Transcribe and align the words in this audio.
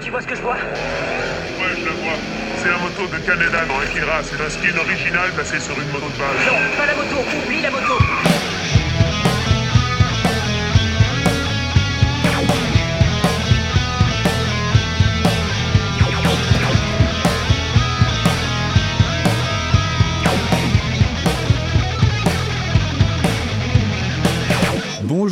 Tu 0.00 0.10
vois 0.10 0.22
ce 0.22 0.26
que 0.28 0.36
je 0.36 0.42
vois? 0.42 0.54
Ouais, 0.54 1.74
je 1.76 1.84
la 1.84 1.90
vois. 1.90 2.18
C'est 2.62 2.68
la 2.68 2.78
moto 2.78 3.06
de 3.06 3.18
Canada 3.26 3.64
dans 3.66 3.80
Akira. 3.80 4.22
C'est 4.22 4.40
un 4.40 4.48
skin 4.48 4.78
original 4.78 5.30
placé 5.34 5.58
sur 5.58 5.74
une 5.80 5.88
moto 5.88 6.06
de 6.06 6.18
base. 6.18 6.46
Non, 6.46 6.76
pas 6.76 6.86
la 6.86 6.94
moto, 6.94 7.16
oublie 7.44 7.60
la 7.62 7.70
moto 7.70 7.98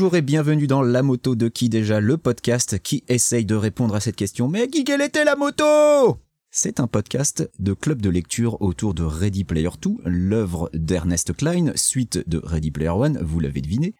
Bonjour 0.05 0.18
et 0.18 0.21
bienvenue 0.21 0.66
dans 0.66 0.82
La 0.82 1.02
Moto 1.02 1.34
de 1.34 1.48
qui 1.48 1.71
déjà, 1.71 1.98
le 1.98 2.18
podcast 2.18 2.79
qui 2.79 3.04
essaye 3.09 3.46
de 3.46 3.54
répondre 3.54 3.95
à 3.95 4.00
cette 4.00 4.16
question. 4.16 4.48
Mais 4.48 4.68
qui 4.68 4.84
quelle 4.84 5.00
était 5.00 5.25
la 5.25 5.34
moto? 5.34 6.18
C'est 6.50 6.79
un 6.79 6.86
podcast 6.86 7.50
de 7.58 7.72
club 7.72 8.03
de 8.03 8.11
lecture 8.11 8.61
autour 8.61 8.93
de 8.93 9.03
Ready 9.03 9.45
Player 9.45 9.71
2, 9.81 9.90
l'œuvre 10.04 10.68
d'Ernest 10.75 11.35
Klein, 11.35 11.72
suite 11.75 12.22
de 12.29 12.39
Ready 12.45 12.71
Player 12.71 12.90
1, 12.90 13.22
vous 13.22 13.40
l'avez 13.40 13.62
deviné. 13.62 13.95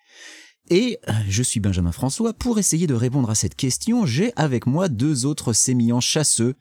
Et 0.69 0.98
je 1.27 1.43
suis 1.43 1.61
Benjamin 1.61 1.91
François. 1.91 2.34
Pour 2.34 2.59
essayer 2.59 2.87
de 2.87 2.93
répondre 2.93 3.31
à 3.31 3.34
cette 3.34 3.55
question, 3.55 4.05
j'ai 4.05 4.34
avec 4.37 4.67
moi 4.67 4.91
deux 4.91 5.25
autres 5.25 5.55
sémillants 5.55 6.01
chasseux. 6.01 6.55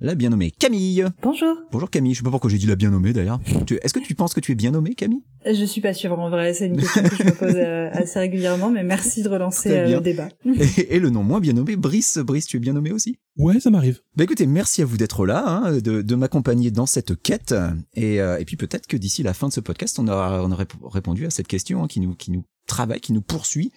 La 0.00 0.16
bien 0.16 0.30
nommée 0.30 0.50
Camille. 0.50 1.04
Bonjour. 1.22 1.56
Bonjour 1.70 1.88
Camille, 1.88 2.14
je 2.14 2.18
sais 2.18 2.24
pas 2.24 2.30
pourquoi 2.30 2.50
j'ai 2.50 2.58
dit 2.58 2.66
la 2.66 2.74
bien 2.74 2.90
nommée 2.90 3.12
d'ailleurs. 3.12 3.38
Est-ce 3.82 3.94
que 3.94 4.00
tu 4.00 4.16
penses 4.16 4.34
que 4.34 4.40
tu 4.40 4.50
es 4.50 4.54
bien 4.56 4.72
nommée 4.72 4.94
Camille? 4.94 5.22
Je 5.46 5.64
suis 5.64 5.80
pas 5.80 5.94
sûre 5.94 6.18
en 6.18 6.28
vrai, 6.28 6.54
c'est 6.54 6.66
une 6.66 6.76
question 6.76 7.02
que 7.04 7.14
je 7.16 7.22
me 7.22 7.30
pose 7.32 7.54
euh, 7.54 7.88
assez 7.92 8.18
régulièrement, 8.18 8.70
mais 8.70 8.82
merci 8.82 9.22
de 9.22 9.28
relancer 9.28 9.70
euh, 9.70 9.88
le 9.96 10.00
débat. 10.00 10.28
et, 10.44 10.96
et 10.96 10.98
le 10.98 11.10
nom 11.10 11.22
moins 11.22 11.38
bien 11.38 11.52
nommé, 11.52 11.76
Brice. 11.76 12.18
Brice, 12.18 12.46
tu 12.46 12.56
es 12.56 12.60
bien 12.60 12.72
nommé 12.72 12.90
aussi? 12.90 13.18
Ouais, 13.36 13.60
ça 13.60 13.70
m'arrive. 13.70 14.00
Bah 14.16 14.24
écoutez, 14.24 14.46
merci 14.46 14.82
à 14.82 14.86
vous 14.86 14.96
d'être 14.96 15.24
là, 15.24 15.46
hein, 15.46 15.72
de, 15.78 16.02
de 16.02 16.14
m'accompagner 16.16 16.72
dans 16.72 16.86
cette 16.86 17.20
quête. 17.22 17.54
Et, 17.94 18.20
euh, 18.20 18.38
et 18.38 18.44
puis 18.44 18.56
peut-être 18.56 18.88
que 18.88 18.96
d'ici 18.96 19.22
la 19.22 19.34
fin 19.34 19.48
de 19.48 19.52
ce 19.52 19.60
podcast, 19.60 20.00
on 20.00 20.08
aura, 20.08 20.42
on 20.44 20.50
aura 20.50 20.64
répondu 20.84 21.26
à 21.26 21.30
cette 21.30 21.46
question 21.48 21.84
hein, 21.84 21.86
qui, 21.86 22.00
nous, 22.00 22.14
qui 22.16 22.32
nous 22.32 22.44
travaille, 22.66 23.00
qui 23.00 23.12
nous 23.12 23.22
poursuit 23.22 23.70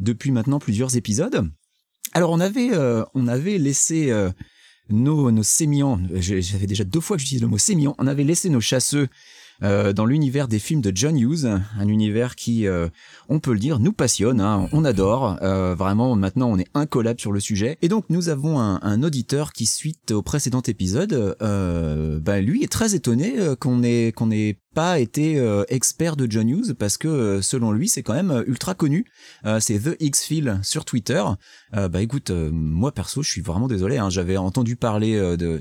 depuis 0.00 0.32
maintenant 0.32 0.58
plusieurs 0.58 0.96
épisodes. 0.96 1.48
Alors 2.14 2.32
on 2.32 2.40
avait, 2.40 2.70
euh, 2.72 3.04
on 3.14 3.28
avait 3.28 3.58
laissé 3.58 4.10
euh, 4.10 4.30
nos, 4.90 5.30
nos 5.30 5.42
sémillants, 5.42 6.00
j'avais 6.14 6.66
déjà 6.66 6.84
deux 6.84 7.00
fois 7.00 7.16
que 7.16 7.22
le 7.40 7.46
mot 7.46 7.58
sémillant, 7.58 7.94
on 7.98 8.06
avait 8.06 8.24
laissé 8.24 8.48
nos 8.48 8.60
chasseux 8.60 9.08
euh, 9.62 9.92
dans 9.92 10.06
l'univers 10.06 10.48
des 10.48 10.58
films 10.58 10.80
de 10.80 10.92
John 10.94 11.18
Hughes, 11.18 11.46
un 11.78 11.88
univers 11.88 12.36
qui, 12.36 12.66
euh, 12.66 12.88
on 13.28 13.40
peut 13.40 13.52
le 13.52 13.58
dire, 13.58 13.78
nous 13.78 13.92
passionne, 13.92 14.40
hein, 14.40 14.68
on 14.72 14.84
adore. 14.84 15.38
Euh, 15.42 15.74
vraiment, 15.74 16.14
maintenant, 16.14 16.48
on 16.50 16.58
est 16.58 16.68
incollable 16.74 17.20
sur 17.20 17.32
le 17.32 17.40
sujet. 17.40 17.78
Et 17.82 17.88
donc, 17.88 18.04
nous 18.08 18.28
avons 18.28 18.60
un, 18.60 18.80
un 18.82 19.02
auditeur 19.02 19.52
qui, 19.52 19.66
suite 19.66 20.12
au 20.12 20.22
précédent 20.22 20.62
épisode, 20.62 21.36
euh, 21.42 22.20
bah, 22.20 22.40
lui 22.40 22.62
est 22.62 22.72
très 22.72 22.94
étonné 22.94 23.38
euh, 23.38 23.56
qu'on 23.56 23.82
ait 23.82 24.12
qu'on 24.12 24.30
ait 24.30 24.60
pas 24.74 25.00
été 25.00 25.44
expert 25.70 26.14
de 26.14 26.30
John 26.30 26.48
Hughes 26.48 26.74
parce 26.74 26.98
que 26.98 27.40
selon 27.42 27.72
lui, 27.72 27.88
c'est 27.88 28.04
quand 28.04 28.14
même 28.14 28.44
ultra 28.46 28.74
connu. 28.74 29.06
C'est 29.58 29.80
The 29.80 29.96
X-Fil 29.98 30.60
sur 30.62 30.84
Twitter. 30.84 31.24
Bah 31.72 32.00
écoute, 32.00 32.30
moi 32.30 32.92
perso, 32.92 33.22
je 33.22 33.28
suis 33.28 33.40
vraiment 33.40 33.66
désolé. 33.66 33.96
Hein, 33.96 34.08
J'avais 34.08 34.36
entendu 34.36 34.76
parler 34.76 35.18
de, 35.36 35.58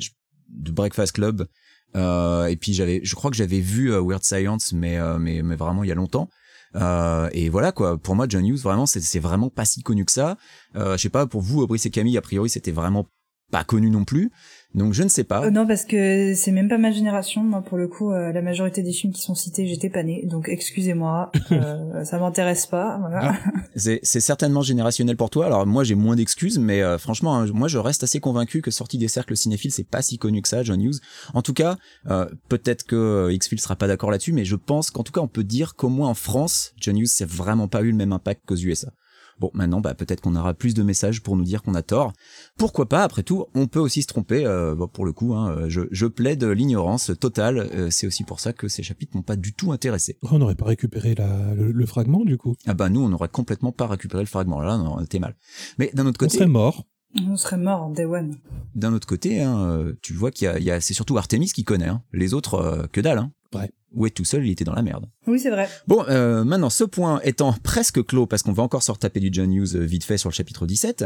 de 0.49 0.71
Breakfast 0.71 1.13
Club. 1.13 1.47
Euh, 1.95 2.47
et 2.47 2.55
puis 2.55 2.73
j'avais, 2.73 3.01
je 3.03 3.15
crois 3.15 3.31
que 3.31 3.37
j'avais 3.37 3.59
vu 3.59 3.91
euh, 3.91 4.01
Weird 4.01 4.23
Science, 4.23 4.73
mais, 4.73 4.97
euh, 4.97 5.17
mais 5.17 5.41
mais 5.41 5.55
vraiment 5.55 5.83
il 5.83 5.89
y 5.89 5.91
a 5.91 5.95
longtemps. 5.95 6.29
Euh, 6.75 7.29
et 7.31 7.49
voilà 7.49 7.71
quoi. 7.71 7.97
Pour 7.97 8.15
moi, 8.15 8.25
John 8.29 8.45
Hughes, 8.45 8.59
vraiment, 8.59 8.85
c'est 8.85 9.19
vraiment 9.19 9.49
pas 9.49 9.65
si 9.65 9.81
connu 9.81 10.05
que 10.05 10.11
ça. 10.11 10.37
Euh, 10.75 10.97
je 10.97 11.01
sais 11.01 11.09
pas 11.09 11.25
pour 11.25 11.41
vous, 11.41 11.65
Brice 11.65 11.85
et 11.85 11.89
Camille, 11.89 12.17
a 12.17 12.21
priori, 12.21 12.49
c'était 12.49 12.71
vraiment 12.71 13.07
pas 13.51 13.63
connu 13.63 13.89
non 13.89 14.03
plus. 14.03 14.31
Donc 14.75 14.93
je 14.93 15.03
ne 15.03 15.07
sais 15.07 15.23
pas. 15.23 15.45
Euh, 15.45 15.51
non, 15.51 15.65
parce 15.65 15.85
que 15.85 16.33
c'est 16.35 16.51
même 16.51 16.69
pas 16.69 16.77
ma 16.77 16.91
génération. 16.91 17.43
Moi, 17.43 17.61
pour 17.61 17.77
le 17.77 17.87
coup, 17.87 18.11
euh, 18.11 18.31
la 18.31 18.41
majorité 18.41 18.83
des 18.83 18.91
films 18.91 19.13
qui 19.13 19.21
sont 19.21 19.33
cités, 19.33 19.65
j'étais 19.65 19.89
pas 19.89 20.03
née. 20.03 20.25
Donc, 20.25 20.49
excusez-moi, 20.49 21.31
euh, 21.51 22.03
ça 22.03 22.19
m'intéresse 22.19 22.65
pas. 22.65 22.97
Voilà. 22.99 23.35
C'est 23.75 23.99
c'est 24.03 24.19
certainement 24.19 24.61
générationnel 24.61 25.15
pour 25.15 25.29
toi. 25.29 25.45
Alors 25.45 25.65
moi 25.65 25.83
j'ai 25.83 25.95
moins 25.95 26.15
d'excuses, 26.15 26.57
mais 26.59 26.81
euh, 26.81 26.97
franchement, 26.97 27.37
hein, 27.37 27.47
moi 27.53 27.67
je 27.67 27.77
reste 27.77 28.03
assez 28.03 28.19
convaincu 28.19 28.61
que 28.61 28.71
sorti 28.71 28.97
des 28.97 29.07
cercles 29.07 29.37
cinéphiles, 29.37 29.71
c'est 29.71 29.87
pas 29.87 30.01
si 30.01 30.17
connu 30.17 30.41
que 30.41 30.47
ça, 30.47 30.63
John 30.63 30.81
Hughes. 30.81 30.99
En 31.33 31.41
tout 31.41 31.53
cas, 31.53 31.77
euh, 32.09 32.27
peut-être 32.49 32.83
que 32.83 33.29
X-Files 33.31 33.61
sera 33.61 33.75
pas 33.75 33.87
d'accord 33.87 34.11
là-dessus, 34.11 34.33
mais 34.33 34.45
je 34.45 34.55
pense 34.55 34.89
qu'en 34.89 35.03
tout 35.03 35.11
cas 35.11 35.21
on 35.21 35.27
peut 35.27 35.43
dire 35.43 35.75
qu'au 35.75 35.89
moins 35.89 36.09
en 36.09 36.13
France, 36.13 36.73
John 36.77 36.97
Hughes 36.97 37.07
c'est 37.07 37.27
vraiment 37.27 37.67
pas 37.67 37.81
eu 37.81 37.91
le 37.91 37.97
même 37.97 38.13
impact 38.13 38.41
qu'aux 38.45 38.55
USA. 38.55 38.91
Bon, 39.39 39.51
maintenant, 39.53 39.81
bah, 39.81 39.93
peut-être 39.93 40.21
qu'on 40.21 40.35
aura 40.35 40.53
plus 40.53 40.73
de 40.73 40.81
messages 40.83 41.21
pour 41.21 41.35
nous 41.37 41.43
dire 41.43 41.61
qu'on 41.61 41.75
a 41.75 41.81
tort. 41.83 42.13
Pourquoi 42.57 42.87
pas 42.89 43.03
Après 43.03 43.23
tout, 43.23 43.45
on 43.53 43.67
peut 43.67 43.79
aussi 43.79 44.01
se 44.01 44.07
tromper. 44.07 44.45
euh, 44.45 44.75
bon, 44.75 44.87
pour 44.87 45.05
le 45.05 45.13
coup, 45.13 45.33
hein, 45.35 45.67
je, 45.67 45.81
je 45.91 46.05
plaide 46.07 46.43
l'ignorance 46.43 47.11
totale. 47.19 47.59
Euh, 47.73 47.89
c'est 47.91 48.07
aussi 48.07 48.23
pour 48.23 48.39
ça 48.39 48.53
que 48.53 48.67
ces 48.67 48.83
chapitres 48.83 49.15
m'ont 49.15 49.21
pas 49.23 49.35
du 49.35 49.53
tout 49.53 49.71
intéressé. 49.71 50.17
Oh, 50.23 50.29
on 50.31 50.39
n'aurait 50.39 50.55
pas 50.55 50.65
récupéré 50.65 51.13
la, 51.15 51.53
le, 51.53 51.71
le 51.71 51.85
fragment, 51.85 52.25
du 52.25 52.37
coup. 52.37 52.55
Ah 52.65 52.73
bah 52.73 52.89
nous, 52.89 53.01
on 53.01 53.11
aurait 53.13 53.29
complètement 53.29 53.71
pas 53.71 53.87
récupéré 53.87 54.23
le 54.23 54.27
fragment. 54.27 54.59
Là, 54.61 54.77
non, 54.77 54.95
on 54.97 55.03
était 55.03 55.19
mal. 55.19 55.35
Mais 55.77 55.91
d'un 55.93 56.05
autre 56.07 56.17
On 56.21 56.25
côté, 56.25 56.37
serait 56.37 56.47
mort. 56.47 56.85
On 57.25 57.35
serait 57.37 57.57
mort 57.57 57.83
en 57.83 57.89
day 57.89 58.05
one. 58.05 58.35
d'un 58.75 58.93
autre 58.93 59.07
côté, 59.07 59.41
hein, 59.41 59.57
euh, 59.59 59.93
tu 60.01 60.13
vois 60.13 60.29
qu'il 60.29 60.45
y 60.45 60.47
a, 60.49 60.59
il 60.59 60.65
y 60.65 60.71
a 60.71 60.81
c'est 60.81 60.93
surtout 60.93 61.17
Artemis 61.17 61.47
qui 61.51 61.63
connaît. 61.63 61.87
Hein. 61.87 62.03
Les 62.11 62.33
autres, 62.33 62.55
euh, 62.55 62.85
que 62.91 62.99
dalle. 63.01 63.17
Hein. 63.19 63.31
Ouais. 63.55 63.71
Où 63.97 64.05
est 64.05 64.11
tout 64.11 64.25
seul, 64.25 64.45
il 64.45 64.51
était 64.51 64.63
dans 64.63 64.75
la 64.75 64.83
merde. 64.83 65.07
Oui, 65.25 65.39
c'est 65.39 65.49
vrai. 65.49 65.67
Bon, 65.87 66.05
euh, 66.07 66.43
maintenant, 66.43 66.69
ce 66.69 66.83
point 66.83 67.19
étant 67.23 67.51
presque 67.63 68.05
clos, 68.05 68.27
parce 68.27 68.43
qu'on 68.43 68.53
va 68.53 68.61
encore 68.61 68.83
se 68.83 68.91
retaper 68.91 69.19
du 69.19 69.29
John 69.31 69.51
Hughes 69.51 69.75
euh, 69.75 69.79
vite 69.83 70.03
fait 70.03 70.19
sur 70.19 70.29
le 70.29 70.35
chapitre 70.35 70.67
17, 70.67 71.05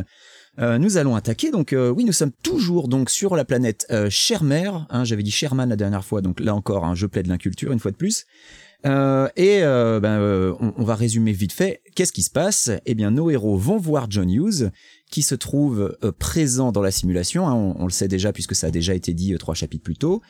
euh, 0.60 0.78
nous 0.78 0.98
allons 0.98 1.16
attaquer. 1.16 1.52
Donc, 1.52 1.72
euh, 1.72 1.90
oui, 1.90 2.04
nous 2.04 2.12
sommes 2.12 2.34
toujours 2.44 2.90
donc 2.90 3.10
sur 3.10 3.38
la 3.38 3.46
planète 3.46 3.88
Shermer. 4.10 4.72
Hein, 4.90 5.06
J'avais 5.06 5.24
dit 5.24 5.32
Sherman 5.32 5.70
la 5.70 5.78
dernière 5.78 6.04
fois, 6.04 6.22
donc 6.22 6.42
là 6.42 6.54
encore, 6.54 6.84
hein, 6.84 6.94
je 6.94 7.06
plaide 7.06 7.28
l'inculture 7.28 7.72
une 7.72 7.80
fois 7.80 7.92
de 7.92 7.96
plus. 7.96 8.26
Euh, 8.86 9.28
et 9.36 9.60
euh, 9.62 10.00
ben, 10.00 10.20
euh, 10.20 10.56
on, 10.60 10.74
on 10.76 10.84
va 10.84 10.96
résumer 10.96 11.32
vite 11.34 11.54
fait. 11.54 11.82
Qu'est-ce 11.96 12.12
qui 12.12 12.24
se 12.24 12.32
passe? 12.32 12.72
Eh 12.86 12.96
bien, 12.96 13.12
nos 13.12 13.30
héros 13.30 13.56
vont 13.56 13.78
voir 13.78 14.08
John 14.10 14.30
Hughes, 14.30 14.72
qui 15.12 15.22
se 15.22 15.36
trouve 15.36 15.96
présent 16.20 16.72
dans 16.72 16.82
la 16.82 16.90
simulation. 16.92 17.48
hein, 17.48 17.54
on, 17.54 17.76
on 17.80 17.86
le 17.86 17.92
sait 17.92 18.08
déjà 18.08 18.34
puisque 18.34 18.56
ça 18.56 18.68
a 18.68 18.72
déjà 18.72 18.96
été 18.96 19.14
dit 19.14 19.36
trois 19.38 19.56
chapitres 19.56 19.84
plus 19.84 19.98
tôt. 19.98 20.22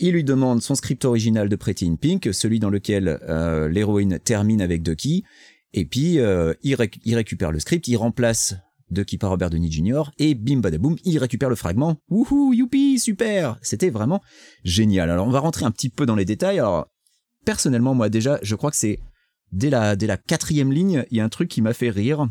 Il 0.00 0.12
lui 0.12 0.24
demande 0.24 0.60
son 0.60 0.74
script 0.74 1.04
original 1.04 1.48
de 1.48 1.56
Pretty 1.56 1.86
in 1.86 1.96
Pink, 1.96 2.28
celui 2.32 2.58
dans 2.58 2.70
lequel 2.70 3.20
euh, 3.28 3.68
l'héroïne 3.68 4.18
termine 4.18 4.60
avec 4.60 4.82
Ducky. 4.82 5.24
Et 5.72 5.84
puis, 5.84 6.18
euh, 6.18 6.52
il, 6.62 6.74
réc- 6.74 7.00
il 7.04 7.14
récupère 7.14 7.52
le 7.52 7.60
script, 7.60 7.86
il 7.88 7.96
remplace 7.96 8.56
Ducky 8.90 9.18
par 9.18 9.30
Robert 9.30 9.50
Downey 9.50 9.70
Jr. 9.70 10.02
Et 10.18 10.34
bim 10.34 10.58
badaboum, 10.58 10.96
il 11.04 11.18
récupère 11.18 11.48
le 11.48 11.54
fragment. 11.54 11.96
Wouhou, 12.10 12.52
youpi, 12.52 12.98
super 12.98 13.56
C'était 13.62 13.90
vraiment 13.90 14.20
génial. 14.64 15.10
Alors, 15.10 15.26
on 15.26 15.30
va 15.30 15.40
rentrer 15.40 15.64
un 15.64 15.70
petit 15.70 15.90
peu 15.90 16.06
dans 16.06 16.16
les 16.16 16.24
détails. 16.24 16.58
Alors, 16.58 16.88
personnellement, 17.44 17.94
moi 17.94 18.08
déjà, 18.08 18.38
je 18.42 18.54
crois 18.56 18.70
que 18.70 18.76
c'est 18.76 18.98
dès 19.52 19.70
la, 19.70 19.96
dès 19.96 20.06
la 20.06 20.16
quatrième 20.16 20.72
ligne, 20.72 21.04
il 21.10 21.18
y 21.18 21.20
a 21.20 21.24
un 21.24 21.28
truc 21.28 21.48
qui 21.48 21.62
m'a 21.62 21.72
fait 21.72 21.90
rire. 21.90 22.28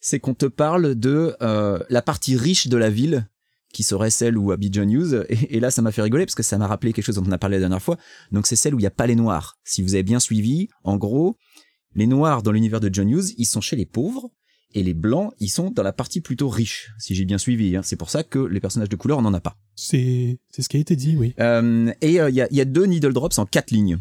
C'est 0.00 0.20
qu'on 0.20 0.34
te 0.34 0.46
parle 0.46 0.94
de 0.94 1.34
euh, 1.40 1.78
la 1.88 2.02
partie 2.02 2.36
riche 2.36 2.68
de 2.68 2.76
la 2.76 2.90
ville 2.90 3.28
qui 3.72 3.82
serait 3.82 4.10
celle 4.10 4.38
où 4.38 4.52
habite 4.52 4.74
John 4.74 4.90
Hughes. 4.90 5.24
Et, 5.28 5.56
et 5.56 5.60
là, 5.60 5.70
ça 5.70 5.82
m'a 5.82 5.92
fait 5.92 6.02
rigoler 6.02 6.24
parce 6.26 6.34
que 6.34 6.42
ça 6.42 6.56
m'a 6.58 6.66
rappelé 6.66 6.92
quelque 6.92 7.04
chose 7.04 7.16
dont 7.16 7.24
on 7.26 7.32
a 7.32 7.38
parlé 7.38 7.56
la 7.56 7.60
dernière 7.60 7.82
fois. 7.82 7.96
Donc, 8.32 8.46
c'est 8.46 8.56
celle 8.56 8.74
où 8.74 8.78
il 8.78 8.82
n'y 8.82 8.86
a 8.86 8.90
pas 8.90 9.06
les 9.06 9.16
noirs. 9.16 9.58
Si 9.64 9.82
vous 9.82 9.94
avez 9.94 10.02
bien 10.02 10.20
suivi, 10.20 10.68
en 10.84 10.96
gros, 10.96 11.36
les 11.94 12.06
noirs 12.06 12.42
dans 12.42 12.52
l'univers 12.52 12.80
de 12.80 12.88
John 12.92 13.08
Hughes, 13.10 13.34
ils 13.38 13.44
sont 13.46 13.60
chez 13.60 13.76
les 13.76 13.86
pauvres. 13.86 14.30
Et 14.74 14.82
les 14.82 14.94
blancs, 14.94 15.32
ils 15.38 15.48
sont 15.48 15.70
dans 15.70 15.84
la 15.84 15.92
partie 15.92 16.20
plutôt 16.20 16.50
riche, 16.50 16.90
si 16.98 17.14
j'ai 17.14 17.24
bien 17.24 17.38
suivi. 17.38 17.76
hein. 17.76 17.82
C'est 17.82 17.96
pour 17.96 18.10
ça 18.10 18.22
que 18.24 18.38
les 18.40 18.60
personnages 18.60 18.90
de 18.90 18.96
couleur, 18.96 19.16
on 19.18 19.22
n'en 19.22 19.32
a 19.32 19.40
pas. 19.40 19.56
C'est 19.74 20.38
c'est 20.50 20.60
ce 20.60 20.68
qui 20.68 20.76
a 20.76 20.80
été 20.80 20.96
dit, 20.96 21.16
oui. 21.16 21.32
Euh, 21.40 21.90
et 22.02 22.08
il 22.16 22.34
y, 22.34 22.40
a, 22.42 22.52
y 22.52 22.60
a 22.60 22.64
deux 22.66 22.84
needle 22.84 23.14
drops 23.14 23.38
en 23.38 23.46
quatre 23.46 23.70
lignes. 23.70 23.98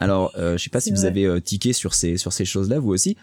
Alors, 0.00 0.32
euh, 0.36 0.56
je 0.56 0.64
sais 0.64 0.70
pas 0.70 0.80
si 0.80 0.90
vous 0.90 0.96
vrai. 0.96 1.06
avez 1.06 1.26
euh, 1.26 1.40
tiqué 1.40 1.72
sur 1.72 1.94
ces 1.94 2.16
sur 2.16 2.32
ces 2.32 2.44
choses-là, 2.44 2.80
vous 2.80 2.88
aussi. 2.90 3.16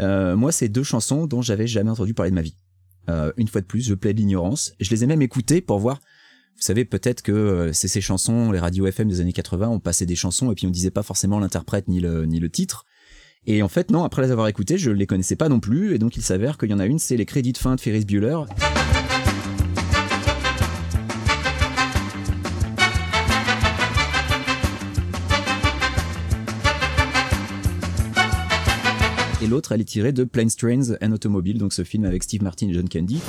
Euh, 0.00 0.34
moi, 0.34 0.52
c'est 0.52 0.68
deux 0.70 0.84
chansons 0.84 1.26
dont 1.26 1.42
j'avais 1.42 1.66
jamais 1.66 1.90
entendu 1.90 2.14
parler 2.14 2.30
de 2.30 2.36
ma 2.36 2.42
vie. 2.42 2.54
Euh, 3.08 3.32
une 3.36 3.48
fois 3.48 3.60
de 3.60 3.66
plus, 3.66 3.82
je 3.82 3.94
plaide 3.94 4.18
l'ignorance. 4.18 4.72
Je 4.80 4.90
les 4.90 5.04
ai 5.04 5.06
même 5.06 5.22
écoutées 5.22 5.60
pour 5.60 5.78
voir. 5.78 6.00
Vous 6.56 6.62
savez, 6.62 6.84
peut-être 6.84 7.22
que 7.22 7.32
euh, 7.32 7.72
c'est 7.72 7.88
ces 7.88 8.00
chansons, 8.00 8.52
les 8.52 8.58
radios 8.58 8.86
FM 8.86 9.08
des 9.08 9.20
années 9.20 9.32
80, 9.32 9.68
on 9.68 9.80
passait 9.80 10.06
des 10.06 10.14
chansons 10.14 10.52
et 10.52 10.54
puis 10.54 10.66
on 10.66 10.70
disait 10.70 10.90
pas 10.90 11.02
forcément 11.02 11.40
l'interprète 11.40 11.88
ni 11.88 12.00
le 12.00 12.26
ni 12.26 12.38
le 12.38 12.50
titre. 12.50 12.84
Et 13.46 13.62
en 13.62 13.68
fait, 13.68 13.90
non, 13.90 14.04
après 14.04 14.22
les 14.22 14.30
avoir 14.30 14.46
écoutées, 14.46 14.78
je 14.78 14.90
les 14.90 15.06
connaissais 15.06 15.36
pas 15.36 15.48
non 15.48 15.58
plus. 15.58 15.94
Et 15.94 15.98
donc, 15.98 16.16
il 16.16 16.22
s'avère 16.22 16.58
qu'il 16.58 16.70
y 16.70 16.74
en 16.74 16.78
a 16.78 16.86
une, 16.86 17.00
c'est 17.00 17.16
les 17.16 17.26
crédits 17.26 17.52
de 17.52 17.58
fin 17.58 17.74
de 17.74 17.80
Ferris 17.80 18.04
Bueller. 18.04 18.38
Et 29.42 29.48
l'autre, 29.48 29.72
elle 29.72 29.80
est 29.80 29.84
tirée 29.84 30.12
de 30.12 30.22
Planes, 30.22 30.52
Trains 30.56 30.96
and 31.02 31.10
Automobile, 31.10 31.58
donc 31.58 31.72
ce 31.72 31.82
film 31.82 32.04
avec 32.04 32.22
Steve 32.22 32.44
Martin 32.44 32.68
et 32.68 32.74
John 32.74 32.88
Candy. 32.88 33.20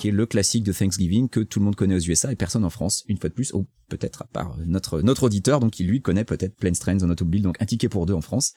Qui 0.00 0.08
est 0.08 0.10
le 0.10 0.26
classique 0.26 0.64
de 0.64 0.72
Thanksgiving 0.72 1.28
que 1.28 1.38
tout 1.38 1.60
le 1.60 1.66
monde 1.66 1.76
connaît 1.76 1.94
aux 1.94 2.00
USA 2.00 2.32
et 2.32 2.34
personne 2.34 2.64
en 2.64 2.70
France, 2.70 3.04
une 3.06 3.18
fois 3.18 3.28
de 3.28 3.34
plus, 3.34 3.52
ou 3.52 3.68
peut-être 3.88 4.22
à 4.22 4.24
part 4.24 4.56
notre 4.64 5.22
auditeur, 5.22 5.60
donc 5.60 5.70
qui 5.70 5.84
lui 5.84 6.02
connaît 6.02 6.24
peut-être 6.24 6.56
Planes 6.56 6.74
Trains 6.74 7.02
en 7.02 7.10
automobile, 7.10 7.42
donc 7.42 7.62
un 7.62 7.66
ticket 7.66 7.88
pour 7.88 8.06
deux 8.06 8.14
en 8.14 8.20
France. 8.22 8.54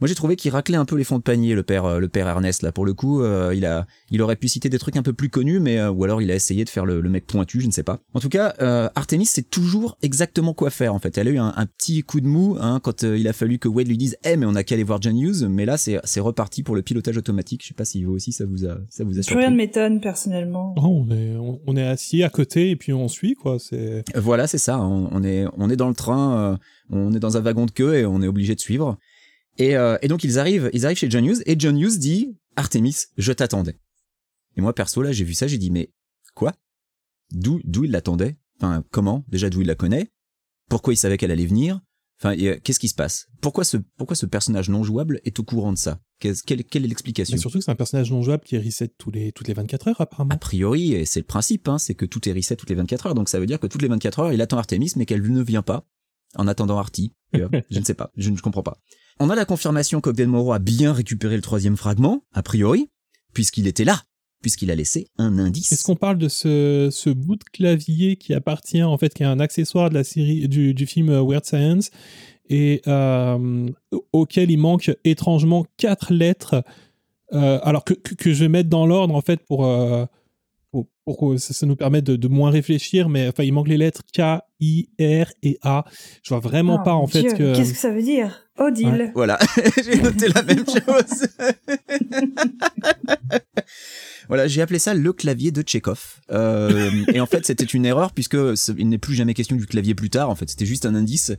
Moi, 0.00 0.08
j'ai 0.08 0.16
trouvé 0.16 0.34
qu'il 0.34 0.50
raclait 0.50 0.76
un 0.76 0.84
peu 0.84 0.96
les 0.96 1.04
fonds 1.04 1.18
de 1.18 1.22
panier, 1.22 1.54
le 1.54 1.62
père, 1.62 1.84
euh, 1.84 1.98
le 2.00 2.08
père 2.08 2.26
Ernest. 2.26 2.62
Là, 2.62 2.72
pour 2.72 2.84
le 2.84 2.94
coup, 2.94 3.22
euh, 3.22 3.52
il 3.54 3.64
a, 3.64 3.86
il 4.10 4.20
aurait 4.22 4.34
pu 4.34 4.48
citer 4.48 4.68
des 4.68 4.78
trucs 4.80 4.96
un 4.96 5.02
peu 5.04 5.12
plus 5.12 5.28
connus, 5.28 5.60
mais 5.60 5.78
euh, 5.78 5.90
ou 5.90 6.02
alors 6.02 6.20
il 6.20 6.32
a 6.32 6.34
essayé 6.34 6.64
de 6.64 6.68
faire 6.68 6.84
le, 6.84 7.00
le 7.00 7.08
mec 7.08 7.26
pointu, 7.28 7.60
je 7.60 7.66
ne 7.68 7.70
sais 7.70 7.84
pas. 7.84 8.00
En 8.12 8.18
tout 8.18 8.28
cas, 8.28 8.54
euh, 8.60 8.88
Artemis 8.96 9.26
sait 9.26 9.42
toujours 9.42 9.96
exactement 10.02 10.52
quoi 10.52 10.70
faire. 10.70 10.94
En 10.94 10.98
fait, 10.98 11.16
elle 11.16 11.28
a 11.28 11.30
eu 11.30 11.38
un, 11.38 11.54
un 11.56 11.66
petit 11.66 12.02
coup 12.02 12.20
de 12.20 12.26
mou 12.26 12.56
hein, 12.60 12.80
quand 12.82 13.04
euh, 13.04 13.16
il 13.16 13.28
a 13.28 13.32
fallu 13.32 13.60
que 13.60 13.68
Wade 13.68 13.86
lui 13.86 13.96
dise, 13.96 14.16
eh, 14.24 14.36
mais 14.36 14.46
on 14.46 14.56
a 14.56 14.64
qu'à 14.64 14.74
aller 14.74 14.82
voir 14.82 15.00
John 15.00 15.16
Hughes. 15.16 15.46
Mais 15.48 15.64
là, 15.64 15.76
c'est, 15.76 16.00
c'est 16.02 16.20
reparti 16.20 16.64
pour 16.64 16.74
le 16.74 16.82
pilotage 16.82 17.16
automatique. 17.16 17.62
Je 17.62 17.68
sais 17.68 17.74
pas 17.74 17.84
si 17.84 18.02
vous 18.02 18.12
aussi 18.14 18.32
ça 18.32 18.44
vous 18.46 18.66
a, 18.66 18.78
ça 18.90 19.04
vous 19.04 19.12
a 19.12 19.14
Plus 19.14 19.22
surpris. 19.22 19.42
rien 19.44 19.50
ne 19.52 19.56
m'étonne 19.56 20.00
personnellement. 20.00 20.74
Oh, 20.76 21.04
on, 21.08 21.10
est, 21.14 21.36
on, 21.36 21.60
on 21.68 21.76
est 21.76 21.86
assis 21.86 22.24
à 22.24 22.30
côté 22.30 22.70
et 22.70 22.76
puis 22.76 22.92
on 22.92 23.06
suit, 23.06 23.34
quoi. 23.34 23.58
C'est... 23.60 24.02
Voilà, 24.16 24.48
c'est 24.48 24.58
ça. 24.58 24.80
On, 24.80 25.08
on 25.12 25.22
est, 25.22 25.44
on 25.56 25.70
est 25.70 25.76
dans 25.76 25.88
le 25.88 25.94
train, 25.94 26.36
euh, 26.36 26.56
on 26.90 27.12
est 27.14 27.20
dans 27.20 27.36
un 27.36 27.40
wagon 27.40 27.66
de 27.66 27.70
queue 27.70 27.94
et 27.94 28.04
on 28.06 28.20
est 28.22 28.28
obligé 28.28 28.56
de 28.56 28.60
suivre. 28.60 28.98
Et, 29.58 29.76
euh, 29.76 29.96
et 30.02 30.08
donc 30.08 30.24
ils 30.24 30.38
arrivent, 30.38 30.70
ils 30.72 30.84
arrivent 30.84 30.98
chez 30.98 31.10
John 31.10 31.24
Hughes 31.24 31.42
et 31.46 31.56
John 31.58 31.78
Hughes 31.78 31.98
dit 31.98 32.36
Artemis, 32.56 32.96
je 33.16 33.32
t'attendais. 33.32 33.78
Et 34.56 34.60
moi 34.60 34.74
perso 34.74 35.02
là, 35.02 35.12
j'ai 35.12 35.24
vu 35.24 35.34
ça, 35.34 35.46
j'ai 35.46 35.58
dit 35.58 35.70
mais 35.70 35.92
quoi? 36.34 36.54
D'où, 37.32 37.60
d'où 37.64 37.84
il 37.84 37.90
l'attendait? 37.90 38.36
Enfin 38.60 38.84
comment? 38.90 39.24
Déjà 39.28 39.50
d'où 39.50 39.60
il 39.60 39.66
la 39.66 39.74
connaît? 39.74 40.10
Pourquoi 40.68 40.92
il 40.92 40.96
savait 40.96 41.16
qu'elle 41.18 41.30
allait 41.30 41.46
venir? 41.46 41.80
Enfin 42.20 42.36
euh, 42.38 42.58
qu'est-ce 42.62 42.78
qui 42.78 42.88
se 42.88 42.94
passe? 42.94 43.26
Pourquoi 43.40 43.64
ce, 43.64 43.76
pourquoi 43.96 44.16
ce 44.16 44.26
personnage 44.26 44.68
non 44.70 44.82
jouable 44.84 45.20
est 45.24 45.38
au 45.38 45.42
courant 45.44 45.72
de 45.72 45.78
ça? 45.78 46.00
Qu'est-ce- 46.20 46.42
quelle, 46.44 46.64
quelle 46.64 46.84
est 46.84 46.88
l'explication? 46.88 47.34
Mais 47.34 47.40
surtout 47.40 47.58
que 47.58 47.64
c'est 47.64 47.70
un 47.70 47.74
personnage 47.76 48.10
non 48.12 48.22
jouable 48.22 48.44
qui 48.44 48.54
est 48.56 48.60
reset 48.60 48.88
tous 48.98 49.10
les, 49.10 49.32
toutes 49.32 49.48
les 49.48 49.54
24 49.54 49.88
heures, 49.88 50.00
apparemment. 50.00 50.32
A 50.32 50.38
priori, 50.38 50.94
et 50.94 51.04
c'est 51.04 51.20
le 51.20 51.26
principe, 51.26 51.68
hein, 51.68 51.78
c'est 51.78 51.94
que 51.94 52.06
tout 52.06 52.26
est 52.28 52.32
reset 52.32 52.56
toutes 52.56 52.70
les 52.70 52.76
24 52.76 53.06
heures. 53.08 53.14
Donc 53.14 53.28
ça 53.28 53.40
veut 53.40 53.46
dire 53.46 53.58
que 53.58 53.66
toutes 53.66 53.82
les 53.82 53.88
24 53.88 54.20
heures, 54.20 54.32
il 54.32 54.40
attend 54.40 54.56
Artemis, 54.58 54.92
mais 54.96 55.06
qu'elle 55.06 55.28
ne 55.28 55.42
vient 55.42 55.62
pas 55.62 55.86
en 56.36 56.46
attendant 56.46 56.78
Artie. 56.78 57.12
Je 57.70 57.78
ne 57.78 57.84
sais 57.84 57.94
pas, 57.94 58.10
je 58.16 58.30
ne 58.30 58.38
comprends 58.38 58.62
pas. 58.62 58.78
On 59.20 59.30
a 59.30 59.34
la 59.34 59.44
confirmation 59.44 60.00
qu'Ogden 60.00 60.28
Moreau 60.28 60.52
a 60.52 60.58
bien 60.58 60.92
récupéré 60.92 61.36
le 61.36 61.42
troisième 61.42 61.76
fragment, 61.76 62.24
a 62.32 62.42
priori, 62.42 62.90
puisqu'il 63.32 63.66
était 63.66 63.84
là, 63.84 64.02
puisqu'il 64.42 64.70
a 64.70 64.74
laissé 64.74 65.08
un 65.18 65.38
indice. 65.38 65.72
Est-ce 65.72 65.84
qu'on 65.84 65.96
parle 65.96 66.18
de 66.18 66.28
ce, 66.28 67.10
bout 67.10 67.36
de 67.36 67.44
clavier 67.44 68.16
qui 68.16 68.34
appartient, 68.34 68.82
en 68.82 68.98
fait, 68.98 69.14
qui 69.14 69.22
est 69.22 69.26
un 69.26 69.40
accessoire 69.40 69.88
de 69.88 69.94
la 69.94 70.04
série, 70.04 70.48
du, 70.48 70.86
film 70.86 71.10
euh, 71.10 71.22
Weird 71.22 71.44
Science, 71.44 71.90
et 72.48 72.82
euh, 72.86 73.68
auquel 74.12 74.50
il 74.50 74.58
manque 74.58 74.94
étrangement 75.04 75.64
quatre 75.76 76.12
lettres, 76.12 76.62
euh, 77.32 77.58
alors 77.62 77.84
que, 77.84 77.94
je 78.20 78.40
vais 78.40 78.48
mettre 78.48 78.68
dans 78.68 78.86
l'ordre, 78.86 79.14
en 79.14 79.22
fait, 79.22 79.40
pour, 79.46 79.64
pour, 81.04 81.34
ça, 81.38 81.52
ça 81.52 81.66
nous 81.66 81.76
permette 81.76 82.04
de, 82.04 82.16
de 82.16 82.28
moins 82.28 82.50
réfléchir, 82.50 83.08
mais 83.08 83.28
enfin, 83.28 83.44
il 83.44 83.52
manque 83.52 83.68
les 83.68 83.76
lettres 83.76 84.02
K, 84.12 84.40
I, 84.60 84.88
R 84.98 85.26
et 85.42 85.58
A. 85.62 85.84
Je 86.22 86.30
vois 86.30 86.40
vraiment 86.40 86.78
Oh, 86.80 86.84
pas, 86.84 86.94
en 86.94 87.06
fait, 87.06 87.20
Dieu, 87.20 87.32
que... 87.32 87.56
Qu'est-ce 87.56 87.72
que 87.72 87.78
ça 87.78 87.90
veut 87.90 88.02
dire? 88.02 88.40
Odile. 88.58 88.88
Ouais. 88.88 89.12
Voilà, 89.14 89.38
j'ai 89.84 90.00
noté 90.00 90.28
la 90.28 90.42
même 90.42 90.64
chose. 90.64 91.28
voilà, 94.28 94.46
j'ai 94.46 94.62
appelé 94.62 94.78
ça 94.78 94.94
le 94.94 95.12
clavier 95.12 95.50
de 95.50 95.62
Tchekhov. 95.62 96.20
Euh, 96.30 96.90
et 97.12 97.20
en 97.20 97.26
fait, 97.26 97.44
c'était 97.44 97.64
une 97.64 97.84
erreur 97.84 98.12
puisque 98.12 98.36
il 98.78 98.88
n'est 98.88 98.98
plus 98.98 99.14
jamais 99.14 99.34
question 99.34 99.56
du 99.56 99.66
clavier 99.66 99.94
plus 99.94 100.10
tard. 100.10 100.30
En 100.30 100.36
fait, 100.36 100.48
c'était 100.48 100.66
juste 100.66 100.86
un 100.86 100.94
indice, 100.94 101.32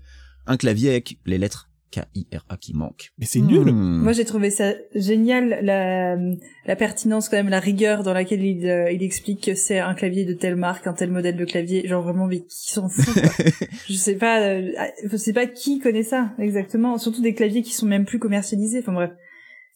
un 0.45 0.57
clavier 0.57 0.89
avec 0.89 1.17
les 1.25 1.37
lettres 1.37 1.69
K-I-R-A 2.01 2.57
qui 2.57 2.73
manquent. 2.73 3.11
Mais 3.17 3.25
c'est 3.25 3.39
nul 3.39 3.71
Hmm. 3.71 4.01
Moi, 4.03 4.11
j'ai 4.11 4.25
trouvé 4.25 4.49
ça 4.49 4.73
génial, 4.93 5.59
la, 5.63 6.17
la 6.65 6.75
pertinence, 6.75 7.29
quand 7.29 7.37
même, 7.37 7.49
la 7.49 7.59
rigueur 7.59 8.03
dans 8.03 8.13
laquelle 8.13 8.43
il, 8.43 8.67
euh, 8.67 8.91
il 8.91 9.01
explique 9.03 9.43
que 9.45 9.55
c'est 9.55 9.79
un 9.79 9.93
clavier 9.93 10.25
de 10.25 10.33
telle 10.33 10.55
marque, 10.55 10.87
un 10.87 10.93
tel 10.93 11.09
modèle 11.11 11.37
de 11.37 11.45
clavier. 11.45 11.87
Genre 11.87 12.03
vraiment, 12.03 12.27
mais 12.27 12.41
qui 12.41 12.71
s'en 12.73 12.89
fout, 12.89 13.13
quoi. 13.13 13.31
Je 13.87 13.93
sais 13.93 14.15
pas, 14.15 14.41
euh, 14.41 14.71
je 15.09 15.15
sais 15.17 15.33
pas 15.33 15.45
qui 15.45 15.79
connaît 15.79 16.03
ça, 16.03 16.33
exactement. 16.39 16.97
Surtout 16.97 17.21
des 17.21 17.33
claviers 17.33 17.61
qui 17.61 17.73
sont 17.73 17.85
même 17.85 18.05
plus 18.05 18.19
commercialisés. 18.19 18.79
Enfin 18.79 18.93
bref. 18.93 19.11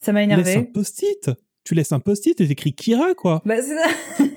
Ça 0.02 0.12
m'a 0.12 0.20
Laisse 0.26 0.30
un 0.36 0.40
énervé. 0.40 0.70
post-it 0.72 1.30
Tu 1.64 1.74
laisses 1.74 1.92
un 1.92 2.00
post-it 2.00 2.40
et 2.40 2.46
t'écris 2.48 2.72
Kira, 2.74 3.14
quoi 3.14 3.42
Bah, 3.44 3.56
c'est 3.62 3.76
ça. 3.76 3.86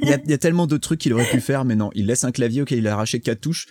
il, 0.01 0.07
y 0.09 0.13
a, 0.13 0.19
il 0.23 0.29
y 0.29 0.33
a 0.33 0.37
tellement 0.37 0.67
d'autres 0.67 0.83
trucs 0.83 0.99
qu'il 0.99 1.13
aurait 1.13 1.29
pu 1.29 1.39
faire, 1.39 1.63
mais 1.65 1.75
non, 1.75 1.89
il 1.95 2.05
laisse 2.05 2.23
un 2.23 2.31
clavier 2.31 2.61
auquel 2.63 2.79
il 2.79 2.87
a 2.87 2.93
arraché 2.93 3.19
quatre 3.19 3.39
touches. 3.41 3.67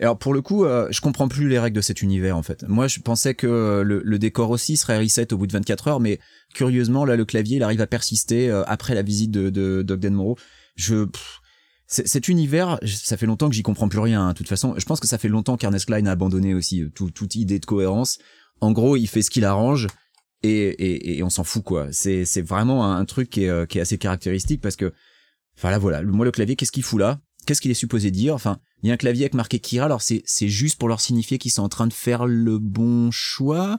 Alors 0.00 0.18
pour 0.18 0.34
le 0.34 0.42
coup, 0.42 0.64
euh, 0.64 0.88
je 0.90 1.00
comprends 1.00 1.28
plus 1.28 1.48
les 1.48 1.58
règles 1.58 1.76
de 1.76 1.80
cet 1.80 2.02
univers 2.02 2.36
en 2.36 2.42
fait. 2.42 2.64
Moi, 2.68 2.86
je 2.86 3.00
pensais 3.00 3.34
que 3.34 3.46
le, 3.82 4.02
le 4.04 4.18
décor 4.18 4.50
aussi 4.50 4.76
serait 4.76 4.98
reset 4.98 5.32
au 5.32 5.38
bout 5.38 5.46
de 5.46 5.52
24 5.52 5.88
heures, 5.88 6.00
mais 6.00 6.18
curieusement, 6.54 7.04
là, 7.04 7.16
le 7.16 7.24
clavier, 7.24 7.56
il 7.56 7.62
arrive 7.62 7.80
à 7.80 7.86
persister 7.86 8.50
euh, 8.50 8.62
après 8.66 8.94
la 8.94 9.02
visite 9.02 9.30
de, 9.30 9.48
de 9.50 9.82
d'Ogden 9.82 10.14
Moreau. 10.14 10.36
Je 10.74 11.06
cet 11.88 12.26
univers, 12.28 12.80
ça 12.84 13.16
fait 13.16 13.26
longtemps 13.26 13.48
que 13.48 13.54
j'y 13.54 13.62
comprends 13.62 13.88
plus 13.88 14.00
rien. 14.00 14.26
hein. 14.26 14.32
De 14.32 14.36
toute 14.36 14.48
façon, 14.48 14.74
je 14.76 14.84
pense 14.84 14.98
que 14.98 15.06
ça 15.06 15.18
fait 15.18 15.28
longtemps 15.28 15.56
qu'Ernest 15.56 15.86
Klein 15.86 16.04
a 16.06 16.10
abandonné 16.10 16.52
aussi 16.52 16.82
euh, 16.82 16.90
tout, 16.94 17.10
toute 17.10 17.36
idée 17.36 17.60
de 17.60 17.64
cohérence. 17.66 18.18
En 18.60 18.72
gros, 18.72 18.96
il 18.96 19.06
fait 19.06 19.22
ce 19.22 19.30
qu'il 19.30 19.44
arrange 19.44 19.86
et, 20.42 20.50
et, 20.50 21.18
et 21.18 21.22
on 21.22 21.30
s'en 21.30 21.44
fout 21.44 21.62
quoi. 21.62 21.86
C'est 21.92 22.24
c'est 22.24 22.42
vraiment 22.42 22.84
un, 22.84 22.98
un 22.98 23.04
truc 23.04 23.30
qui 23.30 23.44
est, 23.44 23.48
euh, 23.48 23.66
qui 23.66 23.78
est 23.78 23.80
assez 23.80 23.98
caractéristique 23.98 24.60
parce 24.60 24.76
que 24.76 24.92
Enfin 25.58 25.70
là 25.70 25.78
voilà, 25.78 26.02
moi 26.02 26.26
le 26.26 26.32
clavier, 26.32 26.54
qu'est-ce 26.54 26.70
qu'il 26.72 26.82
fout 26.82 27.00
là? 27.00 27.18
Qu'est-ce 27.46 27.60
qu'il 27.60 27.70
est 27.70 27.74
supposé 27.74 28.10
dire? 28.10 28.34
Enfin, 28.34 28.58
il 28.82 28.88
y 28.88 28.90
a 28.90 28.94
un 28.94 28.98
clavier 28.98 29.24
avec 29.24 29.34
marqué 29.34 29.60
Kira, 29.60 29.86
alors 29.86 30.02
c'est 30.02 30.22
c'est 30.26 30.48
juste 30.48 30.78
pour 30.78 30.88
leur 30.88 31.00
signifier 31.00 31.38
qu'ils 31.38 31.52
sont 31.52 31.62
en 31.62 31.68
train 31.68 31.86
de 31.86 31.92
faire 31.92 32.26
le 32.26 32.58
bon 32.58 33.10
choix. 33.10 33.78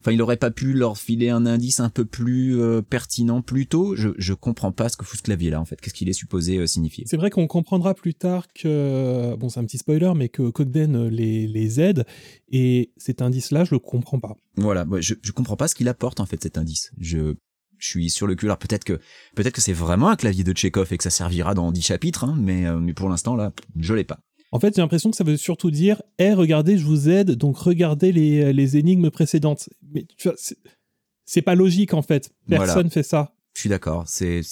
Enfin, 0.00 0.10
il 0.10 0.20
aurait 0.20 0.36
pas 0.36 0.50
pu 0.50 0.72
leur 0.72 0.98
filer 0.98 1.28
un 1.28 1.46
indice 1.46 1.78
un 1.78 1.88
peu 1.88 2.04
plus 2.04 2.60
euh, 2.60 2.82
pertinent 2.82 3.40
plus 3.40 3.68
tôt. 3.68 3.94
Je 3.94 4.08
je 4.18 4.34
comprends 4.34 4.72
pas 4.72 4.88
ce 4.88 4.96
que 4.96 5.04
fout 5.04 5.18
ce 5.18 5.22
clavier 5.22 5.50
là 5.50 5.60
en 5.60 5.64
fait. 5.64 5.80
Qu'est-ce 5.80 5.94
qu'il 5.94 6.08
est 6.08 6.12
supposé 6.14 6.56
euh, 6.56 6.66
signifier? 6.66 7.04
C'est 7.06 7.16
vrai 7.16 7.30
qu'on 7.30 7.46
comprendra 7.46 7.94
plus 7.94 8.14
tard 8.14 8.48
que, 8.52 9.36
bon 9.36 9.48
c'est 9.48 9.60
un 9.60 9.64
petit 9.64 9.78
spoiler, 9.78 10.10
mais 10.16 10.28
que 10.28 10.50
Cogden 10.50 11.06
les, 11.06 11.46
les 11.46 11.80
aide, 11.80 12.04
et 12.50 12.90
cet 12.96 13.22
indice-là, 13.22 13.62
je 13.62 13.76
le 13.76 13.78
comprends 13.78 14.18
pas. 14.18 14.34
Voilà, 14.56 14.84
ouais, 14.86 15.02
je 15.02 15.14
je 15.22 15.30
comprends 15.30 15.56
pas 15.56 15.68
ce 15.68 15.76
qu'il 15.76 15.88
apporte 15.88 16.18
en 16.18 16.26
fait 16.26 16.42
cet 16.42 16.58
indice. 16.58 16.90
Je 16.98 17.34
je 17.82 17.88
suis 17.88 18.10
sur 18.10 18.26
le 18.28 18.36
cul. 18.36 18.46
Alors 18.46 18.58
peut-être 18.58 18.84
que 18.84 19.00
peut-être 19.34 19.54
que 19.54 19.60
c'est 19.60 19.72
vraiment 19.72 20.08
un 20.08 20.16
clavier 20.16 20.44
de 20.44 20.52
Tchekhov 20.52 20.92
et 20.92 20.96
que 20.98 21.02
ça 21.02 21.10
servira 21.10 21.52
dans 21.54 21.72
10 21.72 21.82
chapitres, 21.82 22.24
hein, 22.24 22.36
mais 22.38 22.64
euh, 22.66 22.78
mais 22.78 22.92
pour 22.94 23.08
l'instant 23.08 23.34
là, 23.34 23.52
je 23.78 23.92
l'ai 23.92 24.04
pas. 24.04 24.20
En 24.52 24.60
fait, 24.60 24.74
j'ai 24.76 24.82
l'impression 24.82 25.10
que 25.10 25.16
ça 25.16 25.24
veut 25.24 25.38
surtout 25.38 25.70
dire, 25.70 26.02
eh, 26.18 26.32
regardez, 26.34 26.76
je 26.78 26.84
vous 26.84 27.08
aide, 27.08 27.30
donc 27.32 27.56
regardez 27.56 28.12
les, 28.12 28.52
les 28.52 28.76
énigmes 28.76 29.10
précédentes. 29.10 29.68
Mais 29.92 30.06
tu 30.18 30.28
vois, 30.28 30.36
c'est- 30.36 31.42
pas 31.42 31.54
logique 31.54 31.94
en 31.94 32.02
fait. 32.02 32.30
Voilà. 32.46 32.66
Personne 32.66 32.90
fait 32.90 33.02
ça. 33.02 33.34
Je 33.54 33.60
suis 33.60 33.68
d'accord. 33.70 34.04
C'est 34.06 34.42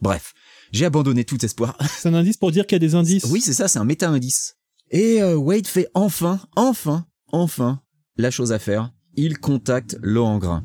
bref, 0.00 0.32
j'ai 0.72 0.86
abandonné 0.86 1.24
tout 1.24 1.44
espoir. 1.44 1.76
C'est 1.98 2.08
un 2.08 2.14
indice 2.14 2.36
pour 2.38 2.50
dire 2.50 2.66
qu'il 2.66 2.74
y 2.76 2.80
a 2.82 2.86
des 2.88 2.94
indices. 2.94 3.24
Oui, 3.30 3.40
c'est 3.40 3.52
ça, 3.52 3.68
c'est 3.68 3.78
un 3.78 3.84
méta-indice. 3.84 4.56
Et 4.90 5.22
euh, 5.22 5.36
Wade 5.36 5.66
fait 5.66 5.86
enfin, 5.94 6.40
enfin, 6.56 7.06
enfin 7.30 7.82
la 8.16 8.30
chose 8.32 8.50
à 8.52 8.58
faire. 8.58 8.90
Il 9.14 9.38
contacte 9.38 9.96
Lohengrin. 10.00 10.64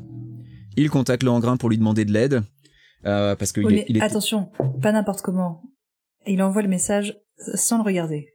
Il 0.76 0.90
contacte 0.90 1.22
Lohengrin 1.22 1.56
pour 1.56 1.68
lui 1.70 1.78
demander 1.78 2.04
de 2.04 2.12
l'aide. 2.12 2.42
Euh, 3.06 3.36
parce 3.36 3.52
que 3.52 3.60
Oui, 3.60 3.74
il, 3.74 3.78
est- 3.80 3.84
il 3.88 3.96
est- 3.98 4.02
attention, 4.02 4.48
pas 4.82 4.92
n'importe 4.92 5.20
comment. 5.22 5.62
Il 6.26 6.42
envoie 6.42 6.62
le 6.62 6.68
message 6.68 7.16
sans 7.54 7.76
le 7.78 7.82
regarder. 7.84 8.28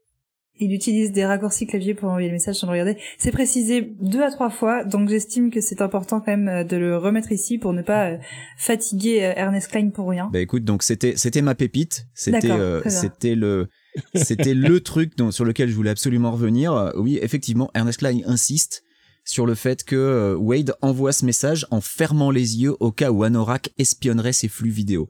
Il 0.62 0.74
utilise 0.74 1.14
des 1.14 1.26
raccourcis 1.26 1.66
clavier 1.68 1.94
pour 1.94 2.10
envoyer 2.10 2.28
le 2.28 2.34
message 2.34 2.58
sans 2.58 2.68
le 2.68 2.72
regarder. 2.74 2.98
C'est 3.18 3.32
précisé 3.32 3.96
deux 4.02 4.22
à 4.22 4.30
trois 4.30 4.50
fois, 4.50 4.84
donc 4.84 5.08
j'estime 5.10 5.52
que 5.52 5.62
c'est 5.62 5.82
important 5.82 6.20
quand 6.20 6.28
même 6.36 6.50
euh, 6.50 6.64
de 6.66 6.76
le 6.76 6.98
remettre 6.98 7.32
ici 7.32 7.58
pour 7.58 7.72
ne 7.74 7.82
pas 7.82 8.10
euh, 8.12 8.18
fatiguer 8.58 9.24
euh, 9.24 9.34
Ernest 9.38 9.70
Klein 9.72 9.90
pour 9.90 10.10
rien. 10.10 10.30
Bah 10.34 10.40
écoute, 10.40 10.66
donc 10.66 10.84
c'était 10.84 11.14
c'était 11.16 11.42
ma 11.42 11.56
pépite. 11.56 12.06
C'était 12.14 12.52
euh, 12.52 12.82
c'était 12.90 13.36
le 13.36 13.70
c'était 14.16 14.54
le 14.54 14.82
truc 14.82 15.16
dont, 15.18 15.32
sur 15.32 15.46
lequel 15.46 15.70
je 15.70 15.76
voulais 15.76 15.90
absolument 15.92 16.32
revenir. 16.32 16.92
Oui, 16.98 17.18
effectivement, 17.22 17.72
Ernest 17.74 18.00
Klein 18.00 18.20
insiste 18.26 18.84
sur 19.30 19.46
le 19.46 19.54
fait 19.56 19.84
que 19.84 19.96
euh, 19.96 20.36
Wade 20.36 20.74
envoie 20.82 21.12
ce 21.14 21.24
message 21.24 21.68
en 21.70 21.82
fermant 21.82 22.32
les 22.32 22.58
yeux 22.58 22.76
au 22.80 22.92
cas 22.92 23.12
où 23.12 23.24
Anorak 23.24 23.72
espionnerait 23.78 24.34
ses 24.34 24.48
flux 24.48 24.72
vidéo. 24.72 25.08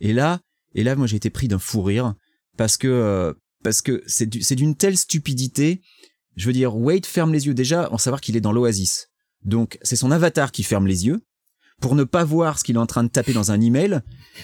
Et 0.00 0.12
là, 0.12 0.40
et 0.74 0.82
là, 0.82 0.96
moi 0.96 1.06
j'ai 1.06 1.16
été 1.16 1.30
pris 1.30 1.46
d'un 1.46 1.58
fou 1.60 1.82
rire 1.82 2.14
parce 2.56 2.76
que 2.76 2.88
euh, 2.88 3.32
parce 3.62 3.80
que 3.80 4.02
c'est 4.06 4.26
du- 4.26 4.42
c'est 4.42 4.56
d'une 4.56 4.74
telle 4.74 4.96
stupidité. 4.96 5.82
Je 6.36 6.46
veux 6.46 6.52
dire, 6.52 6.76
Wade 6.76 7.06
ferme 7.06 7.32
les 7.32 7.46
yeux 7.46 7.54
déjà 7.54 7.92
en 7.92 7.98
savoir 7.98 8.20
qu'il 8.20 8.36
est 8.36 8.40
dans 8.40 8.52
l'oasis. 8.52 9.08
Donc 9.44 9.78
c'est 9.82 9.96
son 9.96 10.10
avatar 10.10 10.50
qui 10.50 10.62
ferme 10.64 10.86
les 10.88 11.06
yeux 11.06 11.20
pour 11.80 11.94
ne 11.94 12.04
pas 12.04 12.24
voir 12.24 12.58
ce 12.58 12.64
qu'il 12.64 12.74
est 12.76 12.80
en 12.80 12.86
train 12.86 13.04
de 13.04 13.08
taper 13.08 13.32
dans 13.32 13.52
un 13.52 13.60
email. 13.60 14.00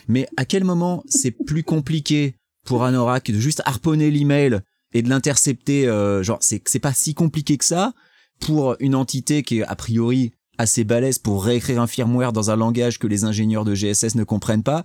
Mais 0.07 0.29
à 0.37 0.45
quel 0.45 0.63
moment 0.65 1.03
c'est 1.09 1.33
plus 1.33 1.65
compliqué 1.65 2.37
pour 2.65 2.85
Anorak 2.85 3.31
de 3.31 3.41
juste 3.41 3.63
harponner 3.65 4.11
l'email 4.13 4.61
et 4.93 5.03
de 5.03 5.09
l'intercepter 5.09 5.89
euh, 5.89 6.23
Genre, 6.23 6.39
c'est 6.41 6.63
c'est 6.69 6.79
pas 6.79 6.93
si 6.95 7.13
compliqué 7.15 7.57
que 7.59 7.65
ça 7.65 7.93
pour 8.41 8.77
une 8.81 8.95
entité 8.95 9.43
qui 9.43 9.59
est 9.59 9.63
a 9.63 9.77
priori 9.77 10.33
assez 10.59 10.85
balèze 10.85 11.19
pour 11.19 11.45
réécrire 11.45 11.81
un 11.81 11.87
firmware 11.87 12.33
dans 12.33 12.51
un 12.51 12.57
langage 12.57 12.99
que 12.99 13.07
les 13.07 13.25
ingénieurs 13.25 13.65
de 13.65 13.75
GSS 13.75 14.15
ne 14.15 14.25
comprennent 14.25 14.63
pas. 14.63 14.85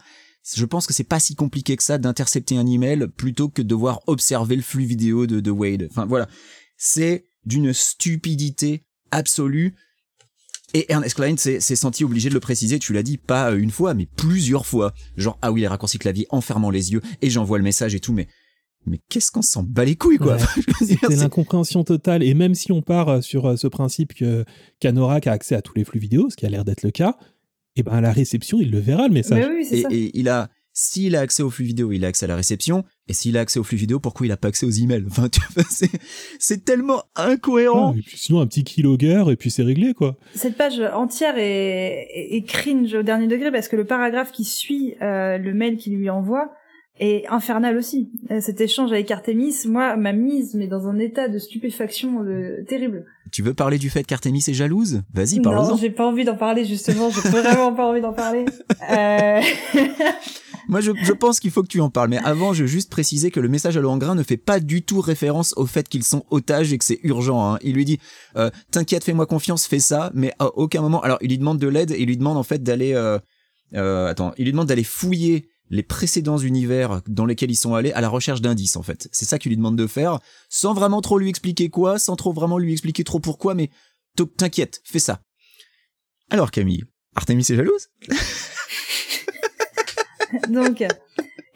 Je 0.56 0.66
pense 0.66 0.88
que 0.88 0.94
c'est 0.94 1.04
pas 1.04 1.20
si 1.20 1.36
compliqué 1.36 1.78
que 1.78 1.84
ça 1.84 1.98
d'intercepter 1.98 2.58
un 2.58 2.66
email 2.66 3.08
plutôt 3.16 3.48
que 3.48 3.62
de 3.62 3.68
devoir 3.68 4.02
observer 4.08 4.56
le 4.56 4.62
flux 4.62 4.86
vidéo 4.86 5.28
de, 5.28 5.40
de 5.40 5.52
Wade. 5.52 5.88
Enfin 5.92 6.06
voilà, 6.06 6.28
c'est 6.78 7.26
d'une 7.46 7.74
stupidité 7.74 8.84
absolue. 9.12 9.76
Et 10.74 10.92
Ernest 10.92 11.16
Klein 11.16 11.36
s'est 11.36 11.60
senti 11.76 12.06
obligé 12.06 12.30
de 12.30 12.34
le 12.34 12.40
préciser, 12.40 12.80
tu 12.80 12.94
l'as 12.94 13.04
dit, 13.04 13.18
pas 13.18 13.52
une 13.52 13.72
fois, 13.72 13.94
mais 13.94 14.06
plusieurs 14.06 14.66
fois. 14.66 14.94
Genre, 15.18 15.38
ah 15.42 15.52
oui, 15.52 15.62
les 15.62 15.68
raccourcis 15.68 16.00
clavier 16.00 16.28
en 16.30 16.40
fermant 16.40 16.70
les 16.70 16.94
yeux, 16.94 17.02
et 17.22 17.30
j'envoie 17.30 17.58
le 17.58 17.64
message 17.66 17.94
et 17.94 18.00
tout, 18.00 18.14
mais, 18.14 18.30
mais 18.86 19.00
qu'est-ce 19.10 19.32
qu'on 19.32 19.42
s'en 19.42 19.64
bat 19.64 19.86
les 19.86 19.96
couilles, 19.96 20.18
quoi? 20.18 20.38
Ouais. 20.38 20.42
C'est 20.86 21.16
l'incompréhension 21.16 21.84
totale. 21.84 22.24
Et 22.24 22.34
même 22.34 22.56
si 22.56 22.72
on 22.72 22.82
part 22.82 23.10
euh, 23.10 23.22
sur 23.22 23.46
euh, 23.48 23.56
ce 23.56 23.68
principe 23.68 24.14
que 24.14 24.44
qu'Anorak 24.80 25.28
a 25.28 25.32
accès 25.32 25.56
à 25.56 25.62
tous 25.62 25.74
les 25.76 25.84
flux 25.84 26.00
vidéo, 26.00 26.30
ce 26.30 26.36
qui 26.36 26.46
a 26.46 26.50
l'air 26.50 26.66
d'être 26.66 26.84
le 26.84 26.92
cas, 26.92 27.18
et 27.76 27.84
ben 27.84 27.94
à 27.94 28.02
la 28.02 28.12
réception, 28.12 28.60
il 28.60 28.72
le 28.72 28.80
verra 28.80 29.08
le 29.08 29.14
message. 29.14 29.46
Mais 29.48 29.54
oui, 29.54 29.68
et, 29.72 29.82
ça. 29.82 29.88
et 29.92 30.12
il 30.14 30.30
a, 30.30 30.50
s'il 30.74 31.16
a 31.16 31.22
accès 31.22 31.44
au 31.44 31.50
flux 31.50 31.64
vidéo, 31.64 31.92
il 31.92 32.04
a 32.04 32.08
accès 32.08 32.26
à 32.26 32.28
la 32.28 32.36
réception, 32.36 32.84
et 33.08 33.14
s'il 33.14 33.38
a 33.38 33.42
accès 33.42 33.60
au 33.60 33.64
flux 33.64 33.78
vidéo, 33.78 34.00
pourquoi 34.00 34.26
il 34.26 34.32
a 34.32 34.38
pas 34.38 34.48
accès 34.48 34.66
aux 34.66 34.72
emails? 34.72 35.06
Enfin, 35.08 35.30
tu 35.30 35.42
vois, 35.54 35.64
c'est, 36.40 36.66
tellement 36.66 37.04
incohérent. 37.16 37.94
Ah, 37.94 37.98
et 37.98 38.02
puis 38.02 38.18
sinon 38.18 38.42
un 38.42 38.48
petit 38.48 38.64
keylogger 38.64 39.26
et 39.30 39.36
puis 39.36 39.52
c'est 39.52 39.64
réglé 39.64 39.94
quoi. 39.94 40.18
Cette 40.34 40.58
page 40.58 40.82
entière 40.94 41.36
est 41.38 42.44
cringe 42.48 42.94
au 42.94 43.04
dernier 43.04 43.28
degré 43.28 43.52
parce 43.52 43.68
que 43.68 43.76
le 43.76 43.86
paragraphe 43.86 44.32
qui 44.32 44.44
suit 44.44 44.96
euh, 45.02 45.38
le 45.38 45.54
mail 45.54 45.78
qu'il 45.78 45.96
lui 45.96 46.10
envoie 46.10 46.52
est 47.02 47.28
infernal 47.30 47.76
aussi. 47.78 48.10
Euh, 48.32 48.40
Cet 48.40 48.62
échange 48.62 48.92
avec 48.92 49.12
Artemis, 49.12 49.56
moi, 49.68 49.98
m'a 49.98 50.14
mise 50.14 50.54
mais 50.56 50.68
dans 50.68 50.88
un 50.88 50.98
état 51.00 51.28
de 51.28 51.38
stupéfaction 51.40 52.24
euh, 52.24 52.64
terrible. 52.68 53.06
Tu 53.32 53.44
veux 53.44 53.54
parler 53.54 53.78
du 53.78 53.90
fait 53.90 54.04
qu'Artemis 54.04 54.44
est 54.48 54.54
jalouse? 54.54 55.02
Vas-y, 55.14 55.38
non, 55.38 55.44
parle-en. 55.52 55.78
j'ai 55.78 55.90
pas 55.90 56.06
envie 56.06 56.24
d'en 56.26 56.36
parler 56.38 56.64
justement. 56.66 57.10
J'ai 57.10 57.30
vraiment 57.30 57.74
pas 57.74 57.88
envie 57.88 58.02
d'en 58.02 58.14
parler. 58.14 58.46
Euh... 58.92 59.42
Moi, 60.68 60.80
je, 60.80 60.92
je 61.04 61.12
pense 61.12 61.40
qu'il 61.40 61.52
faut 61.52 61.64
que 61.64 61.68
tu 61.68 61.82
en 61.82 61.90
parles. 61.90 62.10
Mais 62.10 62.20
avant, 62.24 62.54
je 62.54 62.62
veux 62.62 62.68
juste 62.68 62.90
préciser 62.90 63.32
que 63.32 63.40
le 63.40 63.50
message 63.50 63.76
à 63.76 63.82
Laurent 63.82 63.98
Grain 63.98 64.16
ne 64.16 64.24
fait 64.24 64.38
pas 64.38 64.60
du 64.60 64.84
tout 64.84 65.02
référence 65.02 65.54
au 65.58 65.66
fait 65.66 65.90
qu'ils 65.90 66.04
sont 66.04 66.24
otages 66.30 66.72
et 66.72 66.78
que 66.78 66.86
c'est 66.86 67.00
urgent. 67.04 67.54
hein. 67.54 67.58
Il 67.62 67.74
lui 67.76 67.84
dit, 67.84 68.00
euh, 68.38 68.50
t'inquiète, 68.72 69.04
fais-moi 69.04 69.26
confiance, 69.26 69.66
fais 69.66 69.80
ça. 69.80 70.12
Mais 70.14 70.32
à 70.40 70.48
aucun 70.56 70.82
moment, 70.82 71.02
alors 71.02 71.18
il 71.22 71.30
lui 71.30 71.38
demande 71.38 71.58
de 71.58 71.68
l'aide 71.68 71.92
et 71.92 72.00
il 72.02 72.08
lui 72.08 72.16
demande 72.16 72.38
en 72.38 72.44
fait 72.44 72.62
d'aller, 72.64 72.94
euh, 72.94 73.18
euh, 73.76 74.08
attends, 74.08 74.34
il 74.38 74.46
lui 74.46 74.52
demande 74.52 74.68
d'aller 74.68 74.84
fouiller 74.84 75.50
les 75.72 75.84
précédents 75.84 76.38
univers 76.38 77.02
dans 77.08 77.26
lesquels 77.26 77.50
ils 77.50 77.56
sont 77.56 77.74
allés 77.74 77.94
à 77.94 78.02
la 78.02 78.10
recherche 78.10 78.42
d'indices 78.42 78.76
en 78.76 78.84
fait. 78.84 79.08
C'est 79.12 79.26
ça 79.26 79.40
qu'il 79.40 79.50
lui 79.50 79.58
demande 79.58 79.78
de 79.78 79.88
faire, 79.88 80.20
sans 80.50 80.74
vraiment 80.74 81.02
trop 81.02 81.18
lui 81.18 81.30
expliquer 81.30 81.70
quoi, 81.70 81.98
sans 81.98 82.18
trop 82.18 82.34
vraiment 82.34 82.58
lui 82.58 82.74
expliquer 82.74 83.04
trop 83.06 83.20
pourquoi. 83.20 83.56
Mais 83.56 83.70
t'inquiète, 84.38 84.82
fais 84.84 85.00
ça. 85.00 85.22
Alors 86.30 86.52
Camille, 86.52 86.84
Artemis 87.16 87.48
est 87.50 87.56
jalouse? 87.56 87.88
Donc, 90.50 90.84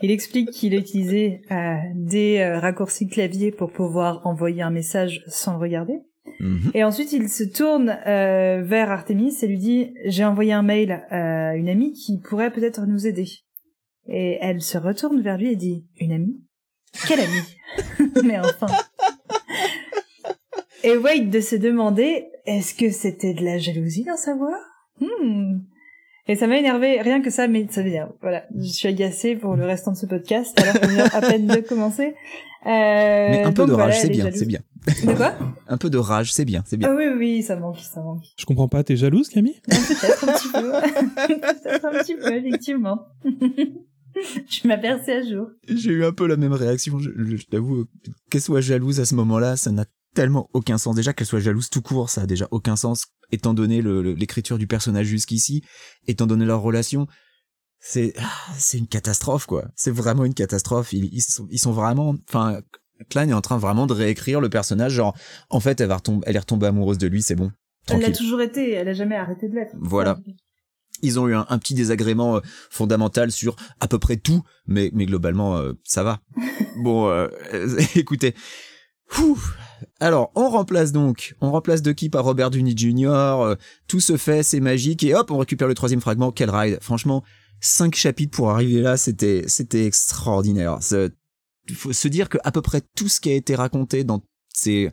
il 0.01 0.11
explique 0.11 0.51
qu'il 0.51 0.73
a 0.73 0.77
utilisé 0.77 1.41
euh, 1.51 1.75
des 1.93 2.39
euh, 2.39 2.59
raccourcis 2.59 3.07
clavier 3.07 3.51
pour 3.51 3.71
pouvoir 3.71 4.25
envoyer 4.25 4.61
un 4.61 4.71
message 4.71 5.23
sans 5.27 5.53
le 5.53 5.59
regarder. 5.59 5.99
Mhm. 6.39 6.71
Et 6.73 6.83
ensuite, 6.83 7.11
il 7.13 7.29
se 7.29 7.43
tourne 7.43 7.97
euh, 8.07 8.61
vers 8.63 8.91
Artemis 8.91 9.35
et 9.41 9.47
lui 9.47 9.57
dit 9.57 9.93
J'ai 10.05 10.25
envoyé 10.25 10.53
un 10.53 10.63
mail 10.63 11.05
à 11.09 11.55
une 11.55 11.69
amie 11.69 11.93
qui 11.93 12.19
pourrait 12.19 12.51
peut-être 12.51 12.85
nous 12.85 13.07
aider. 13.07 13.44
Et 14.07 14.37
elle 14.41 14.61
se 14.61 14.77
retourne 14.77 15.21
vers 15.21 15.37
lui 15.37 15.51
et 15.51 15.55
dit 15.55 15.85
Une 15.99 16.11
amie? 16.11 16.41
Quelle 17.07 17.21
amie? 17.21 18.11
Mais 18.23 18.39
enfin. 18.39 18.67
Et 20.83 20.97
Wade 20.97 21.29
de 21.29 21.39
se 21.39 21.55
demander 21.55 22.27
Est-ce 22.45 22.75
que 22.75 22.91
c'était 22.91 23.33
de 23.33 23.43
la 23.43 23.57
jalousie 23.57 24.03
dans 24.03 24.17
sa 24.17 24.35
voix 24.35 24.59
Hmm. 25.01 25.59
Et 26.27 26.35
ça 26.35 26.47
m'a 26.47 26.57
énervé, 26.57 27.01
rien 27.01 27.21
que 27.21 27.29
ça, 27.29 27.47
mais 27.47 27.67
ça 27.69 27.83
m'énerve. 27.83 28.11
Voilà, 28.21 28.45
je 28.57 28.63
suis 28.67 28.87
agacée 28.87 29.35
pour 29.35 29.55
le 29.55 29.63
restant 29.65 29.91
de 29.91 29.97
ce 29.97 30.07
podcast, 30.07 30.59
alors 30.59 30.79
qu'on 30.79 30.87
vient 30.87 31.05
à 31.05 31.21
peine 31.21 31.45
de 31.45 31.57
commencer. 31.57 32.15
Euh, 32.65 33.29
Mais 33.29 33.43
un 33.43 33.51
peu 33.51 33.61
donc 33.61 33.67
de 33.67 33.73
voilà, 33.73 33.91
rage, 33.91 34.01
c'est 34.01 34.09
bien, 34.09 34.31
c'est 34.33 34.47
bien. 34.47 34.61
De 34.87 35.13
quoi? 35.13 35.35
Un 35.67 35.77
peu 35.77 35.91
de 35.91 35.99
rage, 35.99 36.33
c'est 36.33 36.45
bien, 36.45 36.63
c'est 36.65 36.77
bien. 36.77 36.89
Ah 36.91 36.95
oui, 36.95 37.05
oui, 37.15 37.43
ça 37.43 37.55
manque, 37.55 37.77
ça 37.79 38.01
manque. 38.01 38.23
Je 38.37 38.45
comprends 38.45 38.67
pas, 38.67 38.83
t'es 38.83 38.95
jalouse 38.95 39.29
Camille? 39.29 39.59
Peut-être 39.67 40.27
un 40.27 40.33
petit 40.33 40.47
peu. 40.51 40.71
Peut-être 41.61 41.85
un 41.85 41.91
petit 41.91 42.15
peu, 42.15 42.33
effectivement. 42.35 43.05
je 44.49 44.67
m'aperçais 44.67 45.13
à 45.17 45.23
jour. 45.23 45.47
J'ai 45.67 45.91
eu 45.91 46.05
un 46.05 46.11
peu 46.11 46.27
la 46.27 46.37
même 46.37 46.53
réaction, 46.53 46.99
je, 46.99 47.09
je- 47.15 47.35
je 47.35 47.45
t'avoue. 47.45 47.85
Qu'elle 48.29 48.41
soit 48.41 48.61
jalouse 48.61 48.99
à 48.99 49.05
ce 49.05 49.15
moment-là, 49.15 49.55
ça 49.57 49.71
n'a 49.71 49.85
tellement 50.13 50.49
aucun 50.53 50.77
sens. 50.77 50.95
Déjà, 50.95 51.13
qu'elle 51.13 51.27
soit 51.27 51.39
jalouse 51.39 51.69
tout 51.69 51.81
court, 51.81 52.09
ça 52.09 52.21
a 52.21 52.25
déjà 52.25 52.47
aucun 52.51 52.75
sens, 52.75 53.05
étant 53.31 53.53
donné 53.53 53.81
l'écriture 53.81 54.57
du 54.57 54.67
personnage 54.67 55.07
jusqu'ici, 55.07 55.63
étant 56.07 56.25
donné 56.27 56.45
leur 56.45 56.61
relation. 56.61 57.07
C'est 57.79 58.13
ah, 58.17 58.31
c'est 58.57 58.77
une 58.77 58.87
catastrophe, 58.87 59.45
quoi. 59.45 59.67
C'est 59.75 59.91
vraiment 59.91 60.25
une 60.25 60.33
catastrophe. 60.33 60.93
Ils, 60.93 61.13
ils, 61.13 61.21
sont, 61.21 61.47
ils 61.51 61.59
sont 61.59 61.73
vraiment... 61.73 62.15
Enfin, 62.29 62.61
Klein 63.09 63.27
est 63.27 63.33
en 63.33 63.41
train 63.41 63.57
vraiment 63.57 63.87
de 63.87 63.93
réécrire 63.93 64.39
le 64.39 64.49
personnage, 64.49 64.93
genre, 64.93 65.15
en 65.49 65.59
fait, 65.59 65.81
elle, 65.81 65.89
va 65.89 65.97
retomber, 65.97 66.23
elle 66.27 66.37
est 66.37 66.39
retombée 66.39 66.67
amoureuse 66.67 66.97
de 66.97 67.07
lui, 67.07 67.21
c'est 67.21 67.35
bon. 67.35 67.51
Elle 67.89 67.99
l'a 68.01 68.11
toujours 68.11 68.41
été, 68.41 68.71
elle 68.71 68.87
a 68.87 68.93
jamais 68.93 69.17
arrêté 69.17 69.49
de 69.49 69.53
l'être. 69.55 69.75
Voilà. 69.77 70.17
Ils 71.05 71.19
ont 71.19 71.27
eu 71.27 71.35
un, 71.35 71.45
un 71.49 71.57
petit 71.57 71.73
désagrément 71.73 72.37
euh, 72.37 72.39
fondamental 72.69 73.31
sur 73.31 73.55
à 73.79 73.87
peu 73.87 73.99
près 73.99 74.17
tout, 74.17 74.43
mais, 74.67 74.91
mais 74.93 75.05
globalement, 75.05 75.57
euh, 75.57 75.73
ça 75.83 76.03
va. 76.03 76.19
bon, 76.77 77.09
euh, 77.09 77.27
écoutez. 77.95 78.35
Alors, 79.99 80.31
on 80.35 80.49
remplace 80.49 80.91
donc, 80.91 81.35
on 81.41 81.51
remplace 81.51 81.81
Ducky 81.81 82.09
par 82.09 82.25
Robert 82.25 82.49
Downey 82.49 82.75
Jr., 82.75 83.07
euh, 83.07 83.55
tout 83.87 83.99
se 83.99 84.17
fait, 84.17 84.43
c'est 84.43 84.59
magique, 84.59 85.03
et 85.03 85.13
hop, 85.13 85.31
on 85.31 85.37
récupère 85.37 85.67
le 85.67 85.75
troisième 85.75 86.01
fragment, 86.01 86.31
quel 86.31 86.49
ride. 86.49 86.79
Franchement, 86.81 87.23
cinq 87.61 87.95
chapitres 87.95 88.35
pour 88.35 88.51
arriver 88.51 88.81
là, 88.81 88.97
c'était, 88.97 89.43
c'était 89.47 89.85
extraordinaire. 89.85 90.79
Il 91.67 91.75
faut 91.75 91.93
se 91.93 92.07
dire 92.07 92.29
que 92.29 92.37
à 92.43 92.51
peu 92.51 92.61
près 92.61 92.81
tout 92.95 93.07
ce 93.07 93.19
qui 93.19 93.29
a 93.29 93.33
été 93.33 93.55
raconté 93.55 94.03
dans 94.03 94.23
ces, 94.53 94.91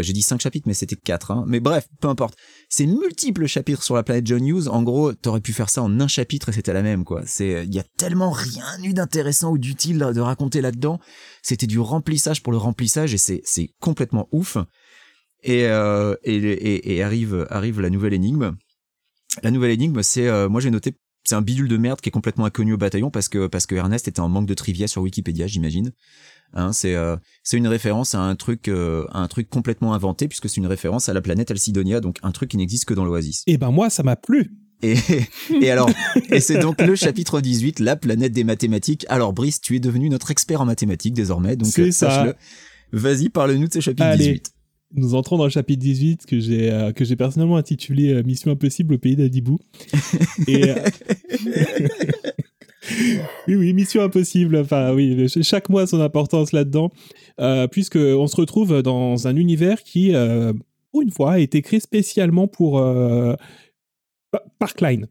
j'ai 0.00 0.14
dit 0.14 0.22
cinq 0.22 0.40
chapitres, 0.40 0.66
mais 0.66 0.74
c'était 0.74 0.96
quatre, 0.96 1.32
hein. 1.32 1.44
Mais 1.46 1.60
bref, 1.60 1.86
peu 2.00 2.08
importe 2.08 2.36
ces 2.70 2.86
multiples 2.86 3.46
chapitres 3.46 3.82
sur 3.82 3.94
la 3.94 4.02
planète 4.02 4.26
John 4.26 4.46
Hughes, 4.46 4.68
en 4.68 4.82
gros, 4.82 5.12
t'aurais 5.12 5.42
pu 5.42 5.52
faire 5.52 5.68
ça 5.68 5.82
en 5.82 6.00
un 6.00 6.08
chapitre 6.08 6.48
et 6.48 6.52
c'était 6.52 6.72
la 6.72 6.82
même. 6.82 7.04
C'est, 7.26 7.64
il 7.66 7.74
y 7.74 7.78
a 7.78 7.84
tellement 7.98 8.30
rien 8.30 8.64
eu 8.82 8.94
d'intéressant 8.94 9.50
ou 9.50 9.58
d'utile 9.58 9.98
de 9.98 10.20
raconter 10.20 10.62
là-dedans. 10.62 10.98
C'était 11.42 11.66
du 11.66 11.78
remplissage 11.78 12.42
pour 12.42 12.52
le 12.52 12.58
remplissage 12.58 13.12
et 13.12 13.18
c'est, 13.18 13.42
c'est 13.44 13.68
complètement 13.80 14.28
ouf. 14.32 14.56
Et, 15.42 15.66
euh, 15.66 16.14
et, 16.22 16.36
et, 16.36 16.94
et 16.94 17.02
arrive, 17.02 17.46
arrive 17.50 17.80
la 17.80 17.90
nouvelle 17.90 18.14
énigme. 18.14 18.56
La 19.42 19.50
nouvelle 19.50 19.72
énigme, 19.72 20.02
c'est, 20.02 20.28
euh, 20.28 20.48
moi 20.48 20.60
j'ai 20.60 20.70
noté, 20.70 20.94
c'est 21.24 21.34
un 21.34 21.42
bidule 21.42 21.68
de 21.68 21.76
merde 21.76 22.00
qui 22.00 22.08
est 22.08 22.12
complètement 22.12 22.44
inconnu 22.44 22.74
au 22.74 22.76
bataillon 22.76 23.10
parce 23.10 23.28
que, 23.28 23.48
parce 23.48 23.66
que 23.66 23.74
Ernest 23.74 24.06
était 24.08 24.20
en 24.20 24.28
manque 24.28 24.46
de 24.46 24.54
trivia 24.54 24.86
sur 24.86 25.02
Wikipédia, 25.02 25.46
j'imagine. 25.46 25.92
Hein, 26.54 26.72
c'est 26.72 26.94
euh, 26.94 27.16
c'est 27.42 27.56
une 27.56 27.66
référence 27.66 28.14
à 28.14 28.20
un 28.20 28.34
truc 28.34 28.68
euh, 28.68 29.06
à 29.10 29.20
un 29.20 29.28
truc 29.28 29.48
complètement 29.48 29.94
inventé 29.94 30.28
puisque 30.28 30.48
c'est 30.48 30.58
une 30.58 30.66
référence 30.66 31.08
à 31.08 31.14
la 31.14 31.22
planète 31.22 31.50
Alcydonia 31.50 32.00
donc 32.00 32.18
un 32.22 32.30
truc 32.30 32.50
qui 32.50 32.58
n'existe 32.58 32.84
que 32.84 32.94
dans 32.94 33.04
l'Oasis. 33.04 33.42
Et 33.46 33.56
ben 33.56 33.70
moi, 33.70 33.88
ça 33.88 34.02
m'a 34.02 34.16
plu. 34.16 34.52
Et 34.82 34.96
et 35.62 35.70
alors 35.70 35.88
et 36.30 36.40
c'est 36.40 36.58
donc 36.58 36.82
le 36.82 36.94
chapitre 36.94 37.40
18 37.40 37.80
la 37.80 37.96
planète 37.96 38.32
des 38.32 38.44
mathématiques. 38.44 39.06
Alors 39.08 39.32
Brice, 39.32 39.60
tu 39.60 39.76
es 39.76 39.80
devenu 39.80 40.10
notre 40.10 40.30
expert 40.30 40.60
en 40.60 40.66
mathématiques 40.66 41.14
désormais 41.14 41.56
donc 41.56 41.78
euh, 41.78 41.90
sache-le. 41.90 42.34
Vas-y, 42.92 43.30
parle-nous 43.30 43.68
de 43.68 43.72
ce 43.72 43.80
chapitre 43.80 44.04
Allez. 44.04 44.24
18. 44.24 44.52
Nous 44.94 45.14
entrons 45.14 45.38
dans 45.38 45.44
le 45.44 45.50
chapitre 45.50 45.80
18 45.80 46.26
que 46.26 46.38
j'ai 46.38 46.70
euh, 46.70 46.92
que 46.92 47.06
j'ai 47.06 47.16
personnellement 47.16 47.56
intitulé 47.56 48.12
euh, 48.12 48.22
Mission 48.24 48.50
impossible 48.50 48.94
au 48.94 48.98
pays 48.98 49.16
d'Adibou. 49.16 49.58
Et 50.46 50.64
oui, 53.48 53.54
oui, 53.54 53.72
Mission 53.72 54.02
impossible. 54.02 54.56
Enfin, 54.56 54.92
oui, 54.94 55.28
ch- 55.28 55.44
chaque 55.46 55.68
mois 55.68 55.86
son 55.86 56.00
importance 56.00 56.52
là-dedans, 56.52 56.90
euh, 57.40 57.66
puisque 57.68 57.96
on 57.96 58.26
se 58.26 58.36
retrouve 58.36 58.82
dans 58.82 59.26
un 59.28 59.36
univers 59.36 59.82
qui, 59.82 60.14
euh, 60.14 60.52
pour 60.90 61.02
une 61.02 61.10
fois, 61.10 61.32
a 61.32 61.38
été 61.38 61.62
créé 61.62 61.80
spécialement 61.80 62.48
pour 62.48 62.78
euh, 62.78 63.34
pa- 64.30 64.44
par 64.58 64.74
Klein, 64.74 65.02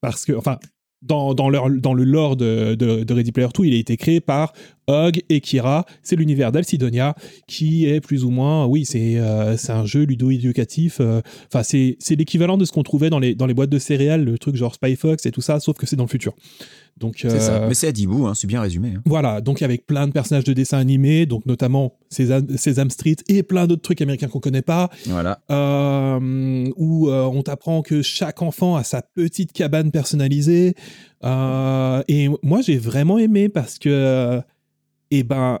parce 0.00 0.24
que, 0.24 0.32
enfin. 0.32 0.58
Dans, 1.00 1.32
dans, 1.32 1.48
dans 1.48 1.94
le 1.94 2.02
lore 2.02 2.34
de, 2.34 2.74
de, 2.74 3.14
Ready 3.14 3.30
Player 3.30 3.46
2, 3.56 3.64
il 3.66 3.72
a 3.74 3.76
été 3.76 3.96
créé 3.96 4.20
par 4.20 4.52
Hog 4.88 5.22
et 5.28 5.40
Kira. 5.40 5.86
C'est 6.02 6.16
l'univers 6.16 6.50
d'Alcydonia 6.50 7.14
qui 7.46 7.86
est 7.86 8.00
plus 8.00 8.24
ou 8.24 8.30
moins, 8.30 8.66
oui, 8.66 8.84
c'est 8.84 9.14
euh, 9.16 9.54
un 9.68 9.84
jeu 9.86 10.02
ludo-éducatif. 10.02 10.96
euh, 11.00 11.20
Enfin, 11.46 11.62
c'est 11.62 11.96
c'est 12.00 12.16
l'équivalent 12.16 12.56
de 12.56 12.64
ce 12.64 12.72
qu'on 12.72 12.82
trouvait 12.82 13.10
dans 13.10 13.20
les, 13.20 13.36
dans 13.36 13.46
les 13.46 13.54
boîtes 13.54 13.70
de 13.70 13.78
céréales, 13.78 14.24
le 14.24 14.38
truc 14.38 14.56
genre 14.56 14.74
Spy 14.74 14.96
Fox 14.96 15.24
et 15.24 15.30
tout 15.30 15.40
ça, 15.40 15.60
sauf 15.60 15.76
que 15.78 15.86
c'est 15.86 15.94
dans 15.94 16.02
le 16.02 16.08
futur. 16.08 16.34
Donc, 16.98 17.16
C'est 17.22 17.40
ça. 17.40 17.62
euh, 17.62 17.68
Mais 17.68 17.74
c'est 17.74 17.88
à 17.88 17.92
Dibou, 17.92 18.26
hein, 18.26 18.34
c'est 18.34 18.46
bien 18.46 18.60
résumé. 18.60 18.94
hein. 18.96 19.02
voilà, 19.06 19.40
donc 19.40 19.62
avec 19.62 19.86
plein 19.86 20.06
de 20.06 20.12
personnages 20.12 20.44
de 20.44 20.52
dessins 20.52 20.78
animés, 20.78 21.26
donc 21.26 21.46
notamment 21.46 21.94
Sesame 22.10 22.90
Street 22.90 23.16
et 23.28 23.42
plein 23.42 23.66
d'autres 23.66 23.82
trucs 23.82 24.00
américains 24.02 24.28
qu'on 24.28 24.40
connaît 24.40 24.62
pas, 24.62 24.90
Voilà. 25.06 25.40
euh, 25.50 26.68
où 26.76 27.08
euh, 27.08 27.24
on 27.24 27.42
t'apprend 27.42 27.82
que 27.82 28.02
chaque 28.02 28.42
enfant 28.42 28.76
a 28.76 28.84
sa 28.84 29.02
petite 29.02 29.52
cabane 29.52 29.90
personnalisée. 29.90 30.74
Et 31.24 32.28
moi, 32.42 32.60
j'ai 32.62 32.78
vraiment 32.78 33.18
aimé 33.18 33.48
parce 33.48 33.78
que, 33.78 34.40
eh 35.10 35.22
ben, 35.22 35.60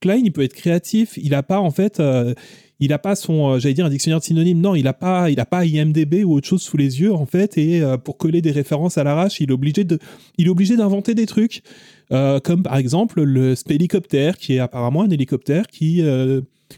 Klein, 0.00 0.20
il 0.24 0.32
peut 0.32 0.42
être 0.42 0.54
créatif. 0.54 1.18
Il 1.22 1.34
a 1.34 1.42
pas, 1.42 1.60
en 1.60 1.70
fait, 1.70 2.00
euh, 2.00 2.34
il 2.80 2.92
a 2.92 2.98
pas 2.98 3.16
son, 3.16 3.52
euh, 3.52 3.58
j'allais 3.58 3.74
dire 3.74 3.86
un 3.86 3.90
dictionnaire 3.90 4.20
de 4.20 4.24
synonymes. 4.24 4.60
Non, 4.60 4.74
il 4.74 4.86
a 4.86 4.92
pas, 4.92 5.28
a 5.28 5.44
pas 5.44 5.64
IMDb 5.64 6.24
ou 6.24 6.34
autre 6.34 6.46
chose 6.46 6.62
sous 6.62 6.76
les 6.76 7.00
yeux, 7.00 7.12
en 7.12 7.26
fait. 7.26 7.58
Et 7.58 7.82
euh, 7.82 7.96
pour 7.96 8.16
coller 8.16 8.42
des 8.42 8.50
références 8.50 8.98
à 8.98 9.04
l'arrache, 9.04 9.40
il 9.40 9.50
est 9.50 9.52
obligé 9.52 10.76
d'inventer 10.76 11.14
des 11.14 11.26
trucs. 11.26 11.62
Comme 12.08 12.62
par 12.62 12.76
exemple 12.76 13.20
le 13.22 13.56
spélicoptère, 13.56 14.38
qui 14.38 14.54
est 14.54 14.58
apparemment 14.60 15.02
un 15.02 15.10
hélicoptère 15.10 15.66
qui, 15.66 16.02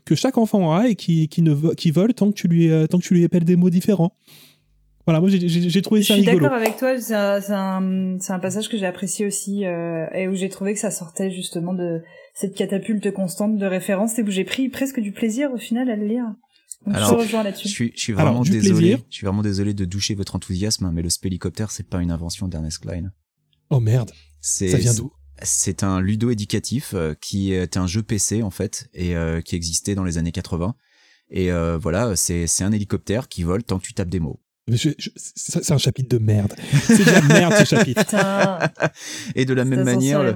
que 0.07 0.15
chaque 0.15 0.39
enfant 0.39 0.75
a 0.75 0.89
et 0.89 0.95
qui, 0.95 1.29
qui, 1.29 1.43
ne, 1.43 1.75
qui 1.75 1.91
vole 1.91 2.15
tant 2.15 2.31
que, 2.31 2.35
tu 2.35 2.49
lui, 2.49 2.71
tant 2.89 2.99
que 2.99 3.05
tu 3.05 3.13
lui 3.13 3.25
appelles 3.25 3.45
des 3.45 3.57
mots 3.57 3.69
différents. 3.69 4.15
Voilà, 5.09 5.21
moi 5.21 5.31
j'ai- 5.31 5.49
j'ai 5.49 5.71
j'ai 5.71 5.81
trouvé 5.81 6.03
Je 6.03 6.09
ça 6.09 6.13
suis 6.17 6.23
rigolo. 6.23 6.41
d'accord 6.45 6.59
avec 6.59 6.77
toi, 6.77 7.01
c'est 7.01 7.15
un, 7.15 8.39
passage 8.43 8.69
que 8.69 8.77
j'ai 8.77 8.85
apprécié 8.85 9.25
aussi 9.25 9.65
euh, 9.65 10.07
et 10.13 10.29
où 10.29 10.35
j'ai 10.35 10.51
trouvé 10.51 10.75
que 10.75 10.79
ça 10.79 10.91
sortait 10.91 11.31
justement 11.31 11.73
de 11.73 12.03
cette 12.35 12.55
catapulte 12.55 13.11
constante 13.15 13.57
de 13.57 13.65
références 13.65 14.19
et 14.19 14.23
où 14.23 14.31
j'ai 14.31 14.45
pris 14.45 14.69
presque 14.69 15.01
du 15.01 15.13
plaisir 15.13 15.51
au 15.51 15.57
final 15.57 15.89
à 15.89 15.97
le 15.97 16.07
lire. 16.07 16.25
Donc 16.85 16.95
Alors, 16.95 17.23
je 17.23 17.67
suis, 17.67 17.91
je 17.97 17.99
suis 17.99 18.13
Alors, 18.13 18.27
vraiment 18.27 18.43
désolé. 18.43 18.81
plaisir. 18.81 18.99
Je 19.09 19.17
suis 19.17 19.25
vraiment 19.25 19.41
désolé 19.41 19.73
de 19.73 19.87
doucher 19.87 20.15
votre 20.15 20.37
enthousiasme, 20.37 20.91
mais 20.93 21.01
le 21.01 21.09
spélicoptère, 21.09 21.71
c'est 21.71 21.89
pas 21.89 22.03
une 22.03 22.11
invention 22.11 22.47
d'Ernest 22.47 22.81
Klein. 22.81 23.11
Oh 23.71 23.81
merde, 23.81 24.11
ça 24.43 24.77
vient 24.77 24.93
d'où? 24.93 25.11
C'est 25.43 25.85
un 25.85 26.03
ludo 26.03 26.29
éducatif 26.29 26.93
euh, 26.93 27.15
qui 27.19 27.55
est 27.55 27.79
un 27.79 27.87
jeu 27.87 28.03
PC 28.03 28.43
en 28.43 28.51
fait 28.51 28.91
et 28.93 29.17
euh, 29.17 29.41
qui 29.41 29.57
existait 29.57 29.95
dans 29.95 30.05
les 30.05 30.19
années 30.19 30.33
80. 30.33 30.75
Et 31.31 31.51
euh, 31.51 31.79
voilà, 31.79 32.15
c'est 32.15 32.45
un 32.61 32.73
hélicoptère 32.73 33.29
qui 33.29 33.43
vole 33.43 33.65
tant 33.65 33.79
que 33.79 33.85
tu 33.85 33.95
tapes 33.95 34.11
des 34.11 34.21
mots. 34.21 34.39
Mais 34.69 34.77
je- 34.77 34.91
je- 34.99 35.11
C'est 35.17 35.73
un 35.73 35.79
chapitre 35.79 36.09
de 36.09 36.23
merde. 36.23 36.53
C'est 36.87 37.05
de 37.05 37.11
la 37.11 37.21
merde 37.23 37.55
ce 37.59 37.65
chapitre. 37.65 38.05
Et 39.35 39.45
de 39.45 39.55
la 39.55 39.65
même 39.65 39.81
manière, 39.95 40.19
le, 40.23 40.35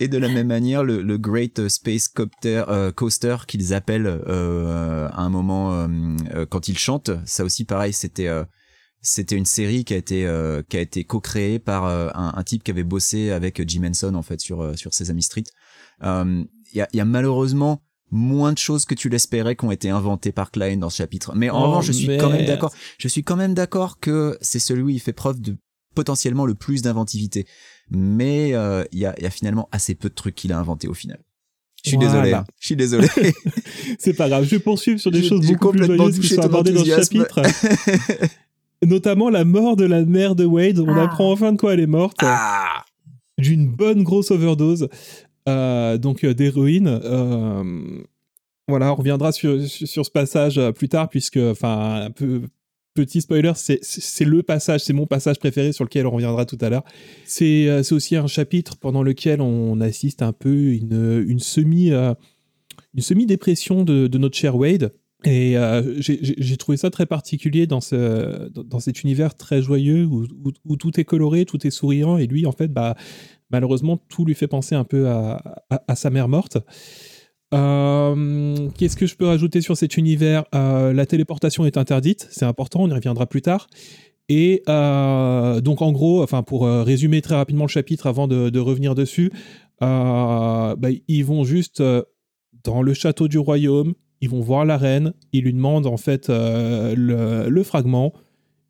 et 0.00 0.08
de 0.08 0.18
la 0.18 0.28
même 0.28 0.46
manière, 0.46 0.84
le, 0.84 1.02
le 1.02 1.18
Great 1.18 1.68
Space 1.68 2.08
Copter, 2.08 2.64
euh, 2.68 2.90
Coaster 2.92 3.36
qu'ils 3.46 3.74
appellent 3.74 4.06
euh, 4.06 5.08
à 5.12 5.20
un 5.22 5.28
moment 5.28 5.72
euh, 5.74 5.88
euh, 6.34 6.46
quand 6.46 6.68
ils 6.68 6.78
chantent, 6.78 7.10
ça 7.24 7.44
aussi 7.44 7.64
pareil, 7.64 7.92
c'était 7.92 8.28
euh, 8.28 8.44
c'était 9.00 9.36
une 9.36 9.44
série 9.44 9.84
qui 9.84 9.94
a 9.94 9.96
été 9.96 10.26
euh, 10.26 10.62
qui 10.68 10.76
a 10.76 10.80
été 10.80 11.04
co-créée 11.04 11.58
par 11.58 11.84
euh, 11.84 12.08
un, 12.14 12.32
un 12.36 12.42
type 12.42 12.64
qui 12.64 12.70
avait 12.70 12.82
bossé 12.84 13.30
avec 13.30 13.62
Jim 13.68 13.84
Henson 13.84 14.14
en 14.14 14.22
fait 14.22 14.40
sur 14.40 14.60
euh, 14.62 14.74
sur 14.74 14.92
Sesame 14.94 15.20
Street. 15.20 15.44
Euh, 16.02 16.42
Il 16.72 16.78
y, 16.78 16.80
a, 16.82 16.88
il 16.92 16.96
y 16.96 17.00
a 17.00 17.04
malheureusement 17.04 17.82
moins 18.10 18.52
de 18.52 18.58
choses 18.58 18.84
que 18.84 18.94
tu 18.94 19.08
l'espérais 19.08 19.54
qui 19.56 19.64
ont 19.64 19.70
été 19.70 19.90
inventées 19.90 20.32
par 20.32 20.50
Klein 20.50 20.76
dans 20.78 20.90
ce 20.90 20.96
chapitre. 20.96 21.32
Mais 21.34 21.50
en 21.50 21.62
Oh, 21.62 21.66
revanche, 21.68 21.86
je 21.86 21.92
suis 21.92 22.16
quand 22.18 22.30
même 22.30 22.46
d'accord. 22.46 22.72
Je 22.98 23.08
suis 23.08 23.22
quand 23.24 23.36
même 23.36 23.54
d'accord 23.54 24.00
que 24.00 24.38
c'est 24.40 24.58
celui 24.58 24.82
où 24.82 24.88
il 24.88 25.00
fait 25.00 25.12
preuve 25.12 25.40
de 25.40 25.56
potentiellement 25.94 26.46
le 26.46 26.54
plus 26.54 26.82
d'inventivité. 26.82 27.46
Mais 27.90 28.54
euh, 28.54 28.84
il 28.92 28.98
y, 29.00 29.06
a, 29.06 29.14
il 29.18 29.22
y 29.24 29.26
a 29.26 29.30
finalement 29.30 29.68
assez 29.72 29.94
peu 29.94 30.08
de 30.08 30.14
trucs 30.14 30.34
qu'il 30.34 30.52
a 30.52 30.58
inventé 30.58 30.88
au 30.88 30.94
final. 30.94 31.18
Je 31.84 31.90
suis 31.90 31.96
Voilà. 31.96 32.12
désolé. 32.12 32.32
hein. 32.34 32.44
Je 32.60 32.66
suis 32.66 32.76
désolé. 32.76 33.08
C'est 33.98 34.12
pas 34.14 34.28
grave, 34.28 34.44
je 34.44 34.50
vais 34.50 34.58
poursuivre 34.58 34.98
sur 35.00 35.10
des 35.10 35.22
choses 35.22 35.46
beaucoup 35.46 35.70
plus 35.70 35.84
joyeuses 35.86 36.18
qui 36.18 36.28
sont 36.28 36.40
abordées 36.42 36.72
dans 36.72 36.84
ce 36.84 36.90
chapitre. 36.90 37.40
Notamment 38.84 39.28
la 39.28 39.44
mort 39.44 39.76
de 39.76 39.84
la 39.84 40.04
mère 40.04 40.34
de 40.36 40.44
Wade. 40.44 40.78
On 40.78 40.88
Ah. 40.96 41.04
apprend 41.04 41.32
enfin 41.32 41.52
de 41.52 41.58
quoi 41.58 41.74
elle 41.74 41.80
est 41.80 41.86
morte. 41.86 42.18
ah 42.22 42.84
D'une 43.36 43.68
bonne 43.68 44.02
grosse 44.04 44.30
overdose. 44.30 44.88
Euh, 45.48 45.98
donc 45.98 46.24
euh, 46.24 46.34
d'héroïne. 46.34 46.88
Euh, 46.88 48.02
voilà, 48.68 48.92
on 48.92 48.96
reviendra 48.96 49.32
sur, 49.32 49.66
sur, 49.66 50.04
ce 50.04 50.10
passage 50.10 50.60
plus 50.72 50.88
tard, 50.88 51.08
puisque, 51.08 51.38
enfin, 51.38 52.06
un 52.06 52.10
peu. 52.10 52.42
Petit 52.94 53.20
spoiler, 53.20 53.52
c'est 53.54 54.24
le 54.24 54.42
passage, 54.42 54.80
c'est 54.80 54.92
mon 54.92 55.06
passage 55.06 55.38
préféré 55.38 55.70
sur 55.72 55.84
lequel 55.84 56.04
on 56.08 56.10
reviendra 56.10 56.46
tout 56.46 56.58
à 56.60 56.68
l'heure. 56.68 56.82
C'est 57.24 57.92
aussi 57.92 58.16
un 58.16 58.26
chapitre 58.26 58.76
pendant 58.76 59.04
lequel 59.04 59.40
on 59.40 59.80
assiste 59.80 60.20
un 60.20 60.32
peu 60.32 60.72
une, 60.72 61.24
une 61.28 61.38
semi 61.38 61.92
une 61.92 63.02
semi 63.02 63.26
dépression 63.26 63.84
de, 63.84 64.08
de 64.08 64.18
notre 64.18 64.36
cher 64.36 64.56
Wade. 64.56 64.92
Et 65.24 65.58
euh, 65.58 66.00
j'ai- 66.00 66.56
trouvé 66.56 66.76
ça 66.76 66.90
très 66.90 67.06
particulier 67.06 67.66
dans, 67.66 67.80
ce, 67.80 68.48
dans, 68.50 68.78
cet 68.78 69.02
univers 69.02 69.34
très 69.34 69.60
joyeux 69.60 70.06
où, 70.06 70.76
tout 70.76 71.00
est 71.00 71.04
coloré, 71.04 71.44
tout 71.44 71.66
est 71.66 71.70
souriant, 71.70 72.18
et 72.18 72.26
lui, 72.26 72.46
en 72.46 72.52
fait, 72.52 72.68
bah, 72.68 72.94
malheureusement, 73.50 73.96
tout 73.96 74.24
lui 74.24 74.34
fait 74.34 74.46
penser 74.46 74.76
un 74.76 74.84
peu 74.84 75.08
à, 75.08 75.96
sa 75.96 76.10
mère 76.10 76.28
morte. 76.28 76.58
Euh, 77.52 78.68
Qu'est-ce 78.76 78.96
que 78.96 79.06
je 79.06 79.16
peux 79.16 79.26
rajouter 79.26 79.60
sur 79.60 79.76
cet 79.76 79.96
univers? 79.96 80.44
Euh, 80.54 80.92
La 80.92 81.06
téléportation 81.06 81.64
est 81.66 81.76
interdite, 81.76 82.28
c'est 82.30 82.44
important, 82.44 82.82
on 82.82 82.88
y 82.88 82.94
reviendra 82.94 83.26
plus 83.26 83.42
tard. 83.42 83.66
Et 84.28 84.62
donc 84.66 85.82
en 85.82 85.90
gros, 85.90 86.22
enfin 86.22 86.42
pour 86.42 86.66
résumer 86.66 87.22
très 87.22 87.34
rapidement 87.34 87.64
le 87.64 87.70
chapitre 87.70 88.06
avant 88.06 88.28
de, 88.28 88.58
revenir 88.58 88.94
dessus, 88.94 89.32
bah, 89.80 90.76
ils 91.08 91.24
vont 91.24 91.44
juste 91.44 91.82
dans 92.62 92.82
le 92.82 92.94
château 92.94 93.26
du 93.26 93.38
royaume, 93.38 93.94
ils 94.20 94.28
vont 94.30 94.40
voir 94.40 94.64
la 94.64 94.76
reine, 94.76 95.12
ils 95.32 95.44
lui 95.44 95.52
demandent 95.52 95.86
en 95.86 95.96
fait 95.96 96.28
euh, 96.30 96.94
le, 96.96 97.48
le 97.48 97.62
fragment, 97.62 98.12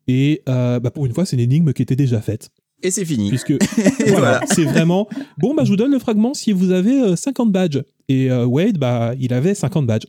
et 0.07 0.41
euh, 0.49 0.79
bah, 0.79 0.91
pour 0.91 1.05
une 1.05 1.13
fois 1.13 1.25
c'est 1.25 1.35
une 1.35 1.41
énigme 1.41 1.73
qui 1.73 1.81
était 1.81 1.95
déjà 1.95 2.21
faite, 2.21 2.49
Et 2.83 2.91
c'est 2.91 3.05
fini. 3.05 3.29
puisque 3.29 3.53
voilà, 4.07 4.41
c'est 4.53 4.65
vraiment 4.65 5.07
bon 5.37 5.53
bah 5.55 5.63
je 5.63 5.69
vous 5.69 5.75
donne 5.77 5.91
le 5.91 5.99
fragment 5.99 6.33
si 6.33 6.51
vous 6.51 6.71
avez 6.71 7.01
euh, 7.01 7.15
50 7.15 7.51
badges, 7.51 7.81
et 8.07 8.29
euh, 8.31 8.45
Wade 8.45 8.77
bah 8.77 9.13
il 9.19 9.33
avait 9.33 9.55
50 9.55 9.85
badges, 9.87 10.05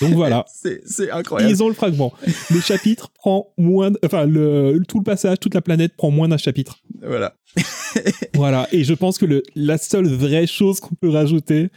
donc 0.00 0.12
voilà. 0.12 0.44
C'est 0.54 0.82
c'est 0.86 1.10
incroyable. 1.10 1.50
Ils 1.52 1.62
ont 1.62 1.68
le 1.68 1.74
fragment. 1.74 2.12
Le 2.50 2.60
chapitre 2.60 3.10
prend 3.14 3.48
moins, 3.56 3.90
de- 3.90 3.98
enfin 4.04 4.26
le 4.26 4.82
tout 4.86 4.98
le 4.98 5.04
passage, 5.04 5.40
toute 5.40 5.54
la 5.54 5.62
planète 5.62 5.96
prend 5.96 6.10
moins 6.10 6.28
d'un 6.28 6.36
chapitre. 6.36 6.78
Voilà. 7.02 7.34
Voilà. 8.34 8.68
Et 8.72 8.82
je 8.84 8.92
pense 8.92 9.18
que 9.18 9.24
le, 9.24 9.42
la 9.54 9.78
seule 9.78 10.06
vraie 10.08 10.46
chose 10.48 10.80
qu'on 10.80 10.94
peut 10.96 11.08
rajouter, 11.08 11.70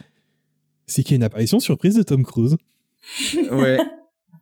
c'est 0.86 1.02
qu'il 1.02 1.12
y 1.12 1.14
a 1.14 1.16
une 1.18 1.22
apparition 1.22 1.60
surprise 1.60 1.94
de 1.94 2.02
Tom 2.02 2.24
Cruise. 2.24 2.56
Ouais. 3.50 3.78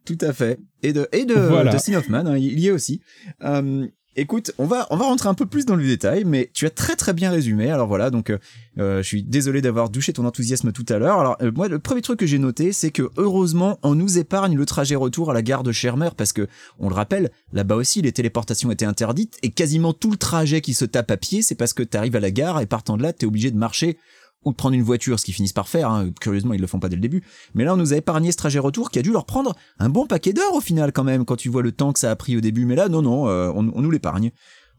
Tout 0.05 0.19
à 0.21 0.33
fait. 0.33 0.59
Et 0.83 0.93
de, 0.93 1.09
et 1.13 1.25
de 1.25 1.35
Voilà. 1.35 1.73
Dustin 1.73 1.95
Hoffman, 1.95 2.27
hein, 2.27 2.37
il 2.37 2.61
y 2.61 2.69
est 2.69 2.71
aussi. 2.71 3.01
Euh, 3.43 3.87
écoute, 4.17 4.53
on 4.59 4.67
va, 4.67 4.87
on 4.91 4.97
va 4.97 5.05
rentrer 5.05 5.29
un 5.29 5.35
peu 5.35 5.47
plus 5.47 5.67
dans 5.67 5.77
le 5.77 5.85
détail, 5.85 6.25
mais 6.25 6.51
tu 6.55 6.67
as 6.67 6.71
très 6.71 6.97
très 6.97 7.13
bien 7.13 7.31
résumé. 7.31 7.71
Alors 7.71 7.87
voilà, 7.87 8.11
donc 8.11 8.31
euh, 8.31 8.39
euh, 8.79 9.03
je 9.03 9.07
suis 9.07 9.23
désolé 9.23 9.61
d'avoir 9.61 9.91
douché 9.91 10.13
ton 10.13 10.25
enthousiasme 10.25 10.73
tout 10.73 10.87
à 10.89 10.99
l'heure. 10.99 11.19
Alors 11.19 11.37
euh, 11.43 11.51
moi, 11.55 11.69
le 11.69 11.79
premier 11.79 12.03
truc 12.03 12.19
que 12.19 12.27
j'ai 12.27 12.39
noté, 12.39 12.73
c'est 12.73 12.91
que 12.91 13.11
heureusement, 13.17 13.79
on 13.83 13.95
nous 13.95 14.19
épargne 14.19 14.57
le 14.57 14.67
trajet 14.67 14.95
retour 14.95 15.31
à 15.31 15.35
la 15.35 15.43
gare 15.43 15.63
de 15.63 15.73
Shermer, 15.73 16.11
parce 16.17 16.33
que 16.33 16.47
on 16.79 16.89
le 16.89 16.95
rappelle, 16.95 17.31
là-bas 17.53 17.77
aussi, 17.77 18.03
les 18.03 18.13
téléportations 18.13 18.71
étaient 18.71 18.87
interdites, 18.87 19.39
et 19.43 19.51
quasiment 19.51 19.93
tout 19.93 20.11
le 20.11 20.17
trajet 20.17 20.61
qui 20.61 20.75
se 20.75 20.85
tape 20.85 21.11
à 21.11 21.17
pied, 21.17 21.43
c'est 21.43 21.55
parce 21.55 21.75
que 21.75 21.83
t'arrives 21.83 22.17
à 22.17 22.21
la 22.21 22.31
gare 22.31 22.61
et 22.61 22.67
partant 22.67 22.97
de 22.97 23.03
là, 23.03 23.13
t'es 23.13 23.27
obligé 23.27 23.51
de 23.51 23.59
marcher 23.59 23.99
ou 24.47 24.53
de 24.53 24.57
prendre 24.57 24.75
une 24.75 24.83
voiture, 24.83 25.19
ce 25.21 25.25
qu'ils 25.25 25.35
finissent 25.35 25.53
par 25.53 25.69
faire. 25.69 25.91
hein. 25.91 26.11
Curieusement, 26.21 26.55
ils 26.55 26.61
le 26.61 26.67
font 26.69 26.79
pas 26.79 26.89
dès 26.89 26.95
le 26.97 27.03
début. 27.03 27.23
Mais 27.55 27.65
là, 27.65 27.75
on 27.75 27.77
nous 27.77 27.93
a 27.93 27.97
épargné 27.97 28.31
ce 28.33 28.37
trajet 28.37 28.61
retour 28.61 28.91
qui 28.91 28.99
a 28.99 29.03
dû 29.03 29.11
leur 29.13 29.27
prendre 29.27 29.55
un 29.79 29.89
bon 29.91 30.07
paquet 30.07 30.33
d'heures 30.33 30.55
au 30.55 30.61
final 30.61 30.93
quand 30.93 31.05
même, 31.05 31.25
quand 31.25 31.37
tu 31.37 31.49
vois 31.49 31.63
le 31.63 31.73
temps 31.73 31.93
que 31.93 31.99
ça 31.99 32.11
a 32.13 32.17
pris 32.17 32.37
au 32.37 32.41
début. 32.41 32.65
Mais 32.65 32.77
là, 32.77 32.89
non, 32.89 33.03
non, 33.03 33.29
euh, 33.29 33.51
on, 33.55 33.63
nous 33.63 33.91
l'épargne. 33.91 34.31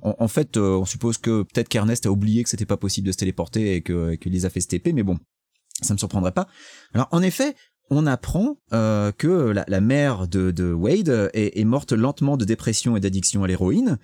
En, 0.01 0.27
fait, 0.27 0.55
euh, 0.57 0.77
on 0.77 0.85
suppose 0.85 1.17
que 1.17 1.41
peut-être 1.43 1.67
qu'Ernest 1.67 2.05
a 2.05 2.11
oublié 2.11 2.43
que 2.43 2.49
c'était 2.49 2.65
pas 2.65 2.77
possible 2.77 3.07
de 3.07 3.11
se 3.11 3.17
téléporter 3.17 3.75
et 3.75 3.81
que- 3.81 4.17
les 4.23 4.45
a 4.45 4.49
fait 4.49 4.61
STP, 4.61 4.93
mais 4.93 5.03
bon, 5.03 5.17
ça 5.81 5.93
me 5.93 5.97
surprendrait 5.97 6.31
pas. 6.31 6.47
Alors, 6.93 7.09
en 7.11 7.21
effet, 7.21 7.55
on 7.89 8.05
apprend 8.05 8.57
euh, 8.73 9.11
que 9.11 9.53
la, 9.67 9.81
mère 9.81 10.27
de, 10.27 10.51
de 10.51 10.71
Wade 10.71 11.29
est 11.33 11.65
morte 11.65 11.91
lentement 11.93 12.37
de 12.37 12.45
dépression 12.45 12.95
et 12.95 12.99
d'addiction 12.99 13.43
à 13.43 13.47
l'héroïne. 13.47 13.97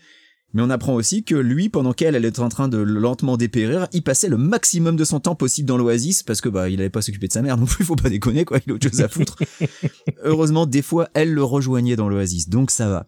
Mais 0.54 0.62
on 0.62 0.70
apprend 0.70 0.94
aussi 0.94 1.24
que 1.24 1.36
lui, 1.36 1.70
pendant 1.70 1.94
qu'elle 1.94 2.16
elle 2.16 2.26
était 2.26 2.40
en 2.40 2.50
train 2.50 2.68
de 2.68 2.78
lentement 2.78 3.38
dépérir, 3.38 3.88
il 3.92 4.04
passait 4.04 4.30
le 4.30 4.38
maximum 4.38 4.96
de 4.96 5.04
son 5.04 5.20
temps 5.20 5.36
possible 5.36 5.68
dans 5.68 5.78
l'oasis 5.78 6.22
parce 6.22 6.42
que 6.42 6.50
bah 6.50 6.70
il 6.70 6.80
allait 6.80 6.90
pas 6.90 7.02
s'occuper 7.02 7.28
de 7.28 7.34
sa 7.34 7.42
mère 7.42 7.58
non 7.58 7.66
plus, 7.66 7.84
faut 7.86 7.96
pas 7.96 8.10
déconner 8.10 8.46
quoi, 8.46 8.60
il 8.66 8.72
a 8.72 8.76
autre 8.76 8.88
chose 8.88 9.02
à 9.02 9.08
foutre. 9.08 9.38
Heureusement, 10.24 10.66
des 10.66 10.82
fois, 10.82 11.10
elle 11.14 11.34
le 11.34 11.44
rejoignait 11.44 11.96
dans 11.96 12.08
l'oasis, 12.08 12.50
donc 12.50 12.70
ça 12.70 12.88
va. 12.88 13.08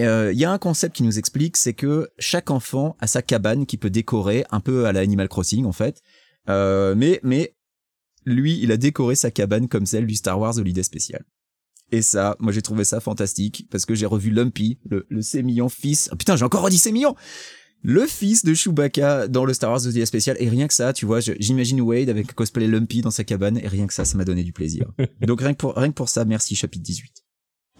Euh, 0.00 0.30
Il 0.32 0.38
y 0.38 0.44
a 0.44 0.52
un 0.52 0.58
concept 0.58 0.96
qui 0.96 1.02
nous 1.02 1.18
explique, 1.18 1.56
c'est 1.56 1.74
que 1.74 2.08
chaque 2.18 2.50
enfant 2.50 2.96
a 3.00 3.06
sa 3.06 3.22
cabane 3.22 3.66
qui 3.66 3.76
peut 3.76 3.90
décorer 3.90 4.44
un 4.50 4.60
peu 4.60 4.86
à 4.86 4.92
la 4.92 5.00
Animal 5.00 5.28
Crossing 5.28 5.64
en 5.64 5.72
fait. 5.72 6.00
Euh, 6.48 6.94
mais 6.96 7.20
mais 7.22 7.54
lui, 8.24 8.58
il 8.62 8.72
a 8.72 8.76
décoré 8.76 9.14
sa 9.14 9.30
cabane 9.30 9.68
comme 9.68 9.86
celle 9.86 10.06
du 10.06 10.14
Star 10.14 10.38
Wars 10.38 10.58
Holiday 10.58 10.82
Special. 10.82 11.24
Et 11.94 12.02
ça, 12.02 12.34
moi 12.40 12.50
j'ai 12.50 12.60
trouvé 12.60 12.82
ça 12.82 12.98
fantastique 12.98 13.68
parce 13.70 13.86
que 13.86 13.94
j'ai 13.94 14.04
revu 14.04 14.30
Lumpy, 14.30 14.78
le, 14.90 15.06
le 15.08 15.22
sémillant 15.22 15.68
fils. 15.68 16.08
Ah, 16.10 16.16
putain, 16.16 16.34
j'ai 16.34 16.44
encore 16.44 16.62
redit 16.62 16.76
sémillant. 16.76 17.14
Le 17.82 18.04
fils 18.04 18.44
de 18.44 18.52
Chewbacca 18.52 19.28
dans 19.28 19.44
le 19.44 19.54
Star 19.54 19.70
Wars 19.70 19.84
Holiday 19.86 20.04
Special 20.04 20.36
et 20.40 20.48
rien 20.48 20.66
que 20.66 20.74
ça, 20.74 20.92
tu 20.92 21.06
vois, 21.06 21.20
j'imagine 21.20 21.80
Wade 21.82 22.08
avec 22.08 22.34
cosplay 22.34 22.66
Lumpy 22.66 23.00
dans 23.00 23.12
sa 23.12 23.22
cabane 23.22 23.58
et 23.58 23.68
rien 23.68 23.86
que 23.86 23.94
ça, 23.94 24.04
ça 24.04 24.16
m'a 24.16 24.24
donné 24.24 24.42
du 24.42 24.52
plaisir. 24.52 24.90
Donc 25.20 25.40
rien 25.40 25.52
que 25.52 25.58
pour 25.58 25.76
rien 25.76 25.90
que 25.90 25.94
pour 25.94 26.08
ça, 26.08 26.24
merci 26.24 26.56
chapitre 26.56 26.82
18. 26.82 27.23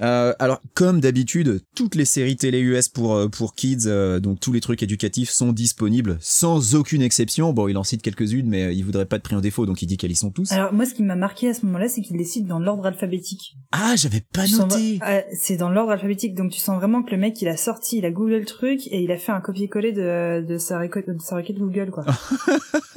Euh, 0.00 0.33
alors, 0.40 0.61
comme 0.74 1.00
d'habitude, 1.00 1.61
toutes 1.76 1.94
les 1.94 2.04
séries 2.04 2.37
télé 2.37 2.59
US 2.59 2.88
pour 2.88 3.14
euh, 3.14 3.28
pour 3.28 3.54
kids, 3.54 3.87
euh, 3.87 4.18
donc 4.18 4.40
tous 4.40 4.52
les 4.52 4.61
trucs 4.61 4.83
éducatifs 4.83 5.30
sont 5.30 5.52
disponibles 5.52 6.18
sans 6.20 6.74
aucune 6.74 7.00
exception. 7.00 7.52
Bon, 7.52 7.68
il 7.68 7.76
en 7.76 7.85
cite 7.85 8.02
quelques-unes, 8.02 8.48
mais 8.48 8.74
il 8.74 8.83
voudrait 8.83 9.07
pas 9.07 9.18
de 9.18 9.22
prix 9.22 9.37
en 9.37 9.40
défaut, 9.40 9.66
donc 9.66 9.83
il 9.83 9.87
dit 9.87 9.96
qu'elles 9.96 10.11
y 10.11 10.16
sont 10.16 10.30
tous. 10.30 10.50
Alors 10.50 10.72
moi, 10.72 10.85
ce 10.85 10.94
qui 10.94 11.04
m'a 11.04 11.14
marqué 11.14 11.48
à 11.48 11.54
ce 11.54 11.64
moment-là, 11.66 11.88
c'est 11.88 12.00
qu'il 12.00 12.16
décide 12.16 12.46
dans 12.46 12.59
l'ordre 12.59 12.87
alphabétique. 12.87 13.54
ah, 13.70 13.94
j'avais 13.96 14.20
pas 14.20 14.46
Tu 14.46 14.57
noté. 14.57 14.98
Ah, 15.00 15.22
c'est 15.33 15.57
dans 15.57 15.70
l'ordre 15.70 15.92
alphabétique, 15.92 16.35
donc 16.35 16.50
tu 16.50 16.59
sens 16.59 16.76
vraiment 16.76 17.04
que 17.04 17.12
le 17.12 17.18
mec, 17.18 17.40
il 17.40 17.46
a 17.46 17.57
sorti, 17.57 17.98
il 17.98 18.04
a 18.04 18.11
googlé 18.11 18.40
le 18.40 18.46
truc 18.46 18.80
et 18.88 19.00
il 19.00 19.12
a 19.12 19.16
fait 19.16 19.33
un 19.33 19.40
copier-coller 19.40 19.92
de, 19.92 20.44
de 20.44 20.59
sa 20.59 20.80
requête, 20.80 21.09
de 21.09 21.20
sa 21.20 21.37
requête 21.37 21.57
Google, 21.57 21.90
quoi. 21.92 22.04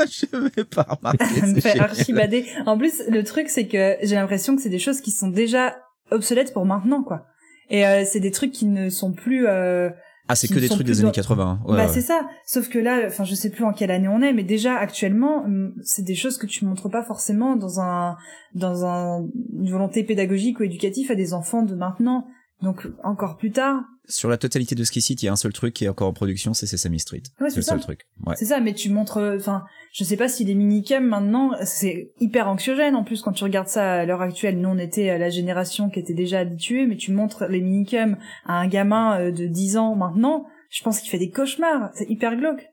j'avais 0.09 0.63
pas 0.63 0.87
remarqué. 0.89 1.25
Ça 1.39 1.45
me 1.45 1.59
fait 1.59 1.71
génial. 1.73 1.89
archibader. 1.91 2.45
En 2.65 2.77
plus, 2.77 3.03
le 3.07 3.23
truc, 3.23 3.49
c'est 3.49 3.67
que 3.67 3.97
j'ai 4.01 4.15
l'impression 4.15 4.55
que 4.55 4.61
c'est 4.63 4.69
des 4.69 4.79
choses 4.79 5.01
qui 5.01 5.11
sont 5.11 5.27
déjà 5.27 5.75
obsolètes 6.11 6.53
pour 6.53 6.65
maintenant, 6.65 7.03
quoi. 7.03 7.27
Et 7.69 7.85
euh, 7.85 8.03
c'est 8.05 8.19
des 8.19 8.31
trucs 8.31 8.51
qui 8.51 8.65
ne 8.65 8.89
sont 8.89 9.11
plus 9.11 9.45
euh, 9.47 9.89
Ah, 10.27 10.35
c'est 10.35 10.47
que 10.47 10.59
des 10.59 10.69
trucs 10.69 10.87
des 10.87 11.01
années 11.01 11.11
80. 11.11 11.61
Ouais, 11.65 11.75
bah 11.75 11.85
ouais. 11.85 11.91
c'est 11.91 12.01
ça. 12.01 12.27
Sauf 12.45 12.69
que 12.69 12.79
là, 12.79 13.03
enfin 13.07 13.25
je 13.25 13.35
sais 13.35 13.49
plus 13.49 13.65
en 13.65 13.73
quelle 13.73 13.91
année 13.91 14.07
on 14.07 14.21
est, 14.21 14.33
mais 14.33 14.43
déjà 14.43 14.75
actuellement, 14.75 15.43
hum, 15.43 15.73
c'est 15.83 16.03
des 16.03 16.15
choses 16.15 16.37
que 16.37 16.47
tu 16.47 16.65
montres 16.65 16.89
pas 16.89 17.03
forcément 17.03 17.55
dans 17.55 17.81
un 17.81 18.17
dans 18.55 18.85
un, 18.85 19.27
une 19.53 19.69
volonté 19.69 20.03
pédagogique 20.03 20.59
ou 20.59 20.63
éducative 20.63 21.11
à 21.11 21.15
des 21.15 21.33
enfants 21.33 21.63
de 21.63 21.75
maintenant. 21.75 22.27
Donc 22.61 22.87
encore 23.03 23.37
plus 23.37 23.51
tard, 23.51 23.83
Sur 24.07 24.29
la 24.29 24.37
totalité 24.37 24.73
de 24.73 24.83
ce 24.83 24.91
qui 24.91 25.01
cite, 25.01 25.21
il 25.21 25.27
y 25.27 25.29
a 25.29 25.31
un 25.31 25.37
seul 25.37 25.53
truc 25.53 25.73
qui 25.75 25.85
est 25.85 25.89
encore 25.89 26.07
en 26.07 26.13
production, 26.13 26.53
c'est 26.53 26.65
Sesame 26.65 26.97
Street. 26.97 27.21
Ouais, 27.39 27.49
c'est 27.49 27.57
le 27.57 27.61
ça. 27.61 27.73
seul 27.73 27.81
truc. 27.81 28.07
Ouais. 28.25 28.35
c'est 28.35 28.45
ça. 28.45 28.59
Mais 28.59 28.73
tu 28.73 28.89
montres, 28.89 29.35
enfin 29.35 29.63
je 29.91 30.03
sais 30.03 30.17
pas 30.17 30.27
si 30.27 30.43
les 30.43 30.55
minicums 30.55 31.05
maintenant, 31.05 31.51
c'est 31.63 32.11
hyper 32.19 32.47
anxiogène 32.47 32.95
en 32.95 33.03
plus 33.03 33.21
quand 33.21 33.31
tu 33.31 33.43
regardes 33.43 33.67
ça 33.67 33.95
à 33.95 34.05
l'heure 34.05 34.21
actuelle. 34.21 34.59
Nous 34.59 34.69
on 34.69 34.77
était 34.77 35.09
à 35.09 35.17
la 35.17 35.29
génération 35.29 35.89
qui 35.89 35.99
était 35.99 36.13
déjà 36.13 36.39
habituée, 36.39 36.87
mais 36.87 36.97
tu 36.97 37.11
montres 37.11 37.45
les 37.47 37.61
minicums 37.61 38.17
à 38.45 38.59
un 38.59 38.67
gamin 38.67 39.19
euh, 39.19 39.31
de 39.31 39.45
10 39.45 39.77
ans 39.77 39.95
maintenant, 39.95 40.47
je 40.69 40.83
pense 40.83 40.99
qu'il 40.99 41.09
fait 41.09 41.19
des 41.19 41.29
cauchemars. 41.29 41.91
C'est 41.93 42.09
hyper 42.09 42.35
glauque. 42.35 42.67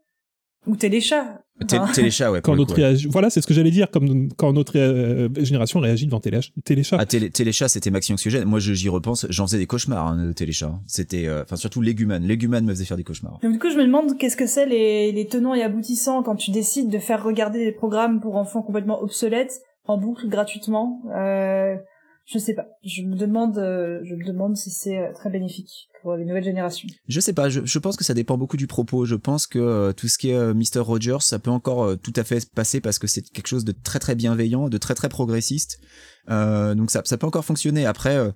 Ou 0.66 0.76
téléchat. 0.76 1.43
Enfin, 1.62 1.86
Téléchat, 1.92 2.32
ouais. 2.32 2.40
Quand 2.42 2.56
notre 2.56 2.74
coup, 2.74 2.80
ouais. 2.80 2.92
réagi- 2.94 3.08
Voilà, 3.08 3.30
c'est 3.30 3.40
ce 3.40 3.46
que 3.46 3.54
j'allais 3.54 3.70
dire, 3.70 3.90
comme 3.90 4.28
quand 4.36 4.52
notre 4.52 4.76
euh, 4.76 5.28
génération 5.38 5.78
réagit 5.78 6.06
devant 6.06 6.18
Télé- 6.20 6.40
Téléchat. 6.64 6.96
Ah, 6.98 7.06
télé, 7.06 7.30
téléchat, 7.30 7.68
c'était 7.68 7.90
maxi 7.90 8.12
anxiogène. 8.12 8.44
Moi, 8.44 8.58
je- 8.58 8.72
j'y 8.72 8.88
repense, 8.88 9.24
j'en 9.30 9.46
faisais 9.46 9.58
des 9.58 9.66
cauchemars, 9.66 10.08
hein, 10.08 10.26
de 10.26 10.32
téléchat. 10.32 10.72
C'était, 10.86 11.26
euh, 11.28 11.42
enfin, 11.44 11.54
surtout 11.56 11.80
Léguman. 11.80 12.18
Léguman 12.26 12.64
me 12.64 12.70
faisait 12.74 12.84
faire 12.84 12.96
des 12.96 13.04
cauchemars. 13.04 13.38
Donc 13.42 13.52
du 13.52 13.58
coup, 13.60 13.70
je 13.70 13.76
me 13.76 13.84
demande 13.84 14.18
qu'est-ce 14.18 14.36
que 14.36 14.46
c'est 14.46 14.66
les, 14.66 15.12
les 15.12 15.26
tenants 15.28 15.54
et 15.54 15.62
aboutissants 15.62 16.22
quand 16.24 16.34
tu 16.36 16.50
décides 16.50 16.90
de 16.90 16.98
faire 16.98 17.22
regarder 17.22 17.64
des 17.64 17.72
programmes 17.72 18.20
pour 18.20 18.34
enfants 18.36 18.62
complètement 18.62 19.00
obsolètes 19.00 19.60
en 19.86 19.96
boucle 19.96 20.28
gratuitement. 20.28 21.02
Euh, 21.16 21.76
je 22.24 22.38
sais 22.38 22.54
pas. 22.54 22.66
Je 22.84 23.02
me 23.02 23.16
demande, 23.16 23.58
euh, 23.58 24.00
je 24.04 24.14
me 24.14 24.24
demande 24.24 24.56
si 24.56 24.70
c'est 24.70 24.98
euh, 24.98 25.12
très 25.12 25.30
bénéfique 25.30 25.88
pour 26.02 26.16
les 26.16 26.24
nouvelles 26.24 26.44
générations. 26.44 26.88
Je 27.08 27.20
sais 27.20 27.32
pas, 27.32 27.48
je, 27.48 27.60
je 27.64 27.78
pense 27.78 27.96
que 27.96 28.04
ça 28.04 28.14
dépend 28.14 28.38
beaucoup 28.38 28.56
du 28.56 28.66
propos. 28.66 29.04
Je 29.04 29.14
pense 29.14 29.46
que 29.46 29.58
euh, 29.58 29.92
tout 29.92 30.08
ce 30.08 30.18
qui 30.18 30.30
est 30.30 30.54
Mr. 30.54 30.80
Rogers, 30.80 31.20
ça 31.20 31.38
peut 31.38 31.50
encore 31.50 31.98
tout 31.98 32.12
à 32.16 32.24
fait 32.24 32.40
se 32.40 32.46
passer 32.46 32.80
parce 32.80 32.98
que 32.98 33.06
c'est 33.06 33.22
quelque 33.22 33.48
chose 33.48 33.64
de 33.64 33.72
très 33.72 33.98
très 33.98 34.14
bienveillant, 34.14 34.68
de 34.68 34.78
très 34.78 34.94
très 34.94 35.08
progressiste. 35.08 35.80
Donc 36.28 36.90
ça, 36.90 37.02
ça 37.04 37.16
peut 37.16 37.26
encore 37.26 37.44
fonctionner. 37.44 37.86
Après, 37.86 38.32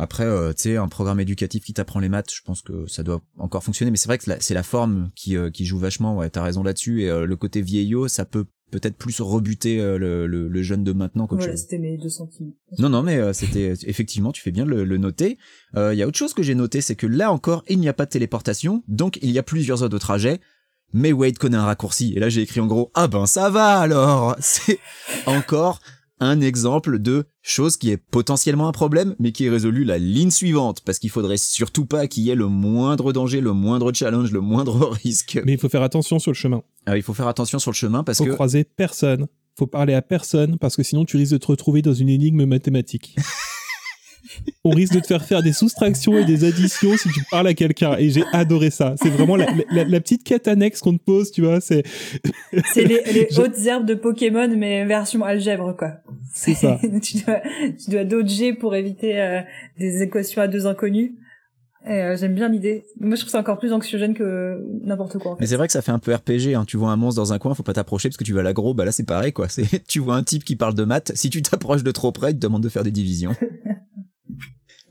après, 0.00 0.24
euh, 0.24 0.54
tu 0.54 0.62
sais, 0.62 0.76
un 0.78 0.88
programme 0.88 1.20
éducatif 1.20 1.62
qui 1.62 1.74
t'apprend 1.74 2.00
les 2.00 2.08
maths, 2.08 2.32
je 2.32 2.40
pense 2.42 2.62
que 2.62 2.86
ça 2.86 3.02
doit 3.02 3.20
encore 3.36 3.62
fonctionner. 3.62 3.90
Mais 3.90 3.98
c'est 3.98 4.08
vrai 4.08 4.16
que 4.16 4.24
c'est 4.40 4.54
la 4.54 4.62
forme 4.62 5.10
qui, 5.14 5.36
euh, 5.36 5.50
qui 5.50 5.66
joue 5.66 5.78
vachement. 5.78 6.16
Ouais, 6.16 6.30
t'as 6.30 6.42
raison 6.42 6.62
là-dessus. 6.62 7.02
Et 7.02 7.10
le 7.10 7.36
côté 7.36 7.60
vieillot, 7.60 8.08
ça 8.08 8.24
peut 8.24 8.46
peut-être 8.70 8.96
plus 8.96 9.20
rebuter 9.20 9.80
euh, 9.80 9.98
le, 9.98 10.26
le, 10.26 10.48
le 10.48 10.62
jeune 10.62 10.84
de 10.84 10.92
maintenant 10.92 11.26
qu'autre 11.26 11.40
Voilà, 11.40 11.52
chose. 11.52 11.62
c'était 11.62 11.78
mes 11.78 11.98
deux 11.98 12.08
centimes. 12.08 12.52
Non, 12.78 12.88
non, 12.88 13.02
mais 13.02 13.16
euh, 13.16 13.32
c'était 13.32 13.74
effectivement, 13.86 14.32
tu 14.32 14.40
fais 14.42 14.50
bien 14.52 14.64
de 14.64 14.70
le, 14.70 14.84
le 14.84 14.96
noter. 14.98 15.38
Il 15.76 15.94
y 15.94 16.02
a 16.02 16.06
autre 16.06 16.18
chose 16.18 16.34
que 16.34 16.42
j'ai 16.42 16.54
noté, 16.54 16.80
c'est 16.80 16.96
que 16.96 17.06
là 17.06 17.30
encore, 17.32 17.62
il 17.68 17.78
n'y 17.80 17.88
a 17.88 17.92
pas 17.92 18.06
de 18.06 18.10
téléportation, 18.10 18.82
donc 18.88 19.18
il 19.22 19.30
y 19.30 19.38
a 19.38 19.42
plusieurs 19.42 19.82
heures 19.82 19.88
de 19.88 19.98
trajet. 19.98 20.40
Mais 20.92 21.12
Wade 21.12 21.38
connaît 21.38 21.56
un 21.56 21.64
raccourci. 21.66 22.14
Et 22.16 22.20
là, 22.20 22.28
j'ai 22.28 22.42
écrit 22.42 22.58
en 22.58 22.66
gros, 22.66 22.90
ah 22.94 23.06
ben 23.06 23.24
ça 23.26 23.48
va 23.48 23.78
alors. 23.78 24.34
C'est 24.40 24.78
encore 25.26 25.80
un 26.20 26.40
exemple 26.40 26.98
de 26.98 27.24
chose 27.42 27.76
qui 27.76 27.90
est 27.90 27.96
potentiellement 27.96 28.68
un 28.68 28.72
problème, 28.72 29.16
mais 29.18 29.32
qui 29.32 29.46
est 29.46 29.50
résolu 29.50 29.84
la 29.84 29.98
ligne 29.98 30.30
suivante, 30.30 30.82
parce 30.84 30.98
qu'il 30.98 31.10
faudrait 31.10 31.38
surtout 31.38 31.86
pas 31.86 32.06
qu'il 32.06 32.22
y 32.22 32.30
ait 32.30 32.34
le 32.34 32.46
moindre 32.46 33.12
danger, 33.12 33.40
le 33.40 33.52
moindre 33.52 33.92
challenge, 33.92 34.30
le 34.30 34.40
moindre 34.40 34.90
risque. 35.04 35.40
Mais 35.44 35.54
il 35.54 35.58
faut 35.58 35.68
faire 35.68 35.82
attention 35.82 36.18
sur 36.18 36.30
le 36.30 36.36
chemin. 36.36 36.62
Euh, 36.88 36.96
il 36.96 37.02
faut 37.02 37.14
faire 37.14 37.28
attention 37.28 37.58
sur 37.58 37.70
le 37.70 37.76
chemin 37.76 38.04
parce 38.04 38.18
faut 38.18 38.24
que 38.24 38.30
croiser 38.30 38.64
personne. 38.64 39.26
Faut 39.58 39.66
parler 39.66 39.94
à 39.94 40.02
personne 40.02 40.58
parce 40.58 40.76
que 40.76 40.82
sinon 40.82 41.04
tu 41.04 41.16
risques 41.16 41.32
de 41.32 41.38
te 41.38 41.46
retrouver 41.46 41.82
dans 41.82 41.94
une 41.94 42.08
énigme 42.08 42.44
mathématique. 42.44 43.16
On 44.64 44.70
risque 44.70 44.94
de 44.94 45.00
te 45.00 45.06
faire 45.06 45.24
faire 45.24 45.42
des 45.42 45.52
soustractions 45.52 46.16
et 46.18 46.24
des 46.24 46.44
additions 46.44 46.96
si 46.96 47.08
tu 47.10 47.22
parles 47.30 47.48
à 47.48 47.54
quelqu'un. 47.54 47.96
Et 47.98 48.10
j'ai 48.10 48.24
adoré 48.32 48.70
ça. 48.70 48.94
C'est 49.02 49.08
vraiment 49.10 49.36
la, 49.36 49.46
la- 49.72 49.84
la 49.84 50.00
petite 50.00 50.22
quête 50.24 50.48
annexe 50.48 50.80
qu'on 50.80 50.96
te 50.96 51.02
pose, 51.02 51.30
tu 51.30 51.42
vois. 51.42 51.60
C'est 51.60 51.82
C'est 52.72 52.84
les, 52.84 53.02
les 53.12 53.28
Je- 53.32 53.40
hautes 53.40 53.58
herbes 53.66 53.86
de 53.86 53.94
Pokémon, 53.94 54.48
mais 54.56 54.84
version 54.86 55.24
algèbre, 55.24 55.76
quoi. 55.76 55.94
C'est 56.34 56.54
ça. 56.54 56.78
tu 57.02 57.18
dois, 57.24 57.40
tu 57.82 57.90
dois 57.90 58.04
dodger 58.04 58.52
pour 58.52 58.74
éviter 58.74 59.20
euh, 59.20 59.40
des 59.78 60.02
équations 60.02 60.42
à 60.42 60.48
deux 60.48 60.66
inconnus. 60.66 61.12
Euh, 61.88 62.14
j'aime 62.14 62.34
bien 62.34 62.50
l'idée. 62.50 62.84
Moi, 63.00 63.16
je 63.16 63.20
trouve 63.22 63.30
ça 63.30 63.38
encore 63.40 63.58
plus 63.58 63.72
anxiogène 63.72 64.12
que 64.12 64.58
n'importe 64.84 65.16
quoi. 65.18 65.32
En 65.32 65.36
fait. 65.36 65.40
Mais 65.40 65.46
c'est 65.46 65.56
vrai 65.56 65.66
que 65.66 65.72
ça 65.72 65.80
fait 65.80 65.92
un 65.92 65.98
peu 65.98 66.14
RPG, 66.14 66.54
hein. 66.54 66.64
tu 66.66 66.76
vois 66.76 66.90
un 66.90 66.96
monstre 66.96 67.18
dans 67.22 67.32
un 67.32 67.38
coin, 67.38 67.54
faut 67.54 67.62
pas 67.62 67.72
t'approcher 67.72 68.10
parce 68.10 68.18
que 68.18 68.24
tu 68.24 68.34
vas 68.34 68.42
l'aggro, 68.42 68.74
bah 68.74 68.84
là 68.84 68.92
c'est 68.92 69.06
pareil 69.06 69.32
quoi, 69.32 69.48
c'est 69.48 69.86
tu 69.88 69.98
vois 69.98 70.16
un 70.16 70.22
type 70.22 70.44
qui 70.44 70.56
parle 70.56 70.74
de 70.74 70.84
maths, 70.84 71.12
si 71.14 71.30
tu 71.30 71.40
t'approches 71.40 71.82
de 71.82 71.90
trop 71.90 72.12
près, 72.12 72.32
il 72.32 72.34
te 72.34 72.38
demande 72.40 72.62
de 72.62 72.68
faire 72.68 72.82
des 72.84 72.90
divisions. 72.90 73.32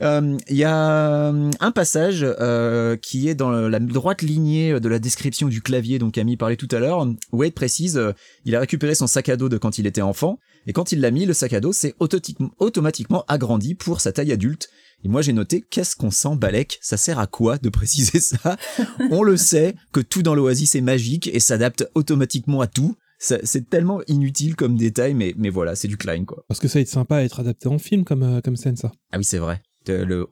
Euh, 0.02 0.38
Il 0.48 0.56
y 0.56 0.64
a 0.64 1.30
euh, 1.32 1.52
un 1.60 1.72
passage 1.72 2.24
euh, 2.24 2.96
qui 2.96 3.28
est 3.28 3.36
dans 3.36 3.52
la 3.52 3.80
droite 3.80 4.22
lignée 4.22 4.80
de 4.80 4.90
la 4.90 5.00
description 5.00 5.48
du 5.48 5.62
clavier 5.62 6.00
dont 6.00 6.10
Camille 6.12 6.38
parlait 6.38 6.56
tout 6.56 6.68
à 6.72 6.80
l'heure. 6.80 7.06
Wade 7.32 7.54
précise, 7.54 7.98
euh, 7.98 8.14
il 8.46 8.56
a 8.56 8.60
récupéré 8.60 8.96
son 8.96 9.08
sac 9.08 9.30
à 9.30 9.38
dos 9.38 9.50
de 9.50 9.58
quand 9.58 9.78
il 9.78 9.88
était 9.88 10.02
enfant, 10.02 10.40
et 10.68 10.74
quand 10.74 10.92
il 10.92 11.02
l'a 11.02 11.12
mis, 11.12 11.26
le 11.26 11.34
sac 11.34 11.54
à 11.54 11.60
dos 11.60 11.74
s'est 11.74 11.96
automatiquement 12.00 13.26
agrandi 13.28 13.76
pour 13.76 14.02
sa 14.02 14.12
taille 14.12 14.32
adulte. 14.32 14.70
Et 15.04 15.08
moi 15.08 15.22
j'ai 15.22 15.34
noté, 15.34 15.64
qu'est-ce 15.70 15.96
qu'on 15.96 16.12
sent 16.12 16.36
Balek? 16.36 16.78
Ça 16.82 16.98
sert 16.98 17.20
à 17.20 17.28
quoi 17.28 17.58
de 17.58 17.70
préciser 17.70 18.20
ça? 18.20 18.58
On 19.12 19.24
le 19.24 19.38
sait 19.38 19.76
que 19.94 20.02
tout 20.02 20.22
dans 20.24 20.36
l'Oasis 20.36 20.76
est 20.76 20.82
magique 20.82 21.30
et 21.34 21.40
s'adapte 21.40 21.90
automatiquement 21.96 22.62
à 22.62 22.68
tout. 22.68 22.96
C'est 23.22 23.70
tellement 23.70 24.00
inutile 24.08 24.56
comme 24.56 24.78
détail, 24.78 25.14
mais, 25.14 25.34
mais 25.38 25.50
voilà, 25.50 25.76
c'est 25.76 25.90
du 25.90 25.98
Klein 25.98 26.24
quoi. 26.24 26.46
parce 26.48 26.62
que 26.62 26.70
ça 26.70 26.80
va 26.80 26.82
être 26.82 26.88
sympa 26.88 27.18
à 27.18 27.24
être 27.24 27.42
adapté 27.42 27.68
en 27.68 27.78
film 27.78 28.06
comme, 28.06 28.24
euh, 28.24 28.40
comme 28.42 28.56
scène, 28.56 28.78
ça. 28.78 28.94
Ah 29.12 29.18
oui, 29.18 29.26
c'est 29.26 29.40
vrai. 29.40 29.62
De- 29.98 30.04
le 30.04 30.28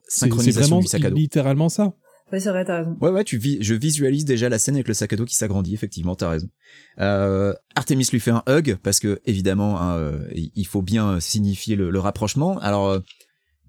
vraiment 0.51 0.79
du 0.79 0.87
sac 0.87 1.03
à 1.05 1.09
dos. 1.09 1.15
littéralement 1.15 1.69
ça. 1.69 1.93
Ouais, 2.31 2.41
c'est 2.41 2.49
vrai, 2.49 2.65
t'as 2.65 2.79
raison. 2.79 2.97
Ouais, 2.99 3.09
ouais, 3.09 3.23
tu 3.23 3.37
vis, 3.37 3.57
je 3.61 3.73
visualise 3.73 4.25
déjà 4.25 4.49
la 4.49 4.59
scène 4.59 4.75
avec 4.75 4.89
le 4.89 4.93
sac 4.93 5.13
à 5.13 5.15
dos 5.15 5.23
qui 5.23 5.35
s'agrandit, 5.35 5.73
effectivement, 5.73 6.13
t'as 6.15 6.29
raison. 6.29 6.49
Euh, 6.99 7.53
Artemis 7.75 8.05
lui 8.11 8.19
fait 8.19 8.31
un 8.31 8.43
hug, 8.49 8.75
parce 8.83 8.99
que, 8.99 9.21
évidemment, 9.25 9.79
hein, 9.81 9.95
euh, 9.97 10.27
il 10.33 10.67
faut 10.67 10.81
bien 10.81 11.21
signifier 11.21 11.77
le, 11.77 11.89
le 11.89 11.99
rapprochement. 11.99 12.59
Alors, 12.59 12.87
euh, 12.89 12.99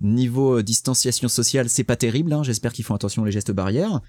niveau 0.01 0.59
euh, 0.59 0.63
distanciation 0.65 1.29
sociale, 1.29 1.69
c'est 1.69 1.85
pas 1.85 1.95
terrible, 1.95 2.33
hein, 2.33 2.43
j'espère 2.43 2.73
qu'ils 2.73 2.85
font 2.85 2.97
attention 2.97 3.23
aux 3.23 3.31
gestes 3.31 3.53
barrières. 3.53 4.01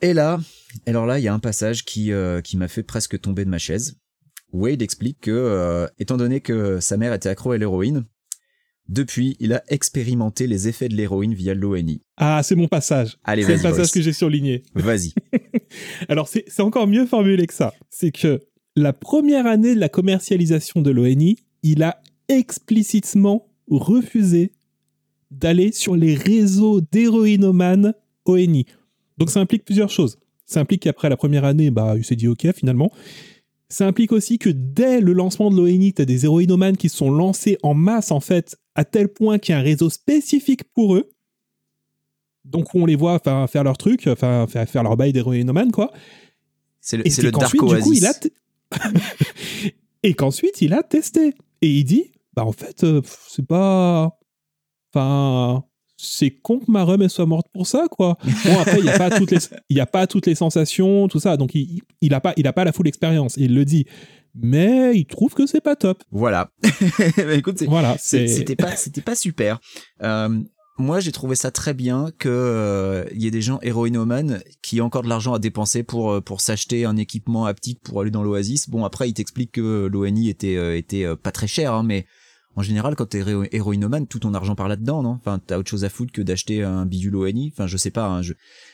Et 0.00 0.14
là, 0.14 0.40
alors 0.86 1.04
là, 1.04 1.18
il 1.18 1.22
y 1.22 1.28
a 1.28 1.34
un 1.34 1.38
passage 1.38 1.84
qui, 1.84 2.12
euh, 2.12 2.40
qui 2.40 2.56
m'a 2.56 2.68
fait 2.68 2.82
presque 2.82 3.20
tomber 3.20 3.44
de 3.44 3.50
ma 3.50 3.58
chaise. 3.58 3.98
Wade 4.52 4.80
explique 4.80 5.20
que, 5.20 5.30
euh, 5.30 5.86
étant 5.98 6.16
donné 6.16 6.40
que 6.40 6.80
sa 6.80 6.96
mère 6.96 7.12
était 7.12 7.28
accro 7.28 7.50
à 7.52 7.58
l'héroïne, 7.58 8.04
depuis, 8.88 9.36
il 9.40 9.52
a 9.52 9.62
expérimenté 9.68 10.46
les 10.46 10.68
effets 10.68 10.88
de 10.88 10.94
l'héroïne 10.94 11.34
via 11.34 11.54
l'ONI. 11.54 12.00
Ah, 12.16 12.42
c'est 12.42 12.54
mon 12.54 12.68
passage. 12.68 13.16
Allez, 13.24 13.42
C'est 13.42 13.56
le 13.56 13.62
passage 13.62 13.90
que 13.90 14.00
j'ai 14.00 14.12
surligné. 14.12 14.62
Vas-y. 14.74 15.12
Alors, 16.08 16.28
c'est 16.28 16.44
c'est 16.46 16.62
encore 16.62 16.86
mieux 16.86 17.06
formulé 17.06 17.46
que 17.46 17.54
ça. 17.54 17.72
C'est 17.90 18.12
que 18.12 18.40
la 18.76 18.92
première 18.92 19.46
année 19.46 19.74
de 19.74 19.80
la 19.80 19.88
commercialisation 19.88 20.82
de 20.82 20.90
l'ONI, 20.90 21.36
il 21.62 21.82
a 21.82 22.00
explicitement 22.28 23.48
refusé 23.68 24.52
d'aller 25.30 25.72
sur 25.72 25.96
les 25.96 26.14
réseaux 26.14 26.80
d'héroïnomanes 26.80 27.92
ONI. 28.24 28.66
Donc, 29.18 29.30
ça 29.30 29.40
implique 29.40 29.64
plusieurs 29.64 29.90
choses. 29.90 30.18
Ça 30.44 30.60
implique 30.60 30.82
qu'après 30.82 31.08
la 31.08 31.16
première 31.16 31.44
année, 31.44 31.70
bah, 31.70 31.94
il 31.96 32.04
s'est 32.04 32.14
dit 32.14 32.28
OK 32.28 32.46
finalement. 32.54 32.92
Ça 33.68 33.86
implique 33.86 34.12
aussi 34.12 34.38
que 34.38 34.48
dès 34.48 35.00
le 35.00 35.12
lancement 35.12 35.50
de 35.50 35.56
l'ONI, 35.56 35.92
tu 35.92 36.02
as 36.02 36.04
des 36.04 36.24
héroïnomanes 36.24 36.76
qui 36.76 36.88
se 36.88 36.96
sont 36.98 37.10
lancés 37.10 37.58
en 37.62 37.74
masse, 37.74 38.10
en 38.12 38.20
fait, 38.20 38.56
à 38.74 38.84
tel 38.84 39.08
point 39.08 39.38
qu'il 39.38 39.52
y 39.54 39.56
a 39.56 39.58
un 39.58 39.62
réseau 39.62 39.90
spécifique 39.90 40.64
pour 40.72 40.94
eux. 40.94 41.10
Donc, 42.44 42.74
on 42.76 42.86
les 42.86 42.94
voit 42.94 43.18
faire, 43.48 43.64
leur 43.64 43.76
truc, 43.76 44.06
enfin, 44.06 44.46
faire, 44.46 44.82
leur 44.84 44.96
bail 44.96 45.12
d'héroïnomane, 45.12 45.72
quoi. 45.72 45.92
C'est 46.80 46.96
le, 46.96 47.06
Et 47.06 47.10
c'est 47.10 47.22
le 47.22 47.32
Dark 47.32 47.56
qu'ensuite, 47.56 47.60
du 47.60 47.82
coup, 47.82 47.90
Oasis. 47.90 47.98
il 47.98 48.06
a 48.06 48.14
t- 48.14 48.32
et 50.04 50.14
qu'ensuite, 50.14 50.62
il 50.62 50.72
a 50.72 50.84
testé. 50.84 51.34
Et 51.60 51.68
il 51.68 51.84
dit, 51.84 52.12
bah 52.34 52.44
en 52.44 52.52
fait, 52.52 52.84
euh, 52.84 53.02
c'est 53.28 53.44
pas... 53.46 54.16
Enfin, 54.94 55.64
c'est 55.96 56.30
con 56.30 56.58
que 56.58 56.70
ma 56.70 56.84
rhum 56.84 57.02
elle 57.02 57.10
soit 57.10 57.26
morte 57.26 57.46
pour 57.52 57.66
ça, 57.66 57.86
quoi. 57.90 58.18
Bon, 58.44 58.58
après, 58.60 58.78
il 58.78 58.84
n'y 58.84 58.90
a, 58.90 58.98
pas 58.98 59.10
toutes 59.10 59.30
les... 59.30 59.38
il 59.68 59.80
a 59.80 59.86
pas 59.86 60.06
toutes 60.06 60.26
les 60.26 60.34
sensations, 60.34 61.08
tout 61.08 61.20
ça. 61.20 61.36
Donc, 61.36 61.54
il, 61.54 61.80
il, 62.00 62.14
a, 62.14 62.20
pas, 62.20 62.34
il 62.36 62.46
a 62.46 62.52
pas 62.52 62.64
la 62.64 62.72
full 62.72 62.86
expérience. 62.88 63.34
Il 63.36 63.54
le 63.54 63.64
dit. 63.64 63.86
Mais 64.34 64.94
il 64.94 65.06
trouve 65.06 65.32
que 65.32 65.46
c'est 65.46 65.62
pas 65.62 65.76
top. 65.76 66.02
Voilà. 66.10 66.50
Bah, 67.16 67.34
Écoute, 67.34 67.62
Voilà. 67.62 67.96
c'était 67.98 68.56
pas, 68.56 68.76
c'était 68.76 69.00
pas 69.00 69.14
super. 69.14 69.58
Euh, 70.02 70.28
moi, 70.78 71.00
j'ai 71.00 71.12
trouvé 71.12 71.36
ça 71.36 71.50
très 71.50 71.72
bien 71.72 72.10
que 72.18 72.28
euh, 72.28 73.04
il 73.14 73.22
y 73.22 73.26
ait 73.26 73.30
des 73.30 73.40
gens 73.40 73.58
héroïnomanes 73.62 74.42
qui 74.62 74.80
ont 74.82 74.84
encore 74.86 75.02
de 75.02 75.08
l'argent 75.08 75.32
à 75.32 75.38
dépenser 75.38 75.82
pour 75.82 76.10
euh, 76.12 76.20
pour 76.20 76.42
s'acheter 76.42 76.84
un 76.84 76.98
équipement 76.98 77.46
haptique 77.46 77.80
pour 77.82 78.02
aller 78.02 78.10
dans 78.10 78.22
l'Oasis. 78.22 78.68
Bon, 78.68 78.84
après, 78.84 79.08
il 79.08 79.14
t'explique 79.14 79.52
que 79.52 79.86
l'ONI 79.90 80.28
était 80.28 80.56
euh, 80.56 80.76
était 80.76 81.04
euh, 81.04 81.16
pas 81.16 81.32
très 81.32 81.46
cher, 81.46 81.72
hein, 81.72 81.82
mais 81.82 82.04
en 82.56 82.62
général, 82.62 82.96
quand 82.96 83.06
t'es 83.06 83.18
héro- 83.18 83.44
héroïnomane, 83.52 84.06
tout 84.06 84.18
ton 84.18 84.32
argent 84.34 84.54
part 84.54 84.66
là-dedans, 84.68 85.02
non? 85.02 85.10
Enfin, 85.10 85.38
t'as 85.46 85.58
autre 85.58 85.68
chose 85.70 85.84
à 85.84 85.88
foutre 85.88 86.12
que 86.12 86.22
d'acheter 86.22 86.62
un 86.62 86.86
bidule 86.86 87.14
ONI. 87.16 87.50
Enfin, 87.52 87.66
je 87.66 87.76
sais 87.76 87.90
pas. 87.90 88.06
hein, 88.08 88.22
je 88.22 88.32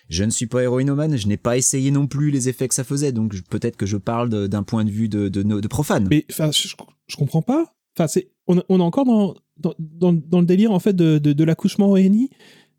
je 0.09 0.25
ne 0.25 0.31
suis 0.31 0.47
pas 0.47 0.63
héroïnomane, 0.63 1.17
je 1.17 1.27
n'ai 1.27 1.37
pas 1.37 1.57
essayé 1.57 1.91
non 1.91 2.07
plus 2.07 2.31
les 2.31 2.49
effets 2.49 2.69
que 2.69 2.75
ça 2.75 2.85
faisait, 2.85 3.13
donc 3.13 3.35
peut-être 3.51 3.77
que 3.77 3.87
je 3.87 3.97
parle 3.97 4.49
d'un 4.49 4.63
point 4.63 4.85
de 4.85 4.91
vue 4.91 5.09
de 5.09 5.29
de, 5.29 5.69
profane. 5.69 6.07
Mais 6.09 6.25
enfin, 6.31 6.51
je, 6.53 6.69
je 7.07 7.17
comprends 7.17 7.43
pas. 7.43 7.75
Enfin, 7.97 8.07
c'est 8.07 8.31
on, 8.47 8.63
on 8.69 8.79
est 8.81 8.83
encore 8.83 9.05
dans, 9.05 9.35
dans, 9.59 9.75
dans, 9.79 10.13
dans 10.13 10.41
le 10.41 10.47
délire 10.47 10.73
en 10.73 10.79
fait 10.81 10.95
de, 10.95 11.19
de, 11.19 11.33
de 11.33 11.45
l'accouchement 11.45 11.91
ONI. 11.91 12.31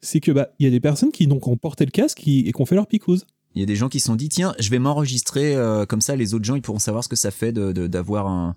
c'est 0.02 0.20
que 0.20 0.32
bah 0.32 0.50
il 0.60 0.64
y 0.66 0.68
a 0.68 0.72
des 0.72 0.80
personnes 0.80 1.12
qui 1.12 1.28
donc 1.28 1.48
ont 1.48 1.56
porté 1.58 1.86
le 1.86 1.92
casque 1.92 2.18
qui- 2.20 2.42
et 2.48 2.52
qui 2.52 2.62
ont 2.62 2.66
fait 2.66 2.76
leur 2.76 2.88
picouse. 2.88 3.26
Il 3.56 3.60
y 3.60 3.64
a 3.64 3.68
des 3.68 3.76
gens 3.76 3.88
qui 3.90 4.00
se 4.00 4.08
sont 4.08 4.16
dit 4.16 4.30
tiens, 4.30 4.56
je 4.60 4.70
vais 4.72 4.80
m'enregistrer 4.80 5.56
euh, 5.56 5.86
comme 5.86 6.02
ça, 6.02 6.16
les 6.16 6.34
autres 6.34 6.46
gens 6.46 6.56
ils 6.56 6.62
pourront 6.64 6.80
savoir 6.80 7.04
ce 7.04 7.10
que 7.10 7.16
ça 7.16 7.30
fait 7.32 7.52
de 7.52 7.72
de- 7.72 7.88
d'avoir 7.88 8.28
un 8.28 8.56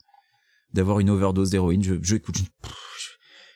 d'avoir 0.73 1.01
une 1.01 1.11
overdose 1.11 1.51
d'héroïne. 1.51 1.83
Je, 1.83 1.95
je 2.03 2.17
écoute. 2.17 2.37
je- 2.39 2.43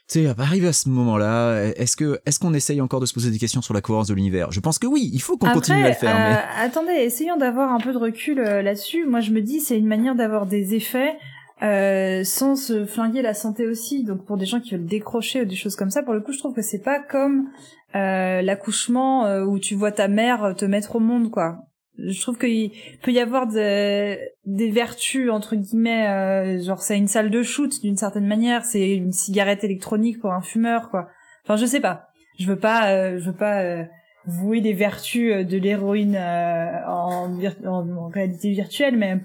Tu 0.08 0.24
sais, 0.24 0.34
arrivé 0.38 0.66
à 0.66 0.72
ce 0.72 0.88
moment-là, 0.88 1.66
est-ce 1.76 1.96
que 1.96 2.18
est-ce 2.26 2.40
qu'on 2.40 2.52
essaye 2.54 2.80
encore 2.80 2.98
de 3.00 3.06
se 3.06 3.14
poser 3.14 3.30
des 3.30 3.38
questions 3.38 3.62
sur 3.62 3.74
la 3.74 3.80
cohérence 3.80 4.08
de 4.08 4.14
l'univers? 4.14 4.50
Je 4.50 4.58
pense 4.60 4.78
que 4.78 4.86
oui, 4.88 5.08
il 5.12 5.20
faut 5.22 5.36
qu'on 5.36 5.50
continue 5.52 5.84
à 5.84 5.88
le 5.88 5.94
faire. 5.94 6.16
euh, 6.16 6.30
mais... 6.30 6.64
attendez, 6.64 6.92
essayons 6.92 7.36
d'avoir 7.36 7.72
un 7.72 7.78
peu 7.78 7.92
de 7.92 7.98
recul 7.98 8.40
euh, 8.40 8.60
là-dessus. 8.62 9.06
Moi, 9.06 9.20
je 9.20 9.30
me 9.30 9.40
dis, 9.40 9.60
c'est 9.60 9.78
une 9.78 9.86
manière 9.86 10.14
d'avoir 10.16 10.46
des 10.46 10.74
effets 10.74 11.16
euh, 11.62 12.24
sans 12.24 12.56
se 12.56 12.86
flinguer 12.86 13.22
la 13.22 13.34
santé 13.34 13.66
aussi. 13.68 14.02
Donc, 14.02 14.24
pour 14.26 14.36
des 14.36 14.46
gens 14.46 14.60
qui 14.60 14.70
veulent 14.72 14.86
décrocher 14.86 15.42
ou 15.42 15.44
des 15.44 15.54
choses 15.56 15.76
comme 15.76 15.90
ça, 15.90 16.02
pour 16.02 16.14
le 16.14 16.20
coup, 16.22 16.32
je 16.32 16.38
trouve 16.38 16.54
que 16.54 16.62
c'est 16.62 16.82
pas 16.82 16.98
comme 16.98 17.48
l'accouchement 17.94 19.28
où 19.42 19.58
tu 19.58 19.74
vois 19.74 19.92
ta 19.92 20.08
mère 20.08 20.54
te 20.56 20.64
mettre 20.64 20.96
au 20.96 21.00
monde, 21.00 21.30
quoi. 21.30 21.58
Je 22.06 22.20
trouve 22.20 22.38
qu'il 22.38 22.72
peut 23.02 23.10
y 23.12 23.18
avoir 23.20 23.46
de- 23.46 24.16
des 24.46 24.70
vertus 24.70 25.30
entre 25.30 25.56
guillemets, 25.56 26.06
euh, 26.08 26.62
genre 26.62 26.80
c'est 26.82 26.96
une 26.98 27.08
salle 27.08 27.30
de 27.30 27.42
shoot 27.42 27.80
d'une 27.82 27.96
certaine 27.96 28.26
manière, 28.26 28.64
c'est 28.64 28.94
une 28.94 29.12
cigarette 29.12 29.64
électronique 29.64 30.20
pour 30.20 30.32
un 30.32 30.42
fumeur, 30.42 30.90
quoi. 30.90 31.08
Enfin, 31.44 31.56
je 31.56 31.66
sais 31.66 31.80
pas. 31.80 32.08
Je 32.38 32.46
veux 32.46 32.58
pas, 32.58 32.90
euh, 32.92 33.18
je 33.18 33.26
veux 33.30 33.36
pas. 33.36 33.62
euh, 33.62 33.84
vouer 34.26 34.60
les 34.60 34.74
vertus 34.74 35.46
de 35.46 35.56
l'héroïne 35.56 36.14
en, 36.14 37.34
vir- 37.38 37.56
en, 37.66 37.88
en 37.88 38.08
réalité 38.08 38.50
virtuelle, 38.50 38.98
mais 38.98 39.18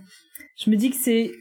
je 0.58 0.70
me 0.70 0.78
dis 0.78 0.90
que 0.90 0.96
c'est, 0.96 1.32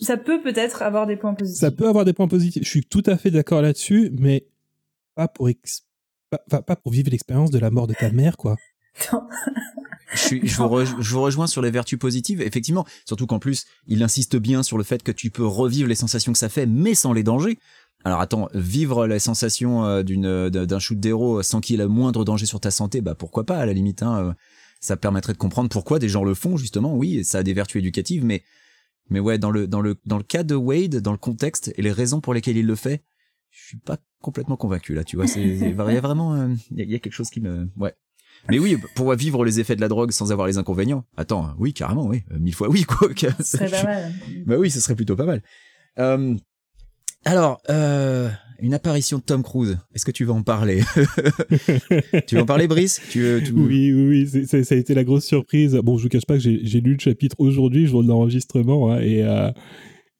ça 0.00 0.16
peut 0.16 0.40
peut-être 0.40 0.80
avoir 0.80 1.06
des 1.06 1.16
points 1.16 1.34
positifs. 1.34 1.60
Ça 1.60 1.70
peut 1.70 1.86
avoir 1.86 2.06
des 2.06 2.14
points 2.14 2.26
positifs. 2.26 2.64
Je 2.64 2.68
suis 2.70 2.84
tout 2.86 3.02
à 3.04 3.18
fait 3.18 3.30
d'accord 3.30 3.60
là-dessus, 3.60 4.10
mais 4.18 4.46
pas 5.14 5.28
pour 5.28 5.50
ex- 5.50 5.86
pas- 6.30 6.62
pas 6.62 6.74
pour 6.74 6.90
vivre 6.90 7.10
l'expérience 7.10 7.50
de 7.50 7.58
la 7.58 7.70
mort 7.70 7.86
de 7.86 7.92
ta 7.92 8.10
mère, 8.10 8.38
quoi. 8.38 8.56
Non. 9.12 9.22
Je, 10.12 10.18
suis- 10.18 10.46
je 10.46 10.56
vous 10.56 10.64
re- 10.64 11.00
je 11.00 11.10
vous 11.14 11.22
rejoins 11.22 11.46
sur 11.46 11.62
les 11.62 11.70
vertus 11.70 11.98
positives, 11.98 12.40
effectivement. 12.42 12.84
Surtout 13.06 13.26
qu'en 13.26 13.38
plus, 13.38 13.64
il 13.86 14.02
insiste 14.02 14.36
bien 14.36 14.62
sur 14.62 14.76
le 14.78 14.84
fait 14.84 15.02
que 15.02 15.12
tu 15.12 15.30
peux 15.30 15.46
revivre 15.46 15.88
les 15.88 15.94
sensations 15.94 16.32
que 16.32 16.38
ça 16.38 16.48
fait, 16.48 16.66
mais 16.66 16.94
sans 16.94 17.12
les 17.12 17.22
dangers. 17.22 17.58
Alors 18.04 18.20
attends, 18.20 18.48
vivre 18.52 19.06
les 19.06 19.20
sensations 19.20 19.84
euh, 19.84 20.02
d'une 20.02 20.48
d'un 20.50 20.78
shoot 20.80 20.98
d'héros 20.98 21.42
sans 21.42 21.60
qu'il 21.60 21.76
y 21.76 21.78
ait 21.78 21.82
le 21.82 21.88
moindre 21.88 22.24
danger 22.24 22.46
sur 22.46 22.58
ta 22.60 22.70
santé, 22.72 23.00
bah 23.00 23.14
pourquoi 23.14 23.44
pas 23.46 23.58
à 23.58 23.64
la 23.66 23.72
limite. 23.72 24.02
Hein, 24.02 24.18
euh, 24.18 24.32
ça 24.80 24.96
permettrait 24.96 25.32
de 25.34 25.38
comprendre 25.38 25.68
pourquoi 25.68 25.98
des 26.00 26.08
gens 26.08 26.24
le 26.24 26.34
font 26.34 26.56
justement. 26.56 26.96
Oui, 26.96 27.24
ça 27.24 27.38
a 27.38 27.42
des 27.44 27.52
vertus 27.54 27.78
éducatives, 27.78 28.24
mais 28.24 28.42
mais 29.08 29.20
ouais, 29.20 29.38
dans 29.38 29.50
le 29.52 29.66
dans 29.68 29.80
le 29.80 29.96
dans 30.04 30.18
le 30.18 30.24
cas 30.24 30.42
de 30.42 30.54
Wade, 30.56 30.96
dans 30.96 31.12
le 31.12 31.18
contexte 31.18 31.72
et 31.76 31.82
les 31.82 31.92
raisons 31.92 32.20
pour 32.20 32.34
lesquelles 32.34 32.56
il 32.56 32.66
le 32.66 32.74
fait, 32.74 33.04
je 33.50 33.64
suis 33.66 33.78
pas 33.78 33.98
complètement 34.20 34.56
convaincu 34.56 34.94
là. 34.94 35.04
Tu 35.04 35.14
vois, 35.16 35.26
il 35.36 35.58
y 35.60 35.64
a 35.96 36.00
vraiment 36.00 36.34
euh, 36.34 36.48
il 36.72 36.80
y, 36.80 36.92
y 36.92 36.94
a 36.96 36.98
quelque 36.98 37.12
chose 37.14 37.30
qui 37.30 37.40
me 37.40 37.68
ouais. 37.76 37.94
Mais 38.50 38.58
oui, 38.58 38.76
pour 38.94 39.14
vivre 39.14 39.44
les 39.44 39.60
effets 39.60 39.76
de 39.76 39.80
la 39.80 39.88
drogue 39.88 40.10
sans 40.10 40.32
avoir 40.32 40.46
les 40.48 40.58
inconvénients. 40.58 41.04
Attends, 41.16 41.50
oui, 41.58 41.72
carrément, 41.72 42.06
oui, 42.06 42.22
euh, 42.32 42.38
mille 42.38 42.54
fois 42.54 42.68
oui, 42.68 42.82
quoi. 42.84 43.08
Ce 43.38 43.56
serait 43.56 43.70
pas 43.70 43.82
mal. 43.84 44.12
Bah 44.46 44.56
oui, 44.58 44.70
ce 44.70 44.80
serait 44.80 44.96
plutôt 44.96 45.14
pas 45.16 45.26
mal. 45.26 45.42
Euh, 45.98 46.34
alors, 47.24 47.60
euh, 47.70 48.28
une 48.58 48.74
apparition 48.74 49.18
de 49.18 49.22
Tom 49.22 49.42
Cruise. 49.44 49.78
Est-ce 49.94 50.04
que 50.04 50.10
tu 50.10 50.24
vas 50.24 50.32
en 50.34 50.42
parler 50.42 50.82
Tu 52.26 52.34
vas 52.36 52.42
en 52.42 52.46
parler, 52.46 52.66
Brice? 52.66 53.00
Tu, 53.10 53.20
veux- 53.20 53.42
tu- 53.42 53.52
Oui, 53.52 53.92
oui, 53.92 54.28
oui, 54.32 54.46
ça 54.46 54.74
a 54.74 54.78
été 54.78 54.94
la 54.94 55.04
grosse 55.04 55.24
surprise. 55.24 55.74
Bon, 55.82 55.98
je 55.98 56.02
vous 56.04 56.08
cache 56.08 56.26
pas 56.26 56.34
que 56.34 56.40
j'ai 56.40 56.60
j'ai 56.64 56.80
lu 56.80 56.94
le 56.94 56.98
chapitre 56.98 57.36
aujourd'hui, 57.38 57.86
jour 57.86 58.02
de 58.02 58.08
l'enregistrement, 58.08 58.92
hein, 58.92 59.00
et, 59.00 59.22
euh, 59.22 59.50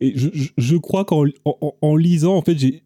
et 0.01 0.13
je, 0.17 0.29
je- 0.33 0.51
je 0.57 0.77
crois 0.77 1.05
qu'en 1.05 1.25
en, 1.45 1.57
en- 1.61 1.75
en 1.81 1.97
lisant, 1.97 2.37
en 2.37 2.43
fait, 2.43 2.57
j'ai 2.59 2.85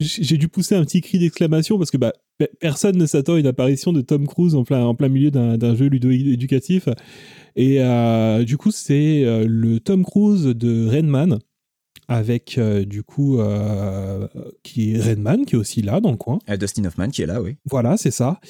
j'ai 0.00 0.36
dû 0.36 0.48
pousser 0.48 0.74
un 0.74 0.84
petit 0.84 1.00
cri 1.00 1.18
d'exclamation 1.18 1.78
parce 1.78 1.90
que 1.90 1.96
bah, 1.96 2.12
pe- 2.38 2.48
personne 2.60 2.96
ne 2.96 3.06
s'attend 3.06 3.34
à 3.34 3.38
une 3.38 3.46
apparition 3.46 3.92
de 3.92 4.00
Tom 4.00 4.26
Cruise 4.26 4.54
en 4.54 4.64
plein, 4.64 4.84
en 4.84 4.94
plein 4.94 5.08
milieu 5.08 5.30
d'un 5.30 5.74
jeu 5.76 5.86
ludo-éducatif. 5.86 6.88
Et 7.56 7.76
euh, 7.80 8.42
du 8.44 8.56
coup, 8.56 8.70
c'est 8.72 9.24
euh, 9.24 9.46
le 9.48 9.78
Tom 9.78 10.04
Cruise 10.04 10.44
de 10.44 10.88
Redman, 10.88 11.38
avec 12.08 12.58
euh, 12.58 12.84
du 12.84 13.02
coup, 13.02 13.38
qui 14.62 14.94
est 14.94 15.00
Redman, 15.00 15.44
qui 15.46 15.54
est 15.54 15.58
aussi 15.58 15.80
là 15.82 16.00
dans 16.00 16.10
le 16.10 16.16
coin. 16.16 16.38
Dustin 16.58 16.84
Hoffman 16.84 17.08
qui 17.08 17.22
est 17.22 17.26
là, 17.26 17.40
oui. 17.40 17.56
Voilà, 17.64 17.96
c'est 17.96 18.10
ça. 18.10 18.40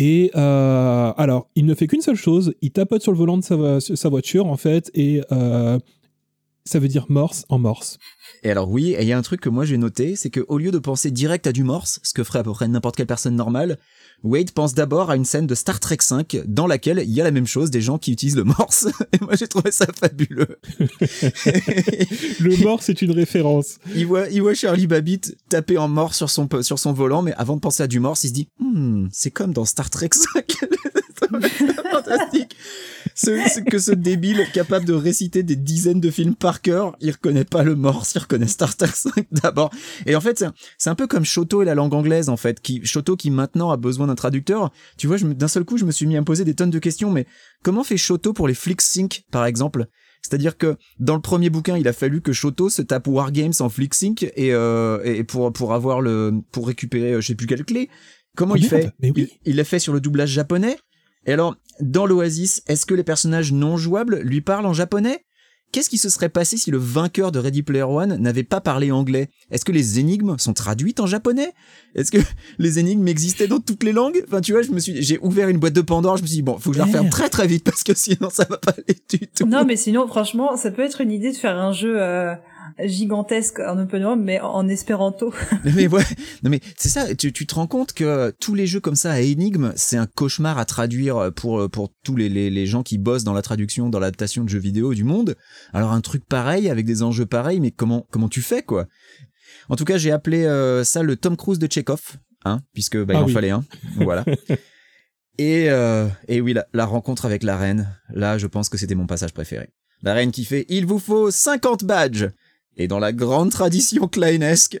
Et 0.00 0.30
alors, 0.34 1.48
il 1.54 1.66
ne 1.66 1.74
fait 1.74 1.86
qu'une 1.86 2.02
seule 2.02 2.16
chose, 2.16 2.54
il 2.62 2.70
tapote 2.70 3.02
sur 3.02 3.12
le 3.12 3.18
volant 3.18 3.38
de 3.38 3.44
sa, 3.44 3.80
sa 3.80 4.08
voiture, 4.08 4.46
en 4.46 4.56
fait, 4.56 4.90
et 4.94 5.20
ça 6.68 6.78
veut 6.78 6.88
dire 6.88 7.06
morse 7.08 7.44
en 7.48 7.58
morse. 7.58 7.98
Et 8.42 8.50
alors 8.50 8.70
oui, 8.70 8.92
et 8.92 9.02
il 9.02 9.08
y 9.08 9.12
a 9.12 9.18
un 9.18 9.22
truc 9.22 9.40
que 9.40 9.48
moi 9.48 9.64
j'ai 9.64 9.78
noté, 9.78 10.16
c'est 10.16 10.30
que 10.30 10.44
au 10.48 10.58
lieu 10.58 10.70
de 10.70 10.78
penser 10.78 11.10
direct 11.10 11.46
à 11.46 11.52
du 11.52 11.64
morse, 11.64 11.98
ce 12.02 12.12
que 12.12 12.22
ferait 12.22 12.40
à 12.40 12.42
peu 12.42 12.52
près 12.52 12.68
n'importe 12.68 12.96
quelle 12.96 13.06
personne 13.06 13.34
normale, 13.34 13.78
Wade 14.22 14.50
pense 14.50 14.74
d'abord 14.74 15.10
à 15.10 15.16
une 15.16 15.24
scène 15.24 15.46
de 15.46 15.54
Star 15.54 15.80
Trek 15.80 15.98
5 16.00 16.42
dans 16.46 16.66
laquelle 16.66 17.02
il 17.04 17.10
y 17.10 17.20
a 17.20 17.24
la 17.24 17.30
même 17.30 17.46
chose, 17.46 17.70
des 17.70 17.80
gens 17.80 17.98
qui 17.98 18.12
utilisent 18.12 18.36
le 18.36 18.44
morse. 18.44 18.88
Et 19.12 19.24
moi 19.24 19.34
j'ai 19.34 19.48
trouvé 19.48 19.70
ça 19.70 19.86
fabuleux. 19.86 20.58
Le 22.40 22.62
morse 22.62 22.88
est 22.88 23.00
une 23.02 23.12
référence. 23.12 23.78
il 23.94 24.06
voit, 24.06 24.28
il 24.28 24.42
voit 24.42 24.54
Charlie 24.54 24.86
Babbitt 24.86 25.36
taper 25.48 25.78
en 25.78 25.88
morse 25.88 26.16
sur 26.16 26.30
son, 26.30 26.48
sur 26.62 26.78
son 26.78 26.92
volant, 26.92 27.22
mais 27.22 27.32
avant 27.34 27.56
de 27.56 27.60
penser 27.60 27.82
à 27.82 27.86
du 27.86 28.00
morse, 28.00 28.24
il 28.24 28.28
se 28.28 28.34
dit, 28.34 28.48
Hmm, 28.58 29.06
c'est 29.12 29.30
comme 29.30 29.52
dans 29.52 29.64
Star 29.64 29.88
Trek 29.90 30.10
5. 30.12 30.44
c'est 31.20 31.90
fantastique. 31.90 32.56
Ce, 33.14 33.30
ce- 33.48 33.60
que 33.60 33.78
ce 33.78 33.92
débile 33.92 34.44
capable 34.52 34.84
de 34.84 34.92
réciter 34.92 35.42
des 35.42 35.56
dizaines 35.56 36.00
de 36.00 36.10
films 36.10 36.34
par 36.34 36.60
cœur, 36.62 36.96
il 37.00 37.10
reconnaît 37.10 37.44
pas 37.44 37.62
le 37.62 37.74
morse, 37.74 38.14
il 38.14 38.18
reconnaît 38.18 38.46
Star 38.46 38.76
Trek 38.76 38.88
5 38.94 39.26
d'abord. 39.32 39.70
Et 40.06 40.14
en 40.16 40.20
fait, 40.20 40.44
c'est 40.78 40.90
un- 40.90 40.94
peu 40.94 41.06
comme 41.06 41.24
Shoto 41.24 41.62
et 41.62 41.64
la 41.64 41.74
langue 41.74 41.94
anglaise, 41.94 42.28
en 42.28 42.36
fait, 42.36 42.60
qui, 42.60 42.84
Shoto 42.84 43.16
qui 43.16 43.30
maintenant 43.30 43.70
a 43.70 43.76
besoin 43.76 44.06
d'un 44.08 44.14
traducteur. 44.14 44.70
Tu 44.96 45.06
vois, 45.06 45.18
d'un 45.18 45.48
seul 45.48 45.64
coup, 45.64 45.78
je 45.78 45.84
me 45.84 45.90
suis 45.92 46.06
mis 46.06 46.16
à 46.16 46.20
me 46.20 46.24
poser 46.24 46.44
des 46.44 46.54
tonnes 46.54 46.70
de 46.70 46.78
questions, 46.78 47.10
mais 47.10 47.26
comment 47.62 47.84
fait 47.84 47.96
Shoto 47.96 48.32
pour 48.32 48.48
les 48.48 48.54
flick 48.54 48.80
sync, 48.80 49.22
par 49.30 49.44
exemple? 49.46 49.86
C'est-à-dire 50.22 50.58
que 50.58 50.76
dans 50.98 51.14
le 51.14 51.20
premier 51.20 51.48
bouquin, 51.48 51.76
il 51.78 51.86
a 51.86 51.92
fallu 51.92 52.20
que 52.20 52.32
Shoto 52.32 52.68
se 52.68 52.82
tape 52.82 53.06
Wargames 53.06 53.52
en 53.60 53.68
flick 53.68 53.94
sync 53.94 54.24
et, 54.24 54.52
euh, 54.52 55.00
et 55.04 55.22
pour 55.22 55.52
pour 55.52 55.72
avoir 55.74 56.00
le 56.00 56.32
pour 56.50 56.66
récupérer 56.66 57.12
euh, 57.12 57.20
je 57.20 57.28
sais 57.28 57.34
plus 57.36 57.46
quelle 57.46 57.64
clé. 57.64 57.88
Comment 58.36 58.54
Oh 58.54 58.58
il 58.58 58.68
merde, 58.70 58.92
fait? 59.00 59.10
oui. 59.14 59.30
Il 59.44 59.56
l'a 59.56 59.64
fait 59.64 59.78
sur 59.78 59.92
le 59.92 60.00
doublage 60.00 60.30
japonais? 60.30 60.76
Et 61.28 61.32
alors 61.32 61.56
dans 61.80 62.06
l'Oasis, 62.06 62.62
est-ce 62.66 62.86
que 62.86 62.94
les 62.94 63.04
personnages 63.04 63.52
non 63.52 63.76
jouables 63.76 64.20
lui 64.20 64.40
parlent 64.40 64.64
en 64.64 64.72
japonais? 64.72 65.26
Qu'est-ce 65.70 65.90
qui 65.90 65.98
se 65.98 66.08
serait 66.08 66.30
passé 66.30 66.56
si 66.56 66.70
le 66.70 66.78
vainqueur 66.78 67.30
de 67.30 67.38
Ready 67.38 67.62
Player 67.62 67.82
One 67.82 68.16
n'avait 68.16 68.44
pas 68.44 68.62
parlé 68.62 68.90
anglais? 68.90 69.28
Est-ce 69.50 69.66
que 69.66 69.70
les 69.70 70.00
énigmes 70.00 70.38
sont 70.38 70.54
traduites 70.54 71.00
en 71.00 71.06
japonais? 71.06 71.52
Est-ce 71.94 72.10
que 72.10 72.16
les 72.58 72.78
énigmes 72.78 73.06
existaient 73.06 73.46
dans 73.46 73.60
toutes 73.60 73.84
les 73.84 73.92
langues? 73.92 74.24
Enfin, 74.26 74.40
tu 74.40 74.52
vois, 74.52 74.62
je 74.62 74.70
me 74.70 74.80
suis, 74.80 75.02
j'ai 75.02 75.18
ouvert 75.20 75.50
une 75.50 75.58
boîte 75.58 75.74
de 75.74 75.82
Pandore. 75.82 76.16
Je 76.16 76.22
me 76.22 76.26
suis 76.26 76.36
dit 76.36 76.42
bon, 76.42 76.58
faut 76.58 76.70
que 76.70 76.76
je 76.76 76.78
la 76.78 76.86
referme 76.86 77.10
très 77.10 77.28
très 77.28 77.46
vite 77.46 77.64
parce 77.64 77.84
que 77.84 77.92
sinon 77.94 78.30
ça 78.30 78.46
va 78.48 78.56
pas 78.56 78.70
aller 78.70 78.98
du 79.10 79.26
tout. 79.28 79.44
Non, 79.44 79.66
mais 79.66 79.76
sinon, 79.76 80.08
franchement, 80.08 80.56
ça 80.56 80.70
peut 80.70 80.82
être 80.82 81.02
une 81.02 81.12
idée 81.12 81.32
de 81.32 81.36
faire 81.36 81.58
un 81.58 81.72
jeu 81.72 82.00
euh, 82.00 82.34
gigantesque 82.84 83.58
en 83.60 83.78
open 83.78 84.04
world, 84.04 84.22
mais 84.22 84.40
en 84.40 84.68
espéranto. 84.68 85.32
mais 85.64 85.86
ouais, 85.86 86.04
non 86.42 86.50
mais 86.50 86.60
c'est 86.76 86.88
ça. 86.88 87.14
Tu, 87.14 87.32
tu 87.32 87.46
te 87.46 87.54
rends 87.54 87.66
compte 87.66 87.92
que 87.92 88.34
tous 88.40 88.54
les 88.54 88.66
jeux 88.66 88.80
comme 88.80 88.96
ça 88.96 89.12
à 89.12 89.20
énigmes, 89.20 89.72
c'est 89.76 89.96
un 89.96 90.06
cauchemar 90.06 90.58
à 90.58 90.64
traduire 90.64 91.32
pour 91.34 91.68
pour 91.70 91.90
tous 92.04 92.16
les, 92.16 92.28
les 92.28 92.50
les 92.50 92.66
gens 92.66 92.82
qui 92.82 92.98
bossent 92.98 93.24
dans 93.24 93.34
la 93.34 93.42
traduction, 93.42 93.88
dans 93.88 93.98
l'adaptation 94.00 94.44
de 94.44 94.48
jeux 94.48 94.58
vidéo 94.58 94.94
du 94.94 95.04
monde. 95.04 95.36
Alors 95.72 95.92
un 95.92 96.00
truc 96.00 96.24
pareil 96.26 96.68
avec 96.70 96.86
des 96.86 97.02
enjeux 97.02 97.26
pareils, 97.26 97.60
mais 97.60 97.70
comment 97.70 98.06
comment 98.10 98.28
tu 98.28 98.42
fais 98.42 98.62
quoi? 98.62 98.86
En 99.68 99.76
tout 99.76 99.84
cas, 99.84 99.98
j'ai 99.98 100.10
appelé 100.12 100.44
euh, 100.44 100.84
ça 100.84 101.02
le 101.02 101.16
Tom 101.16 101.36
Cruise 101.36 101.58
de 101.58 101.70
Chekhov, 101.70 102.16
hein, 102.44 102.60
puisque 102.72 102.96
bah, 102.96 103.14
il 103.14 103.16
Ah 103.16 103.22
en 103.22 103.26
oui. 103.26 103.32
fallait 103.32 103.50
un. 103.50 103.64
Voilà. 103.96 104.24
Et, 105.38 105.70
euh, 105.70 106.08
et 106.26 106.40
oui, 106.40 106.52
la, 106.52 106.66
la 106.72 106.84
rencontre 106.84 107.24
avec 107.24 107.44
la 107.44 107.56
reine, 107.56 107.96
là, 108.10 108.38
je 108.38 108.48
pense 108.48 108.68
que 108.68 108.76
c'était 108.76 108.96
mon 108.96 109.06
passage 109.06 109.32
préféré. 109.32 109.68
La 110.02 110.12
reine 110.12 110.32
qui 110.32 110.44
fait 110.44 110.66
«Il 110.68 110.84
vous 110.84 110.98
faut 110.98 111.30
50 111.30 111.84
badges!» 111.84 112.28
Et 112.78 112.86
dans 112.86 113.00
la 113.00 113.12
grande 113.12 113.50
tradition 113.50 114.06
Kleinesque, 114.08 114.80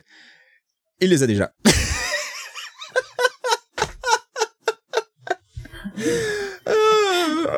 il 1.00 1.10
les 1.10 1.24
a 1.24 1.26
déjà. 1.26 1.52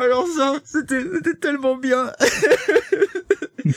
Alors 0.00 0.26
ça, 0.35 0.55
c'était 0.64 1.03
c'était 1.14 1.35
tellement 1.35 1.76
bien. 1.76 2.11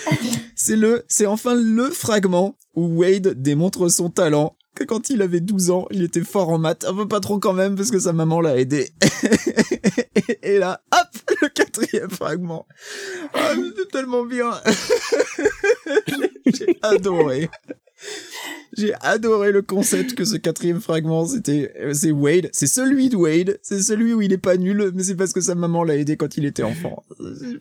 c'est 0.56 0.78
le, 0.78 1.04
c'est 1.10 1.26
enfin 1.26 1.54
le 1.54 1.90
fragment 1.90 2.56
où 2.76 3.02
Wade 3.02 3.42
démontre 3.42 3.90
son 3.90 4.10
talent. 4.10 4.56
Que 4.74 4.86
quand 4.86 5.12
il 5.12 5.22
avait 5.22 5.42
12 5.42 5.70
ans, 5.70 5.86
il 5.92 6.02
était 6.02 6.24
fort 6.24 6.50
en 6.50 6.58
maths, 6.58 6.84
un 6.86 6.96
peu 6.96 7.08
pas 7.08 7.20
trop 7.20 7.38
quand 7.38 7.54
même 7.54 7.76
parce 7.76 7.92
que 7.92 8.00
sa 8.00 8.12
maman 8.12 8.42
l'a 8.42 8.58
aidé. 8.58 8.90
Et 10.42 10.58
là, 10.58 10.82
hop, 10.92 11.23
le 11.42 11.50
quatrième 11.50 12.10
fragment. 12.10 12.66
Ah, 13.34 13.54
mais 13.56 13.70
c'est 13.78 13.90
tellement 13.90 14.26
bien. 14.26 14.52
J'ai 16.46 16.78
adoré. 16.82 17.50
J'ai 18.76 18.94
adoré 19.02 19.52
le 19.52 19.62
concept 19.62 20.16
que 20.16 20.26
ce 20.26 20.36
quatrième 20.36 20.82
fragment, 20.82 21.26
c'était, 21.26 21.72
euh, 21.80 21.94
c'est 21.94 22.12
Wade, 22.12 22.50
c'est 22.52 22.68
celui 22.68 23.10
de 23.10 23.16
Wade, 23.16 23.60
c'est 23.62 23.82
celui 23.82 24.14
où 24.14 24.22
il 24.22 24.34
est 24.34 24.38
pas 24.38 24.58
nul, 24.58 24.92
mais 24.96 25.04
c'est 25.04 25.16
parce 25.16 25.32
que 25.32 25.42
sa 25.42 25.56
maman 25.56 25.84
l'a 25.84 25.96
aidé 25.96 26.18
quand 26.18 26.38
il 26.38 26.46
était 26.46 26.64
enfant. 26.64 27.04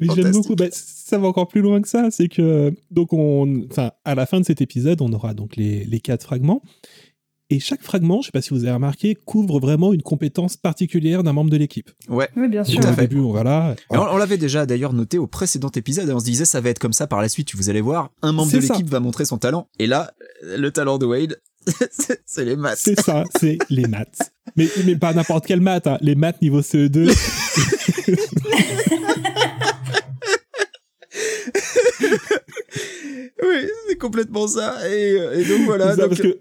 Mais 0.00 0.08
j'aime 0.14 0.32
beaucoup. 0.32 0.56
Bah, 0.56 0.66
ça 0.70 1.18
va 1.18 1.28
encore 1.28 1.48
plus 1.48 1.60
loin 1.60 1.82
que 1.82 1.88
ça. 1.88 2.10
C'est 2.10 2.28
que 2.28 2.72
donc 2.90 3.12
on, 3.12 3.66
enfin, 3.70 3.92
à 4.04 4.14
la 4.14 4.26
fin 4.26 4.40
de 4.40 4.46
cet 4.46 4.62
épisode, 4.62 5.02
on 5.02 5.12
aura 5.12 5.34
donc 5.34 5.56
les, 5.56 5.84
les 5.84 6.00
quatre 6.00 6.24
fragments. 6.24 6.62
Et 7.54 7.60
chaque 7.60 7.82
fragment, 7.82 8.22
je 8.22 8.26
sais 8.28 8.32
pas 8.32 8.40
si 8.40 8.48
vous 8.54 8.64
avez 8.64 8.72
remarqué, 8.72 9.14
couvre 9.14 9.60
vraiment 9.60 9.92
une 9.92 10.00
compétence 10.00 10.56
particulière 10.56 11.22
d'un 11.22 11.34
membre 11.34 11.50
de 11.50 11.58
l'équipe. 11.58 11.90
Ouais. 12.08 12.30
Oui, 12.34 12.48
bien 12.48 12.64
sûr. 12.64 12.80
Tout 12.80 12.86
à 12.86 12.92
Au 12.92 12.94
fait. 12.94 13.02
début, 13.02 13.20
voilà. 13.20 13.74
Et 13.92 13.96
on, 13.98 14.00
on 14.00 14.16
l'avait 14.16 14.38
déjà 14.38 14.64
d'ailleurs 14.64 14.94
noté 14.94 15.18
au 15.18 15.26
précédent 15.26 15.68
épisode, 15.76 16.08
et 16.08 16.12
on 16.12 16.18
se 16.18 16.24
disait 16.24 16.46
ça 16.46 16.62
va 16.62 16.70
être 16.70 16.78
comme 16.78 16.94
ça 16.94 17.06
par 17.06 17.20
la 17.20 17.28
suite, 17.28 17.54
vous 17.54 17.68
allez 17.68 17.82
voir, 17.82 18.08
un 18.22 18.32
membre 18.32 18.50
de 18.52 18.56
l'équipe 18.56 18.88
va 18.88 19.00
montrer 19.00 19.26
son 19.26 19.36
talent, 19.36 19.68
et 19.78 19.86
là, 19.86 20.12
le 20.42 20.70
talent 20.70 20.96
de 20.96 21.04
Wade, 21.04 21.42
c'est 22.24 22.44
les 22.46 22.56
maths. 22.56 22.78
C'est 22.82 22.98
ça, 22.98 23.24
c'est 23.38 23.58
les 23.68 23.86
maths. 23.86 24.32
Mais, 24.56 24.66
mais 24.86 24.96
pas 24.96 25.12
n'importe 25.12 25.44
quelle 25.44 25.60
maths, 25.60 25.86
hein. 25.86 25.98
les 26.00 26.14
maths 26.14 26.40
niveau 26.40 26.62
CE2. 26.62 27.12
Oui, 33.42 33.66
c'est 33.88 33.96
complètement 33.98 34.46
ça, 34.46 34.76
et, 34.90 35.16
et 35.34 35.44
donc 35.44 35.62
voilà. 35.66 35.90
C'est 35.90 35.96
ça, 35.96 36.02
donc- 36.02 36.08
parce 36.10 36.20
que 36.22 36.38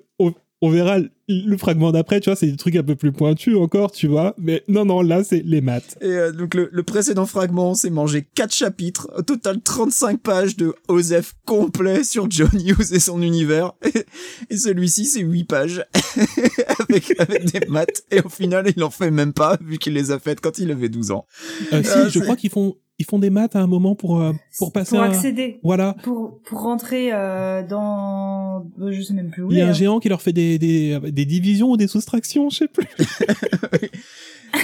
on, 0.61 0.69
verra 0.69 0.99
le- 0.99 1.57
fragment 1.57 1.91
d'après, 1.91 2.19
tu 2.19 2.29
vois, 2.29 2.35
c'est 2.35 2.47
des 2.47 2.57
trucs 2.57 2.75
un 2.75 2.83
peu 2.83 2.95
plus 2.95 3.11
pointus 3.11 3.55
encore, 3.55 3.91
tu 3.91 4.07
vois. 4.07 4.35
Mais 4.37 4.63
non, 4.67 4.85
non, 4.85 5.01
là, 5.01 5.23
c'est 5.23 5.41
les 5.45 5.61
maths. 5.61 5.97
Et 6.01 6.05
euh, 6.05 6.31
donc 6.31 6.53
le, 6.53 6.69
le 6.71 6.83
précédent 6.83 7.25
fragment, 7.25 7.73
c'est 7.73 7.89
manger 7.89 8.27
quatre 8.35 8.53
chapitres, 8.53 9.09
au 9.17 9.21
total 9.21 9.61
35 9.61 10.19
pages 10.21 10.57
de 10.57 10.73
Osef 10.87 11.33
complet 11.45 12.03
sur 12.03 12.29
John 12.29 12.49
Hughes 12.53 12.93
et 12.93 12.99
son 12.99 13.21
univers. 13.21 13.73
Et, 13.85 14.05
et 14.53 14.57
celui-ci, 14.57 15.05
c'est 15.05 15.21
8 15.21 15.43
pages 15.45 15.85
avec, 16.79 17.19
avec 17.19 17.45
des 17.51 17.65
maths. 17.67 18.03
Et 18.11 18.21
au 18.21 18.29
final, 18.29 18.71
il 18.75 18.83
en 18.83 18.89
fait 18.91 19.11
même 19.11 19.33
pas, 19.33 19.57
vu 19.61 19.77
qu'il 19.77 19.93
les 19.93 20.11
a 20.11 20.19
faites 20.19 20.41
quand 20.41 20.59
il 20.59 20.71
avait 20.71 20.89
12 20.89 21.11
ans. 21.11 21.25
Euh, 21.73 21.81
si, 21.83 21.89
Ah, 21.93 22.07
je 22.09 22.19
crois 22.19 22.35
qu'ils 22.35 22.49
font, 22.49 22.75
ils 23.01 23.05
font 23.05 23.19
des 23.19 23.29
maths 23.29 23.55
à 23.55 23.59
un 23.59 23.67
moment 23.67 23.95
pour, 23.95 24.21
euh, 24.21 24.31
pour 24.57 24.71
passer 24.71 24.95
Pour 24.95 25.03
un... 25.05 25.09
accéder. 25.09 25.59
Voilà. 25.63 25.95
Pour, 26.03 26.39
pour 26.43 26.61
rentrer 26.61 27.09
euh, 27.11 27.61
dans... 27.67 28.65
euh, 28.79 28.91
Je 28.91 29.01
sais 29.01 29.13
même 29.13 29.29
plus 29.31 29.43
où. 29.43 29.51
Il 29.51 29.57
y 29.57 29.61
a 29.61 29.67
un 29.67 29.73
géant 29.73 29.99
qui 29.99 30.07
leur 30.09 30.21
fait 30.21 30.33
des, 30.33 30.57
des, 30.57 30.99
des 31.11 31.25
divisions 31.25 31.69
ou 31.71 31.77
des 31.77 31.87
soustractions, 31.87 32.49
je 32.49 32.57
sais 32.57 32.67
plus. 32.67 32.87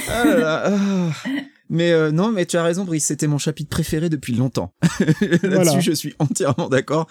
Ah 0.10 0.26
là 0.26 0.38
là, 0.38 0.64
ah. 0.66 1.30
Mais 1.70 1.92
euh, 1.92 2.12
non, 2.12 2.32
mais 2.32 2.46
tu 2.46 2.58
as 2.58 2.64
raison, 2.64 2.84
Brice, 2.84 3.06
c'était 3.06 3.28
mon 3.28 3.38
chapitre 3.38 3.70
préféré 3.70 4.10
depuis 4.10 4.34
longtemps. 4.34 4.74
Là-dessus, 5.00 5.48
Voilà. 5.48 5.80
je 5.80 5.92
suis 5.94 6.14
entièrement 6.20 6.68
d'accord. 6.70 7.08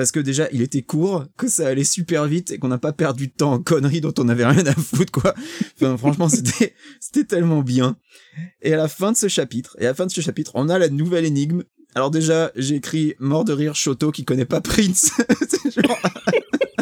Parce 0.00 0.12
que 0.12 0.20
déjà, 0.20 0.48
il 0.50 0.62
était 0.62 0.80
court, 0.80 1.26
que 1.36 1.46
ça 1.46 1.66
allait 1.68 1.84
super 1.84 2.24
vite 2.24 2.52
et 2.52 2.58
qu'on 2.58 2.68
n'a 2.68 2.78
pas 2.78 2.94
perdu 2.94 3.26
de 3.26 3.32
temps 3.32 3.52
en 3.52 3.58
conneries 3.58 4.00
dont 4.00 4.14
on 4.16 4.30
avait 4.30 4.46
rien 4.46 4.64
à 4.64 4.72
foutre, 4.72 5.12
quoi. 5.12 5.34
Enfin, 5.76 5.94
franchement, 5.98 6.26
c'était, 6.30 6.74
c'était 7.00 7.24
tellement 7.24 7.60
bien. 7.60 7.98
Et 8.62 8.72
à 8.72 8.78
la 8.78 8.88
fin 8.88 9.12
de 9.12 9.16
ce 9.18 9.28
chapitre, 9.28 9.76
et 9.78 9.84
à 9.84 9.88
la 9.90 9.94
fin 9.94 10.06
de 10.06 10.10
ce 10.10 10.22
chapitre, 10.22 10.52
on 10.54 10.70
a 10.70 10.78
la 10.78 10.88
nouvelle 10.88 11.26
énigme. 11.26 11.64
Alors 11.94 12.10
déjà, 12.10 12.50
j'ai 12.56 12.76
écrit 12.76 13.14
mort 13.18 13.44
de 13.44 13.52
rire 13.52 13.74
Choto 13.74 14.10
qui 14.10 14.24
connaît 14.24 14.46
pas 14.46 14.62
Prince. 14.62 15.10
Genre- 15.76 16.00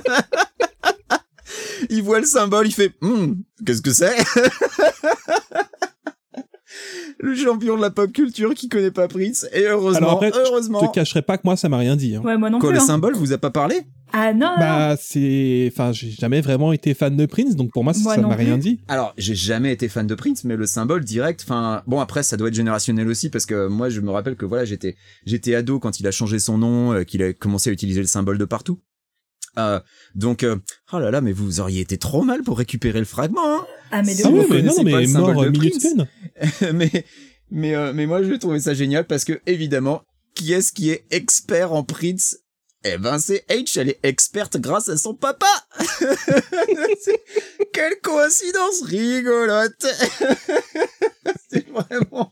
il 1.91 2.01
voit 2.05 2.21
le 2.21 2.27
symbole, 2.27 2.69
il 2.69 2.73
fait, 2.73 2.93
Hmm, 3.01 3.33
qu'est-ce 3.67 3.83
que 3.83 3.93
c'est? 3.93 4.17
Le 7.21 7.35
champion 7.35 7.77
de 7.77 7.83
la 7.83 7.91
pop 7.91 8.13
culture 8.13 8.55
qui 8.55 8.69
connaît 8.69 8.91
pas 8.91 9.09
Prince. 9.09 9.47
Et 9.53 9.65
heureusement, 9.67 9.99
Alors 9.99 10.13
après, 10.23 10.33
Je 10.33 10.39
heureusement, 10.51 10.87
te 10.87 10.93
cacherai 10.95 11.23
pas 11.23 11.37
que 11.37 11.43
moi, 11.45 11.57
ça 11.57 11.69
m'a 11.69 11.79
rien 11.79 11.97
dit. 11.97 12.17
hein. 12.17 12.23
Ouais, 12.23 12.37
moi 12.37 12.51
non 12.51 12.59
quoi, 12.59 12.71
plus. 12.71 12.77
le 12.77 12.83
hein. 12.83 12.87
symbole 12.87 13.15
vous 13.15 13.33
a 13.33 13.39
pas 13.39 13.51
parlé? 13.51 13.81
Ah 14.13 14.33
non. 14.33 14.53
Bah, 14.59 14.97
c'est. 14.99 15.69
Enfin, 15.73 15.93
j'ai 15.93 16.11
jamais 16.11 16.41
vraiment 16.41 16.73
été 16.73 16.95
fan 16.95 17.15
de 17.17 17.27
Prince, 17.27 17.57
donc 17.57 17.71
pour 17.73 17.85
moi, 17.85 17.93
ça 17.93 18.01
Moi 18.03 18.15
ça 18.15 18.21
m'a 18.23 18.35
rien 18.35 18.57
dit. 18.57 18.81
Alors, 18.89 19.13
j'ai 19.19 19.35
jamais 19.35 19.73
été 19.73 19.89
fan 19.89 20.07
de 20.07 20.15
Prince, 20.15 20.45
mais 20.45 20.57
le 20.57 20.67
symbole 20.67 21.05
direct, 21.05 21.43
enfin, 21.45 21.83
bon 21.87 22.01
après, 22.01 22.23
ça 22.23 22.37
doit 22.37 22.49
être 22.49 22.55
générationnel 22.55 23.07
aussi 23.09 23.29
parce 23.29 23.45
que 23.45 23.67
moi, 23.67 23.91
je 23.91 24.01
me 24.01 24.11
rappelle 24.11 24.37
que 24.37 24.47
voilà, 24.47 24.65
j'étais, 24.65 24.97
j'étais 25.27 25.55
ado 25.55 25.79
quand 25.79 26.01
il 26.01 26.07
a 26.07 26.11
changé 26.11 26.39
son 26.39 26.57
nom, 26.59 26.93
euh, 26.95 27.03
qu'il 27.05 27.23
a 27.23 27.33
commencé 27.35 27.69
à 27.69 27.73
utiliser 27.73 28.01
le 28.01 28.07
symbole 28.07 28.39
de 28.39 28.45
partout. 28.47 28.79
Euh, 29.59 29.81
donc, 30.15 30.43
euh, 30.43 30.57
oh 30.93 30.99
là 30.99 31.11
là, 31.11 31.21
mais 31.21 31.33
vous 31.33 31.61
auriez 31.61 31.81
été 31.81 31.99
trop 31.99 32.23
mal 32.23 32.43
pour 32.43 32.59
récupérer 32.59 33.01
le 33.01 33.05
fragment, 33.05 33.43
hein 33.45 33.67
Ah, 33.91 34.03
mais 34.03 34.15
de 34.15 34.23
Ah 34.25 34.31
mais 34.31 34.63
non, 34.63 34.83
mais 34.83 35.07
mort 35.09 35.35
de 35.35 35.49
euh, 35.49 36.73
mais, 36.73 37.05
mais, 37.51 37.75
euh, 37.75 37.93
mais 37.93 38.07
moi, 38.07 38.23
je 38.23 38.35
trouvais 38.35 38.61
ça 38.61 38.75
génial 38.75 39.07
parce 39.07 39.25
que 39.25 39.41
évidemment, 39.47 40.03
qui 40.35 40.53
est-ce 40.53 40.73
qui 40.73 40.91
est 40.91 41.05
expert 41.11 41.73
en 41.73 41.83
Prince? 41.83 42.39
Eh 42.85 42.97
ben, 42.97 43.19
c'est 43.19 43.45
H. 43.49 43.81
Elle 43.81 43.91
est 43.91 43.99
experte 44.05 44.57
grâce 44.59 44.89
à 44.89 44.97
son 44.97 45.15
papa. 45.15 45.47
Quelle 47.73 48.01
coïncidence 48.01 48.83
rigolote. 48.83 49.85
c'est 51.51 51.69
vraiment. 51.69 52.31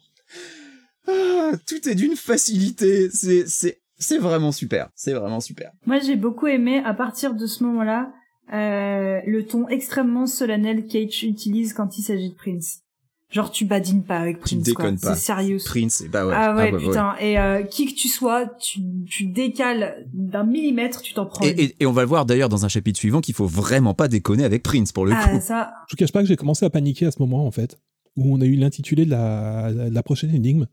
Ah, 1.08 1.50
tout 1.66 1.88
est 1.88 1.96
d'une 1.96 2.16
facilité. 2.16 3.10
C'est, 3.12 3.48
c'est, 3.48 3.80
c'est 3.98 4.18
vraiment 4.18 4.52
super. 4.52 4.88
C'est 4.94 5.12
vraiment 5.12 5.40
super. 5.40 5.72
Moi, 5.86 5.98
j'ai 6.00 6.16
beaucoup 6.16 6.46
aimé, 6.46 6.82
à 6.84 6.94
partir 6.94 7.34
de 7.34 7.46
ce 7.46 7.64
moment-là, 7.64 8.12
euh, 8.52 9.20
le 9.26 9.44
ton 9.44 9.68
extrêmement 9.68 10.26
solennel 10.26 10.86
qu'H 10.86 11.22
utilise 11.22 11.72
quand 11.72 11.98
il 11.98 12.02
s'agit 12.02 12.30
de 12.30 12.34
Prince. 12.34 12.82
Genre, 13.28 13.50
tu 13.50 13.64
badines 13.64 14.04
pas 14.04 14.18
avec 14.18 14.36
Tu 14.44 14.54
Prince, 14.54 14.64
déconnes 14.64 14.98
quoi. 15.00 15.10
pas. 15.10 15.16
C'est 15.16 15.24
sérieux. 15.24 15.58
Prince, 15.64 16.04
bah 16.12 16.24
ouais. 16.26 16.32
Ah 16.36 16.54
ouais, 16.54 16.70
bah 16.70 16.78
putain. 16.78 17.16
Et 17.18 17.38
euh, 17.40 17.64
qui 17.64 17.86
que 17.86 17.98
tu 17.98 18.06
sois, 18.06 18.46
tu, 18.46 18.80
tu 19.04 19.26
décales 19.26 20.06
d'un 20.12 20.44
millimètre, 20.44 21.02
tu 21.02 21.12
t'en 21.12 21.26
prends. 21.26 21.44
Et, 21.44 21.48
et, 21.48 21.76
et 21.80 21.86
on 21.86 21.92
va 21.92 22.02
le 22.02 22.08
voir 22.08 22.24
d'ailleurs 22.24 22.48
dans 22.48 22.64
un 22.64 22.68
chapitre 22.68 22.98
suivant 23.00 23.20
qu'il 23.20 23.34
faut 23.34 23.46
vraiment 23.46 23.94
pas 23.94 24.06
déconner 24.06 24.44
avec 24.44 24.62
Prince 24.62 24.92
pour 24.92 25.06
le 25.06 25.12
ah, 25.12 25.28
coup. 25.28 25.40
ça, 25.40 25.72
Je 25.88 25.94
vous 25.94 25.96
cache 25.96 26.12
pas 26.12 26.22
que 26.22 26.28
j'ai 26.28 26.36
commencé 26.36 26.64
à 26.64 26.70
paniquer 26.70 27.06
à 27.06 27.10
ce 27.10 27.20
moment, 27.20 27.46
en 27.46 27.50
fait, 27.50 27.80
où 28.14 28.32
on 28.32 28.40
a 28.40 28.44
eu 28.44 28.54
l'intitulé 28.54 29.04
de 29.04 29.10
la, 29.10 29.72
de 29.72 29.92
la 29.92 30.02
prochaine 30.04 30.32
énigme. 30.32 30.66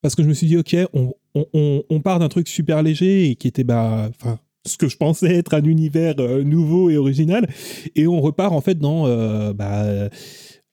Parce 0.00 0.14
que 0.14 0.22
je 0.22 0.28
me 0.28 0.34
suis 0.34 0.46
dit, 0.46 0.56
ok, 0.56 0.74
on, 0.94 1.12
on, 1.34 2.00
part 2.00 2.18
d'un 2.18 2.28
truc 2.28 2.48
super 2.48 2.82
léger 2.82 3.30
et 3.30 3.36
qui 3.36 3.48
était, 3.48 3.64
bah, 3.64 4.10
enfin, 4.10 4.38
ce 4.66 4.76
que 4.76 4.88
je 4.88 4.96
pensais 4.96 5.34
être 5.34 5.54
un 5.54 5.64
univers 5.64 6.14
euh, 6.18 6.42
nouveau 6.44 6.90
et 6.90 6.96
original, 6.96 7.48
et 7.96 8.06
on 8.06 8.20
repart 8.20 8.52
en 8.52 8.60
fait 8.60 8.78
dans, 8.78 9.06
euh, 9.06 9.52
bah, 9.52 9.84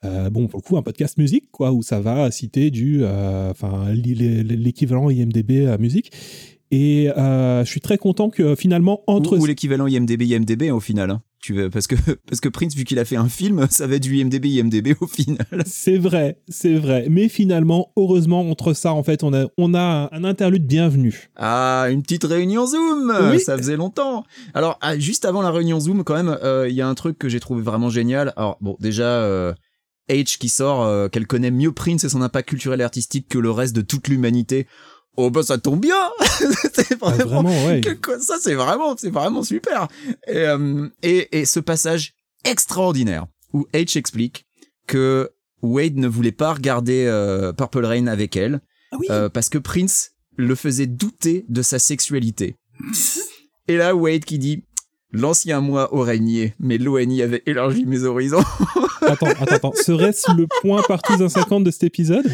euh, 0.06 0.30
bon, 0.30 0.48
pour 0.48 0.60
le 0.60 0.64
coup, 0.64 0.78
un 0.78 0.82
podcast 0.82 1.18
musique, 1.18 1.50
quoi, 1.52 1.72
où 1.72 1.82
ça 1.82 2.00
va 2.00 2.30
citer 2.32 2.72
du, 2.72 3.04
enfin, 3.06 3.92
l'équivalent 3.94 5.10
IMDB 5.10 5.68
à 5.68 5.78
musique. 5.78 6.12
Et 6.72 7.10
euh, 7.18 7.64
je 7.66 7.70
suis 7.70 7.82
très 7.82 7.98
content 7.98 8.30
que 8.30 8.56
finalement, 8.56 9.02
entre 9.08 9.38
Ou, 9.38 9.42
ou 9.42 9.46
l'équivalent 9.46 9.88
IMDB 9.88 10.22
IMDB 10.28 10.72
au 10.72 10.80
final. 10.80 11.10
hein. 11.10 11.22
Tu 11.42 11.54
veux, 11.54 11.70
parce 11.70 11.88
que 11.88 11.96
parce 12.28 12.42
que 12.42 12.50
Prince 12.50 12.76
vu 12.76 12.84
qu'il 12.84 13.00
a 13.00 13.06
fait 13.06 13.16
un 13.16 13.30
film, 13.30 13.66
ça 13.72 13.88
va 13.88 13.96
être 13.96 14.04
du 14.04 14.18
IMDB 14.18 14.46
IMDB 14.50 14.90
au 15.00 15.08
final. 15.08 15.48
C'est 15.66 15.98
vrai, 15.98 16.38
c'est 16.50 16.76
vrai. 16.76 17.08
Mais 17.10 17.30
finalement, 17.30 17.92
heureusement, 17.96 18.42
entre 18.50 18.74
ça, 18.74 18.94
en 18.94 19.04
fait, 19.04 19.24
on 19.24 19.34
a, 19.34 19.46
on 19.58 19.74
a 19.74 20.10
un 20.12 20.24
interlude 20.26 20.68
bienvenu. 20.68 21.30
Ah, 21.38 21.88
une 21.90 22.04
petite 22.04 22.26
réunion 22.26 22.66
Zoom, 22.68 23.14
Oui. 23.32 23.40
ça 23.40 23.58
faisait 23.58 23.78
longtemps. 23.78 24.26
Alors 24.54 24.78
ah, 24.82 24.98
juste 25.00 25.24
avant 25.26 25.42
la 25.42 25.50
réunion 25.52 25.80
Zoom 25.80 26.04
quand 26.04 26.16
même, 26.16 26.38
euh, 26.44 26.68
il 26.70 26.76
y 26.76 26.82
a 26.82 26.88
un 26.88 26.96
truc 26.96 27.18
que 27.18 27.30
j'ai 27.30 27.40
trouvé 27.40 27.62
vraiment 27.62 27.90
génial. 27.90 28.34
Alors 28.36 28.58
bon, 28.62 28.76
déjà 28.82 29.06
euh, 29.06 29.54
H 30.10 30.38
qui 30.40 30.50
sort 30.50 30.84
euh, 30.84 31.08
qu'elle 31.08 31.26
connaît 31.26 31.52
mieux 31.52 31.72
Prince 31.72 32.04
et 32.04 32.10
son 32.10 32.22
impact 32.22 32.50
culturel 32.50 32.82
et 32.82 32.84
artistique 32.84 33.28
que 33.30 33.40
le 33.40 33.50
reste 33.50 33.76
de 33.76 33.82
toute 33.82 34.08
l'humanité. 34.10 34.68
Oh 35.22 35.30
bah 35.30 35.44
ça 35.44 35.58
tombe 35.58 35.82
bien. 35.82 36.10
c'est 36.74 36.98
Ah, 37.02 37.10
vraiment 37.12 37.66
ouais. 37.66 37.82
que- 37.82 38.20
ça 38.22 38.36
c'est 38.42 38.54
vraiment 38.56 38.96
c'est 38.98 39.10
vraiment 39.10 39.44
super 39.44 39.88
et, 40.28 40.38
euh, 40.38 40.88
et, 41.04 41.40
et 41.40 41.46
ce 41.46 41.60
passage 41.60 42.14
extraordinaire 42.46 43.26
où 43.54 43.68
H 43.74 43.98
explique 43.98 44.46
que 44.88 45.30
Wade 45.62 45.98
ne 45.98 46.08
voulait 46.08 46.32
pas 46.32 46.54
regarder 46.54 47.06
euh, 47.08 47.52
Purple 47.52 47.86
Rain 47.86 48.08
avec 48.08 48.38
elle 48.38 48.62
Ah 48.94 48.98
oui. 49.00 49.08
euh, 49.10 49.28
parce 49.30 49.50
que 49.50 49.58
Prince 49.58 50.12
le 50.38 50.56
faisait 50.56 50.88
douter 50.88 51.46
de 51.50 51.62
sa 51.62 51.80
sexualité 51.80 52.56
et 53.68 53.76
là 53.76 53.94
Wade 53.96 54.24
qui 54.24 54.40
dit 54.40 54.64
l'ancien 55.12 55.60
moi 55.60 55.94
aurait 55.94 56.20
nié 56.20 56.54
mais 56.60 56.78
l'ONI 56.78 57.22
avait 57.24 57.44
élargi 57.46 57.86
mes 57.86 58.04
horizons 58.04 58.44
Attends, 59.02 59.28
attends, 59.28 59.46
attends. 59.56 59.74
Serait-ce 59.74 60.32
le 60.34 60.46
point 60.62 60.84
partout 60.88 61.16
d'un 61.18 61.30
50 61.30 61.64
de 61.64 61.72
cet 61.72 61.84
épisode? 61.84 62.30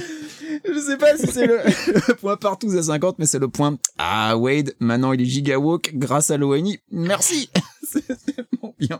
Je 0.63 0.79
sais 0.79 0.97
pas 0.97 1.17
si 1.17 1.27
c'est 1.27 1.47
le, 1.47 1.57
le 2.07 2.13
point 2.15 2.37
partout 2.37 2.69
à 2.77 2.83
50 2.83 3.19
mais 3.19 3.25
c'est 3.25 3.39
le 3.39 3.47
point 3.47 3.77
ah 3.97 4.37
Wade 4.37 4.73
maintenant 4.79 5.13
il 5.13 5.21
est 5.21 5.25
giga 5.25 5.57
woke 5.59 5.91
grâce 5.95 6.29
à 6.31 6.37
l'ONI 6.37 6.79
merci 6.91 7.49
c'est 7.87 8.05
tellement 8.07 8.75
bien 8.79 8.99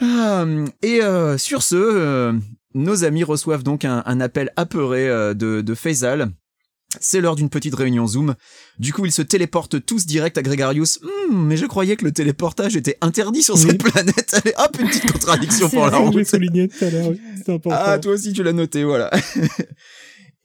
Ah, 0.00 0.44
et 0.82 1.02
euh, 1.02 1.38
sur 1.38 1.62
ce 1.62 1.76
euh, 1.76 2.32
nos 2.74 3.04
amis 3.04 3.24
reçoivent 3.24 3.62
donc 3.64 3.84
un, 3.84 4.02
un 4.06 4.20
appel 4.20 4.52
apeuré 4.56 5.08
euh, 5.08 5.34
de, 5.34 5.60
de 5.60 5.74
Faisal 5.74 6.30
c'est 7.00 7.20
l'heure 7.20 7.36
d'une 7.36 7.50
petite 7.50 7.74
réunion 7.74 8.06
Zoom. 8.06 8.34
Du 8.78 8.94
coup, 8.94 9.04
ils 9.04 9.12
se 9.12 9.20
téléportent 9.20 9.84
tous 9.84 10.06
direct 10.06 10.38
à 10.38 10.42
Gregarius. 10.42 10.98
Hmm, 11.02 11.36
mais 11.46 11.58
je 11.58 11.66
croyais 11.66 11.96
que 11.96 12.04
le 12.06 12.12
téléportage 12.12 12.76
était 12.76 12.96
interdit 13.02 13.42
sur 13.42 13.56
Oui. 13.56 13.60
cette 13.60 13.82
planète. 13.84 14.32
Allez, 14.42 14.54
hop, 14.56 14.74
une 14.80 14.88
petite 14.88 15.12
contradiction 15.12 15.68
pour 15.68 15.84
la. 15.86 15.98
Je 15.98 16.02
route. 16.02 16.24
souligné 16.24 16.66
tout 16.66 16.82
à 16.82 16.88
l'heure, 16.88 17.08
oui. 17.10 17.20
C'est 17.44 17.52
important. 17.52 17.78
Ah, 17.78 17.98
toi 17.98 18.12
aussi, 18.14 18.32
tu 18.32 18.42
l'as 18.42 18.54
noté, 18.54 18.84
voilà. 18.84 19.10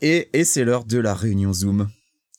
Et 0.02 0.44
c'est 0.44 0.64
l'heure 0.64 0.86
de 0.86 1.00
la 1.00 1.14
réunion 1.14 1.54
Zoom. 1.54 1.88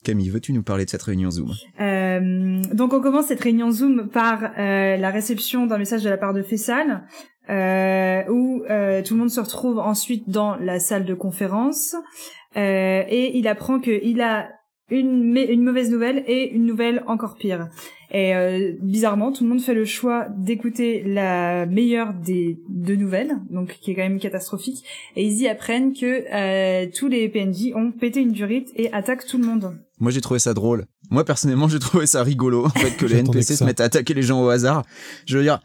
Camille, 0.04 0.28
veux-tu 0.28 0.52
nous 0.52 0.62
parler 0.62 0.84
de 0.84 0.90
cette 0.90 1.02
réunion 1.02 1.30
Zoom? 1.30 1.50
Euh, 1.80 2.62
donc 2.74 2.92
on 2.92 3.00
commence 3.00 3.26
cette 3.26 3.40
réunion 3.40 3.70
Zoom 3.72 4.08
par 4.12 4.44
euh, 4.58 4.96
la 4.98 5.10
réception 5.10 5.66
d'un 5.66 5.78
message 5.78 6.04
de 6.04 6.10
la 6.10 6.18
part 6.18 6.34
de 6.34 6.42
Fessal, 6.42 7.06
euh, 7.48 8.22
où 8.28 8.60
tout 8.60 9.14
le 9.14 9.16
monde 9.16 9.30
se 9.30 9.40
retrouve 9.40 9.78
ensuite 9.78 10.28
dans 10.28 10.56
la 10.56 10.78
salle 10.78 11.06
de 11.06 11.14
conférence, 11.14 11.96
et 12.54 13.36
il 13.36 13.48
apprend 13.48 13.80
que 13.80 13.90
il 14.04 14.20
a 14.20 14.50
une 14.90 15.62
mauvaise 15.62 15.90
nouvelle 15.90 16.22
et 16.26 16.50
une 16.50 16.66
nouvelle 16.66 17.02
encore 17.06 17.36
pire. 17.36 17.68
Et 18.14 18.32
euh, 18.32 18.72
bizarrement, 18.80 19.32
tout 19.32 19.42
le 19.42 19.50
monde 19.50 19.60
fait 19.60 19.74
le 19.74 19.84
choix 19.84 20.28
d'écouter 20.36 21.02
la 21.04 21.66
meilleure 21.66 22.14
des 22.14 22.60
deux 22.68 22.94
nouvelles, 22.94 23.40
donc 23.50 23.76
qui 23.80 23.90
est 23.90 23.96
quand 23.96 24.02
même 24.02 24.20
catastrophique, 24.20 24.84
et 25.16 25.24
ils 25.24 25.42
y 25.42 25.48
apprennent 25.48 25.92
que 25.92 26.24
euh, 26.32 26.86
tous 26.94 27.08
les 27.08 27.28
PNJ 27.28 27.72
ont 27.74 27.90
pété 27.90 28.20
une 28.20 28.30
durite 28.30 28.70
et 28.76 28.92
attaquent 28.92 29.26
tout 29.26 29.36
le 29.36 29.44
monde. 29.44 29.76
Moi, 29.98 30.12
j'ai 30.12 30.20
trouvé 30.20 30.38
ça 30.38 30.54
drôle. 30.54 30.86
Moi, 31.10 31.24
personnellement, 31.24 31.66
j'ai 31.66 31.80
trouvé 31.80 32.06
ça 32.06 32.22
rigolo, 32.22 32.66
en 32.66 32.70
fait, 32.70 32.96
que 32.96 33.04
les 33.04 33.16
NPC 33.18 33.54
que 33.54 33.58
se 33.58 33.64
mettent 33.64 33.80
à 33.80 33.84
attaquer 33.84 34.14
les 34.14 34.22
gens 34.22 34.44
au 34.44 34.48
hasard. 34.48 34.84
Je 35.26 35.36
veux 35.36 35.42
dire, 35.42 35.58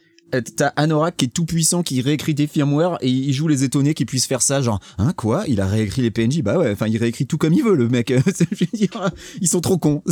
t'as 0.55 0.67
Anorak 0.75 1.17
qui 1.17 1.25
est 1.25 1.29
tout 1.29 1.45
puissant, 1.45 1.83
qui 1.83 2.01
réécrit 2.01 2.33
des 2.33 2.47
firmware, 2.47 2.97
et 3.01 3.09
il 3.09 3.33
joue 3.33 3.47
les 3.47 3.63
étonnés 3.63 3.93
qui 3.93 4.05
puissent 4.05 4.27
faire 4.27 4.41
ça, 4.41 4.61
genre, 4.61 4.79
hein, 4.97 5.13
quoi? 5.15 5.43
Il 5.47 5.61
a 5.61 5.67
réécrit 5.67 6.01
les 6.01 6.11
PNJ? 6.11 6.41
Bah 6.41 6.57
ouais, 6.57 6.71
enfin, 6.71 6.87
il 6.87 6.97
réécrit 6.97 7.27
tout 7.27 7.37
comme 7.37 7.53
il 7.53 7.63
veut, 7.63 7.75
le 7.75 7.87
mec. 7.87 8.09
je 8.25 8.65
veux 8.65 8.67
dire, 8.73 9.11
ils 9.41 9.47
sont 9.47 9.61
trop 9.61 9.77
cons. 9.77 10.03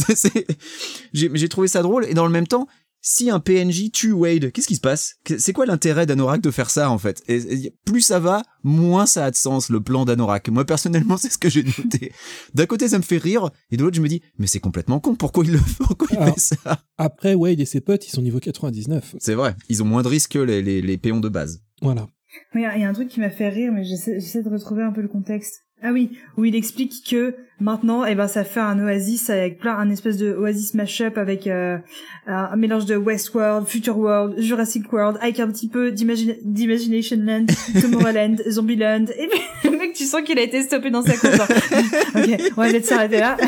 J'ai 1.13 1.49
trouvé 1.49 1.67
ça 1.67 1.81
drôle, 1.81 2.05
et 2.05 2.13
dans 2.13 2.25
le 2.25 2.31
même 2.31 2.47
temps, 2.47 2.67
si 3.01 3.29
un 3.29 3.39
PNJ 3.39 3.91
tue 3.91 4.11
Wade, 4.11 4.51
qu'est-ce 4.51 4.67
qui 4.67 4.75
se 4.75 4.81
passe? 4.81 5.15
C'est 5.37 5.53
quoi 5.53 5.65
l'intérêt 5.65 6.05
d'Anorak 6.05 6.41
de 6.41 6.51
faire 6.51 6.69
ça 6.69 6.89
en 6.89 6.97
fait? 6.97 7.21
Et, 7.27 7.37
et 7.65 7.75
plus 7.85 8.01
ça 8.01 8.19
va, 8.19 8.43
moins 8.63 9.05
ça 9.05 9.25
a 9.25 9.31
de 9.31 9.35
sens 9.35 9.69
le 9.69 9.81
plan 9.81 10.03
d'Anorak. 10.05 10.49
Moi 10.49 10.65
personnellement, 10.65 11.17
c'est 11.17 11.31
ce 11.31 11.37
que 11.37 11.49
j'ai 11.49 11.63
noté. 11.63 12.11
D'un 12.53 12.65
côté, 12.65 12.87
ça 12.89 12.97
me 12.97 13.03
fait 13.03 13.17
rire, 13.17 13.49
et 13.71 13.77
de 13.77 13.83
l'autre, 13.83 13.95
je 13.95 14.01
me 14.01 14.07
dis, 14.09 14.21
mais 14.37 14.47
c'est 14.47 14.59
complètement 14.59 14.99
con. 14.99 15.15
Pourquoi 15.15 15.45
il 15.45 15.51
le 15.53 15.57
fait? 15.59 15.83
Pourquoi 15.83 16.07
il 16.11 16.17
Alors- 16.17 16.33
fait 16.35 16.55
ça? 16.55 16.81
Après, 16.97 17.33
Wade 17.33 17.59
et 17.59 17.65
ses 17.65 17.81
potes, 17.81 18.07
ils 18.07 18.11
sont 18.11 18.21
niveau 18.21 18.39
99. 18.39 19.15
C'est 19.19 19.35
vrai, 19.35 19.55
ils 19.69 19.81
ont 19.83 19.85
moins 19.85 20.01
de 20.03 20.07
risques 20.07 20.31
que 20.33 20.39
les, 20.39 20.61
les, 20.61 20.81
les 20.81 20.97
péons 20.97 21.19
de 21.19 21.29
base. 21.29 21.61
Voilà. 21.81 22.07
Il 22.55 22.61
y, 22.61 22.65
a 22.65 22.75
il 22.75 22.81
y 22.81 22.83
a 22.85 22.89
un 22.89 22.93
truc 22.93 23.07
qui 23.07 23.19
m'a 23.21 23.29
fait 23.29 23.47
rire, 23.49 23.71
mais 23.71 23.83
j'essaie 23.85 24.19
j'essaie 24.19 24.43
de 24.43 24.49
retrouver 24.49 24.83
un 24.83 24.91
peu 24.91 25.01
le 25.01 25.07
contexte. 25.07 25.63
Ah 25.83 25.91
oui, 25.93 26.17
où 26.37 26.45
il 26.45 26.55
explique 26.55 27.07
que 27.07 27.35
maintenant, 27.59 28.03
eh 28.03 28.15
ben, 28.15 28.27
ça 28.27 28.43
fait 28.43 28.59
un 28.59 28.79
oasis 28.83 29.29
avec 29.29 29.59
plein, 29.59 29.77
un 29.77 29.91
espèce 29.91 30.17
de 30.17 30.33
oasis 30.33 30.73
mashup 30.73 31.17
avec 31.19 31.45
euh, 31.45 31.77
un 32.25 32.55
mélange 32.55 32.85
de 32.85 32.95
Westworld, 32.95 33.67
Future 33.67 33.95
World, 33.97 34.39
Jurassic 34.39 34.91
World, 34.91 35.19
avec 35.21 35.39
un 35.39 35.47
petit 35.51 35.67
peu 35.69 35.91
d'Imagina- 35.91 36.35
d'Imagination 36.43 37.17
Land, 37.19 37.45
Tomorrowland, 37.81 38.37
Zombieland. 38.49 39.05
Et 39.19 39.27
puis, 39.27 39.69
le 39.71 39.77
mec, 39.77 39.93
tu 39.93 40.05
sens 40.05 40.23
qu'il 40.23 40.39
a 40.39 40.41
été 40.41 40.63
stoppé 40.63 40.89
dans 40.89 41.03
sa 41.03 41.15
course. 41.15 41.35
ok, 42.15 42.41
on 42.57 42.61
va 42.61 42.69
peut-être 42.69 42.85
s'arrêter 42.85 43.19
là. 43.19 43.37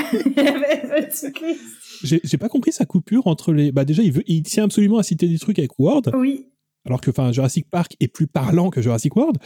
J'ai 2.03 2.37
pas 2.37 2.49
compris 2.49 2.71
sa 2.71 2.85
coupure 2.85 3.27
entre 3.27 3.53
les. 3.53 3.71
Bah 3.71 3.85
déjà, 3.85 4.03
il 4.03 4.11
veut, 4.11 4.23
il 4.27 4.43
tient 4.43 4.65
absolument 4.65 4.99
à 4.99 5.03
citer 5.03 5.27
des 5.27 5.39
trucs 5.39 5.59
avec 5.59 5.77
World, 5.79 6.11
oui, 6.15 6.47
alors 6.85 7.01
que 7.01 7.09
enfin 7.09 7.31
Jurassic 7.31 7.69
Park 7.69 7.95
est 7.99 8.07
plus 8.07 8.27
parlant 8.27 8.69
que 8.69 8.81
Jurassic 8.81 9.15
World. 9.15 9.37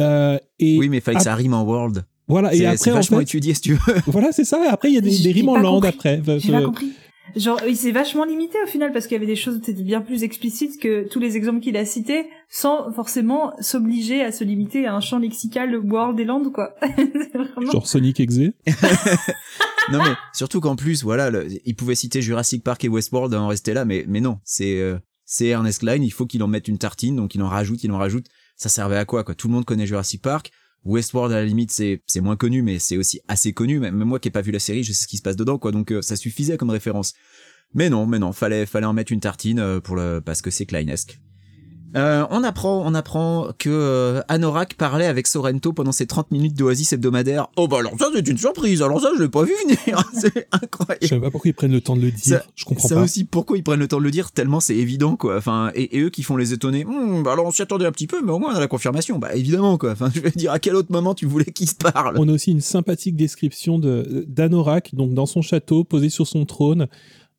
Euh, 0.00 0.38
et 0.58 0.78
Oui, 0.78 0.88
mais 0.88 0.98
il 0.98 1.00
fallait 1.00 1.18
que 1.18 1.24
ça 1.24 1.34
rime 1.34 1.54
en 1.54 1.64
world. 1.64 2.04
Voilà. 2.32 2.54
Et 2.54 2.66
après, 2.66 2.90
en 2.90 2.94
vachement 2.94 3.18
fait, 3.18 3.22
étudié, 3.24 3.54
si 3.54 3.60
tu 3.60 3.74
veux. 3.74 3.94
voilà, 4.06 4.32
c'est 4.32 4.44
ça. 4.44 4.60
Après, 4.70 4.88
il 4.90 4.94
y 4.94 4.98
a 4.98 5.00
des, 5.00 5.10
rimes 5.32 5.48
en 5.50 5.60
compris. 5.62 5.88
après. 5.88 6.20
j'ai 6.38 6.50
pas 6.52 6.58
Euh, 6.60 6.64
compris. 6.66 6.92
Genre, 7.34 7.58
il 7.66 7.76
s'est 7.76 7.92
vachement 7.92 8.24
limité 8.26 8.58
au 8.62 8.66
final 8.66 8.92
parce 8.92 9.06
qu'il 9.06 9.14
y 9.14 9.16
avait 9.16 9.26
des 9.26 9.36
choses 9.36 9.58
qui 9.62 9.70
étaient 9.70 9.82
bien 9.82 10.02
plus 10.02 10.22
explicites 10.22 10.78
que 10.78 11.08
tous 11.08 11.18
les 11.18 11.36
exemples 11.38 11.60
qu'il 11.60 11.78
a 11.78 11.84
cités, 11.86 12.26
sans 12.50 12.92
forcément 12.92 13.52
s'obliger 13.60 14.22
à 14.22 14.32
se 14.32 14.44
limiter 14.44 14.86
à 14.86 14.94
un 14.94 15.00
champ 15.00 15.18
lexical 15.18 15.74
World 15.78 16.20
et 16.20 16.24
Land, 16.24 16.50
quoi. 16.52 16.74
Vraiment- 17.34 17.70
Genre 17.72 17.86
Sonic 17.86 18.20
Exe. 18.20 18.36
non 19.92 19.98
mais 19.98 20.12
surtout 20.34 20.60
qu'en 20.60 20.76
plus, 20.76 21.02
voilà, 21.02 21.30
le- 21.30 21.46
il 21.64 21.74
pouvait 21.74 21.94
citer 21.94 22.20
Jurassic 22.22 22.62
Park 22.62 22.84
et 22.84 22.88
Westworld 22.88 23.32
et 23.32 23.36
en 23.36 23.48
rester 23.48 23.72
là, 23.74 23.84
mais 23.84 24.04
mais 24.08 24.20
non, 24.20 24.38
c'est 24.44 24.78
euh, 24.80 24.98
c'est 25.24 25.46
Ernest 25.46 25.80
Klein, 25.80 26.02
il 26.02 26.10
faut 26.12 26.26
qu'il 26.26 26.42
en 26.42 26.48
mette 26.48 26.68
une 26.68 26.78
tartine, 26.78 27.16
donc 27.16 27.34
il 27.34 27.42
en 27.42 27.48
rajoute, 27.48 27.82
il 27.82 27.90
en 27.92 27.98
rajoute. 27.98 28.26
Ça 28.56 28.68
servait 28.68 28.96
à 28.98 29.04
quoi 29.04 29.24
quoi? 29.24 29.34
Tout 29.34 29.48
le 29.48 29.54
monde 29.54 29.64
connaît 29.64 29.86
Jurassic 29.86 30.20
Park. 30.22 30.50
Westworld 30.84 31.32
à 31.32 31.40
la 31.40 31.44
limite 31.44 31.70
c'est 31.70 32.20
moins 32.20 32.36
connu, 32.36 32.62
mais 32.62 32.78
c'est 32.78 32.96
aussi 32.96 33.20
assez 33.28 33.52
connu. 33.52 33.78
Même 33.78 33.94
moi 33.94 34.18
qui 34.18 34.28
ai 34.28 34.30
pas 34.30 34.40
vu 34.40 34.50
la 34.50 34.58
série, 34.58 34.82
je 34.82 34.92
sais 34.92 35.02
ce 35.02 35.08
qui 35.08 35.16
se 35.16 35.22
passe 35.22 35.36
dedans, 35.36 35.58
quoi. 35.58 35.72
Donc 35.72 35.92
euh, 35.92 36.02
ça 36.02 36.16
suffisait 36.16 36.56
comme 36.56 36.70
référence. 36.70 37.14
Mais 37.74 37.88
non, 37.88 38.06
mais 38.06 38.18
non, 38.18 38.32
fallait 38.32 38.66
fallait 38.66 38.86
en 38.86 38.92
mettre 38.92 39.12
une 39.12 39.20
tartine 39.20 39.60
euh, 39.60 39.80
pour 39.80 39.96
le 39.96 40.20
parce 40.20 40.42
que 40.42 40.50
c'est 40.50 40.66
Kleinesque. 40.66 41.18
Euh, 41.94 42.24
on 42.30 42.42
apprend, 42.42 42.82
on 42.86 42.94
apprend 42.94 43.48
que 43.58 43.68
euh, 43.70 44.22
Anorak 44.28 44.74
parlait 44.74 45.06
avec 45.06 45.26
Sorrento 45.26 45.72
pendant 45.74 45.92
ses 45.92 46.06
30 46.06 46.30
minutes 46.30 46.54
d'Oasis 46.54 46.92
hebdomadaire. 46.94 47.48
Oh 47.56 47.68
bah 47.68 47.78
alors 47.80 47.92
ça 47.98 48.06
c'est 48.14 48.26
une 48.28 48.38
surprise, 48.38 48.80
alors 48.82 49.00
ça 49.00 49.10
je 49.16 49.22
l'ai 49.22 49.28
pas 49.28 49.42
vu 49.44 49.52
venir, 49.66 50.02
c'est 50.14 50.48
incroyable. 50.52 50.98
Je 51.02 51.06
sais 51.08 51.20
pas 51.20 51.30
pourquoi 51.30 51.50
ils 51.50 51.54
prennent 51.54 51.72
le 51.72 51.80
temps 51.82 51.96
de 51.96 52.00
le 52.02 52.10
dire. 52.10 52.38
Ça- 52.38 52.44
je 52.56 52.64
comprends 52.64 52.88
ça 52.88 52.94
pas. 52.94 53.02
aussi, 53.02 53.24
pourquoi 53.24 53.58
ils 53.58 53.62
prennent 53.62 53.80
le 53.80 53.88
temps 53.88 53.98
de 53.98 54.04
le 54.04 54.10
dire 54.10 54.30
tellement 54.32 54.60
c'est 54.60 54.76
évident 54.76 55.16
quoi. 55.16 55.36
Enfin, 55.36 55.70
et, 55.74 55.96
et 55.98 56.00
eux 56.00 56.08
qui 56.10 56.22
font 56.22 56.36
les 56.38 56.52
étonner. 56.54 56.84
Hum, 56.86 57.22
bah 57.22 57.32
alors 57.32 57.44
on 57.46 57.50
s'y 57.50 57.60
attendait 57.62 57.84
un 57.86 57.92
petit 57.92 58.06
peu, 58.06 58.22
mais 58.24 58.32
au 58.32 58.38
moins 58.38 58.52
on 58.54 58.56
a 58.56 58.60
la 58.60 58.68
confirmation. 58.68 59.18
Bah 59.18 59.34
évidemment 59.34 59.76
quoi. 59.76 59.92
Enfin, 59.92 60.10
je 60.14 60.20
veux 60.20 60.30
dire 60.30 60.50
à 60.52 60.58
quel 60.58 60.76
autre 60.76 60.92
moment 60.92 61.14
tu 61.14 61.26
voulais 61.26 61.44
qu'ils 61.44 61.68
se 61.68 61.74
parlent. 61.74 62.16
On 62.18 62.28
a 62.28 62.32
aussi 62.32 62.52
une 62.52 62.60
sympathique 62.62 63.16
description 63.16 63.78
de 63.78 64.24
d'Anorak, 64.28 64.94
donc 64.94 65.12
dans 65.12 65.26
son 65.26 65.42
château, 65.42 65.84
posé 65.84 66.08
sur 66.08 66.26
son 66.26 66.46
trône, 66.46 66.86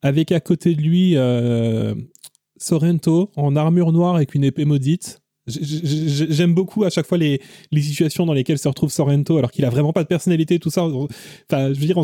avec 0.03 0.31
à 0.31 0.39
côté 0.39 0.75
de 0.75 0.81
lui 0.81 1.13
euh, 1.17 1.95
Sorrento 2.63 3.29
en 3.35 3.55
armure 3.55 3.91
noire 3.91 4.15
avec 4.15 4.33
une 4.35 4.43
épée 4.43 4.65
maudite. 4.65 5.19
J'aime 5.47 6.53
beaucoup 6.53 6.83
à 6.85 6.89
chaque 6.89 7.05
fois 7.05 7.17
les, 7.17 7.41
les 7.71 7.81
situations 7.81 8.25
dans 8.25 8.33
lesquelles 8.33 8.57
se 8.59 8.67
retrouve 8.67 8.91
Sorrento, 8.91 9.37
alors 9.37 9.51
qu'il 9.51 9.65
a 9.65 9.69
vraiment 9.69 9.91
pas 9.93 10.03
de 10.03 10.07
personnalité, 10.07 10.57
tout 10.59 10.69
ça. 10.69 10.83
Enfin, 10.85 11.73
je 11.73 11.79
veux 11.79 11.85
dire, 11.85 11.97
on 11.97 12.03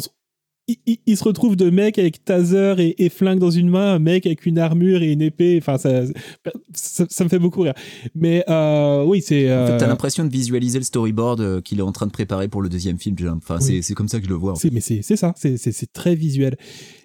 il, 0.68 0.76
il- 0.86 0.97
il 1.07 1.18
se 1.18 1.24
retrouve 1.24 1.55
de 1.55 1.70
mec 1.72 1.97
avec 1.97 2.24
taser 2.24 2.76
et, 2.78 3.03
et 3.05 3.10
flingue 3.10 3.39
dans 3.39 3.49
une 3.49 3.70
main, 3.70 3.95
un 3.95 3.99
mec 3.99 4.28
avec 4.28 4.45
une 4.45 4.60
armure 4.60 5.01
et 5.01 5.12
une 5.12 5.22
épée. 5.24 5.57
Enfin, 5.60 5.80
ça, 5.80 6.03
ça, 6.76 7.05
ça 7.10 7.24
me 7.24 7.30
fait 7.30 7.39
beaucoup 7.39 7.62
rire. 7.62 7.74
Mais 8.14 8.43
euh, 8.49 9.03
oui, 9.03 9.22
c'est. 9.22 9.45
En 9.51 9.66
fait, 9.66 9.78
t'as 9.78 9.86
euh, 9.86 9.88
l'impression 9.88 10.26
de 10.26 10.30
visualiser 10.30 10.78
le 10.78 10.84
storyboard 10.84 11.41
euh, 11.41 11.62
qu'il 11.62 11.80
est 11.80 11.82
en 11.82 11.91
train 11.91 12.05
de 12.05 12.12
préparer 12.12 12.49
pour 12.49 12.62
le 12.62 12.70
deuxième 12.70 12.99
film. 12.99 13.16
Enfin, 13.38 13.57
Oui. 13.62 13.82
c'est 13.82 13.95
comme 13.95 14.10
ça 14.10 14.20
que 14.20 14.26
je 14.26 14.30
le 14.30 14.36
vois. 14.36 14.51
en 14.51 14.55
fait. 14.57 14.68
C'est- 14.68 14.74
mais 14.74 15.01
c'est 15.01 15.16
ça, 15.16 15.34
c'est 15.36 15.91
très 15.93 16.14
visuel. 16.14 16.55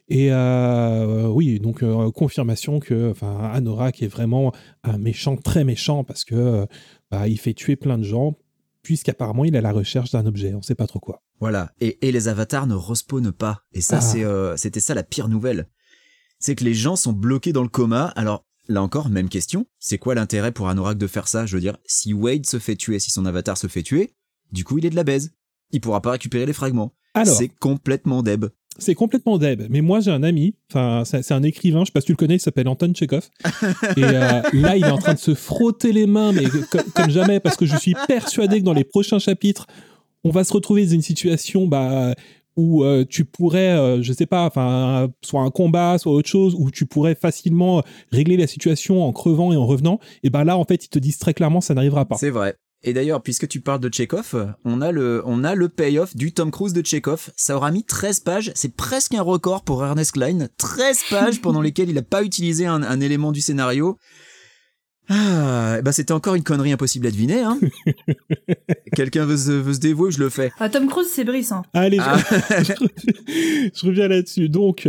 Et 0.08 0.32
euh, 0.32 1.26
oui, 1.28 1.60
donc 1.60 1.82
euh, 1.82 2.10
confirmation 2.10 2.78
que 2.78 3.10
enfin, 3.10 3.38
Anorak 3.52 4.02
est 4.02 4.08
vraiment 4.08 4.52
un 4.82 4.98
méchant 4.98 5.36
très 5.36 5.64
méchant 5.64 6.04
parce 6.04 6.24
que 6.24 6.34
euh, 6.34 6.66
bah, 7.10 7.26
il 7.28 7.38
fait 7.38 7.54
tuer 7.54 7.76
plein 7.76 7.96
de 7.96 8.02
gens 8.04 8.36
puisqu'apparemment 8.82 9.46
il 9.46 9.54
est 9.54 9.58
à 9.58 9.62
la 9.62 9.72
recherche 9.72 10.10
d'un 10.10 10.26
objet, 10.26 10.52
on 10.54 10.60
sait 10.60 10.74
pas 10.74 10.86
trop 10.86 11.00
quoi. 11.00 11.22
Voilà. 11.40 11.72
Et, 11.80 12.06
et 12.06 12.12
les 12.12 12.28
avatars 12.28 12.66
ne 12.66 12.74
respawnent 12.74 13.32
pas. 13.32 13.62
Et 13.72 13.80
ça, 13.80 14.00
Ah. 14.02 14.16
euh, 14.16 14.56
c'était 14.58 14.80
ça 14.80 14.94
la 14.94 15.02
pire 15.02 15.28
nouvelle. 15.28 15.68
C'est 16.38 16.54
que 16.54 16.64
les 16.64 16.74
gens 16.74 16.96
sont 16.96 17.12
bloqués 17.14 17.52
dans 17.54 17.62
le 17.62 17.68
coma. 17.68 18.06
Alors, 18.14 18.44
là 18.68 18.82
encore, 18.82 19.08
même 19.08 19.28
question. 19.30 19.66
C'est 19.78 19.98
quoi 19.98 20.14
l'intérêt 20.14 20.52
pour 20.52 20.68
Anorak 20.68 20.98
de 20.98 21.06
faire 21.06 21.28
ça? 21.28 21.46
Je 21.46 21.56
veux 21.56 21.60
dire, 21.60 21.78
si 21.86 22.12
Wade 22.12 22.44
se 22.46 22.58
fait 22.58 22.76
tuer, 22.76 22.98
si 22.98 23.10
son 23.10 23.24
avatar 23.24 23.56
se 23.56 23.66
fait 23.66 23.82
tuer, 23.82 24.14
du 24.52 24.64
coup, 24.64 24.76
il 24.78 24.84
est 24.86 24.90
de 24.90 24.96
la 24.96 25.04
baise. 25.04 25.32
Il 25.70 25.80
pourra 25.80 26.02
pas 26.02 26.12
récupérer 26.12 26.44
les 26.46 26.52
fragments. 26.52 26.94
Alors, 27.14 27.34
C'est 27.34 27.48
complètement 27.48 28.22
deb. 28.22 28.46
C'est 28.78 28.94
complètement 28.94 29.38
deb. 29.38 29.62
Mais 29.70 29.80
moi, 29.80 30.00
j'ai 30.00 30.10
un 30.10 30.22
ami, 30.22 30.54
enfin, 30.70 31.02
c'est 31.04 31.32
un 31.32 31.42
écrivain, 31.42 31.80
je 31.80 31.86
sais 31.86 31.92
pas 31.92 32.00
si 32.00 32.06
tu 32.06 32.12
le 32.12 32.16
connais, 32.16 32.36
il 32.36 32.40
s'appelle 32.40 32.68
Anton 32.68 32.92
Tchekhov. 32.92 33.28
Et 33.96 34.04
euh, 34.04 34.42
là, 34.52 34.76
il 34.76 34.84
est 34.84 34.90
en 34.90 34.98
train 34.98 35.14
de 35.14 35.18
se 35.18 35.34
frotter 35.34 35.92
les 35.92 36.06
mains, 36.06 36.32
mais 36.32 36.44
co- 36.44 36.78
comme, 36.94 37.10
jamais, 37.10 37.40
parce 37.40 37.56
que 37.56 37.66
je 37.66 37.76
suis 37.76 37.94
persuadé 38.08 38.60
que 38.60 38.64
dans 38.64 38.72
les 38.72 38.84
prochains 38.84 39.18
chapitres, 39.18 39.66
on 40.24 40.30
va 40.30 40.44
se 40.44 40.52
retrouver 40.52 40.84
dans 40.86 40.92
une 40.92 41.02
situation 41.02 41.66
bah, 41.66 42.14
où 42.56 42.84
euh, 42.84 43.04
tu 43.08 43.24
pourrais, 43.24 43.76
euh, 43.76 44.02
je 44.02 44.12
sais 44.12 44.26
pas, 44.26 44.46
enfin, 44.46 45.08
soit 45.22 45.42
un 45.42 45.50
combat, 45.50 45.98
soit 45.98 46.12
autre 46.12 46.28
chose, 46.28 46.54
où 46.58 46.70
tu 46.70 46.86
pourrais 46.86 47.14
facilement 47.14 47.82
régler 48.10 48.36
la 48.36 48.46
situation 48.46 49.04
en 49.04 49.12
crevant 49.12 49.52
et 49.52 49.56
en 49.56 49.66
revenant. 49.66 49.98
Et 50.22 50.30
ben 50.30 50.44
là, 50.44 50.56
en 50.56 50.64
fait, 50.64 50.84
ils 50.84 50.88
te 50.88 50.98
disent 50.98 51.18
très 51.18 51.34
clairement, 51.34 51.60
ça 51.60 51.74
n'arrivera 51.74 52.04
pas. 52.06 52.16
C'est 52.16 52.30
vrai. 52.30 52.56
Et 52.86 52.92
d'ailleurs, 52.92 53.22
puisque 53.22 53.48
tu 53.48 53.60
parles 53.60 53.80
de 53.80 53.92
Chekhov, 53.92 54.54
on 54.64 54.80
a 54.82 54.92
le, 54.92 55.22
on 55.24 55.42
a 55.42 55.54
le 55.54 55.68
payoff 55.70 56.14
du 56.14 56.32
Tom 56.34 56.50
Cruise 56.50 56.74
de 56.74 56.84
Chekhov. 56.84 57.30
Ça 57.34 57.56
aura 57.56 57.70
mis 57.70 57.82
13 57.84 58.20
pages. 58.20 58.52
C'est 58.54 58.74
presque 58.76 59.14
un 59.14 59.22
record 59.22 59.64
pour 59.64 59.82
Ernest 59.84 60.12
Klein. 60.12 60.48
13 60.58 60.98
pages 61.10 61.40
pendant 61.40 61.62
lesquelles 61.62 61.88
il 61.88 61.94
n'a 61.94 62.02
pas 62.02 62.22
utilisé 62.22 62.66
un, 62.66 62.82
un 62.82 63.00
élément 63.00 63.32
du 63.32 63.40
scénario. 63.40 63.96
Ah, 65.08 65.82
bah 65.82 65.92
c'était 65.92 66.12
encore 66.12 66.34
une 66.34 66.42
connerie 66.42 66.72
impossible 66.72 67.06
à 67.06 67.10
deviner, 67.10 67.40
hein. 67.42 67.58
Quelqu'un 68.96 69.26
veut 69.26 69.36
se, 69.36 69.50
veut 69.50 69.74
se 69.74 69.78
dévouer, 69.78 70.10
je 70.10 70.18
le 70.18 70.30
fais. 70.30 70.50
Ah, 70.58 70.70
Tom 70.70 70.86
Cruise, 70.86 71.08
c'est 71.12 71.24
Brice, 71.24 71.52
hein. 71.52 71.62
Allez, 71.74 71.98
je- 71.98 72.02
Ah. 72.02 72.16
je 73.74 73.86
reviens 73.86 74.08
là-dessus. 74.08 74.48
Donc, 74.48 74.88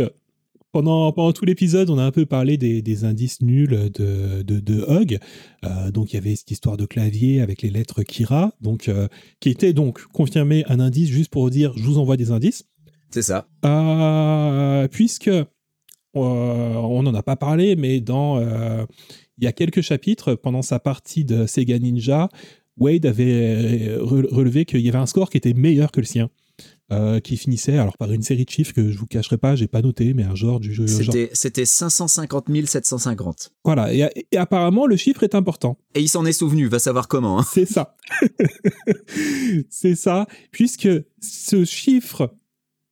pendant, 0.76 1.10
pendant 1.10 1.32
tout 1.32 1.46
l'épisode, 1.46 1.88
on 1.88 1.96
a 1.96 2.02
un 2.02 2.10
peu 2.10 2.26
parlé 2.26 2.58
des, 2.58 2.82
des 2.82 3.04
indices 3.06 3.40
nuls 3.40 3.90
de, 3.94 4.42
de, 4.42 4.60
de 4.60 4.84
Hug. 4.86 5.18
Euh, 5.64 5.90
donc, 5.90 6.12
il 6.12 6.16
y 6.16 6.18
avait 6.18 6.36
cette 6.36 6.50
histoire 6.50 6.76
de 6.76 6.84
clavier 6.84 7.40
avec 7.40 7.62
les 7.62 7.70
lettres 7.70 8.02
Kira, 8.02 8.52
donc, 8.60 8.88
euh, 8.88 9.08
qui 9.40 9.48
était 9.48 9.72
donc 9.72 10.02
confirmé 10.12 10.64
un 10.68 10.78
indice 10.78 11.08
juste 11.08 11.30
pour 11.30 11.48
dire 11.48 11.72
je 11.78 11.82
vous 11.82 11.96
envoie 11.96 12.18
des 12.18 12.30
indices. 12.30 12.64
C'est 13.08 13.22
ça. 13.22 13.48
Euh, 13.64 14.86
puisque 14.88 15.28
euh, 15.28 15.44
on 16.14 17.02
n'en 17.02 17.14
a 17.14 17.22
pas 17.22 17.36
parlé, 17.36 17.74
mais 17.74 18.02
dans 18.02 18.38
il 19.38 19.44
y 19.44 19.46
a 19.46 19.52
quelques 19.52 19.80
chapitres 19.80 20.34
pendant 20.34 20.60
sa 20.60 20.78
partie 20.78 21.24
de 21.24 21.46
Sega 21.46 21.78
Ninja, 21.78 22.28
Wade 22.76 23.06
avait 23.06 23.96
re- 23.96 24.28
relevé 24.30 24.66
qu'il 24.66 24.80
y 24.80 24.90
avait 24.90 24.98
un 24.98 25.06
score 25.06 25.30
qui 25.30 25.38
était 25.38 25.54
meilleur 25.54 25.90
que 25.90 26.00
le 26.00 26.06
sien, 26.06 26.28
euh, 26.92 27.18
qui 27.20 27.36
finissait 27.36 27.78
alors 27.78 27.96
par 27.98 28.12
une 28.12 28.22
série 28.22 28.44
de 28.44 28.50
chiffres 28.50 28.72
que 28.72 28.90
je 28.90 28.96
vous 28.98 29.06
cacherai 29.06 29.38
pas, 29.38 29.56
j'ai 29.56 29.66
pas 29.66 29.82
noté, 29.82 30.14
mais 30.14 30.22
un 30.22 30.34
genre 30.36 30.60
du 30.60 30.72
jeu. 30.72 30.86
genre- 30.86 31.12
C'était, 31.14 31.30
c'était 31.32 31.64
550 31.64 32.46
750. 32.66 33.50
Voilà, 33.64 33.92
et, 33.92 34.08
et 34.30 34.36
apparemment 34.36 34.86
le 34.86 34.96
chiffre 34.96 35.22
est 35.24 35.34
important. 35.34 35.78
Et 35.96 36.00
il 36.00 36.08
s'en 36.08 36.24
est 36.24 36.32
souvenu, 36.32 36.68
va 36.68 36.78
savoir 36.78 37.08
comment. 37.08 37.40
hein. 37.40 37.44
C'est 37.52 37.66
ça. 37.66 37.96
C'est 39.70 39.94
ça, 39.94 40.26
puisque 40.50 40.88
ce 41.20 41.64
chiffre 41.64 42.34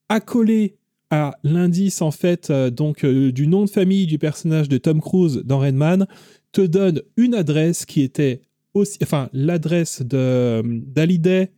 accolé 0.09 0.77
à 1.09 1.37
l'indice 1.43 2.01
en 2.01 2.11
fait 2.11 2.49
euh, 2.49 2.69
donc 2.71 3.03
euh, 3.05 3.31
du 3.31 3.47
nom 3.47 3.65
de 3.65 3.69
famille 3.69 4.07
du 4.07 4.17
personnage 4.17 4.67
de 4.69 4.77
Tom 4.77 5.01
Cruise 5.01 5.41
dans 5.45 5.59
Redman 5.59 6.07
te 6.51 6.61
donne 6.61 7.01
une 7.15 7.35
adresse 7.35 7.85
qui 7.85 8.01
était 8.01 8.41
aussi 8.73 8.97
enfin 9.03 9.29
l'adresse 9.31 10.01
de 10.01 10.61
d'Hallyday 10.65 11.51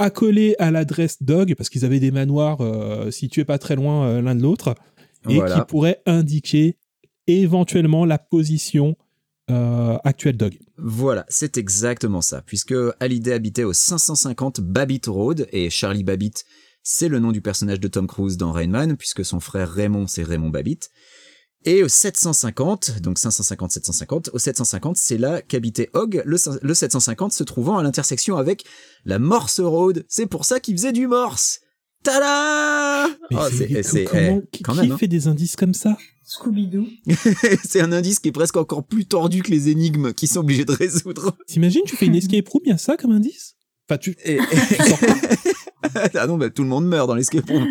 accolée 0.00 0.56
à 0.58 0.70
l'adresse 0.70 1.22
Dog 1.22 1.54
parce 1.54 1.68
qu'ils 1.68 1.84
avaient 1.84 2.00
des 2.00 2.10
manoirs 2.10 2.60
euh, 2.60 3.10
situés 3.10 3.44
pas 3.44 3.58
très 3.58 3.76
loin 3.76 4.06
euh, 4.06 4.22
l'un 4.22 4.34
de 4.34 4.42
l'autre 4.42 4.74
et 5.28 5.34
Voilà. 5.36 5.60
qui 5.60 5.66
pourrait 5.66 6.02
indiquer 6.06 6.76
éventuellement 7.26 8.04
la 8.04 8.18
position 8.18 8.96
euh, 9.50 9.98
actuelle 10.04 10.36
Dog. 10.36 10.58
Voilà, 10.78 11.26
c'est 11.28 11.58
exactement 11.58 12.22
ça, 12.22 12.42
puisque 12.42 12.74
Hallyday 13.00 13.32
habitait 13.32 13.64
au 13.64 13.72
550 13.72 14.60
Babbitt 14.60 15.06
Road, 15.06 15.46
et 15.52 15.68
Charlie 15.70 16.04
Babbitt, 16.04 16.44
c'est 16.82 17.08
le 17.08 17.18
nom 17.18 17.32
du 17.32 17.42
personnage 17.42 17.80
de 17.80 17.88
Tom 17.88 18.06
Cruise 18.06 18.36
dans 18.38 18.52
Rain 18.52 18.68
Man, 18.68 18.96
puisque 18.96 19.24
son 19.24 19.40
frère 19.40 19.70
Raymond, 19.70 20.06
c'est 20.06 20.22
Raymond 20.22 20.48
Babbitt. 20.50 20.90
Et 21.66 21.82
au 21.82 21.88
750, 21.88 23.00
donc 23.02 23.18
550-750, 23.18 24.30
au 24.32 24.38
750, 24.38 24.96
c'est 24.96 25.18
là 25.18 25.42
qu'habitait 25.42 25.90
Hogg, 25.92 26.22
le, 26.24 26.36
cin- 26.36 26.58
le 26.62 26.72
750 26.74 27.32
se 27.32 27.44
trouvant 27.44 27.76
à 27.76 27.82
l'intersection 27.82 28.36
avec 28.38 28.64
la 29.04 29.18
Morse 29.18 29.60
Road. 29.60 30.04
C'est 30.08 30.26
pour 30.26 30.46
ça 30.46 30.58
qu'il 30.58 30.74
faisait 30.76 30.92
du 30.92 31.06
morse 31.06 31.60
Tada 32.02 33.08
Oh, 33.30 33.36
c'est- 33.52 33.68
eh, 33.70 34.40
qui, 34.50 34.62
quand 34.62 34.72
qui 34.72 34.80
même, 34.80 34.92
hein. 34.92 34.96
fait 34.98 35.06
des 35.06 35.26
indices 35.28 35.54
comme 35.56 35.74
ça? 35.74 35.98
Scooby-Doo. 36.26 36.86
c'est 37.64 37.80
un 37.82 37.92
indice 37.92 38.20
qui 38.20 38.28
est 38.28 38.32
presque 38.32 38.56
encore 38.56 38.86
plus 38.86 39.04
tordu 39.04 39.42
que 39.42 39.50
les 39.50 39.68
énigmes 39.68 40.14
qu'ils 40.14 40.28
sont 40.30 40.40
obligés 40.40 40.64
de 40.64 40.72
résoudre. 40.72 41.36
T'imagines, 41.46 41.82
tu 41.84 41.96
fais 41.96 42.06
une 42.06 42.14
escape 42.14 42.48
room, 42.48 42.62
il 42.64 42.70
y 42.70 42.72
a 42.72 42.78
ça 42.78 42.96
comme 42.96 43.10
indice? 43.12 43.56
Enfin, 43.88 43.98
tu, 43.98 44.16
Et, 44.24 44.38
tu 44.38 44.46
ah 46.16 46.26
non, 46.26 46.38
bah, 46.38 46.48
tout 46.48 46.62
le 46.62 46.68
monde 46.68 46.86
meurt 46.86 47.06
dans 47.06 47.14
l'escape 47.16 47.50
room. 47.50 47.66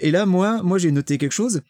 Et 0.00 0.10
là, 0.12 0.24
moi, 0.24 0.62
moi, 0.62 0.78
j'ai 0.78 0.92
noté 0.92 1.18
quelque 1.18 1.32
chose. 1.32 1.60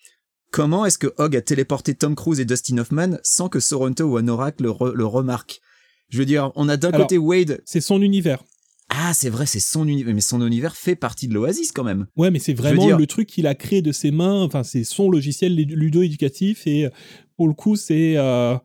Comment 0.50 0.86
est-ce 0.86 0.98
que 0.98 1.12
Hogg 1.18 1.36
a 1.36 1.42
téléporté 1.42 1.94
Tom 1.94 2.14
Cruise 2.14 2.40
et 2.40 2.44
Dustin 2.44 2.78
Hoffman 2.78 3.18
sans 3.22 3.48
que 3.48 3.60
Sorrento 3.60 4.04
ou 4.04 4.16
Anorak 4.16 4.60
le, 4.60 4.70
re- 4.70 4.92
le 4.94 5.04
remarque 5.06 5.60
Je 6.08 6.18
veux 6.18 6.24
dire, 6.24 6.50
on 6.56 6.68
a 6.68 6.76
d'un 6.76 6.90
côté 6.90 7.18
Wade. 7.18 7.60
c'est 7.66 7.80
son 7.82 8.00
univers. 8.02 8.42
Ah, 8.90 9.12
c'est 9.12 9.28
vrai, 9.28 9.44
c'est 9.44 9.60
son 9.60 9.86
univers, 9.86 10.14
mais 10.14 10.22
son 10.22 10.44
univers 10.46 10.74
fait 10.74 10.96
partie 10.96 11.28
de 11.28 11.34
l'Oasis 11.34 11.72
quand 11.72 11.84
même. 11.84 12.06
Ouais, 12.16 12.30
mais 12.30 12.38
c'est 12.38 12.54
vraiment 12.54 12.86
dire- 12.86 12.96
le 12.98 13.06
truc 13.06 13.28
qu'il 13.28 13.46
a 13.46 13.54
créé 13.54 13.82
de 13.82 13.92
ses 13.92 14.10
mains. 14.10 14.42
Enfin, 14.42 14.62
c'est 14.62 14.84
son 14.84 15.10
logiciel 15.10 15.54
ludo-éducatif 15.54 16.66
et 16.66 16.86
euh, 16.86 16.90
pour 17.36 17.48
le 17.48 17.52
coup, 17.54 17.76
c'est 17.76 18.14
euh, 18.16 18.56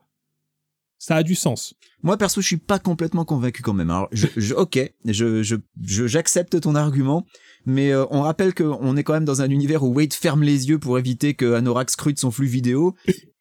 ça 1.06 1.18
a 1.18 1.24
du 1.24 1.36
sens. 1.36 1.74
Moi, 2.02 2.18
perso, 2.18 2.40
je 2.40 2.48
suis 2.48 2.56
pas 2.58 2.80
complètement 2.80 3.26
convaincu 3.26 3.62
quand 3.62 3.74
même. 3.74 3.90
Alors, 3.90 4.08
je, 4.14 4.54
ok, 4.54 4.80
je- 5.06 5.62
j'accepte 6.08 6.62
ton 6.62 6.76
argument, 6.76 7.26
mais 7.66 7.92
euh, 7.92 8.06
on 8.10 8.22
rappelle 8.22 8.54
qu'on 8.54 8.96
est 8.96 9.04
quand 9.04 9.12
même 9.14 9.26
dans 9.26 9.42
un 9.42 9.50
univers 9.50 9.84
où 9.84 9.94
Wade 9.94 10.14
ferme 10.14 10.44
les 10.44 10.70
yeux 10.70 10.80
pour 10.80 10.98
éviter 10.98 11.34
que 11.34 11.56
Anorak 11.56 11.90
scrute 11.90 12.20
son 12.20 12.32
flux 12.32 12.48
vidéo, 12.48 12.96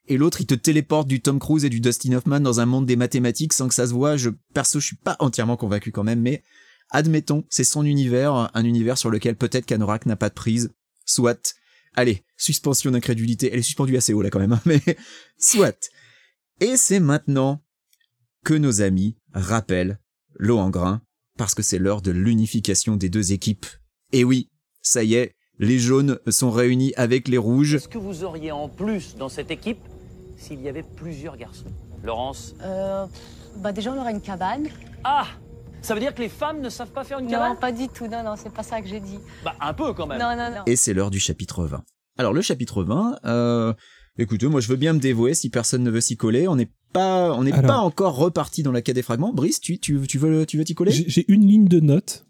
et 0.09 0.17
l'autre, 0.17 0.41
il 0.41 0.47
te 0.47 0.55
téléporte 0.55 1.07
du 1.07 1.21
Tom 1.23 1.39
Cruise 1.39 1.65
et 1.65 1.69
du 1.69 1.81
Dustin 1.81 2.13
Hoffman 2.15 2.41
dans 2.41 2.59
un 2.59 2.67
monde 2.67 2.85
des 2.87 2.97
mathématiques 2.97 3.53
sans 3.53 3.69
que 3.69 3.75
ça 3.75 3.87
se 3.87 3.93
voit. 3.93 4.17
Je, 4.17 4.31
perso, 4.55 4.81
je 4.81 4.87
suis 4.87 4.97
pas 4.97 5.15
entièrement 5.21 5.57
convaincu 5.57 5.93
quand 5.93 6.03
même, 6.03 6.21
mais 6.21 6.43
admettons, 6.91 7.45
c'est 7.49 7.63
son 7.65 7.85
univers, 7.85 8.51
un 8.53 8.65
univers 8.65 8.99
sur 8.99 9.09
lequel 9.11 9.37
peut-être 9.37 9.67
qu'Anorak 9.67 10.07
n'a 10.07 10.17
pas 10.17 10.29
de 10.31 10.35
prise. 10.35 10.73
Soit. 11.07 11.55
Allez, 11.95 12.25
suspension 12.37 12.91
d'incrédulité. 12.91 13.51
Elle 13.53 13.61
est 13.61 13.63
suspendue 13.63 13.97
assez 13.97 14.13
haut 14.13 14.23
là 14.23 14.31
quand 14.31 14.41
même, 14.41 14.53
hein, 14.53 14.61
mais 14.67 14.81
soit. 15.39 15.77
Et 16.63 16.77
c'est 16.77 17.01
maintenant 17.01 17.61
que 18.45 18.55
nos 18.55 18.83
amis 18.83 19.17
rappellent 19.35 19.99
l'eau 20.35 20.59
en 20.59 20.71
grain, 20.71 21.03
parce 21.37 21.57
que 21.57 21.63
c'est 21.63 21.81
l'heure 21.81 22.03
de 22.03 22.13
l'unification 22.13 22.95
des 22.95 23.09
deux 23.09 23.33
équipes. 23.33 23.67
Et 24.13 24.23
oui, 24.23 24.49
ça 24.81 25.03
y 25.03 25.15
est, 25.15 25.35
les 25.59 25.81
jaunes 25.81 26.21
sont 26.29 26.53
réunis 26.53 26.93
avec 26.97 27.27
les 27.27 27.37
rouges. 27.37 27.73
Qu'est-ce 27.73 27.89
que 27.89 27.99
vous 27.99 28.23
auriez 28.23 28.53
en 28.53 28.69
plus 28.69 29.17
dans 29.17 29.29
cette 29.29 29.51
équipe 29.51 29.81
s'il 30.37 30.61
y 30.61 30.69
avait 30.69 30.85
plusieurs 30.85 31.37
garçons? 31.37 31.73
Laurence? 32.05 32.55
Euh, 32.63 33.07
bah 33.57 33.73
déjà, 33.73 33.93
on 33.93 33.99
aura 33.99 34.13
une 34.13 34.21
cabane. 34.21 34.69
Ah 35.03 35.27
Ça 35.81 35.95
veut 35.95 36.01
dire 36.01 36.15
que 36.15 36.23
les 36.23 36.29
femmes 36.29 36.61
ne 36.61 36.69
savent 36.69 36.93
pas 36.93 37.03
faire 37.03 37.19
une 37.19 37.27
cabane? 37.29 37.55
Non, 37.55 37.57
pas 37.57 37.73
du 37.73 37.89
tout. 37.89 38.07
Non, 38.07 38.23
non, 38.23 38.35
c'est 38.37 38.55
pas 38.55 38.63
ça 38.63 38.81
que 38.81 38.87
j'ai 38.87 39.01
dit. 39.01 39.19
Bah, 39.45 39.57
un 39.61 39.75
peu 39.75 39.95
quand 39.95 40.07
même. 40.07 40.21
Non, 40.21 40.37
non, 40.37 40.49
non. 40.55 40.63
Et 40.67 40.77
c'est 40.77 40.95
l'heure 40.95 41.11
du 41.11 41.19
chapitre 41.19 41.65
20. 41.65 41.83
Alors 42.19 42.33
le 42.33 42.41
chapitre 42.41 42.85
20, 42.85 43.19
euh, 43.25 43.75
écoutez, 44.19 44.47
moi 44.47 44.61
je 44.61 44.69
veux 44.69 44.77
bien 44.77 44.93
me 44.93 44.99
dévouer 44.99 45.35
si 45.35 45.51
personne 45.51 45.83
ne 45.83 45.91
veut 45.91 46.01
s'y 46.01 46.17
coller. 46.17 46.49
On 46.49 46.57
n'est 46.57 46.71
pas, 46.93 47.33
on 47.35 47.45
n'est 47.45 47.51
pas 47.51 47.79
encore 47.79 48.17
reparti 48.17 48.63
dans 48.63 48.73
la 48.73 48.83
quai 48.83 48.93
des 48.93 49.03
fragments. 49.03 49.33
Brice, 49.33 49.61
tu, 49.61 49.79
tu, 49.79 50.01
tu 50.07 50.19
veux, 50.19 50.47
tu 50.47 50.59
veux 50.59 50.65
t'y 50.65 50.75
coller? 50.75 50.93
J'ai 50.93 51.25
une 51.29 51.47
ligne 51.47 51.67
de 51.67 51.81
notes. 51.81 52.27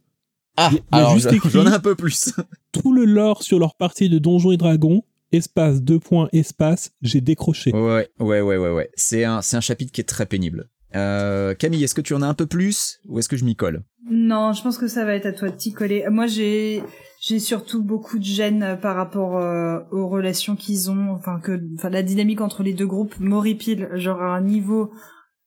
Ah, 0.57 0.69
il 0.71 0.77
y 0.77 0.81
a 0.81 0.83
alors 0.99 1.15
juste 1.15 1.31
j'en 1.49 1.67
ai 1.67 1.71
un 1.73 1.81
peu 1.81 1.95
plus. 1.95 2.35
Tout 2.73 2.93
le 2.93 3.05
lore 3.05 3.43
sur 3.43 3.59
leur 3.59 3.75
partie 3.75 4.09
de 4.09 4.19
Donjons 4.19 4.53
et 4.53 4.59
Dragons, 4.59 5.03
espace, 5.33 5.81
deux 5.81 5.99
points, 5.99 6.29
espace, 6.33 6.91
j'ai 7.01 7.21
décroché. 7.23 7.73
Ouais, 7.73 8.11
ouais, 8.21 8.41
ouais, 8.43 8.57
ouais, 8.59 8.71
ouais. 8.71 8.91
C'est 8.95 9.25
un, 9.25 9.41
c'est 9.41 9.57
un 9.57 9.63
chapitre 9.63 9.93
qui 9.93 10.03
est 10.03 10.05
très 10.05 10.27
pénible. 10.27 10.69
Euh, 10.95 11.55
Camille, 11.55 11.83
est-ce 11.83 11.95
que 11.95 12.03
tu 12.03 12.13
en 12.13 12.21
as 12.21 12.27
un 12.27 12.35
peu 12.35 12.47
plus 12.47 13.01
ou 13.09 13.19
est-ce 13.19 13.29
que 13.29 13.37
je 13.37 13.45
m'y 13.47 13.57
colle? 13.57 13.83
Non, 14.11 14.53
je 14.53 14.63
pense 14.63 14.77
que 14.77 14.89
ça 14.89 15.07
va 15.07 15.15
être 15.15 15.27
à 15.27 15.33
toi 15.33 15.49
de 15.49 15.57
t'y 15.57 15.73
coller. 15.73 16.05
Moi, 16.11 16.27
j'ai 16.27 16.83
j'ai 17.25 17.39
surtout 17.39 17.83
beaucoup 17.85 18.19
de 18.19 18.25
gêne 18.25 18.63
euh, 18.65 18.75
par 18.77 18.97
rapport 18.97 19.37
euh, 19.39 19.79
aux 19.93 20.09
relations 20.09 20.57
qu'ils 20.57 20.91
ont, 20.91 21.11
enfin 21.13 21.39
que, 21.41 21.61
enfin 21.79 21.89
la 21.89 22.03
dynamique 22.03 22.41
entre 22.41 22.63
les 22.65 22.73
deux 22.75 22.87
groupes 22.87 23.15
m'horripile, 23.21 23.89
genre 23.95 24.21
à 24.21 24.35
un 24.35 24.41
niveau 24.41 24.91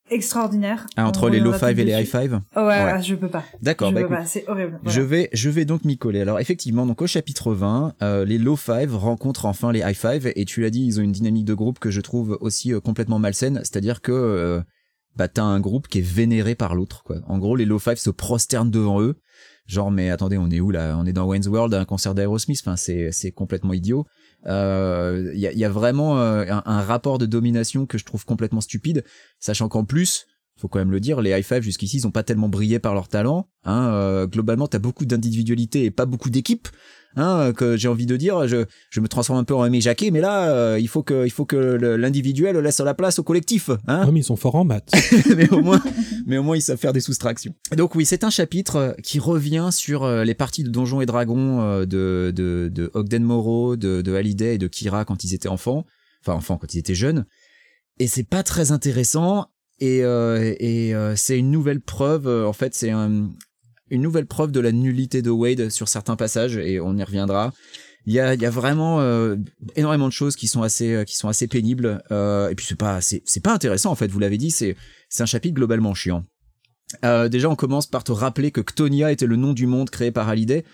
extraordinaire. 0.09 0.86
ah, 0.95 1.07
Entre 1.07 1.26
On 1.26 1.28
les 1.32 1.39
low 1.39 1.51
five 1.51 1.78
et 1.80 1.84
les 1.84 1.91
high 1.93 2.05
five 2.05 2.39
Oh, 2.55 2.59
ouais, 2.59 2.65
Ouais. 2.67 2.93
ouais, 2.93 3.01
je 3.03 3.15
peux 3.15 3.28
pas. 3.28 3.43
D'accord, 3.61 3.89
je 3.91 4.03
bah 4.05 4.26
c'est 4.26 4.47
horrible. 4.47 4.80
voilà. 4.84 4.95
Je 4.95 5.01
vais, 5.01 5.30
je 5.34 5.49
vais 5.49 5.65
donc 5.65 5.84
m'y 5.84 5.97
coller. 5.97 6.21
Alors 6.21 6.39
effectivement, 6.39 6.86
donc 6.86 7.01
au 7.01 7.07
chapitre 7.07 7.53
20, 7.53 7.95
euh, 8.03 8.23
les 8.23 8.38
low 8.38 8.55
five 8.55 8.95
rencontrent 8.95 9.45
enfin 9.45 9.71
les 9.71 9.80
high 9.80 9.95
five 9.95 10.32
et 10.36 10.45
tu 10.45 10.61
l'as 10.61 10.69
dit, 10.69 10.86
ils 10.86 10.99
ont 10.99 11.03
une 11.03 11.11
dynamique 11.11 11.45
de 11.45 11.55
groupe 11.55 11.80
que 11.80 11.89
je 11.91 12.01
trouve 12.01 12.38
aussi 12.39 12.73
euh, 12.73 12.80
complètement 12.80 13.19
malsaine. 13.19 13.57
C'est-à-dire 13.63 14.01
que 14.01 14.63
bah 15.15 15.28
t'as 15.28 15.43
un 15.43 15.59
groupe 15.59 15.88
qui 15.88 15.99
est 15.99 16.07
vénéré 16.07 16.55
par 16.55 16.76
l'autre. 16.76 17.03
quoi. 17.03 17.17
En 17.28 17.38
gros, 17.39 17.55
les 17.55 17.65
low 17.65 17.80
five 17.80 17.95
se 17.97 18.09
prosternent 18.09 18.71
devant 18.71 19.01
eux. 19.01 19.15
Genre 19.68 19.91
mais 19.91 20.09
attendez, 20.09 20.38
on 20.38 20.49
est 20.49 20.59
où 20.59 20.72
là? 20.72 20.95
On 20.97 21.05
est 21.05 21.13
dans 21.13 21.26
Wayne's 21.26 21.47
World, 21.47 21.74
un 21.74 21.86
concert 21.86 22.13
d'Aerosmith. 22.13 22.59
Enfin 22.61 22.76
c'est 22.76 23.11
c'est 23.11 23.32
complètement 23.32 23.74
idiot. 23.74 24.05
Euh, 24.47 25.32
Il 25.34 25.39
y, 25.39 25.47
a, 25.47 25.51
y 25.53 25.66
a 25.66 25.70
vraiment 25.70 26.20
euh, 26.20 26.45
un 26.47 26.82
rapport 26.82 27.18
de 27.18 27.26
domination 27.26 27.88
que 27.88 27.97
je 27.97 28.05
trouve 28.05 28.26
complètement 28.26 28.61
stupide, 28.61 29.03
sachant 29.39 29.70
qu'en 29.70 29.84
plus 29.84 30.28
faut 30.58 30.68
quand 30.68 30.80
même 30.80 30.91
le 30.91 30.99
dire, 30.99 31.22
les 31.22 31.32
high 31.32 31.43
five 31.43 31.62
jusqu'ici, 31.62 31.97
ils 31.97 32.08
ont 32.08 32.12
pas 32.12 32.24
tellement 32.24 32.49
brillé 32.49 32.80
par 32.80 32.93
leur 32.93 33.08
talent. 33.08 33.49
Hein, 33.66 33.89
euh, 33.93 34.28
globalement, 34.28 34.68
t'as 34.68 34.80
beaucoup 34.80 35.06
d'individualité 35.06 35.86
et 35.86 35.91
pas 35.91 36.06
beaucoup 36.06 36.30
d'équipe. 36.30 36.68
Hein, 37.18 37.53
que 37.53 37.78
j'ai 37.78 37.88
envie 37.88 38.06
de 38.06 38.18
dire, 38.18 38.45
je, 38.45 38.66
je 38.89 38.99
me 38.99 39.08
transforme 39.08 39.39
un 39.39 39.45
peu 39.45 39.56
en 39.56 39.64
Aimé 39.64 39.80
Jacquet, 39.80 40.12
mais 40.12 40.20
là, 40.20 40.49
euh, 40.49 40.78
il 40.78 40.89
faut 40.89 41.01
que, 41.01 41.26
il 41.26 41.30
faut 41.30 41.45
que 41.45 41.56
l'individuel 41.56 42.58
laisse 42.58 42.82
la 42.82 42.93
place 42.93 43.20
au 43.20 43.24
collectif. 43.24 43.70
Hein 43.88 44.12
mais 44.12 44.20
ils 44.20 44.24
sont 44.24 44.36
forts 44.36 44.56
en 44.56 44.66
maths. 44.66 44.91
mais 45.38 45.49
au 45.49 45.62
moins, 45.62 45.82
mais 46.26 46.38
au 46.38 46.43
moins 46.43 46.58
ils 46.58 46.62
savent 46.62 46.78
faire 46.78 46.93
des 46.93 47.01
soustractions. 47.01 47.53
Donc 47.76 47.95
oui, 47.95 48.06
c'est 48.06 48.24
un 48.24 48.30
chapitre 48.30 48.76
euh, 48.76 48.93
qui 49.03 49.20
revient 49.20 49.70
sur 49.72 50.03
euh, 50.03 50.24
les 50.24 50.34
parties 50.34 50.64
de 50.64 50.70
Donjons 50.70 51.01
et 51.01 51.06
Dragons 51.06 51.62
euh, 51.62 51.86
de 51.86 52.34
de 52.36 52.70
de 52.74 52.91
Ogden 52.93 53.24
Morrow, 53.24 53.76
de 53.76 54.01
de 54.01 54.14
Hallyday 54.14 54.56
et 54.56 54.58
de 54.58 54.68
Kira 54.68 55.06
quand 55.06 55.24
ils 55.24 55.34
étaient 55.34 55.47
enfants, 55.47 55.86
enfin 56.22 56.34
enfants 56.34 56.58
quand 56.58 56.74
ils 56.74 56.80
étaient 56.80 56.95
jeunes. 56.95 57.26
Et 57.99 58.08
c'est 58.08 58.28
pas 58.28 58.43
très 58.43 58.72
intéressant. 58.72 59.47
Et 59.80 60.03
euh, 60.03 60.53
euh, 60.61 61.13
c'est 61.15 61.38
une 61.38 61.51
nouvelle 61.51 61.82
preuve. 61.82 62.28
euh, 62.28 62.47
en 62.47 62.53
fait, 62.53 62.73
c'est 62.73 62.91
un- 62.91 63.30
une 63.89 64.01
nouvelle 64.01 64.26
preuve 64.26 64.51
de 64.51 64.59
la 64.59 64.71
nullité 64.71 65.21
de 65.21 65.30
Wade 65.30 65.69
sur 65.69 65.88
certains 65.88 66.15
passages 66.15 66.57
et 66.57 66.80
on 66.80 66.95
y 66.97 67.03
reviendra. 67.03 67.53
Il 68.07 68.13
y 68.13 68.19
a, 68.19 68.36
vraiment 68.51 69.01
énormément 69.76 70.07
de 70.07 70.13
choses 70.13 70.36
qui 70.36 70.47
sont 70.47 70.61
assez, 70.61 71.03
qui 71.07 71.15
sont 71.15 71.28
assez 71.28 71.47
pénibles. 71.47 72.03
et 72.11 72.53
puis 72.55 72.65
c'est 72.67 72.78
pas, 72.78 73.01
c'est, 73.01 73.43
pas 73.43 73.53
intéressant 73.53 73.91
en 73.91 73.95
fait. 73.95 74.07
Vous 74.07 74.19
l'avez 74.19 74.38
dit, 74.38 74.51
c'est, 74.51 74.76
un 75.19 75.26
chapitre 75.26 75.55
globalement 75.55 75.95
chiant. 75.95 76.23
Déjà, 77.03 77.49
on 77.49 77.55
commence 77.55 77.88
par 77.88 78.03
te 78.03 78.11
rappeler 78.11 78.51
que 78.51 78.61
Ctonia 78.61 79.11
était 79.11 79.26
le 79.26 79.38
nom 79.38 79.53
du 79.53 79.65
monde 79.65 79.89
créé 79.89 80.11
par 80.11 80.30
Hallyday. 80.30 80.65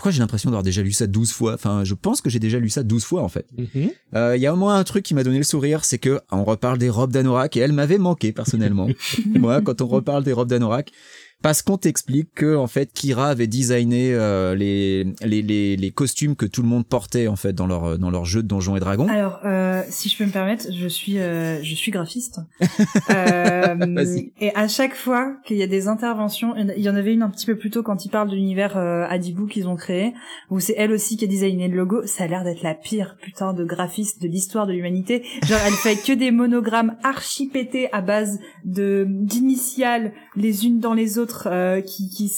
Pourquoi 0.00 0.12
j'ai 0.12 0.20
l'impression 0.20 0.48
d'avoir 0.48 0.62
déjà 0.62 0.80
lu 0.80 0.92
ça 0.92 1.06
12 1.06 1.30
fois? 1.30 1.52
Enfin, 1.52 1.84
je 1.84 1.92
pense 1.92 2.22
que 2.22 2.30
j'ai 2.30 2.38
déjà 2.38 2.58
lu 2.58 2.70
ça 2.70 2.82
12 2.82 3.04
fois 3.04 3.22
en 3.22 3.28
fait. 3.28 3.44
Mhm. 3.58 3.90
Euh, 4.14 4.34
Il 4.34 4.40
y 4.40 4.46
a 4.46 4.54
au 4.54 4.56
moins 4.56 4.78
un 4.78 4.82
truc 4.82 5.04
qui 5.04 5.12
m'a 5.12 5.22
donné 5.24 5.36
le 5.36 5.44
sourire, 5.44 5.84
c'est 5.84 5.98
que 5.98 6.22
on 6.32 6.42
reparle 6.42 6.78
des 6.78 6.88
robes 6.88 7.12
d'Anorak 7.12 7.54
et 7.58 7.60
elle 7.60 7.74
m'avait 7.74 7.98
manqué 7.98 8.32
personnellement. 8.32 8.88
Moi, 9.26 9.60
quand 9.60 9.82
on 9.82 9.86
reparle 9.88 10.24
des 10.24 10.32
robes 10.32 10.48
d'Anorak, 10.48 10.90
parce 11.42 11.62
qu'on 11.62 11.76
t'explique 11.76 12.28
que 12.34 12.56
en 12.56 12.66
fait 12.66 12.92
Kira 12.92 13.28
avait 13.28 13.46
designé 13.46 14.12
euh, 14.14 14.54
les, 14.54 15.04
les 15.24 15.42
les 15.42 15.76
les 15.76 15.90
costumes 15.90 16.36
que 16.36 16.46
tout 16.46 16.62
le 16.62 16.68
monde 16.68 16.86
portait 16.86 17.28
en 17.28 17.36
fait 17.36 17.52
dans 17.52 17.66
leur 17.66 17.98
dans 17.98 18.10
leur 18.10 18.24
jeu 18.24 18.42
de 18.42 18.48
Donjons 18.48 18.76
et 18.76 18.80
Dragons. 18.80 19.08
Alors, 19.08 19.40
euh, 19.44 19.82
si 19.88 20.08
je 20.08 20.16
peux 20.18 20.24
me 20.26 20.30
permettre, 20.32 20.66
je 20.72 20.88
suis, 20.88 21.18
euh, 21.18 21.62
je 21.62 21.74
suis 21.74 21.90
graphiste. 21.90 22.40
Euh, 23.10 24.24
et 24.40 24.54
à 24.54 24.68
chaque 24.68 24.94
fois 24.94 25.36
qu'il 25.44 25.56
y 25.56 25.62
a 25.62 25.66
des 25.66 25.88
interventions, 25.88 26.54
il 26.56 26.62
y 26.62 26.64
en 26.64 26.68
a- 26.68 26.74
il 26.74 26.82
y 26.82 26.88
en 26.90 26.94
avait 26.96 27.12
une 27.12 27.22
un 27.22 27.30
petit 27.30 27.46
peu 27.46 27.56
plus 27.56 27.70
tôt 27.70 27.82
quand 27.82 28.04
ils 28.04 28.08
parlent 28.08 28.30
de 28.30 28.34
l'univers 28.36 28.76
euh, 28.76 29.04
Adibou 29.08 29.46
qu'ils 29.46 29.68
ont 29.68 29.76
créé, 29.76 30.12
où 30.50 30.60
c'est 30.60 30.74
elle 30.76 30.92
aussi 30.92 31.16
qui 31.16 31.24
a 31.24 31.28
designé 31.28 31.68
le 31.68 31.76
logo. 31.76 32.02
Ça 32.06 32.24
a 32.24 32.26
l'air 32.26 32.44
d'être 32.44 32.62
la 32.62 32.74
pire 32.74 33.16
putain 33.20 33.52
de 33.52 33.64
graphiste 33.64 34.22
de 34.22 34.28
l'histoire 34.28 34.66
de 34.66 34.72
l'humanité. 34.72 35.22
Genre, 35.44 35.58
elle 35.66 35.72
fait 35.72 35.96
que 35.96 36.12
des 36.12 36.30
monogrammes 36.30 36.96
archi 37.02 37.48
pétés 37.48 37.88
à 37.92 38.00
base 38.00 38.38
de 38.64 39.06
d'initiales 39.08 40.12
les 40.40 40.66
unes 40.66 40.80
dans 40.80 40.94
les 40.94 41.18
autres, 41.18 41.48
euh, 41.50 41.80
qui, 41.80 42.08
qui 42.08 42.30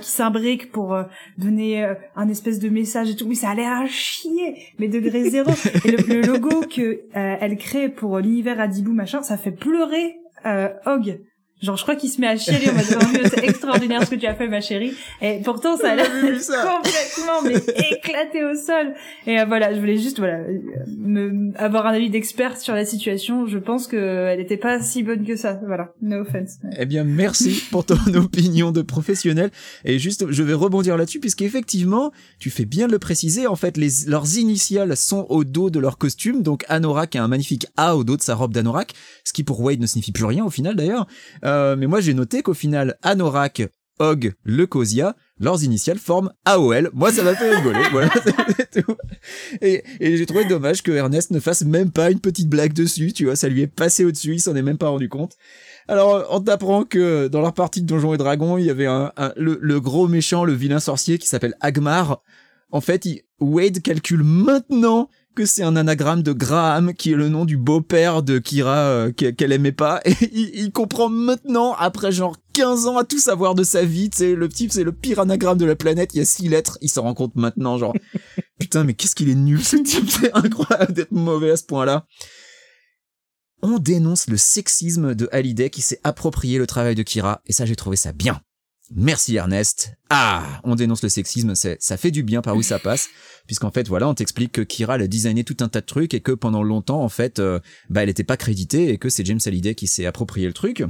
qui 0.00 0.10
s'imbriquent 0.10 0.72
pour 0.72 0.94
euh, 0.94 1.04
donner 1.38 1.84
euh, 1.84 1.94
un 2.16 2.28
espèce 2.28 2.58
de 2.58 2.68
message 2.68 3.10
et 3.10 3.16
tout. 3.16 3.26
Mais 3.28 3.34
ça 3.34 3.50
a 3.50 3.54
l'air 3.54 3.72
à 3.72 3.86
chier, 3.86 4.56
mais 4.78 4.88
degré 4.88 5.22
zéro. 5.30 5.50
et 5.84 5.92
le, 5.92 6.14
le 6.14 6.20
logo 6.22 6.62
que 6.62 6.80
euh, 6.80 7.36
elle 7.40 7.56
crée 7.56 7.88
pour 7.88 8.18
l'univers 8.18 8.60
Adibou 8.60 8.92
machin, 8.92 9.22
ça 9.22 9.36
fait 9.36 9.52
pleurer 9.52 10.16
euh, 10.44 10.68
Hog. 10.86 11.20
Genre, 11.62 11.76
je 11.76 11.82
crois 11.82 11.96
qu'il 11.96 12.10
se 12.10 12.20
met 12.20 12.26
à 12.26 12.36
chialer 12.36 12.68
en 12.68 12.74
mode, 12.74 12.84
Oh, 12.96 13.28
c'est 13.30 13.44
extraordinaire 13.44 14.04
ce 14.04 14.10
que 14.10 14.16
tu 14.16 14.26
as 14.26 14.34
fait, 14.34 14.46
ma 14.46 14.60
chérie. 14.60 14.92
Et 15.22 15.40
pourtant, 15.42 15.78
ça 15.78 15.92
a 15.92 15.96
l'air 15.96 16.10
complètement, 16.10 17.42
mais 17.44 17.54
éclaté 17.92 18.44
au 18.44 18.54
sol. 18.54 18.92
Et 19.26 19.40
euh, 19.40 19.46
voilà, 19.46 19.72
je 19.72 19.80
voulais 19.80 19.96
juste, 19.96 20.18
voilà, 20.18 20.40
euh, 20.40 20.58
me, 20.98 21.52
avoir 21.56 21.86
un 21.86 21.94
avis 21.94 22.10
d'expert 22.10 22.58
sur 22.58 22.74
la 22.74 22.84
situation. 22.84 23.46
Je 23.46 23.56
pense 23.56 23.86
que 23.86 23.96
elle 23.96 24.38
était 24.38 24.58
pas 24.58 24.80
si 24.80 25.02
bonne 25.02 25.24
que 25.24 25.34
ça. 25.34 25.58
Voilà. 25.66 25.94
No 26.02 26.20
offense. 26.20 26.58
Eh 26.78 26.84
bien, 26.84 27.04
merci 27.04 27.62
pour 27.70 27.86
ton 27.86 27.96
opinion 28.14 28.70
de 28.70 28.82
professionnel. 28.82 29.50
Et 29.86 29.98
juste, 29.98 30.30
je 30.30 30.42
vais 30.42 30.54
rebondir 30.54 30.98
là-dessus, 30.98 31.20
puisqu'effectivement, 31.20 32.12
tu 32.38 32.50
fais 32.50 32.66
bien 32.66 32.86
de 32.86 32.92
le 32.92 32.98
préciser, 32.98 33.46
en 33.46 33.56
fait, 33.56 33.78
les, 33.78 33.88
leurs 34.08 34.36
initiales 34.36 34.94
sont 34.94 35.26
au 35.30 35.44
dos 35.44 35.70
de 35.70 35.78
leur 35.78 35.96
costume. 35.96 36.42
Donc, 36.42 36.66
Anorak 36.68 37.16
a 37.16 37.24
un 37.24 37.28
magnifique 37.28 37.66
A 37.78 37.96
au 37.96 38.04
dos 38.04 38.18
de 38.18 38.22
sa 38.22 38.34
robe 38.34 38.52
d'Anorak, 38.52 38.92
ce 39.24 39.32
qui 39.32 39.42
pour 39.42 39.60
Wade 39.62 39.80
ne 39.80 39.86
signifie 39.86 40.12
plus 40.12 40.26
rien 40.26 40.44
au 40.44 40.50
final 40.50 40.76
d'ailleurs. 40.76 41.06
Euh, 41.46 41.76
mais 41.76 41.86
moi, 41.86 42.00
j'ai 42.00 42.14
noté 42.14 42.42
qu'au 42.42 42.54
final, 42.54 42.98
Anorak, 43.02 43.68
Og, 43.98 44.34
Leucosia, 44.44 45.16
leurs 45.38 45.62
initiales 45.64 45.98
forment 45.98 46.30
AOL. 46.44 46.90
Moi, 46.92 47.12
ça 47.12 47.22
m'a 47.22 47.34
fait 47.34 47.56
rigoler. 47.56 47.80
voilà, 47.92 48.10
c'est 48.56 48.82
tout. 48.82 48.96
Et, 49.62 49.82
j'ai 50.00 50.26
trouvé 50.26 50.44
dommage 50.44 50.82
que 50.82 50.90
Ernest 50.90 51.30
ne 51.30 51.40
fasse 51.40 51.62
même 51.62 51.90
pas 51.90 52.10
une 52.10 52.20
petite 52.20 52.48
blague 52.48 52.72
dessus, 52.72 53.12
tu 53.12 53.24
vois, 53.24 53.36
ça 53.36 53.48
lui 53.48 53.62
est 53.62 53.66
passé 53.66 54.04
au-dessus, 54.04 54.34
il 54.34 54.40
s'en 54.40 54.54
est 54.56 54.62
même 54.62 54.78
pas 54.78 54.88
rendu 54.88 55.08
compte. 55.08 55.36
Alors, 55.88 56.26
on 56.30 56.40
t'apprend 56.40 56.84
que 56.84 57.28
dans 57.28 57.40
leur 57.40 57.54
partie 57.54 57.80
de 57.80 57.86
Donjons 57.86 58.12
et 58.12 58.18
Dragons, 58.18 58.58
il 58.58 58.64
y 58.64 58.70
avait 58.70 58.88
le, 59.36 59.78
gros 59.78 60.08
méchant, 60.08 60.44
le 60.44 60.52
vilain 60.52 60.80
sorcier 60.80 61.18
qui 61.18 61.28
s'appelle 61.28 61.54
Agmar. 61.60 62.22
En 62.72 62.80
fait, 62.80 63.06
Wade 63.40 63.80
calcule 63.80 64.24
maintenant 64.24 65.08
que 65.36 65.46
c'est 65.46 65.62
un 65.62 65.76
anagramme 65.76 66.22
de 66.22 66.32
Graham, 66.32 66.94
qui 66.94 67.12
est 67.12 67.16
le 67.16 67.28
nom 67.28 67.44
du 67.44 67.56
beau-père 67.56 68.22
de 68.24 68.38
Kira 68.38 68.76
euh, 68.88 69.12
qu'e- 69.12 69.32
qu'elle 69.32 69.52
aimait 69.52 69.70
pas. 69.70 70.00
Et 70.04 70.14
il, 70.32 70.72
comprend 70.72 71.08
maintenant, 71.08 71.74
après 71.74 72.10
genre 72.10 72.36
15 72.54 72.86
ans 72.86 72.96
à 72.96 73.04
tout 73.04 73.18
savoir 73.20 73.54
de 73.54 73.62
sa 73.62 73.84
vie, 73.84 74.10
tu 74.10 74.34
le 74.34 74.48
type, 74.48 74.72
c'est 74.72 74.82
le 74.82 74.92
pire 74.92 75.20
anagramme 75.20 75.58
de 75.58 75.66
la 75.66 75.76
planète, 75.76 76.10
il 76.14 76.18
y 76.18 76.20
a 76.20 76.24
six 76.24 76.48
lettres, 76.48 76.78
il 76.80 76.88
s'en 76.88 77.02
rend 77.02 77.14
compte 77.14 77.36
maintenant, 77.36 77.78
genre, 77.78 77.94
putain, 78.58 78.82
mais 78.82 78.94
qu'est-ce 78.94 79.14
qu'il 79.14 79.28
est 79.28 79.34
nul, 79.34 79.62
ce 79.62 79.76
type, 79.76 80.10
c'est 80.10 80.32
incroyable 80.34 80.92
d'être 80.94 81.12
mauvais 81.12 81.50
à 81.50 81.56
ce 81.56 81.64
point-là. 81.64 82.06
On 83.62 83.78
dénonce 83.78 84.28
le 84.28 84.36
sexisme 84.36 85.14
de 85.14 85.28
Hallyday 85.32 85.70
qui 85.70 85.82
s'est 85.82 86.00
approprié 86.02 86.58
le 86.58 86.66
travail 86.66 86.94
de 86.94 87.02
Kira, 87.02 87.42
et 87.46 87.52
ça, 87.52 87.66
j'ai 87.66 87.76
trouvé 87.76 87.96
ça 87.96 88.12
bien. 88.12 88.40
Merci 88.94 89.34
Ernest. 89.34 89.94
Ah, 90.10 90.60
on 90.62 90.76
dénonce 90.76 91.02
le 91.02 91.08
sexisme, 91.08 91.54
ça 91.54 91.96
fait 91.96 92.12
du 92.12 92.22
bien 92.22 92.40
par 92.40 92.56
où 92.56 92.62
ça 92.62 92.78
passe, 92.78 93.08
puisqu'en 93.46 93.72
fait, 93.72 93.88
voilà, 93.88 94.08
on 94.08 94.14
t'explique 94.14 94.52
que 94.52 94.60
Kira 94.60 94.94
a 94.94 95.06
designé 95.08 95.42
tout 95.42 95.56
un 95.60 95.68
tas 95.68 95.80
de 95.80 95.86
trucs 95.86 96.14
et 96.14 96.20
que 96.20 96.30
pendant 96.32 96.62
longtemps, 96.62 97.02
en 97.02 97.08
fait, 97.08 97.40
euh, 97.40 97.58
bah, 97.90 98.04
elle 98.04 98.08
était 98.08 98.22
pas 98.22 98.36
créditée 98.36 98.90
et 98.90 98.98
que 98.98 99.08
c'est 99.08 99.24
James 99.26 99.40
Hallyday 99.44 99.74
qui 99.74 99.88
s'est 99.88 100.06
approprié 100.06 100.46
le 100.46 100.52
truc. 100.52 100.84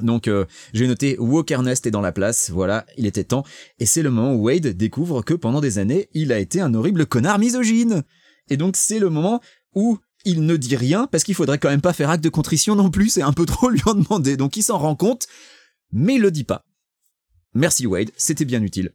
Donc, 0.00 0.28
euh, 0.28 0.44
j'ai 0.74 0.86
noté 0.86 1.16
Woke 1.18 1.50
Ernest 1.50 1.86
est 1.86 1.90
dans 1.90 2.00
la 2.00 2.12
place, 2.12 2.50
voilà, 2.50 2.86
il 2.96 3.06
était 3.06 3.24
temps. 3.24 3.44
Et 3.78 3.86
c'est 3.86 4.02
le 4.02 4.10
moment 4.10 4.34
où 4.34 4.44
Wade 4.44 4.68
découvre 4.68 5.22
que 5.22 5.34
pendant 5.34 5.60
des 5.60 5.78
années, 5.78 6.08
il 6.12 6.32
a 6.32 6.38
été 6.38 6.60
un 6.60 6.74
horrible 6.74 7.06
connard 7.06 7.38
misogyne. 7.38 8.02
Et 8.50 8.56
donc, 8.58 8.76
c'est 8.76 8.98
le 8.98 9.08
moment 9.08 9.40
où 9.74 9.98
il 10.24 10.44
ne 10.44 10.56
dit 10.56 10.76
rien, 10.76 11.06
parce 11.06 11.24
qu'il 11.24 11.34
faudrait 11.34 11.58
quand 11.58 11.70
même 11.70 11.80
pas 11.80 11.92
faire 11.92 12.10
acte 12.10 12.24
de 12.24 12.28
contrition 12.28 12.74
non 12.74 12.90
plus, 12.90 13.08
c'est 13.08 13.22
un 13.22 13.32
peu 13.32 13.46
trop 13.46 13.68
lui 13.70 13.82
en 13.86 13.94
demander. 13.94 14.36
Donc, 14.36 14.56
il 14.56 14.62
s'en 14.62 14.78
rend 14.78 14.96
compte, 14.96 15.26
mais 15.92 16.16
il 16.16 16.22
le 16.22 16.30
dit 16.30 16.44
pas. 16.44 16.64
Merci 17.54 17.86
Wade, 17.86 18.10
c'était 18.16 18.44
bien 18.44 18.62
utile. 18.62 18.92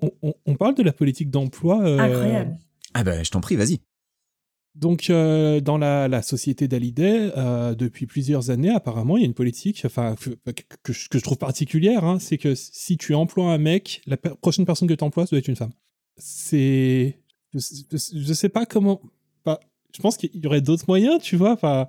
On, 0.00 0.10
on- 0.22 0.34
on 0.46 0.54
parle 0.56 0.74
de 0.74 0.82
la 0.82 0.92
politique 0.92 1.30
d'emploi. 1.30 1.82
euh, 1.84 1.98
Incroyable. 1.98 2.56
Ah 2.94 3.02
ben, 3.04 3.24
je 3.24 3.30
t'en 3.30 3.40
prie, 3.40 3.56
vas-y. 3.56 3.80
Donc, 4.74 5.08
euh, 5.08 5.60
dans 5.62 5.78
la, 5.78 6.06
la 6.06 6.20
société 6.20 6.68
d'Hallyday, 6.68 7.32
euh, 7.36 7.74
depuis 7.74 8.04
plusieurs 8.06 8.50
années, 8.50 8.68
apparemment, 8.70 9.16
il 9.16 9.20
y 9.20 9.22
a 9.24 9.26
une 9.26 9.32
politique 9.34 9.82
enfin, 9.86 10.14
que, 10.16 10.30
que 10.82 10.92
je, 10.92 11.08
que 11.08 11.18
je 11.18 11.24
trouve 11.24 11.38
particulière, 11.38 12.04
hein, 12.04 12.18
c'est 12.18 12.36
que 12.36 12.54
si 12.54 12.98
tu 12.98 13.14
emploies 13.14 13.50
un 13.50 13.56
mec, 13.58 14.02
la 14.06 14.18
per- 14.18 14.34
prochaine 14.40 14.66
personne 14.66 14.86
que 14.86 14.92
tu 14.92 15.02
emploies, 15.02 15.24
ça 15.24 15.30
doit 15.30 15.38
être 15.38 15.48
une 15.48 15.56
femme. 15.56 15.72
C'est... 16.18 17.18
Je, 17.54 17.58
je- 17.92 18.18
je 18.20 18.32
sais 18.34 18.50
pas 18.50 18.66
comment... 18.66 19.00
enfin, 19.44 19.58
je 19.94 20.02
pense 20.02 20.18
qu'il 20.18 20.30
y 20.34 20.46
aurait 20.46 20.60
d'autres 20.60 20.84
moyens, 20.88 21.22
tu 21.22 21.36
vois. 21.36 21.52
Enfin, 21.52 21.86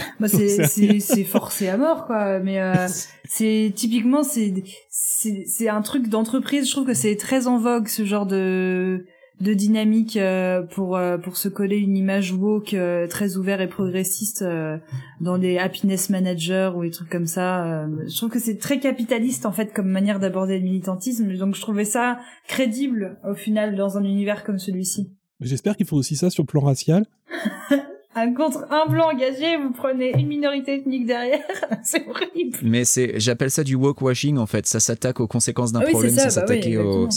Bah, 0.20 0.28
c'est, 0.28 1.24
forcé 1.24 1.68
à 1.68 1.76
mort, 1.76 2.06
quoi. 2.06 2.38
Mais 2.40 2.60
euh, 2.60 2.86
c'est 3.28 3.72
typiquement, 3.74 4.22
c'est, 4.22 4.54
c'est, 4.88 5.44
c'est 5.46 5.68
un 5.68 5.82
truc 5.82 6.08
d'entreprise. 6.08 6.66
Je 6.66 6.72
trouve 6.72 6.86
que 6.86 6.94
c'est 6.94 7.16
très 7.16 7.46
en 7.46 7.58
vogue 7.58 7.88
ce 7.88 8.04
genre 8.04 8.26
de 8.26 9.04
de 9.40 9.52
dynamique 9.52 10.16
euh, 10.16 10.62
pour 10.62 10.96
euh, 10.96 11.18
pour 11.18 11.36
se 11.36 11.48
coller 11.48 11.76
une 11.76 11.96
image 11.96 12.32
woke 12.32 12.72
euh, 12.72 13.06
très 13.06 13.36
ouvert 13.36 13.60
et 13.60 13.68
progressiste 13.68 14.40
euh, 14.40 14.78
dans 15.20 15.36
les 15.36 15.58
happiness 15.58 16.08
managers 16.08 16.70
ou 16.74 16.82
des 16.82 16.90
trucs 16.90 17.10
comme 17.10 17.26
ça. 17.26 17.66
euh. 17.66 17.86
je 18.08 18.16
trouve 18.16 18.30
que 18.30 18.38
c'est 18.38 18.56
très 18.56 18.80
capitaliste 18.80 19.44
en 19.44 19.52
fait 19.52 19.74
comme 19.74 19.88
manière 19.88 20.20
d'aborder 20.20 20.58
le 20.58 20.64
militantisme. 20.64 21.36
Donc 21.36 21.54
je 21.54 21.60
trouvais 21.60 21.84
ça 21.84 22.18
crédible 22.48 23.18
au 23.28 23.34
final 23.34 23.76
dans 23.76 23.98
un 23.98 24.04
univers 24.04 24.42
comme 24.42 24.58
celui-ci. 24.58 25.12
j'espère 25.40 25.76
qu'il 25.76 25.86
faut 25.86 25.96
aussi 25.96 26.16
ça 26.16 26.30
sur 26.30 26.42
le 26.42 26.46
plan 26.46 26.62
racial. 26.62 27.04
Un 28.18 28.32
contre 28.32 28.66
un 28.72 28.86
blanc 28.90 29.10
engagé, 29.12 29.56
vous 29.58 29.72
prenez 29.72 30.10
une 30.18 30.26
minorité 30.26 30.76
ethnique 30.78 31.06
derrière, 31.06 31.44
c'est 31.84 32.04
horrible. 32.08 32.58
Mais 32.62 32.84
c'est, 32.86 33.20
j'appelle 33.20 33.50
ça 33.50 33.62
du 33.62 33.74
woke 33.74 34.00
washing 34.00 34.38
en 34.38 34.46
fait. 34.46 34.66
Ça 34.66 34.80
s'attaque 34.80 35.20
aux 35.20 35.26
conséquences 35.28 35.70
d'un 35.70 35.80
Ah 35.80 35.84
oui, 35.86 35.90
problème 35.92 36.14
ça, 36.14 36.30
sans 36.30 36.40
bah 36.40 36.46
oui, 36.48 36.54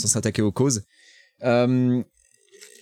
s'attaquer 0.02 0.42
aux, 0.42 0.52
causes. 0.52 0.82
Euh, 1.42 2.02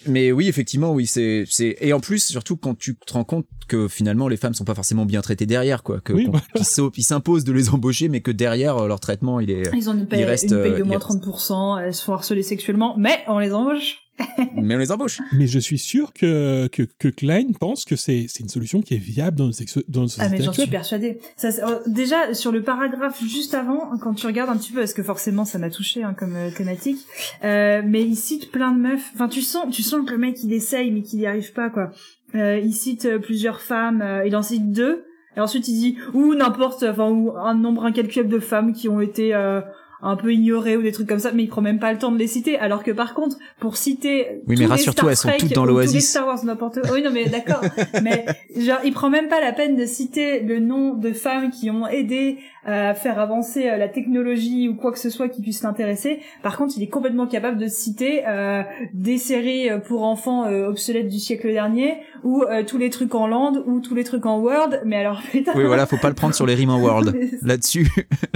mais 0.06 0.32
oui, 0.32 0.48
effectivement, 0.48 0.92
oui, 0.92 1.06
c'est, 1.06 1.44
c'est, 1.48 1.76
et 1.80 1.92
en 1.92 2.00
plus, 2.00 2.24
surtout 2.24 2.56
quand 2.56 2.76
tu 2.76 2.96
te 2.96 3.12
rends 3.12 3.24
compte 3.24 3.46
que 3.68 3.88
finalement 3.88 4.26
les 4.28 4.36
femmes 4.36 4.54
sont 4.54 4.64
pas 4.64 4.74
forcément 4.74 5.04
bien 5.06 5.20
traitées 5.20 5.46
derrière, 5.46 5.82
quoi, 5.82 6.00
que 6.00 6.12
Oui, 6.12 6.26
voilà. 6.28 6.90
qu'ils 6.90 7.04
s'imposent 7.04 7.44
de 7.44 7.52
les 7.52 7.68
embaucher, 7.70 8.08
mais 8.08 8.20
que 8.20 8.30
derrière 8.30 8.76
euh, 8.78 8.88
leur 8.88 9.00
traitement, 9.00 9.38
il 9.40 9.50
est. 9.50 9.70
Ils 9.74 9.88
ont 9.90 9.94
une 9.94 10.06
paye, 10.06 10.24
restent, 10.24 10.50
une 10.50 10.62
paye 10.62 10.72
de 10.72 10.82
euh, 10.82 10.84
moins 10.84 10.98
ils- 10.98 11.18
30%, 11.20 11.80
elles 11.84 11.94
se 11.94 12.02
font 12.04 12.14
harceler 12.14 12.42
sexuellement, 12.42 12.96
mais 12.98 13.18
on 13.28 13.38
les 13.38 13.52
embauche. 13.52 13.98
mais 14.54 14.74
on 14.74 14.78
les 14.78 14.92
embauche. 14.92 15.20
Mais 15.32 15.46
je 15.46 15.58
suis 15.58 15.78
sûr 15.78 16.12
que, 16.12 16.66
que, 16.68 16.82
que 16.98 17.08
Klein 17.08 17.52
pense 17.58 17.84
que 17.84 17.96
c'est 17.96 18.26
c'est 18.28 18.40
une 18.40 18.48
solution 18.48 18.80
qui 18.80 18.94
est 18.94 18.98
viable 18.98 19.36
dans 19.36 19.46
notre, 19.46 19.62
dans 19.88 20.02
notre 20.02 20.14
Ah 20.18 20.24
société 20.24 20.38
mais 20.38 20.44
j'en 20.44 20.52
suis 20.52 20.66
persuadée. 20.66 21.18
Ça, 21.36 21.48
euh, 21.48 21.80
déjà 21.86 22.34
sur 22.34 22.52
le 22.52 22.62
paragraphe 22.62 23.22
juste 23.24 23.54
avant, 23.54 23.96
quand 23.98 24.14
tu 24.14 24.26
regardes 24.26 24.50
un 24.50 24.56
petit 24.56 24.72
peu, 24.72 24.80
parce 24.80 24.94
que 24.94 25.02
forcément 25.02 25.44
ça 25.44 25.58
m'a 25.58 25.70
touché 25.70 26.02
hein, 26.02 26.14
comme 26.14 26.36
euh, 26.36 26.50
thématique, 26.50 27.00
euh, 27.44 27.82
mais 27.84 28.02
il 28.02 28.16
cite 28.16 28.50
plein 28.50 28.72
de 28.72 28.78
meufs. 28.78 29.10
Enfin 29.14 29.28
tu 29.28 29.42
sens, 29.42 29.74
tu 29.74 29.82
sens 29.82 30.04
que 30.06 30.12
le 30.12 30.18
mec 30.18 30.42
il 30.42 30.52
essaye 30.52 30.90
mais 30.90 31.02
qu'il 31.02 31.18
n'y 31.18 31.26
arrive 31.26 31.52
pas 31.52 31.70
quoi. 31.70 31.90
Euh, 32.34 32.58
il 32.62 32.74
cite 32.74 33.06
euh, 33.06 33.18
plusieurs 33.18 33.60
femmes, 33.60 34.02
euh, 34.02 34.26
il 34.26 34.36
en 34.36 34.42
cite 34.42 34.70
deux. 34.72 35.04
Et 35.36 35.40
ensuite 35.40 35.68
il 35.68 35.78
dit 35.78 35.98
ou 36.14 36.34
n'importe, 36.34 36.82
enfin 36.82 37.08
ou 37.08 37.36
un 37.36 37.54
nombre 37.54 37.84
incalculable 37.84 38.28
de 38.32 38.40
femmes 38.40 38.72
qui 38.72 38.88
ont 38.88 39.00
été 39.00 39.34
euh, 39.34 39.60
un 40.02 40.16
peu 40.16 40.32
ignorées 40.32 40.76
ou 40.76 40.82
des 40.82 40.92
trucs 40.92 41.08
comme 41.08 41.18
ça, 41.18 41.32
mais 41.32 41.44
il 41.44 41.48
prend 41.48 41.60
même 41.60 41.78
pas 41.78 41.92
le 41.92 41.98
temps 41.98 42.12
de 42.12 42.18
les 42.18 42.26
citer. 42.26 42.58
Alors 42.58 42.82
que 42.82 42.90
par 42.90 43.14
contre, 43.14 43.36
pour 43.60 43.76
citer 43.76 44.40
Oui, 44.46 44.56
mais 44.58 44.66
rassure-toi, 44.66 45.10
elles 45.10 45.16
sont 45.16 45.30
toutes 45.38 45.52
dans 45.52 45.62
ou 45.62 45.66
tous 45.66 45.78
les 45.78 45.86
l'Oasis. 45.86 46.10
Star 46.10 46.26
Wars 46.26 46.44
n'importe. 46.44 46.78
Oui 46.92 47.02
non 47.02 47.10
mais 47.12 47.26
d'accord. 47.26 47.62
mais 48.02 48.24
genre 48.56 48.78
il 48.84 48.92
prend 48.92 49.10
même 49.10 49.28
pas 49.28 49.40
la 49.40 49.52
peine 49.52 49.76
de 49.76 49.86
citer 49.86 50.40
le 50.40 50.60
nom 50.60 50.94
de 50.94 51.12
femmes 51.12 51.50
qui 51.50 51.70
ont 51.70 51.86
aidé 51.86 52.38
à 52.64 52.94
faire 52.94 53.18
avancer 53.18 53.68
euh, 53.68 53.76
la 53.76 53.88
technologie 53.88 54.68
ou 54.68 54.74
quoi 54.74 54.92
que 54.92 54.98
ce 54.98 55.08
soit 55.08 55.28
qui 55.28 55.40
puisse 55.40 55.62
l'intéresser. 55.62 56.20
Par 56.42 56.56
contre, 56.58 56.74
il 56.76 56.82
est 56.82 56.88
complètement 56.88 57.26
capable 57.26 57.56
de 57.56 57.66
citer 57.66 58.26
euh, 58.26 58.62
des 58.92 59.16
séries 59.16 59.70
euh, 59.70 59.78
pour 59.78 60.04
enfants 60.04 60.44
euh, 60.44 60.68
obsolètes 60.68 61.08
du 61.08 61.18
siècle 61.18 61.50
dernier 61.50 61.98
ou 62.24 62.42
euh, 62.42 62.62
tous 62.64 62.78
les 62.78 62.90
trucs 62.90 63.14
en 63.14 63.26
land 63.26 63.62
ou 63.66 63.80
tous 63.80 63.94
les 63.94 64.04
trucs 64.04 64.26
en 64.26 64.38
Word. 64.38 64.80
Mais 64.84 64.96
alors 64.96 65.22
putain. 65.32 65.52
Oui, 65.54 65.64
voilà, 65.64 65.86
faut 65.86 65.96
pas 65.96 66.08
le 66.08 66.14
prendre 66.14 66.34
sur 66.34 66.46
les 66.46 66.54
rimes 66.54 66.70
en 66.70 66.80
world. 66.80 67.18
Là-dessus, 67.42 67.88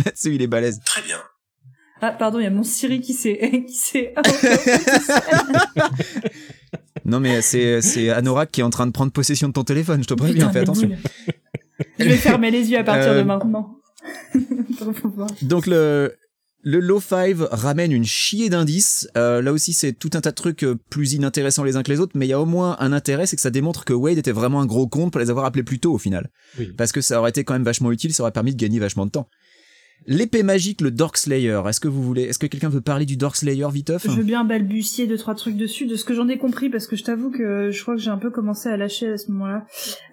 là-dessus, 0.04 0.34
il 0.34 0.42
est 0.42 0.46
balèze. 0.46 0.80
Très 0.84 1.02
bien. 1.02 1.18
Ah 2.04 2.10
pardon, 2.10 2.40
il 2.40 2.42
y 2.42 2.46
a 2.46 2.50
mon 2.50 2.64
Siri 2.64 3.00
qui 3.00 3.14
s'est 3.14 3.64
qui 3.66 3.74
s'est 3.74 4.12
Non, 7.04 7.20
mais 7.20 7.42
c'est, 7.42 7.80
c'est 7.80 8.10
Anorak 8.10 8.50
qui 8.50 8.60
est 8.60 8.64
en 8.64 8.70
train 8.70 8.86
de 8.86 8.92
prendre 8.92 9.12
possession 9.12 9.48
de 9.48 9.52
ton 9.52 9.64
téléphone, 9.64 10.02
je 10.02 10.08
te 10.08 10.14
préviens, 10.14 10.50
fais 10.50 10.60
attention. 10.60 10.90
Je 11.98 12.04
vais 12.04 12.16
fermer 12.16 12.50
les 12.50 12.70
yeux 12.70 12.78
à 12.78 12.84
partir 12.84 13.12
Euh, 13.12 13.18
de 13.18 13.22
maintenant. 13.22 13.76
Pour 14.78 14.92
pouvoir. 14.92 15.28
Donc 15.42 15.66
le 15.66 16.14
le 16.64 16.78
low 16.78 17.00
five 17.00 17.48
ramène 17.50 17.90
une 17.90 18.04
chier 18.04 18.48
d'indices. 18.48 19.08
Euh, 19.16 19.42
là 19.42 19.52
aussi, 19.52 19.72
c'est 19.72 19.92
tout 19.92 20.10
un 20.14 20.20
tas 20.20 20.30
de 20.30 20.36
trucs 20.36 20.62
euh, 20.62 20.76
plus 20.90 21.12
inintéressants 21.14 21.64
les 21.64 21.74
uns 21.76 21.82
que 21.82 21.90
les 21.90 21.98
autres, 21.98 22.12
mais 22.14 22.26
il 22.26 22.30
y 22.30 22.32
a 22.32 22.40
au 22.40 22.46
moins 22.46 22.76
un 22.78 22.92
intérêt, 22.92 23.26
c'est 23.26 23.34
que 23.34 23.42
ça 23.42 23.50
démontre 23.50 23.84
que 23.84 23.92
Wade 23.92 24.16
était 24.18 24.30
vraiment 24.30 24.60
un 24.60 24.66
gros 24.66 24.86
con 24.86 25.10
pour 25.10 25.20
les 25.20 25.28
avoir 25.28 25.44
appelés 25.44 25.64
plus 25.64 25.80
tôt 25.80 25.92
au 25.92 25.98
final. 25.98 26.30
Oui. 26.60 26.72
Parce 26.76 26.92
que 26.92 27.00
ça 27.00 27.18
aurait 27.18 27.30
été 27.30 27.42
quand 27.42 27.54
même 27.54 27.64
vachement 27.64 27.90
utile, 27.90 28.14
ça 28.14 28.22
aurait 28.22 28.32
permis 28.32 28.54
de 28.54 28.60
gagner 28.60 28.78
vachement 28.78 29.06
de 29.06 29.10
temps. 29.10 29.28
L'épée 30.06 30.42
magique, 30.42 30.80
le 30.80 30.90
Dark 30.90 31.16
Slayer. 31.16 31.60
Est-ce 31.68 31.80
que 31.80 31.88
vous 31.88 32.02
voulez, 32.02 32.22
est-ce 32.22 32.38
que 32.38 32.46
quelqu'un 32.46 32.68
veut 32.68 32.80
parler 32.80 33.06
du 33.06 33.16
Dark 33.16 33.36
Slayer 33.36 33.66
viteuf 33.72 34.04
Je 34.04 34.10
veux 34.10 34.22
bien 34.22 34.44
balbutier 34.44 35.06
deux 35.06 35.16
trois 35.18 35.34
trucs 35.34 35.56
dessus, 35.56 35.86
de 35.86 35.96
ce 35.96 36.04
que 36.04 36.14
j'en 36.14 36.28
ai 36.28 36.38
compris, 36.38 36.68
parce 36.70 36.86
que 36.86 36.96
je 36.96 37.04
t'avoue 37.04 37.30
que 37.30 37.70
je 37.70 37.82
crois 37.82 37.94
que 37.94 38.00
j'ai 38.00 38.10
un 38.10 38.18
peu 38.18 38.30
commencé 38.30 38.68
à 38.68 38.76
lâcher 38.76 39.08
à 39.08 39.18
ce 39.18 39.30
moment-là. 39.30 39.66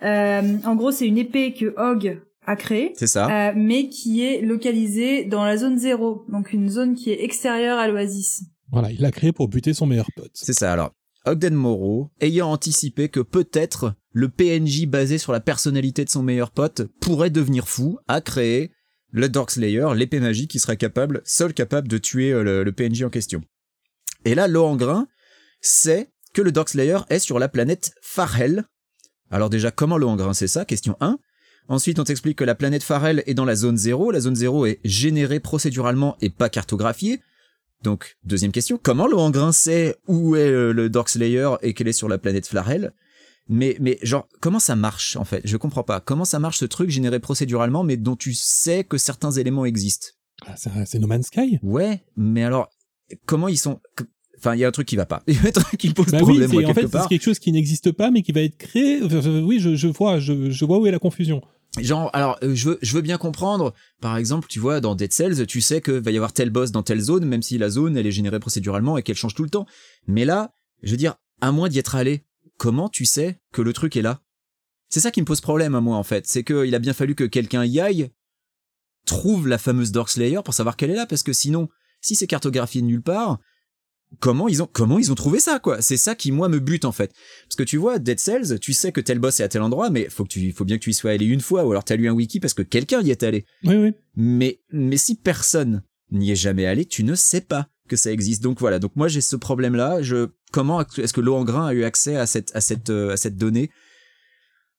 Euh, 0.03 0.57
en 0.65 0.75
gros, 0.75 0.91
c'est 0.91 1.07
une 1.07 1.17
épée 1.17 1.53
que 1.53 1.73
Hog 1.77 2.21
a 2.45 2.55
créé. 2.55 2.93
C'est 2.95 3.07
ça. 3.07 3.49
euh, 3.49 3.53
mais 3.55 3.89
qui 3.89 4.23
est 4.23 4.41
localisé 4.41 5.25
dans 5.25 5.43
la 5.43 5.57
zone 5.57 5.77
zéro, 5.77 6.25
donc 6.29 6.53
une 6.53 6.69
zone 6.69 6.95
qui 6.95 7.11
est 7.11 7.23
extérieure 7.23 7.77
à 7.77 7.87
l'oasis. 7.87 8.43
Voilà, 8.71 8.91
il 8.91 9.01
l'a 9.01 9.11
créé 9.11 9.31
pour 9.31 9.47
buter 9.49 9.73
son 9.73 9.85
meilleur 9.87 10.07
pote. 10.15 10.31
C'est 10.33 10.53
ça. 10.53 10.71
Alors, 10.71 10.91
Ogden 11.25 11.53
Morrow, 11.53 12.11
ayant 12.21 12.51
anticipé 12.51 13.09
que 13.09 13.19
peut-être 13.19 13.93
le 14.13 14.29
PNJ 14.29 14.85
basé 14.87 15.17
sur 15.17 15.31
la 15.31 15.39
personnalité 15.39 16.05
de 16.05 16.09
son 16.09 16.23
meilleur 16.23 16.51
pote 16.51 16.83
pourrait 17.01 17.29
devenir 17.29 17.67
fou, 17.67 17.97
a 18.07 18.21
créé 18.21 18.71
le 19.11 19.29
Darkslayer, 19.29 19.87
l'épée 19.95 20.19
magique 20.19 20.51
qui 20.51 20.59
serait 20.59 20.77
capable, 20.77 21.21
seul 21.25 21.53
capable 21.53 21.87
de 21.87 21.97
tuer 21.97 22.31
euh, 22.31 22.63
le, 22.63 22.71
PNJ 22.71 23.03
en 23.03 23.09
question. 23.09 23.41
Et 24.25 24.35
là, 24.35 24.47
Lohengrin 24.47 25.07
sait 25.61 26.11
que 26.33 26.41
le 26.41 26.51
Darkslayer 26.51 26.99
est 27.09 27.19
sur 27.19 27.39
la 27.39 27.49
planète 27.49 27.93
Farhel. 28.01 28.65
Alors 29.31 29.49
déjà, 29.49 29.71
comment 29.71 29.97
Lohengrin 29.97 30.33
sait 30.33 30.47
ça? 30.47 30.65
Question 30.65 30.95
1. 30.99 31.19
Ensuite, 31.67 31.99
on 31.99 32.03
t'explique 32.03 32.37
que 32.37 32.43
la 32.43 32.55
planète 32.55 32.83
Farhel 32.83 33.23
est 33.27 33.33
dans 33.33 33.45
la 33.45 33.55
zone 33.55 33.77
0. 33.77 34.11
La 34.11 34.19
zone 34.19 34.35
0 34.35 34.65
est 34.65 34.79
générée 34.83 35.39
procéduralement 35.39 36.17
et 36.21 36.29
pas 36.29 36.49
cartographiée. 36.49 37.21
Donc, 37.83 38.17
deuxième 38.23 38.51
question, 38.51 38.79
comment 38.81 39.07
Lohengrin 39.07 39.51
sait 39.51 39.95
où 40.07 40.35
est 40.35 40.49
euh, 40.49 40.73
le 40.73 40.89
Darkslayer 40.89 41.51
et 41.61 41.73
qu'elle 41.73 41.87
est 41.87 41.93
sur 41.93 42.09
la 42.09 42.17
planète 42.17 42.47
Farhel? 42.47 42.91
Mais, 43.49 43.75
mais 43.79 43.97
genre, 44.03 44.27
comment 44.39 44.59
ça 44.59 44.75
marche 44.75 45.15
en 45.17 45.25
fait? 45.25 45.41
Je 45.43 45.57
comprends 45.57 45.83
pas. 45.83 45.99
Comment 45.99 46.25
ça 46.25 46.39
marche 46.39 46.57
ce 46.59 46.65
truc 46.65 46.89
généré 46.89 47.19
procéduralement 47.19 47.83
mais 47.83 47.97
dont 47.97 48.15
tu 48.15 48.33
sais 48.33 48.83
que 48.83 48.97
certains 48.97 49.31
éléments 49.31 49.65
existent? 49.65 50.07
Ah, 50.45 50.55
c'est 50.85 50.99
No 50.99 51.07
Man's 51.07 51.27
Sky? 51.27 51.59
Ouais, 51.63 52.01
mais 52.15 52.43
alors, 52.43 52.69
comment 53.25 53.47
ils 53.49 53.57
sont... 53.57 53.81
Enfin, 54.37 54.55
il 54.55 54.59
y 54.59 54.63
a 54.63 54.69
un 54.69 54.71
truc 54.71 54.87
qui 54.87 54.95
va 54.95 55.05
pas. 55.05 55.21
Il 55.27 55.33
y 55.33 55.37
a 55.37 55.47
un 55.47 55.51
truc 55.51 55.77
qui 55.77 55.89
pose 55.93 56.05
Bah 56.05 56.19
oui, 56.19 56.23
problème, 56.23 56.49
c'est- 56.49 56.55
moi, 56.61 56.69
en 56.69 56.73
fait, 56.73 56.87
c'est 56.87 57.09
quelque 57.09 57.23
chose 57.23 57.39
qui 57.39 57.51
n'existe 57.51 57.91
pas, 57.91 58.09
mais 58.09 58.21
qui 58.21 58.31
va 58.31 58.39
être 58.41 58.55
créé. 58.57 59.01
Oui, 59.03 59.59
je, 59.59 59.75
je 59.75 59.87
vois, 59.89 60.19
je, 60.19 60.49
je 60.49 60.63
vois 60.65 60.77
où 60.79 60.87
est 60.87 60.91
la 60.91 60.99
confusion. 60.99 61.41
Genre, 61.77 62.09
alors, 62.13 62.37
euh, 62.41 62.55
je 62.55 62.69
veux, 62.69 62.79
je 62.81 62.93
veux 62.95 63.01
bien 63.01 63.17
comprendre. 63.17 63.73
Par 63.99 64.15
exemple, 64.15 64.47
tu 64.49 64.59
vois, 64.59 64.79
dans 64.79 64.95
Dead 64.95 65.11
Cells, 65.11 65.45
tu 65.45 65.59
sais 65.59 65.81
que 65.81 65.91
va 65.91 66.11
y 66.11 66.15
avoir 66.15 66.31
tel 66.31 66.51
boss 66.51 66.71
dans 66.71 66.83
telle 66.83 67.01
zone, 67.01 67.25
même 67.25 67.41
si 67.41 67.57
la 67.57 67.69
zone, 67.69 67.97
elle 67.97 68.07
est 68.07 68.11
générée 68.11 68.39
procéduralement 68.39 68.97
et 68.97 69.03
qu'elle 69.03 69.17
change 69.17 69.33
tout 69.35 69.43
le 69.43 69.49
temps. 69.49 69.65
Mais 70.07 70.23
là, 70.23 70.53
je 70.83 70.91
veux 70.91 70.97
dire, 70.97 71.15
à 71.41 71.51
moins 71.51 71.67
d'y 71.67 71.77
être 71.79 71.95
allé, 71.95 72.23
comment 72.59 72.89
tu 72.89 73.05
sais 73.05 73.39
que 73.51 73.63
le 73.63 73.73
truc 73.73 73.95
est 73.95 74.03
là? 74.03 74.21
C'est 74.89 74.99
ça 74.99 75.09
qui 75.09 75.21
me 75.21 75.25
pose 75.25 75.41
problème 75.41 75.73
à 75.73 75.81
moi, 75.81 75.97
en 75.97 76.03
fait. 76.03 76.27
C'est 76.27 76.43
qu'il 76.43 76.75
a 76.75 76.79
bien 76.79 76.93
fallu 76.93 77.15
que 77.15 77.23
quelqu'un 77.23 77.65
y 77.65 77.79
aille, 77.79 78.11
trouve 79.05 79.47
la 79.47 79.57
fameuse 79.57 79.91
Darkslayer 79.91 80.41
pour 80.43 80.53
savoir 80.53 80.75
qu'elle 80.75 80.91
est 80.91 80.95
là, 80.95 81.07
parce 81.07 81.23
que 81.23 81.33
sinon, 81.33 81.69
si 82.01 82.15
c'est 82.15 82.27
cartographié 82.27 82.81
de 82.81 82.87
nulle 82.87 83.01
part, 83.01 83.39
comment 84.19 84.47
ils 84.47 84.61
ont, 84.61 84.69
comment 84.71 84.99
ils 84.99 85.11
ont 85.11 85.15
trouvé 85.15 85.39
ça, 85.39 85.59
quoi? 85.59 85.81
C'est 85.81 85.97
ça 85.97 86.15
qui, 86.15 86.31
moi, 86.31 86.49
me 86.49 86.59
bute, 86.59 86.85
en 86.85 86.91
fait. 86.91 87.13
Parce 87.45 87.55
que 87.55 87.63
tu 87.63 87.77
vois, 87.77 87.97
Dead 87.97 88.19
Cells, 88.19 88.59
tu 88.59 88.73
sais 88.73 88.91
que 88.91 89.01
tel 89.01 89.19
boss 89.19 89.39
est 89.39 89.43
à 89.43 89.47
tel 89.47 89.61
endroit, 89.61 89.89
mais 89.89 90.09
faut 90.09 90.23
que 90.23 90.29
tu, 90.29 90.51
faut 90.51 90.65
bien 90.65 90.77
que 90.77 90.83
tu 90.83 90.89
y 90.89 90.93
sois 90.93 91.11
allé 91.11 91.25
une 91.25 91.41
fois, 91.41 91.63
ou 91.65 91.71
alors 91.71 91.83
t'as 91.83 91.95
lu 91.95 92.09
un 92.09 92.13
wiki 92.13 92.39
parce 92.39 92.53
que 92.53 92.63
quelqu'un 92.63 93.01
y 93.01 93.11
est 93.11 93.23
allé. 93.23 93.45
Oui, 93.63 93.75
oui. 93.75 93.93
Mais, 94.15 94.59
mais 94.71 94.97
si 94.97 95.15
personne 95.15 95.83
n'y 96.11 96.31
est 96.31 96.35
jamais 96.35 96.65
allé, 96.65 96.85
tu 96.85 97.03
ne 97.03 97.15
sais 97.15 97.41
pas 97.41 97.69
que 97.89 97.97
ça 97.97 98.11
existe. 98.11 98.41
Donc 98.41 98.59
voilà. 98.61 98.79
Donc 98.79 98.95
moi 98.95 99.09
j'ai 99.09 99.19
ce 99.21 99.35
problème-là. 99.35 100.01
Je, 100.01 100.29
comment 100.53 100.81
est-ce 100.81 101.11
que 101.11 101.19
Lohengrin 101.21 101.65
a 101.67 101.73
eu 101.73 101.83
accès 101.83 102.15
à 102.15 102.25
cette, 102.25 102.55
à 102.55 102.61
cette, 102.61 102.89
euh, 102.89 103.11
à 103.11 103.17
cette 103.17 103.35
donnée? 103.35 103.69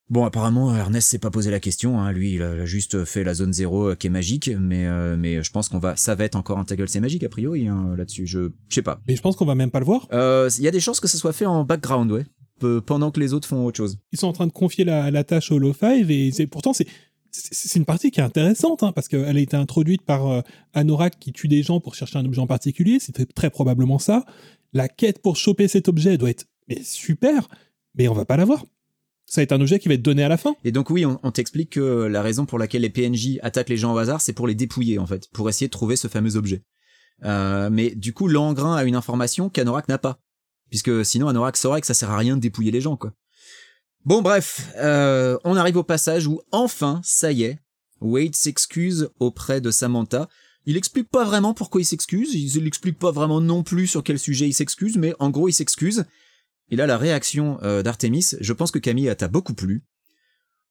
Bon, 0.08 0.24
apparemment 0.24 0.74
Ernest 0.74 1.08
s'est 1.08 1.18
pas 1.20 1.30
posé 1.30 1.52
la 1.52 1.60
question. 1.60 2.00
Hein. 2.00 2.10
Lui, 2.10 2.34
il 2.34 2.42
a 2.42 2.64
juste 2.64 3.04
fait 3.04 3.22
la 3.22 3.32
zone 3.34 3.52
zéro 3.52 3.90
euh, 3.90 3.94
qui 3.94 4.08
est 4.08 4.10
magique, 4.10 4.50
mais, 4.58 4.86
euh, 4.86 5.16
mais 5.16 5.40
je 5.40 5.50
pense 5.52 5.68
qu'on 5.68 5.78
va, 5.78 5.94
ça 5.94 6.16
va 6.16 6.24
être 6.24 6.34
encore 6.34 6.58
un 6.58 6.64
tackle, 6.64 6.88
c'est 6.88 6.98
magique 6.98 7.22
a 7.22 7.28
priori 7.28 7.68
hein, 7.68 7.94
là-dessus. 7.96 8.26
Je, 8.26 8.50
je 8.68 8.74
sais 8.74 8.82
pas. 8.82 9.00
Mais 9.06 9.14
je 9.14 9.22
pense 9.22 9.36
qu'on 9.36 9.44
va 9.46 9.54
même 9.54 9.70
pas 9.70 9.78
le 9.78 9.84
voir. 9.84 10.08
Euh, 10.12 10.50
Il 10.58 10.64
y 10.64 10.68
a 10.68 10.72
des 10.72 10.80
chances 10.80 10.98
que 10.98 11.06
ce 11.06 11.16
soit 11.16 11.32
fait 11.32 11.46
en 11.46 11.62
background, 11.64 12.10
ouais, 12.10 12.26
Pe- 12.58 12.80
pendant 12.80 13.12
que 13.12 13.20
les 13.20 13.32
autres 13.34 13.46
font 13.46 13.64
autre 13.64 13.76
chose. 13.76 13.98
Ils 14.10 14.18
sont 14.18 14.26
en 14.26 14.32
train 14.32 14.48
de 14.48 14.52
confier 14.52 14.84
la, 14.84 15.12
la 15.12 15.22
tâche 15.22 15.52
au 15.52 15.60
Low 15.60 15.72
Five 15.72 16.10
et 16.10 16.32
c'est 16.32 16.48
pourtant 16.48 16.72
c'est 16.72 16.88
c'est 17.30 17.78
une 17.78 17.84
partie 17.84 18.10
qui 18.10 18.20
est 18.20 18.22
intéressante 18.22 18.82
hein, 18.82 18.92
parce 18.92 19.08
qu'elle 19.08 19.36
a 19.36 19.40
été 19.40 19.56
introduite 19.56 20.02
par 20.02 20.26
euh, 20.28 20.40
Anorak 20.74 21.18
qui 21.18 21.32
tue 21.32 21.48
des 21.48 21.62
gens 21.62 21.80
pour 21.80 21.94
chercher 21.94 22.18
un 22.18 22.24
objet 22.24 22.40
en 22.40 22.46
particulier. 22.46 22.98
C'était 23.00 23.26
très 23.26 23.50
probablement 23.50 23.98
ça. 23.98 24.24
La 24.72 24.88
quête 24.88 25.20
pour 25.20 25.36
choper 25.36 25.68
cet 25.68 25.88
objet 25.88 26.18
doit 26.18 26.30
être 26.30 26.46
super, 26.82 27.48
mais 27.94 28.08
on 28.08 28.14
va 28.14 28.24
pas 28.24 28.36
l'avoir. 28.36 28.64
Ça 29.26 29.40
va 29.40 29.42
être 29.44 29.52
un 29.52 29.60
objet 29.60 29.78
qui 29.78 29.88
va 29.88 29.94
être 29.94 30.02
donné 30.02 30.24
à 30.24 30.28
la 30.28 30.36
fin. 30.36 30.56
Et 30.64 30.72
donc 30.72 30.90
oui, 30.90 31.06
on, 31.06 31.20
on 31.22 31.30
t'explique 31.30 31.70
que 31.70 31.80
la 31.80 32.22
raison 32.22 32.46
pour 32.46 32.58
laquelle 32.58 32.82
les 32.82 32.90
PNJ 32.90 33.38
attaquent 33.42 33.68
les 33.68 33.76
gens 33.76 33.94
au 33.94 33.98
hasard, 33.98 34.20
c'est 34.20 34.32
pour 34.32 34.46
les 34.46 34.54
dépouiller 34.54 34.98
en 34.98 35.06
fait, 35.06 35.28
pour 35.32 35.48
essayer 35.48 35.68
de 35.68 35.72
trouver 35.72 35.96
ce 35.96 36.08
fameux 36.08 36.36
objet. 36.36 36.62
Euh, 37.24 37.68
mais 37.70 37.94
du 37.94 38.12
coup, 38.12 38.28
Langrin 38.28 38.74
a 38.74 38.84
une 38.84 38.94
information 38.94 39.48
qu'Anorak 39.48 39.88
n'a 39.88 39.98
pas, 39.98 40.20
puisque 40.68 41.04
sinon 41.04 41.28
Anorak 41.28 41.56
saurait 41.56 41.80
que 41.80 41.86
ça 41.86 41.94
sert 41.94 42.10
à 42.10 42.16
rien 42.16 42.36
de 42.36 42.40
dépouiller 42.40 42.70
les 42.70 42.80
gens 42.80 42.96
quoi. 42.96 43.12
Bon 44.04 44.22
bref, 44.22 44.70
euh, 44.78 45.36
on 45.44 45.56
arrive 45.56 45.76
au 45.76 45.82
passage 45.84 46.26
où 46.26 46.40
enfin, 46.52 47.00
ça 47.04 47.32
y 47.32 47.42
est, 47.42 47.58
Wade 48.00 48.34
s'excuse 48.34 49.10
auprès 49.20 49.60
de 49.60 49.70
Samantha. 49.70 50.28
Il 50.66 50.76
explique 50.76 51.08
pas 51.10 51.24
vraiment 51.24 51.52
pourquoi 51.54 51.80
il 51.80 51.84
s'excuse, 51.84 52.34
il 52.34 52.66
explique 52.66 52.98
pas 52.98 53.10
vraiment 53.10 53.40
non 53.40 53.62
plus 53.62 53.86
sur 53.86 54.02
quel 54.02 54.18
sujet 54.18 54.46
il 54.48 54.54
s'excuse, 54.54 54.96
mais 54.96 55.12
en 55.18 55.30
gros 55.30 55.48
il 55.48 55.52
s'excuse. 55.52 56.04
Et 56.70 56.76
là, 56.76 56.86
la 56.86 56.96
réaction 56.96 57.58
euh, 57.62 57.82
d'Artemis, 57.82 58.26
je 58.40 58.52
pense 58.52 58.70
que 58.70 58.78
Camille 58.78 59.12
t'a 59.18 59.28
beaucoup 59.28 59.54
plu. 59.54 59.82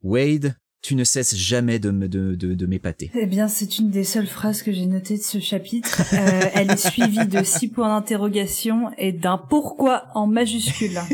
Wade, 0.01 0.55
tu 0.81 0.95
ne 0.95 1.03
cesses 1.03 1.35
jamais 1.35 1.77
de, 1.77 1.91
me- 1.91 2.07
de, 2.07 2.35
de, 2.35 2.53
de 2.53 2.65
m'épater. 2.65 3.11
Eh 3.13 3.25
bien, 3.25 3.47
c'est 3.49 3.79
une 3.79 3.89
des 3.89 4.05
seules 4.05 4.27
phrases 4.27 4.63
que 4.63 4.71
j'ai 4.71 4.85
notées 4.85 5.17
de 5.17 5.23
ce 5.23 5.39
chapitre. 5.39 6.01
Euh, 6.13 6.49
elle 6.53 6.71
est 6.71 6.77
suivie 6.89 7.27
de 7.27 7.43
six 7.43 7.67
points 7.67 7.89
d'interrogation 7.89 8.89
et 8.97 9.11
d'un 9.11 9.37
pourquoi 9.37 10.05
en 10.15 10.25
majuscule. 10.25 10.99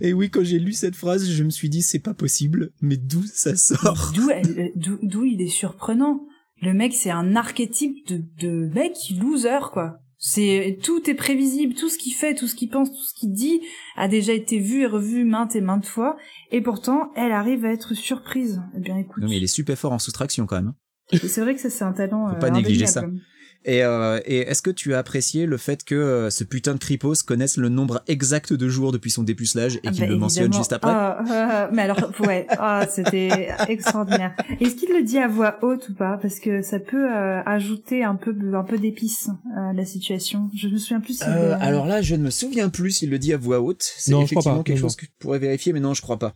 Et 0.06 0.12
oui, 0.12 0.30
quand 0.30 0.42
j'ai 0.42 0.58
lu 0.58 0.72
cette 0.72 0.96
phrase, 0.96 1.28
je 1.30 1.44
me 1.44 1.50
suis 1.50 1.68
dit, 1.68 1.82
c'est 1.82 1.98
pas 1.98 2.14
possible, 2.14 2.70
mais 2.80 2.96
d'où 2.96 3.22
ça 3.24 3.56
sort 3.56 4.12
D'où 4.14 4.30
elle- 4.30 4.72
d'où 4.76 5.24
il 5.24 5.40
est 5.42 5.48
surprenant. 5.48 6.26
Le 6.62 6.72
mec, 6.74 6.92
c'est 6.94 7.10
un 7.10 7.36
archétype 7.36 8.06
de, 8.08 8.22
de 8.40 8.68
mec 8.74 8.92
loser, 9.18 9.70
quoi. 9.72 9.96
C'est 10.22 10.78
tout 10.82 11.08
est 11.08 11.14
prévisible, 11.14 11.72
tout 11.72 11.88
ce 11.88 11.96
qu'il 11.96 12.12
fait, 12.12 12.34
tout 12.34 12.46
ce 12.46 12.54
qu'il 12.54 12.68
pense, 12.68 12.90
tout 12.90 13.02
ce 13.02 13.14
qu'il 13.18 13.32
dit 13.32 13.60
a 13.96 14.06
déjà 14.06 14.34
été 14.34 14.58
vu 14.58 14.82
et 14.82 14.86
revu 14.86 15.24
maintes 15.24 15.56
et 15.56 15.62
maintes 15.62 15.86
fois, 15.86 16.18
et 16.50 16.60
pourtant 16.60 17.10
elle 17.16 17.32
arrive 17.32 17.64
à 17.64 17.72
être 17.72 17.94
surprise. 17.94 18.60
Eh 18.76 18.80
bien, 18.80 18.98
écoute, 18.98 19.22
Non, 19.22 19.30
mais 19.30 19.38
il 19.38 19.42
est 19.44 19.46
super 19.46 19.78
fort 19.78 19.92
en 19.92 19.98
soustraction 19.98 20.44
quand 20.44 20.56
même. 20.56 20.74
hein. 21.12 21.18
C'est 21.26 21.40
vrai 21.40 21.54
que 21.54 21.60
ça 21.62 21.70
c'est 21.70 21.84
un 21.84 21.92
talent. 21.94 22.28
Faut 22.28 22.34
euh, 22.36 22.38
pas 22.38 22.50
négliger 22.50 22.84
ça. 22.84 23.00
indéniable. 23.00 23.24
Et, 23.66 23.84
euh, 23.84 24.18
et 24.24 24.38
est-ce 24.38 24.62
que 24.62 24.70
tu 24.70 24.94
as 24.94 24.98
apprécié 24.98 25.44
le 25.44 25.58
fait 25.58 25.84
que 25.84 25.94
euh, 25.94 26.30
ce 26.30 26.44
putain 26.44 26.72
de 26.72 26.78
Kripos 26.78 27.16
connaisse 27.26 27.58
le 27.58 27.68
nombre 27.68 28.02
exact 28.08 28.54
de 28.54 28.68
jours 28.70 28.90
depuis 28.90 29.10
son 29.10 29.22
dépucelage 29.22 29.76
et 29.76 29.80
Ah 29.84 29.90
qu'il 29.90 30.00
bah, 30.04 30.06
le 30.10 30.16
mentionne 30.16 30.50
juste 30.52 30.72
après? 30.72 30.90
Ah, 30.90 31.22
ah, 31.28 31.70
mais 31.70 31.82
alors, 31.82 32.10
ouais, 32.20 32.46
c'était 32.90 33.50
extraordinaire. 33.68 34.34
Est-ce 34.60 34.76
qu'il 34.76 34.88
le 34.88 35.02
dit 35.02 35.18
à 35.18 35.28
voix 35.28 35.58
haute 35.60 35.90
ou 35.90 35.94
pas? 35.94 36.18
Parce 36.22 36.40
que 36.40 36.62
ça 36.62 36.80
peut 36.80 37.12
euh, 37.14 37.42
ajouter 37.44 38.02
un 38.02 38.14
peu, 38.16 38.34
un 38.54 38.64
peu 38.64 38.78
d'épices 38.78 39.28
à 39.54 39.74
la 39.74 39.84
situation. 39.84 40.50
Je 40.56 40.68
me 40.68 40.78
souviens 40.78 41.00
plus. 41.00 41.18
si 41.18 41.24
Euh, 41.26 41.48
le- 41.56 41.62
alors 41.62 41.84
là, 41.86 42.00
je 42.00 42.14
ne 42.14 42.22
me 42.22 42.30
souviens 42.30 42.70
plus 42.70 42.92
s'il 42.92 43.10
le 43.10 43.18
dit 43.18 43.34
à 43.34 43.36
voix 43.36 43.60
haute. 43.60 43.82
C'est 43.82 44.12
Non, 44.12 44.24
je 44.24 44.34
crois 44.34 44.40
effectivement 44.40 44.56
pas. 44.58 44.64
quelque 44.64 44.76
Non, 44.78 44.88
chose 44.88 44.96
que 44.96 45.04
tu 45.04 45.12
pourrais 45.18 45.38
vérifier, 45.38 45.74
mais 45.74 45.80
non, 45.80 45.92
je 45.92 46.00
crois 46.00 46.18
pas. 46.18 46.34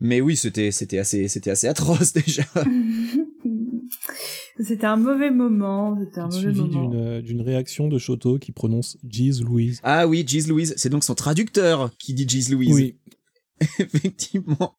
Mais 0.00 0.20
oui, 0.20 0.36
c'était 0.36 0.70
c'était 0.70 0.98
assez 0.98 1.28
c'était 1.28 1.50
assez 1.50 1.66
atroce 1.66 2.12
déjà. 2.12 2.42
C'était 4.60 4.86
un 4.86 4.96
mauvais 4.96 5.30
moment. 5.30 5.96
C'était 6.00 6.20
un 6.20 6.26
mauvais 6.28 6.38
Suivi 6.40 6.60
moment. 6.60 6.88
d'une 6.90 7.00
euh, 7.00 7.20
d'une 7.22 7.40
réaction 7.42 7.88
de 7.88 7.98
Shoto 7.98 8.38
qui 8.38 8.52
prononce 8.52 8.98
Jeez 9.08 9.42
Louise. 9.42 9.80
Ah 9.82 10.06
oui, 10.06 10.24
Jeez 10.26 10.48
Louise, 10.48 10.74
c'est 10.76 10.88
donc 10.90 11.04
son 11.04 11.14
traducteur 11.14 11.90
qui 11.98 12.14
dit 12.14 12.26
Jeez 12.28 12.52
Louise. 12.52 12.74
Oui, 12.74 12.96
effectivement. 13.78 14.74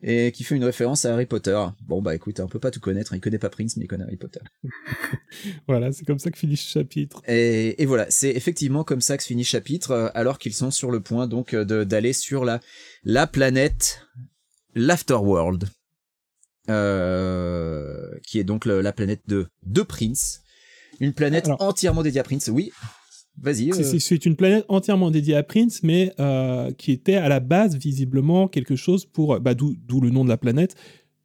Et 0.00 0.30
qui 0.30 0.44
fait 0.44 0.54
une 0.54 0.62
référence 0.62 1.04
à 1.04 1.12
Harry 1.12 1.26
Potter. 1.26 1.60
Bon 1.88 2.00
bah 2.00 2.14
écoute, 2.14 2.38
on 2.38 2.46
peut 2.46 2.60
pas 2.60 2.70
tout 2.70 2.78
connaître, 2.78 3.14
il 3.14 3.20
connaît 3.20 3.38
pas 3.40 3.50
Prince, 3.50 3.76
mais 3.76 3.84
il 3.84 3.88
connaît 3.88 4.04
Harry 4.04 4.16
Potter. 4.16 4.38
voilà, 5.66 5.90
c'est 5.90 6.04
comme 6.04 6.20
ça 6.20 6.30
que 6.30 6.38
finit 6.38 6.56
ce 6.56 6.70
chapitre. 6.70 7.20
Et, 7.26 7.82
et 7.82 7.86
voilà, 7.86 8.06
c'est 8.08 8.30
effectivement 8.30 8.84
comme 8.84 9.00
ça 9.00 9.16
que 9.16 9.24
se 9.24 9.26
finit 9.28 9.42
le 9.42 9.46
chapitre, 9.46 9.90
euh, 9.90 10.08
alors 10.14 10.38
qu'ils 10.38 10.54
sont 10.54 10.70
sur 10.70 10.92
le 10.92 11.00
point 11.00 11.26
donc 11.26 11.52
euh, 11.52 11.64
de- 11.64 11.82
d'aller 11.82 12.12
sur 12.12 12.44
la 12.44 12.60
la 13.02 13.26
planète 13.26 14.06
l'Afterworld, 14.76 15.68
euh, 16.68 18.10
qui 18.26 18.38
est 18.38 18.44
donc 18.44 18.64
le- 18.64 18.80
la 18.80 18.92
planète 18.92 19.22
de 19.26 19.46
de 19.66 19.82
Prince, 19.82 20.42
une 21.00 21.12
planète 21.12 21.46
Alors- 21.46 21.62
entièrement 21.62 22.02
dédiée 22.02 22.20
à 22.20 22.24
Prince. 22.24 22.48
Oui, 22.52 22.70
vas-y. 23.40 23.72
C'est- 23.72 23.94
euh, 23.94 23.98
C'est 23.98 24.26
une 24.26 24.36
planète 24.36 24.64
entièrement 24.68 25.10
dédiée 25.10 25.36
à 25.36 25.42
Prince, 25.42 25.80
mais 25.82 26.12
euh, 26.20 26.70
qui 26.72 26.92
était 26.92 27.14
à 27.16 27.28
la 27.28 27.40
base 27.40 27.76
visiblement 27.76 28.48
quelque 28.48 28.76
chose 28.76 29.04
pour, 29.06 29.38
bah, 29.40 29.54
d'où 29.54 30.00
le 30.00 30.10
nom 30.10 30.24
de 30.24 30.28
la 30.28 30.36
planète, 30.38 30.74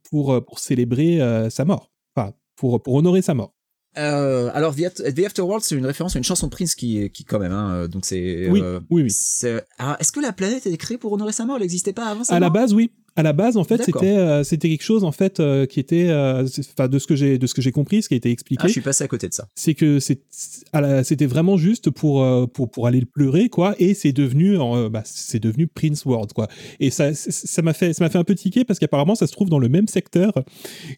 pour, 0.10 0.34
euh, 0.34 0.42
pour 0.42 0.60
célébrer 0.60 1.22
euh, 1.22 1.50
sa 1.50 1.66
mort. 1.66 1.92
Enfin, 2.16 2.34
pour, 2.56 2.82
pour 2.84 2.94
honorer 2.96 3.22
sa 3.22 3.34
mort. 3.34 3.54
Euh, 3.98 4.50
alors, 4.56 4.76
The, 4.76 5.20
Afterworld, 5.24 5.64
c'est 5.64 5.76
une 5.76 5.86
référence 5.86 6.16
à 6.16 6.18
une 6.20 6.24
chanson 6.24 6.48
de 6.48 6.52
Prince 6.52 6.74
qui, 6.74 7.12
qui 7.12 7.26
quand 7.26 7.38
même, 7.38 7.52
hein, 7.52 7.88
donc 7.88 8.06
c'est. 8.06 8.50
Oui, 8.50 8.60
euh, 8.60 8.80
oui, 8.90 9.04
oui. 9.04 9.50
alors, 9.78 9.98
est-ce 10.00 10.12
que 10.12 10.20
la 10.20 10.34
planète 10.34 10.66
est 10.66 10.78
créée 10.78 10.98
pour 10.98 11.14
honorer 11.14 11.32
sa 11.32 11.46
mort? 11.46 11.58
Elle 11.58 11.62
n'existait 11.62 11.94
pas 11.94 12.08
avant 12.08 12.24
sa 12.24 12.34
À 12.36 12.40
la 12.40 12.50
base, 12.50 12.74
oui. 12.74 12.92
À 13.16 13.22
la 13.22 13.32
base, 13.34 13.58
en 13.58 13.64
fait, 13.64 13.84
c'était 13.84 14.18
euh, 14.18 14.44
c'était 14.44 14.70
quelque 14.70 14.82
chose 14.84 15.04
en 15.04 15.12
fait 15.12 15.40
euh, 15.40 15.68
qui 15.68 15.80
était, 15.80 16.08
euh, 16.10 16.48
enfin 16.76 16.88
de 16.88 16.98
ce 16.98 17.06
que 17.06 17.16
j'ai 17.16 17.38
de 17.38 17.46
ce 17.46 17.54
que 17.54 17.62
j'ai 17.62 17.72
compris, 17.72 18.02
ce 18.02 18.08
qui 18.08 18.16
a 18.16 18.18
été 18.18 18.32
expliqué, 18.32 18.62
Ah, 18.64 18.68
je 18.68 18.72
suis 18.72 18.82
passé 18.82 19.04
à 19.04 19.08
côté 19.08 19.28
de 19.30 19.34
ça. 19.34 19.48
c'est 19.54 19.76
que 19.76 20.00
c'était 20.00 21.26
vraiment 21.28 21.58
juste 21.58 21.90
pour 21.92 22.26
pour 22.54 22.72
pour 22.72 22.88
aller 22.88 23.00
le 23.00 23.06
pleurer 23.06 23.50
quoi, 23.50 23.76
et 23.78 23.94
c'est 23.94 24.14
devenu 24.14 24.58
bah, 24.90 25.04
c'est 25.06 25.40
devenu 25.42 25.68
Prince 25.68 26.06
World 26.06 26.34
quoi. 26.34 26.48
Et 26.80 26.90
ça 26.90 27.14
ça- 27.14 27.62
m'a 27.62 27.74
fait 27.74 27.94
ça 27.94 28.04
m'a 28.04 28.10
fait 28.10 28.18
un 28.18 28.24
peu 28.24 28.36
tiquer 28.36 28.64
parce 28.66 28.80
qu'apparemment 28.80 29.16
ça 29.16 29.28
se 29.28 29.32
trouve 29.34 29.50
dans 29.50 29.60
le 29.60 29.70
même 29.70 29.88
secteur 29.88 30.34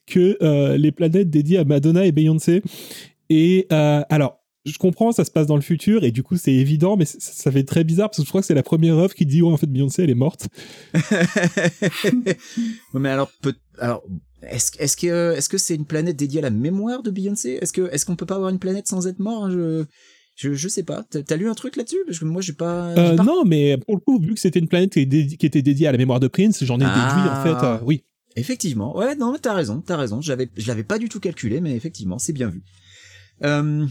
que 0.08 0.76
les 0.78 0.92
planètes 0.92 1.30
dédiées 1.30 1.58
à 1.58 1.66
Madonna 1.66 2.06
et 2.06 2.12
Beyoncé. 2.14 2.62
Et 3.30 3.68
alors. 3.70 4.40
Je 4.66 4.78
comprends, 4.80 5.12
ça 5.12 5.24
se 5.26 5.32
passe 5.32 5.46
dans 5.48 5.56
le 5.56 5.62
futur 5.62 6.04
et 6.04 6.12
du 6.12 6.24
coup 6.24 6.38
c'est 6.38 6.54
évident, 6.54 6.98
mais 6.98 7.06
ça, 7.06 7.18
ça 7.20 7.52
fait 7.52 7.64
très 7.64 7.84
bizarre 7.84 8.10
parce 8.10 8.18
que 8.18 8.24
je 8.24 8.30
crois 8.30 8.42
que 8.42 8.48
c'est 8.48 8.56
la 8.56 8.64
première 8.64 8.98
œuvre 8.98 9.14
qui 9.14 9.26
dit 9.26 9.42
ouais 9.44 9.52
en 9.52 9.58
fait 9.58 9.68
Beyoncé 9.68 10.04
elle 10.04 10.10
est 10.10 10.16
morte. 10.16 10.48
Mais 12.94 13.10
alors, 13.10 13.32
peut, 13.42 13.54
alors, 13.80 14.04
est-ce, 14.44 14.72
est-ce 14.80 14.98
que, 14.98 15.34
est-ce 15.36 15.50
que 15.50 15.58
c'est 15.58 15.76
une 15.76 15.86
planète 15.86 16.16
dédiée 16.16 16.40
à 16.40 16.44
la 16.44 16.50
mémoire 16.50 17.04
de 17.04 17.12
Beyoncé? 17.12 17.60
Est-ce 17.62 17.74
que, 17.74 17.90
est-ce 17.92 18.06
qu'on 18.06 18.16
peut 18.16 18.26
pas 18.26 18.36
avoir 18.36 18.50
une 18.50 18.60
planète 18.60 18.88
sans 18.88 19.08
être 19.08 19.20
mort? 19.20 19.50
Je, 19.52 19.86
je, 20.36 20.54
je 20.54 20.68
sais 20.68 20.84
pas. 20.84 21.04
T'as, 21.04 21.36
lu 21.36 21.50
un 21.50 21.54
truc 21.54 21.76
là-dessus? 21.76 21.98
Parce 22.06 22.20
que 22.20 22.26
moi, 22.26 22.42
j'ai 22.42 22.54
pas. 22.54 22.88
Euh, 22.98 23.16
pas- 23.16 23.24
non, 23.24 23.44
mais 23.46 23.78
pour 23.78 23.96
le 23.96 24.02
coup, 24.02 24.20
vu 24.20 24.34
que 24.34 24.40
c'était 24.40 24.60
une 24.60 24.68
planète 24.68 24.92
qui, 24.94 25.00
est 25.02 25.06
dédi- 25.06 25.38
qui 25.38 25.46
était 25.46 25.62
dédiée 25.62 25.88
à 25.88 25.92
la 25.92 25.98
mémoire 25.98 26.20
de 26.20 26.28
Prince, 26.28 26.64
j'en 26.64 26.80
ai 26.80 26.86
Ah. 26.86 27.16
déduit 27.16 27.30
en 27.30 27.60
fait. 27.60 27.66
euh, 27.66 27.78
oui. 27.86 28.04
Effectivement. 28.36 28.98
Ouais, 28.98 29.16
non, 29.16 29.32
mais 29.32 29.40
t'as 29.40 29.54
raison, 29.54 29.82
t'as 29.86 29.96
raison. 29.98 30.20
J'avais, 30.22 30.50
je 30.58 30.68
l'avais 30.68 30.84
pas 30.84 30.98
du 31.00 31.08
tout 31.08 31.20
calculé, 31.22 31.62
mais 31.62 31.74
effectivement, 31.76 32.20
c'est 32.20 32.34
bien 32.34 32.50
vu. 32.50 32.64
Euh, 33.44 33.86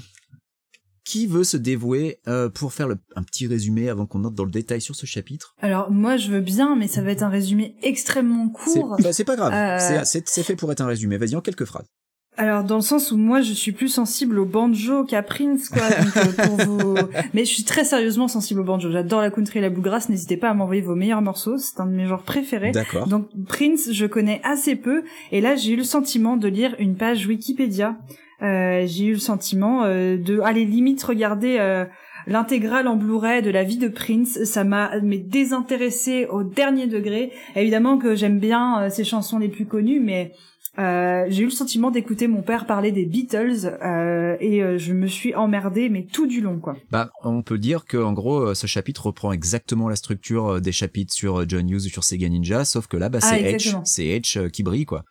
qui 1.04 1.26
veut 1.26 1.44
se 1.44 1.56
dévouer 1.56 2.18
euh, 2.28 2.48
pour 2.48 2.72
faire 2.72 2.88
le- 2.88 2.96
un 3.14 3.22
petit 3.22 3.46
résumé 3.46 3.88
avant 3.88 4.06
qu'on 4.06 4.24
entre 4.24 4.34
dans 4.34 4.44
le 4.44 4.50
détail 4.50 4.80
sur 4.80 4.94
ce 4.96 5.06
chapitre? 5.06 5.54
Alors 5.60 5.90
moi 5.90 6.16
je 6.16 6.30
veux 6.30 6.40
bien, 6.40 6.76
mais 6.76 6.88
ça 6.88 7.02
va 7.02 7.10
être 7.10 7.22
un 7.22 7.28
résumé 7.28 7.76
extrêmement 7.82 8.52
c'est, 8.66 8.80
court. 8.80 8.96
bah, 9.02 9.12
c'est 9.12 9.24
pas 9.24 9.36
grave. 9.36 9.52
Euh, 9.52 10.00
C'est, 10.04 10.42
fait 10.42 10.56
pour 10.56 10.72
être 10.72 10.80
un 10.80 10.86
résumé. 10.86 11.16
Vas-y 11.18 11.36
en 11.36 11.40
quelques 11.40 11.64
phrases. 11.66 11.86
Alors 12.36 12.64
dans 12.64 12.74
le 12.76 12.82
sens 12.82 13.12
où 13.12 13.16
moi 13.16 13.42
je 13.42 13.52
suis 13.52 13.70
plus 13.70 13.86
sensible 13.88 14.40
au 14.40 14.44
banjo 14.44 15.04
qu'à 15.04 15.22
Prince 15.22 15.68
quoi. 15.68 15.88
Donc, 15.88 16.16
euh, 16.16 16.46
pour 16.46 16.56
vous... 16.66 16.94
Mais 17.34 17.44
je 17.44 17.52
suis 17.52 17.62
très 17.62 17.84
sérieusement 17.84 18.26
sensible 18.26 18.60
au 18.60 18.64
banjo. 18.64 18.90
J'adore 18.90 19.20
la 19.20 19.30
country 19.30 19.60
et 19.60 19.62
la 19.62 19.70
bluegrass. 19.70 20.08
N'hésitez 20.08 20.36
pas 20.36 20.48
à 20.50 20.54
m'envoyer 20.54 20.82
vos 20.82 20.96
meilleurs 20.96 21.22
morceaux. 21.22 21.58
C'est 21.58 21.78
un 21.80 21.86
de 21.86 21.92
mes 21.92 22.06
genres 22.06 22.24
préférés. 22.24 22.72
D'accord. 22.72 23.06
Donc 23.06 23.28
Prince, 23.46 23.92
je 23.92 24.06
connais 24.06 24.40
assez 24.42 24.74
peu, 24.74 25.04
et 25.30 25.40
là 25.40 25.54
j'ai 25.54 25.74
eu 25.74 25.76
le 25.76 25.84
sentiment 25.84 26.36
de 26.36 26.48
lire 26.48 26.74
une 26.80 26.96
page 26.96 27.26
Wikipédia. 27.26 27.96
Euh, 28.42 28.84
j'ai 28.86 29.06
eu 29.06 29.12
le 29.12 29.18
sentiment 29.18 29.84
euh, 29.84 30.16
de 30.16 30.40
aller 30.40 30.64
limite 30.64 31.02
regarder 31.02 31.56
euh, 31.58 31.84
l'intégrale 32.26 32.88
en 32.88 32.96
Blu-ray 32.96 33.42
de 33.42 33.50
la 33.50 33.64
vie 33.64 33.78
de 33.78 33.88
Prince. 33.88 34.42
Ça 34.44 34.64
m'a 34.64 35.00
mais 35.02 35.18
désintéressé 35.18 36.26
au 36.26 36.42
dernier 36.42 36.86
degré. 36.86 37.32
Évidemment 37.56 37.98
que 37.98 38.14
j'aime 38.14 38.38
bien 38.38 38.88
ses 38.90 39.04
chansons 39.04 39.38
les 39.38 39.48
plus 39.48 39.66
connues, 39.66 40.00
mais 40.00 40.32
euh, 40.78 41.26
j'ai 41.28 41.42
eu 41.42 41.46
le 41.46 41.50
sentiment 41.52 41.92
d'écouter 41.92 42.26
mon 42.26 42.42
père 42.42 42.66
parler 42.66 42.90
des 42.90 43.04
Beatles 43.04 43.78
euh, 43.84 44.36
et 44.40 44.78
je 44.78 44.92
me 44.92 45.06
suis 45.06 45.32
emmerdée 45.34 45.88
mais 45.88 46.04
tout 46.10 46.26
du 46.26 46.40
long 46.40 46.58
quoi. 46.58 46.76
Bah, 46.90 47.10
on 47.22 47.42
peut 47.42 47.58
dire 47.58 47.84
que 47.84 47.96
en 47.96 48.12
gros, 48.12 48.54
ce 48.54 48.66
chapitre 48.66 49.06
reprend 49.06 49.30
exactement 49.32 49.88
la 49.88 49.96
structure 49.96 50.60
des 50.60 50.72
chapitres 50.72 51.12
sur 51.12 51.48
John 51.48 51.68
Hughes 51.68 51.86
ou 51.86 51.88
sur 51.88 52.02
Sega 52.02 52.28
Ninja, 52.28 52.64
sauf 52.64 52.88
que 52.88 52.96
là, 52.96 53.08
bah, 53.08 53.20
Ah, 53.22 53.36
c'est 53.84 54.20
euh, 54.36 54.48
qui 54.48 54.62
brille, 54.62 54.86
quoi. 54.86 55.04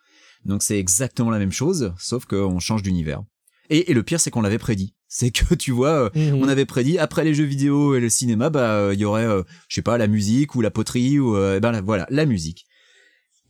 Donc 0.46 0.64
c'est 0.64 0.78
exactement 0.80 1.30
la 1.30 1.40
même 1.40 1.52
chose, 1.52 1.94
sauf 1.98 2.26
qu'on 2.26 2.60
change 2.60 2.82
d'univers. 2.84 3.24
Et, 3.70 3.90
et 3.92 3.94
le 3.94 4.04
pire, 4.04 4.20
c'est 4.20 4.30
qu'on 4.30 4.42
l'avait 4.42 4.58
prédit. 4.58 4.94
C'est 5.08 5.32
que 5.32 5.56
tu 5.56 5.72
vois, 5.72 6.06
euh, 6.06 6.10
Mhm. 6.16 6.42
on 6.42 6.48
avait 6.48 6.66
prédit 6.66 6.98
après 6.98 7.24
les 7.24 7.34
jeux 7.34 7.44
vidéo 7.46 7.96
et 7.96 8.00
le 8.00 8.10
cinéma, 8.10 8.50
bah, 8.50 8.72
euh, 8.78 8.94
il 8.94 9.00
y 9.00 9.06
aurait, 9.06 9.26
euh, 9.26 9.44
je 9.70 9.76
sais 9.76 9.82
pas, 9.82 9.98
la 9.98 10.08
musique 10.08 10.56
ou 10.56 10.62
la 10.62 10.72
poterie 10.72 11.20
ou, 11.20 11.36
euh, 11.38 11.60
ben 11.60 11.72
la- 11.72 11.82
voilà, 11.82 12.06
la 12.10 12.26
musique. 12.26 12.66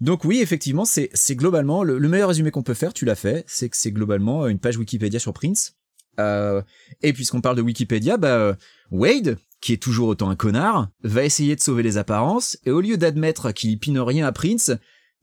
Donc 0.01 0.25
oui, 0.25 0.39
effectivement, 0.41 0.85
c'est 0.85 1.09
c'est 1.13 1.35
globalement 1.35 1.83
le, 1.83 1.97
le 1.97 2.09
meilleur 2.09 2.27
résumé 2.29 2.51
qu'on 2.51 2.63
peut 2.63 2.73
faire. 2.73 2.93
Tu 2.93 3.05
l'as 3.05 3.15
fait, 3.15 3.43
c'est 3.47 3.69
que 3.69 3.77
c'est 3.77 3.91
globalement 3.91 4.47
une 4.47 4.59
page 4.59 4.77
Wikipédia 4.77 5.19
sur 5.19 5.33
Prince. 5.33 5.75
Euh, 6.19 6.61
et 7.01 7.13
puisqu'on 7.13 7.41
parle 7.41 7.55
de 7.55 7.61
Wikipédia, 7.61 8.17
bah 8.17 8.55
Wade, 8.91 9.37
qui 9.61 9.73
est 9.73 9.81
toujours 9.81 10.09
autant 10.09 10.29
un 10.29 10.35
connard, 10.35 10.89
va 11.03 11.23
essayer 11.23 11.55
de 11.55 11.61
sauver 11.61 11.81
les 11.83 11.97
apparences 11.97 12.57
et 12.65 12.71
au 12.71 12.81
lieu 12.81 12.97
d'admettre 12.97 13.51
qu'il 13.51 13.79
pine 13.79 13.97
rien 13.99 14.27
à 14.27 14.31
Prince, 14.31 14.71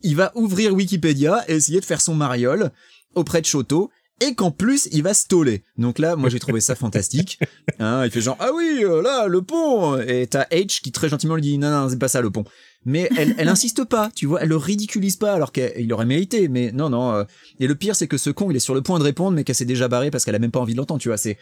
il 0.02 0.16
va 0.16 0.32
ouvrir 0.34 0.74
Wikipédia 0.74 1.44
et 1.48 1.54
essayer 1.56 1.80
de 1.80 1.84
faire 1.84 2.00
son 2.00 2.14
mariole 2.14 2.70
auprès 3.14 3.40
de 3.40 3.46
Choto 3.46 3.90
et 4.20 4.34
qu'en 4.34 4.50
plus 4.50 4.88
il 4.92 5.02
va 5.02 5.14
stoler. 5.14 5.64
Donc 5.78 5.98
là, 5.98 6.14
moi 6.16 6.28
j'ai 6.28 6.38
trouvé 6.38 6.60
ça 6.60 6.74
fantastique. 6.76 7.38
Hein, 7.78 8.04
il 8.04 8.10
fait 8.10 8.20
genre 8.20 8.36
ah 8.40 8.50
oui 8.54 8.80
euh, 8.82 9.02
là 9.02 9.26
le 9.28 9.42
pont 9.42 9.98
et 9.98 10.26
t'as 10.26 10.44
H 10.50 10.80
qui 10.82 10.92
très 10.92 11.08
gentiment 11.08 11.34
lui 11.34 11.42
dit 11.42 11.58
non 11.58 11.70
non 11.70 11.88
c'est 11.88 11.98
pas 11.98 12.08
ça 12.08 12.20
le 12.20 12.30
pont. 12.30 12.44
Mais 12.84 13.08
elle 13.16 13.34
elle 13.38 13.48
insiste 13.48 13.84
pas, 13.84 14.10
tu 14.14 14.26
vois, 14.26 14.40
elle 14.42 14.48
le 14.48 14.56
ridiculise 14.56 15.16
pas 15.16 15.34
alors 15.34 15.52
qu'il 15.52 15.92
aurait 15.92 16.06
mérité. 16.06 16.48
Mais 16.48 16.72
non 16.72 16.90
non. 16.90 17.12
euh, 17.14 17.24
Et 17.58 17.66
le 17.66 17.74
pire 17.74 17.96
c'est 17.96 18.08
que 18.08 18.18
ce 18.18 18.30
con 18.30 18.50
il 18.50 18.56
est 18.56 18.60
sur 18.60 18.74
le 18.74 18.82
point 18.82 18.98
de 18.98 19.04
répondre 19.04 19.32
mais 19.36 19.44
qu'elle 19.44 19.54
s'est 19.54 19.64
déjà 19.64 19.88
barrée 19.88 20.10
parce 20.10 20.24
qu'elle 20.24 20.34
a 20.34 20.38
même 20.38 20.50
pas 20.50 20.60
envie 20.60 20.72
de 20.74 20.78
l'entendre, 20.78 21.00
tu 21.00 21.08
vois. 21.08 21.16
C'est 21.18 21.38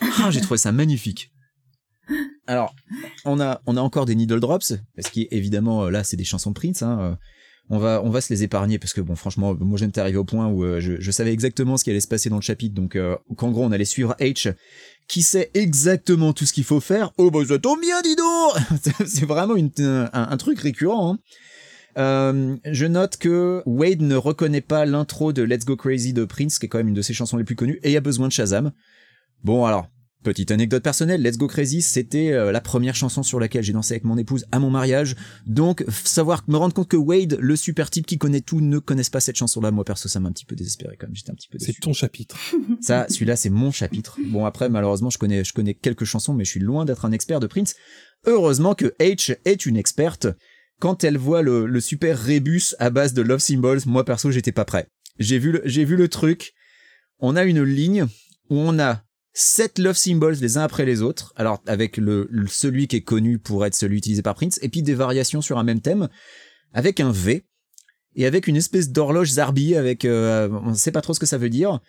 ah 0.00 0.30
j'ai 0.30 0.40
trouvé 0.40 0.58
ça 0.58 0.72
magnifique. 0.72 1.30
Alors, 2.48 2.74
on 3.24 3.38
a, 3.40 3.60
on 3.66 3.76
a 3.76 3.80
encore 3.80 4.04
des 4.04 4.16
needle 4.16 4.40
drops, 4.40 4.74
parce 4.96 5.10
qu'évidemment, 5.10 5.88
là, 5.88 6.02
c'est 6.02 6.16
des 6.16 6.24
chansons 6.24 6.50
de 6.50 6.54
Prince. 6.56 6.82
Hein. 6.82 6.98
euh, 7.00 7.14
On 7.74 7.78
va, 7.78 8.02
on 8.04 8.10
va 8.10 8.20
se 8.20 8.30
les 8.30 8.42
épargner 8.42 8.78
parce 8.78 8.92
que 8.92 9.00
bon, 9.00 9.16
franchement, 9.16 9.56
moi, 9.58 9.78
j'étais 9.78 9.98
arrivé 9.98 10.18
au 10.18 10.24
point 10.24 10.46
où 10.46 10.62
euh, 10.62 10.78
je, 10.78 11.10
savais 11.10 11.32
exactement 11.32 11.78
ce 11.78 11.84
qui 11.84 11.88
allait 11.90 12.00
se 12.00 12.06
passer 12.06 12.28
dans 12.28 12.36
le 12.36 12.42
chapitre, 12.42 12.74
donc 12.74 12.96
euh, 12.96 13.16
qu'en 13.38 13.50
gros, 13.50 13.64
on 13.64 13.72
allait 13.72 13.86
suivre 13.86 14.14
H, 14.20 14.52
qui 15.08 15.22
sait 15.22 15.50
exactement 15.54 16.34
tout 16.34 16.44
ce 16.44 16.52
qu'il 16.52 16.64
faut 16.64 16.80
faire. 16.80 17.12
Oh 17.16 17.30
bah 17.30 17.40
ça 17.48 17.58
tombe 17.58 17.80
bien, 17.80 18.02
dis 18.02 18.14
donc 18.14 18.52
C'est 19.06 19.24
vraiment 19.24 19.56
une, 19.56 19.70
un, 20.12 20.36
truc 20.36 20.60
récurrent. 20.60 21.14
Hein. 21.14 21.18
Euh, 21.96 22.56
je 22.70 22.84
note 22.84 23.16
que 23.16 23.62
Wade 23.64 24.02
ne 24.02 24.16
reconnaît 24.16 24.60
pas 24.60 24.84
l'intro 24.84 25.32
de 25.32 25.42
Let's 25.42 25.64
Go 25.64 25.74
Crazy 25.74 26.12
de 26.12 26.26
Prince, 26.26 26.58
qui 26.58 26.66
est 26.66 26.68
quand 26.68 26.76
même 26.76 26.88
une 26.88 26.94
de 26.94 27.00
ses 27.00 27.14
chansons 27.14 27.38
les 27.38 27.44
plus 27.44 27.56
connues, 27.56 27.80
et 27.84 27.96
a 27.96 28.02
besoin 28.02 28.28
de 28.28 28.32
Shazam. 28.32 28.72
Bon 29.44 29.64
alors, 29.64 29.88
petite 30.22 30.50
anecdote 30.50 30.82
personnelle, 30.82 31.22
Let's 31.22 31.36
Go 31.36 31.46
Crazy, 31.46 31.82
c'était 31.82 32.32
euh, 32.32 32.52
la 32.52 32.60
première 32.60 32.94
chanson 32.94 33.22
sur 33.22 33.38
laquelle 33.40 33.62
j'ai 33.62 33.72
dansé 33.72 33.94
avec 33.94 34.04
mon 34.04 34.16
épouse 34.16 34.46
à 34.52 34.58
mon 34.58 34.70
mariage. 34.70 35.16
Donc, 35.46 35.84
savoir, 36.04 36.44
me 36.48 36.56
rendre 36.56 36.74
compte 36.74 36.88
que 36.88 36.96
Wade, 36.96 37.36
le 37.40 37.56
super 37.56 37.90
type 37.90 38.06
qui 38.06 38.18
connaît 38.18 38.40
tout, 38.40 38.60
ne 38.60 38.78
connaisse 38.78 39.10
pas 39.10 39.20
cette 39.20 39.36
chanson-là, 39.36 39.70
moi 39.70 39.84
perso, 39.84 40.08
ça 40.08 40.20
m'a 40.20 40.28
un 40.28 40.32
petit 40.32 40.44
peu 40.44 40.56
désespéré 40.56 40.96
quand 40.98 41.06
même. 41.06 41.16
J'étais 41.16 41.30
un 41.30 41.34
petit 41.34 41.48
peu 41.48 41.58
C'est 41.58 41.78
ton 41.80 41.92
chapitre. 41.92 42.36
Ça, 42.80 43.06
celui-là, 43.08 43.36
c'est 43.36 43.50
mon 43.50 43.70
chapitre. 43.70 44.18
Bon, 44.26 44.44
après, 44.44 44.68
malheureusement, 44.68 45.10
je 45.10 45.18
connais, 45.18 45.44
je 45.44 45.52
connais 45.52 45.74
quelques 45.74 46.04
chansons, 46.04 46.34
mais 46.34 46.44
je 46.44 46.50
suis 46.50 46.60
loin 46.60 46.84
d'être 46.84 47.04
un 47.04 47.12
expert 47.12 47.40
de 47.40 47.46
Prince. 47.46 47.74
Heureusement 48.26 48.74
que 48.74 48.94
H 49.00 49.36
est 49.44 49.66
une 49.66 49.76
experte. 49.76 50.26
Quand 50.80 51.04
elle 51.04 51.18
voit 51.18 51.42
le, 51.42 51.66
le 51.66 51.80
super 51.80 52.18
rébus 52.18 52.74
à 52.78 52.90
base 52.90 53.14
de 53.14 53.22
Love 53.22 53.40
Symbols, 53.40 53.80
moi 53.86 54.04
perso, 54.04 54.30
j'étais 54.30 54.52
pas 54.52 54.64
prêt. 54.64 54.88
J'ai 55.18 55.38
vu 55.38 55.52
le, 55.52 55.62
j'ai 55.64 55.84
vu 55.84 55.96
le 55.96 56.08
truc. 56.08 56.54
On 57.18 57.36
a 57.36 57.44
une 57.44 57.62
ligne 57.62 58.06
où 58.50 58.56
on 58.56 58.78
a 58.78 59.02
sept 59.32 59.78
Love 59.78 59.96
Symbols 59.96 60.36
les 60.40 60.58
uns 60.58 60.62
après 60.62 60.84
les 60.84 61.02
autres. 61.02 61.32
Alors, 61.36 61.62
avec 61.66 61.96
le, 61.96 62.28
celui 62.48 62.88
qui 62.88 62.96
est 62.96 63.02
connu 63.02 63.38
pour 63.38 63.64
être 63.66 63.74
celui 63.74 63.98
utilisé 63.98 64.22
par 64.22 64.34
Prince, 64.34 64.58
et 64.62 64.68
puis 64.68 64.82
des 64.82 64.94
variations 64.94 65.40
sur 65.40 65.58
un 65.58 65.64
même 65.64 65.80
thème, 65.80 66.08
avec 66.72 67.00
un 67.00 67.12
V, 67.12 67.44
et 68.14 68.26
avec 68.26 68.46
une 68.46 68.56
espèce 68.56 68.90
d'horloge 68.90 69.30
Zarbi 69.30 69.74
avec, 69.74 70.04
euh, 70.04 70.48
on 70.64 70.74
sait 70.74 70.92
pas 70.92 71.00
trop 71.00 71.14
ce 71.14 71.20
que 71.20 71.26
ça 71.26 71.38
veut 71.38 71.48
dire. 71.48 71.80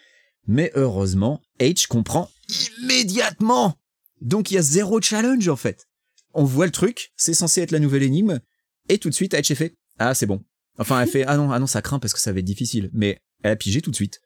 Mais 0.47 0.71
heureusement, 0.75 1.41
H 1.59 1.87
comprend 1.87 2.29
immédiatement. 2.81 3.77
Donc 4.21 4.51
il 4.51 4.55
y 4.55 4.57
a 4.57 4.61
zéro 4.61 5.01
challenge 5.01 5.47
en 5.47 5.55
fait. 5.55 5.87
On 6.33 6.43
voit 6.43 6.65
le 6.65 6.71
truc, 6.71 7.11
c'est 7.15 7.33
censé 7.33 7.61
être 7.61 7.71
la 7.71 7.79
nouvelle 7.79 8.03
énigme, 8.03 8.39
et 8.89 8.97
tout 8.97 9.09
de 9.09 9.13
suite 9.13 9.33
H 9.33 9.51
est 9.51 9.55
fait. 9.55 9.75
Ah 9.99 10.13
c'est 10.13 10.25
bon. 10.25 10.43
Enfin 10.77 11.01
elle 11.01 11.09
fait 11.09 11.23
ah 11.27 11.37
non 11.37 11.51
ah 11.51 11.59
non 11.59 11.67
ça 11.67 11.81
craint 11.81 11.99
parce 11.99 12.13
que 12.13 12.19
ça 12.19 12.31
va 12.31 12.39
être 12.39 12.45
difficile. 12.45 12.89
Mais 12.93 13.19
elle 13.43 13.51
a 13.51 13.55
pigé 13.55 13.81
tout 13.81 13.91
de 13.91 13.95
suite. 13.95 14.21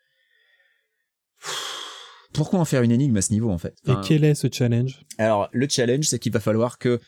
Pourquoi 2.37 2.59
en 2.59 2.65
faire 2.65 2.81
une 2.83 2.91
énigme 2.91 3.17
à 3.17 3.21
ce 3.21 3.33
niveau 3.33 3.49
en 3.51 3.57
fait 3.57 3.75
Et 3.87 3.91
quel 4.07 4.23
est 4.23 4.35
ce 4.35 4.47
challenge 4.51 5.01
Alors 5.17 5.49
le 5.51 5.67
challenge 5.69 6.05
c'est 6.05 6.19
qu'il 6.19 6.31
va 6.31 6.39
falloir 6.39 6.77
que 6.77 6.99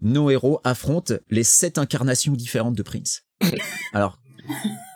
nos 0.00 0.30
héros 0.30 0.60
affrontent 0.62 1.14
les 1.30 1.42
sept 1.44 1.78
incarnations 1.78 2.34
différentes 2.34 2.76
de 2.76 2.82
Prince. 2.82 3.22
Alors 3.92 4.20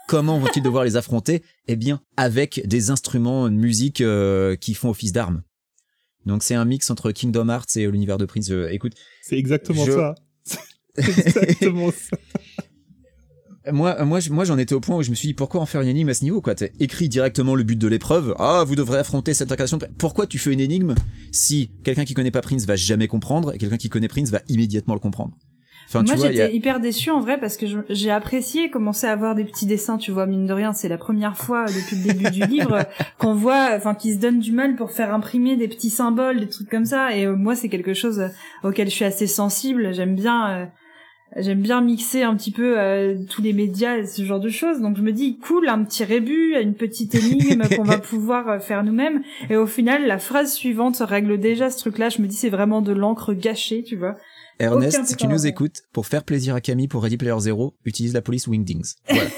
comment 0.08 0.38
vont-ils 0.38 0.62
devoir 0.62 0.84
les 0.84 0.96
affronter? 0.96 1.42
Eh 1.66 1.76
bien, 1.76 2.00
avec 2.16 2.66
des 2.66 2.90
instruments 2.90 3.48
de 3.48 3.54
musique 3.54 4.00
euh, 4.00 4.56
qui 4.56 4.74
font 4.74 4.90
office 4.90 5.12
d'armes. 5.12 5.42
Donc 6.26 6.42
c'est 6.42 6.54
un 6.54 6.64
mix 6.64 6.90
entre 6.90 7.10
Kingdom 7.12 7.48
Hearts 7.48 7.76
et 7.76 7.86
l'univers 7.86 8.18
de 8.18 8.26
Prince. 8.26 8.50
Euh, 8.50 8.68
écoute, 8.70 8.92
C'est 9.22 9.38
exactement 9.38 9.84
Je- 9.86 9.92
ça. 9.92 10.14
C'est 10.98 11.08
exactement 11.26 11.90
ça. 11.92 12.16
Moi, 13.72 14.04
moi, 14.04 14.20
je- 14.20 14.30
moi, 14.30 14.44
j'en 14.44 14.58
étais 14.58 14.74
au 14.74 14.80
point 14.80 14.96
où 14.96 15.02
je 15.02 15.10
me 15.10 15.14
suis 15.14 15.28
dit 15.28 15.34
pourquoi 15.34 15.60
en 15.60 15.66
faire 15.66 15.80
une 15.80 15.88
énigme 15.88 16.08
à 16.08 16.14
ce 16.14 16.24
niveau 16.24 16.40
quoi? 16.40 16.54
T'as 16.54 16.66
écrit 16.80 17.08
directement 17.08 17.54
le 17.54 17.62
but 17.62 17.78
de 17.78 17.88
l'épreuve. 17.88 18.34
Ah, 18.38 18.64
vous 18.66 18.74
devrez 18.76 18.98
affronter 18.98 19.34
cette 19.34 19.50
incarnation. 19.52 19.78
Pourquoi 19.98 20.26
tu 20.26 20.38
fais 20.38 20.52
une 20.52 20.60
énigme 20.60 20.94
si 21.32 21.70
quelqu'un 21.84 22.04
qui 22.04 22.14
connaît 22.14 22.30
pas 22.30 22.40
Prince 22.40 22.64
va 22.66 22.76
jamais 22.76 23.08
comprendre 23.08 23.54
et 23.54 23.58
quelqu'un 23.58 23.76
qui 23.76 23.88
connaît 23.88 24.08
Prince 24.08 24.30
va 24.30 24.40
immédiatement 24.48 24.94
le 24.94 25.00
comprendre? 25.00 25.36
Enfin, 25.90 26.02
Moi 26.02 26.12
a- 26.26 26.30
j'étais 26.30 26.54
hyper 26.54 26.80
déçue 26.80 27.10
en 27.10 27.20
vrai 27.20 27.40
parce 27.40 27.56
que 27.56 27.64
j'ai 27.88 28.10
apprécié 28.10 28.68
commencer 28.68 29.06
à 29.06 29.12
avoir 29.12 29.34
des 29.34 29.44
petits 29.44 29.64
dessins, 29.64 29.96
tu 29.96 30.10
vois, 30.10 30.26
mine 30.26 30.46
de 30.46 30.52
rien, 30.52 30.74
c'est 30.74 30.88
la 30.88 30.98
première 30.98 31.34
fois 31.34 31.62
euh, 31.64 31.72
depuis 31.72 31.96
le 31.96 32.02
début 32.12 32.30
du 32.30 32.44
livre 32.46 32.74
euh, 32.74 32.82
qu'on 33.18 33.34
voit, 33.34 33.70
enfin, 33.74 33.94
qu'ils 33.94 34.12
se 34.16 34.18
donnent 34.18 34.38
du 34.40 34.52
mal 34.52 34.76
pour 34.76 34.90
faire 34.90 35.14
imprimer 35.14 35.56
des 35.56 35.66
petits 35.66 35.88
symboles, 35.88 36.40
des 36.40 36.48
trucs 36.48 36.68
comme 36.68 36.84
ça, 36.84 37.16
et 37.16 37.24
euh, 37.24 37.34
moi 37.34 37.56
c'est 37.56 37.70
quelque 37.70 37.94
chose 37.94 38.20
euh, 38.20 38.28
auquel 38.64 38.90
je 38.90 38.94
suis 38.96 39.06
assez 39.06 39.26
sensible, 39.26 39.94
j'aime 39.94 40.14
bien, 40.14 40.50
euh, 40.50 40.66
j'aime 41.36 41.60
bien 41.62 41.80
mixer 41.80 42.22
un 42.22 42.34
petit 42.36 42.50
peu 42.50 42.78
euh, 42.78 43.16
tous 43.28 43.42
les 43.42 43.52
médias 43.52 43.96
et 43.98 44.06
ce 44.06 44.24
genre 44.24 44.40
de 44.40 44.48
choses. 44.48 44.80
Donc 44.80 44.96
je 44.96 45.02
me 45.02 45.12
dis 45.12 45.38
cool, 45.38 45.68
un 45.68 45.84
petit 45.84 46.04
rébut, 46.04 46.54
une 46.60 46.74
petite 46.74 47.14
énigme 47.14 47.62
qu'on 47.74 47.82
va 47.84 47.98
pouvoir 47.98 48.48
euh, 48.48 48.58
faire 48.58 48.82
nous-mêmes. 48.84 49.22
Et 49.50 49.56
au 49.56 49.66
final, 49.66 50.06
la 50.06 50.18
phrase 50.18 50.52
suivante 50.52 50.96
règle 51.00 51.38
déjà 51.38 51.70
ce 51.70 51.78
truc-là. 51.78 52.08
Je 52.08 52.22
me 52.22 52.26
dis 52.26 52.36
c'est 52.36 52.48
vraiment 52.50 52.82
de 52.82 52.92
l'encre 52.92 53.34
gâchée, 53.34 53.82
tu 53.82 53.96
vois. 53.96 54.16
Ernest, 54.60 55.04
si 55.04 55.14
tu 55.16 55.28
nous 55.28 55.46
écoutes, 55.46 55.82
pour 55.92 56.06
faire 56.06 56.24
plaisir 56.24 56.54
à 56.56 56.60
Camille 56.60 56.88
pour 56.88 57.02
Ready 57.02 57.16
Player 57.16 57.38
Zero, 57.38 57.74
utilise 57.84 58.12
la 58.14 58.22
police 58.22 58.46
Wingdings. 58.46 58.94
Voilà. 59.08 59.30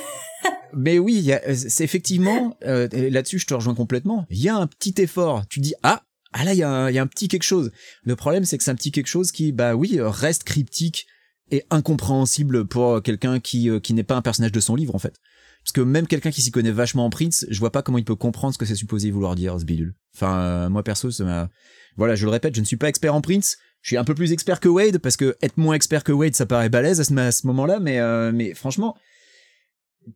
Mais 0.72 0.98
oui, 1.00 1.32
a- 1.32 1.54
c'est 1.54 1.82
effectivement, 1.84 2.56
euh, 2.64 2.86
là-dessus 2.92 3.38
je 3.40 3.46
te 3.46 3.52
rejoins 3.54 3.74
complètement, 3.74 4.24
il 4.30 4.40
y 4.40 4.48
a 4.48 4.54
un 4.56 4.66
petit 4.68 4.94
effort. 4.98 5.42
Tu 5.50 5.58
dis, 5.60 5.74
ah, 5.82 6.02
ah 6.32 6.44
là, 6.44 6.54
il 6.54 6.58
y, 6.58 6.62
a 6.62 6.70
un- 6.70 6.88
il 6.90 6.94
y 6.94 6.98
a 6.98 7.02
un 7.02 7.06
petit 7.08 7.26
quelque 7.28 7.42
chose. 7.42 7.72
Le 8.04 8.14
problème, 8.16 8.44
c'est 8.44 8.56
que 8.56 8.62
c'est 8.64 8.70
un 8.70 8.76
petit 8.76 8.92
quelque 8.92 9.08
chose 9.08 9.32
qui, 9.32 9.50
bah 9.52 9.74
oui, 9.74 9.98
euh, 9.98 10.08
reste 10.08 10.44
cryptique 10.44 11.06
et 11.50 11.64
incompréhensible 11.70 12.66
pour 12.66 13.02
quelqu'un 13.02 13.40
qui, 13.40 13.68
euh, 13.70 13.80
qui 13.80 13.94
n'est 13.94 14.02
pas 14.04 14.16
un 14.16 14.22
personnage 14.22 14.52
de 14.52 14.60
son 14.60 14.74
livre, 14.76 14.94
en 14.94 14.98
fait. 14.98 15.14
Parce 15.62 15.72
que 15.72 15.80
même 15.82 16.06
quelqu'un 16.06 16.30
qui 16.30 16.40
s'y 16.42 16.50
connaît 16.50 16.70
vachement 16.70 17.04
en 17.04 17.10
Prince, 17.10 17.44
je 17.50 17.58
vois 17.60 17.70
pas 17.72 17.82
comment 17.82 17.98
il 17.98 18.04
peut 18.04 18.14
comprendre 18.16 18.54
ce 18.54 18.58
que 18.58 18.64
c'est 18.64 18.74
supposé 18.74 19.10
vouloir 19.10 19.34
dire, 19.34 19.58
ce 19.60 19.64
bidule. 19.64 19.94
Enfin, 20.14 20.38
euh, 20.40 20.68
moi 20.70 20.82
perso, 20.82 21.10
ça 21.10 21.24
m'a... 21.24 21.50
Voilà, 21.96 22.14
je 22.14 22.24
le 22.24 22.30
répète, 22.30 22.54
je 22.54 22.60
ne 22.60 22.64
suis 22.64 22.76
pas 22.76 22.88
expert 22.88 23.14
en 23.14 23.20
Prince. 23.20 23.58
Je 23.82 23.88
suis 23.88 23.96
un 23.96 24.04
peu 24.04 24.14
plus 24.14 24.32
expert 24.32 24.60
que 24.60 24.68
Wade, 24.68 24.98
parce 24.98 25.16
que 25.16 25.36
être 25.42 25.56
moins 25.58 25.74
expert 25.74 26.02
que 26.04 26.12
Wade, 26.12 26.34
ça 26.34 26.46
paraît 26.46 26.68
balèze 26.70 27.00
à 27.00 27.04
ce, 27.04 27.14
à 27.14 27.32
ce 27.32 27.46
moment-là, 27.46 27.78
mais, 27.80 27.98
euh, 27.98 28.30
mais 28.32 28.54
franchement, 28.54 28.96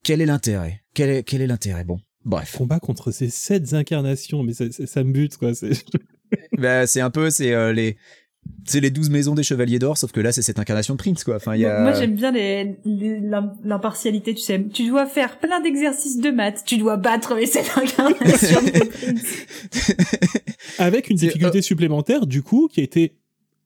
quel 0.02 0.20
est 0.20 0.26
l'intérêt? 0.26 0.82
Quel 0.94 1.10
est, 1.10 1.22
quel 1.24 1.40
est 1.42 1.46
l'intérêt? 1.46 1.84
Bon, 1.84 1.98
bref. 2.24 2.54
Combat 2.56 2.80
contre 2.80 3.10
ces 3.10 3.28
sept 3.30 3.74
incarnations, 3.74 4.42
mais 4.42 4.54
ça, 4.54 4.70
ça- 4.70 4.86
ça 4.86 5.04
me 5.04 5.12
bute, 5.12 5.36
quoi. 5.36 5.54
c'est- 5.54 5.84
bah, 6.58 6.86
c'est 6.86 7.00
un 7.00 7.10
peu, 7.10 7.30
c'est 7.30 7.52
euh, 7.52 7.72
les... 7.72 7.96
C'est 8.66 8.80
les 8.80 8.90
douze 8.90 9.10
maisons 9.10 9.34
des 9.34 9.42
Chevaliers 9.42 9.78
d'Or, 9.78 9.98
sauf 9.98 10.10
que 10.10 10.20
là, 10.20 10.32
c'est 10.32 10.40
cette 10.40 10.58
incarnation 10.58 10.94
de 10.94 10.98
Prince, 10.98 11.22
quoi. 11.22 11.36
Enfin, 11.36 11.54
il 11.54 11.60
y 11.60 11.66
a... 11.66 11.80
Moi, 11.82 11.92
j'aime 11.92 12.14
bien 12.14 12.32
l'impartialité, 13.62 14.34
tu 14.34 14.40
sais. 14.42 14.64
Tu 14.72 14.88
dois 14.88 15.06
faire 15.06 15.38
plein 15.38 15.60
d'exercices 15.60 16.18
de 16.18 16.30
maths. 16.30 16.62
Tu 16.64 16.78
dois 16.78 16.96
battre 16.96 17.34
les 17.34 17.46
sept 17.46 17.70
incarnations 17.76 18.62
de 18.62 18.70
Prince. 18.88 19.96
Avec 20.78 21.10
une 21.10 21.16
difficulté 21.16 21.62
supplémentaire, 21.62 22.26
du 22.26 22.42
coup, 22.42 22.68
qui 22.72 22.80
a 22.80 22.84
été 22.84 23.16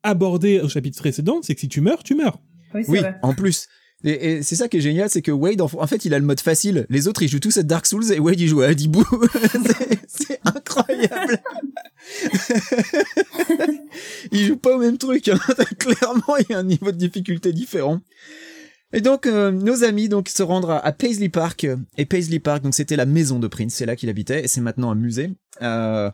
abordée 0.03 0.59
au 0.59 0.69
chapitre 0.69 0.97
précédent, 0.99 1.39
c'est 1.41 1.55
que 1.55 1.61
si 1.61 1.67
tu 1.69 1.81
meurs, 1.81 2.03
tu 2.03 2.15
meurs. 2.15 2.39
Oui, 2.73 2.83
c'est 2.83 2.91
Oui, 2.91 2.99
vrai. 2.99 3.15
en 3.21 3.33
plus. 3.33 3.67
Et, 4.03 4.43
c'est 4.43 4.55
ça 4.55 4.69
qui 4.69 4.77
est 4.77 4.81
génial, 4.81 5.09
c'est 5.09 5.21
que 5.21 5.31
Wade, 5.31 5.61
en, 5.61 5.87
fait, 5.87 6.05
il 6.05 6.13
a 6.13 6.19
le 6.19 6.25
mode 6.25 6.39
facile. 6.39 6.85
Les 6.89 7.07
autres, 7.07 7.21
ils 7.21 7.27
jouent 7.27 7.39
tous 7.39 7.57
à 7.57 7.63
Dark 7.63 7.85
Souls 7.85 8.11
et 8.11 8.19
Wade, 8.19 8.39
il 8.39 8.47
joue 8.47 8.61
à 8.61 8.67
Adibou. 8.67 9.03
c'est, 9.51 9.99
c'est 10.07 10.39
incroyable. 10.45 11.41
il 14.31 14.45
joue 14.45 14.57
pas 14.57 14.75
au 14.75 14.79
même 14.79 14.97
truc. 14.97 15.27
Hein. 15.27 15.39
Clairement, 15.79 16.37
il 16.39 16.45
y 16.49 16.53
a 16.53 16.59
un 16.59 16.63
niveau 16.63 16.91
de 16.91 16.97
difficulté 16.97 17.51
différent. 17.51 17.99
Et 18.91 19.01
donc, 19.01 19.27
euh, 19.27 19.51
nos 19.51 19.83
amis 19.83 20.09
donc 20.09 20.29
se 20.29 20.41
rendre 20.41 20.71
à, 20.71 20.91
Paisley 20.91 21.29
Park. 21.29 21.67
Et 21.97 22.05
Paisley 22.05 22.39
Park, 22.39 22.63
donc 22.63 22.73
c'était 22.73 22.95
la 22.95 23.05
maison 23.05 23.39
de 23.39 23.47
Prince, 23.47 23.75
c'est 23.75 23.85
là 23.85 23.95
qu'il 23.95 24.09
habitait, 24.09 24.45
et 24.45 24.47
c'est 24.47 24.61
maintenant 24.61 24.91
un 24.91 24.95
musée. 24.95 25.31
Euh, 25.61 26.09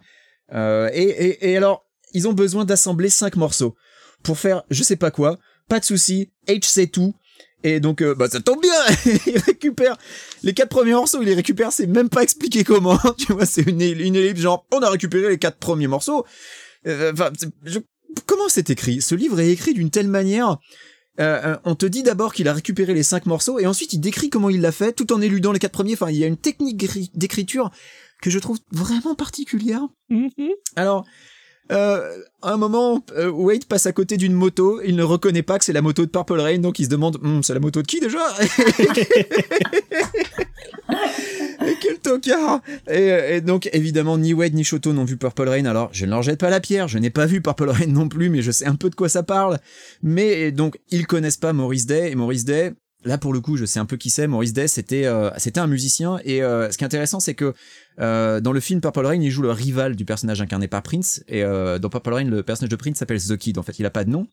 euh, 0.53 0.89
et, 0.93 1.55
alors, 1.55 1.85
ils 2.13 2.27
ont 2.27 2.33
besoin 2.33 2.65
d'assembler 2.65 3.09
cinq 3.09 3.35
morceaux 3.35 3.75
pour 4.23 4.37
faire 4.37 4.63
je 4.69 4.83
sais 4.83 4.95
pas 4.95 5.11
quoi. 5.11 5.37
Pas 5.69 5.79
de 5.79 5.85
souci, 5.85 6.31
H 6.47 6.65
sait 6.65 6.87
tout. 6.87 7.15
Et 7.63 7.79
donc, 7.79 8.01
euh, 8.01 8.13
bah, 8.13 8.27
ça 8.29 8.39
tombe 8.41 8.61
bien. 8.61 8.73
il 9.27 9.37
récupère 9.39 9.97
les 10.43 10.53
quatre 10.53 10.69
premiers 10.69 10.91
morceaux. 10.93 11.21
Il 11.21 11.25
les 11.27 11.33
récupère. 11.33 11.71
C'est 11.71 11.87
même 11.87 12.09
pas 12.09 12.21
expliqué 12.23 12.63
comment. 12.63 12.99
tu 13.17 13.33
vois, 13.33 13.45
c'est 13.45 13.63
une, 13.63 13.81
une 13.81 14.15
ellipse 14.15 14.41
genre 14.41 14.65
on 14.71 14.79
a 14.81 14.89
récupéré 14.89 15.29
les 15.29 15.37
quatre 15.39 15.57
premiers 15.57 15.87
morceaux. 15.87 16.25
Euh, 16.87 17.11
Enfin, 17.13 17.31
je- 17.63 17.79
comment 18.27 18.47
c'est 18.49 18.69
écrit? 18.69 19.01
Ce 19.01 19.15
livre 19.15 19.39
est 19.39 19.49
écrit 19.51 19.73
d'une 19.73 19.89
telle 19.89 20.07
manière. 20.07 20.57
euh, 21.19 21.55
on 21.63 21.75
te 21.75 21.85
dit 21.85 22.03
d'abord 22.03 22.33
qu'il 22.33 22.47
a 22.47 22.53
récupéré 22.53 22.93
les 22.93 23.01
cinq 23.03 23.25
morceaux 23.25 23.57
et 23.57 23.65
ensuite 23.65 23.93
il 23.93 23.99
décrit 23.99 24.29
comment 24.29 24.49
il 24.49 24.61
l'a 24.61 24.71
fait 24.73 24.91
tout 24.93 25.11
en 25.13 25.21
éludant 25.21 25.51
les 25.51 25.59
quatre 25.59 25.71
premiers. 25.71 25.93
Enfin, 25.93 26.11
il 26.11 26.17
y 26.17 26.23
a 26.23 26.27
une 26.27 26.37
technique 26.37 26.77
d'écriture 27.15 27.71
que 28.21 28.29
je 28.29 28.37
trouve 28.37 28.59
vraiment 28.71 29.15
particulière. 29.15 29.81
Mhm. 30.09 30.29
Alors, 30.75 31.05
euh, 31.71 32.17
à 32.41 32.53
un 32.53 32.57
moment, 32.57 33.03
euh, 33.17 33.29
Wade 33.29 33.65
passe 33.65 33.85
à 33.87 33.91
côté 33.91 34.17
d'une 34.17 34.33
moto, 34.33 34.81
il 34.85 34.95
ne 34.95 35.03
reconnaît 35.03 35.41
pas 35.41 35.57
que 35.57 35.65
c'est 35.65 35.73
la 35.73 35.81
moto 35.81 36.05
de 36.05 36.11
Purple 36.11 36.39
Rain, 36.39 36.59
donc 36.59 36.79
il 36.79 36.85
se 36.85 36.89
demande, 36.89 37.17
Hum, 37.23 37.41
c'est 37.43 37.53
la 37.53 37.59
moto 37.59 37.81
de 37.81 37.87
qui 37.87 37.99
déjà? 37.99 38.19
Et 41.67 41.75
quel 41.81 41.97
tocard! 41.99 42.61
Et, 42.87 43.35
et 43.35 43.41
donc, 43.41 43.69
évidemment, 43.73 44.17
ni 44.17 44.33
Wade 44.33 44.53
ni 44.53 44.63
Shoto 44.63 44.93
n'ont 44.93 45.05
vu 45.05 45.17
Purple 45.17 45.49
Rain, 45.49 45.65
alors 45.65 45.89
je 45.91 46.05
ne 46.05 46.11
leur 46.11 46.21
jette 46.21 46.39
pas 46.39 46.51
la 46.51 46.59
pierre, 46.59 46.87
je 46.87 46.99
n'ai 46.99 47.09
pas 47.09 47.25
vu 47.25 47.41
Purple 47.41 47.69
Rain 47.69 47.87
non 47.87 48.07
plus, 48.07 48.29
mais 48.29 48.43
je 48.43 48.51
sais 48.51 48.65
un 48.65 48.75
peu 48.75 48.89
de 48.91 48.95
quoi 48.95 49.09
ça 49.09 49.23
parle. 49.23 49.57
Mais 50.03 50.51
donc, 50.51 50.77
ils 50.89 51.07
connaissent 51.07 51.37
pas 51.37 51.53
Maurice 51.53 51.87
Day, 51.87 52.11
et 52.11 52.15
Maurice 52.15 52.45
Day, 52.45 52.73
là 53.05 53.17
pour 53.17 53.31
le 53.31 53.39
coup, 53.39 53.55
je 53.55 53.65
sais 53.65 53.79
un 53.79 53.85
peu 53.85 53.97
qui 53.97 54.09
c'est, 54.09 54.27
Maurice 54.27 54.53
Day, 54.53 54.67
c'était 54.67 55.05
euh, 55.05 55.29
c'était 55.37 55.59
un 55.59 55.67
musicien, 55.67 56.19
et 56.25 56.43
euh, 56.43 56.69
ce 56.71 56.77
qui 56.77 56.83
est 56.83 56.87
intéressant, 56.87 57.19
c'est 57.19 57.35
que 57.35 57.53
euh, 57.99 58.41
dans 58.41 58.51
le 58.51 58.59
film 58.59 58.81
Purple 58.81 59.05
Rain, 59.05 59.21
il 59.21 59.29
joue 59.29 59.43
le 59.43 59.51
rival 59.51 59.95
du 59.95 60.03
personnage 60.03 60.41
incarné 60.41 60.67
par 60.67 60.81
Prince. 60.81 61.23
Et 61.27 61.43
dans 61.43 61.89
Purple 61.89 62.13
Rain, 62.13 62.25
le 62.25 62.43
personnage 62.43 62.69
de 62.69 62.75
Prince 62.75 62.97
s'appelle 62.97 63.21
The 63.21 63.37
Kid. 63.37 63.57
En 63.57 63.63
fait, 63.63 63.79
il 63.79 63.85
a 63.85 63.89
pas 63.89 64.03
de 64.03 64.09
nom. 64.09 64.27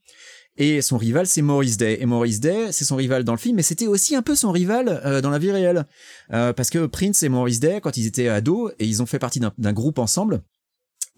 Et 0.56 0.82
son 0.82 0.98
rival, 0.98 1.26
c'est 1.26 1.42
Maurice 1.42 1.76
Day. 1.76 1.98
Et 2.00 2.06
Maurice 2.06 2.40
Day, 2.40 2.72
c'est 2.72 2.84
son 2.84 2.96
rival 2.96 3.22
dans 3.22 3.32
le 3.32 3.38
film, 3.38 3.56
mais 3.56 3.62
c'était 3.62 3.86
aussi 3.86 4.16
un 4.16 4.22
peu 4.22 4.34
son 4.34 4.50
rival 4.50 5.20
dans 5.22 5.30
la 5.30 5.38
vie 5.38 5.52
réelle. 5.52 5.86
Parce 6.28 6.70
que 6.70 6.86
Prince 6.86 7.22
et 7.22 7.28
Maurice 7.28 7.60
Day, 7.60 7.80
quand 7.80 7.96
ils 7.96 8.06
étaient 8.06 8.28
ados, 8.28 8.72
et 8.80 8.84
ils 8.84 9.00
ont 9.00 9.06
fait 9.06 9.20
partie 9.20 9.40
d'un 9.40 9.72
groupe 9.72 10.00
ensemble. 10.00 10.42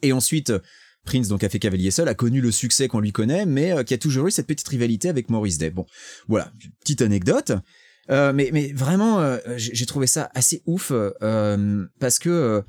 Et 0.03 0.13
ensuite, 0.13 0.53
Prince, 1.05 1.29
donc, 1.29 1.45
a 1.45 1.49
fait 1.49 1.59
Cavalier 1.59 1.91
Seul, 1.91 2.09
a 2.09 2.15
connu 2.15 2.41
le 2.41 2.51
succès 2.51 2.89
qu'on 2.89 3.01
lui 3.01 3.13
connaît, 3.13 3.47
mais 3.47 3.73
euh, 3.73 3.83
qui 3.85 3.95
a 3.95 3.99
toujours 3.99 4.27
eu 4.27 4.31
cette 4.31 4.47
petite 4.47 4.67
rivalité 4.69 5.09
avec 5.09 5.31
Maurice 5.31 5.59
Day. 5.59 5.71
Bon, 5.71 5.87
voilà, 6.29 6.53
petite 6.81 7.03
anecdote. 7.03 7.53
Euh, 8.11 8.33
mais, 8.35 8.51
mais 8.53 8.73
vraiment, 8.73 9.21
euh, 9.21 9.39
j'ai 9.57 9.87
trouvé 9.87 10.07
ça 10.07 10.31
assez 10.35 10.63
ouf 10.67 10.93
parce 12.01 12.19
que 12.19 12.63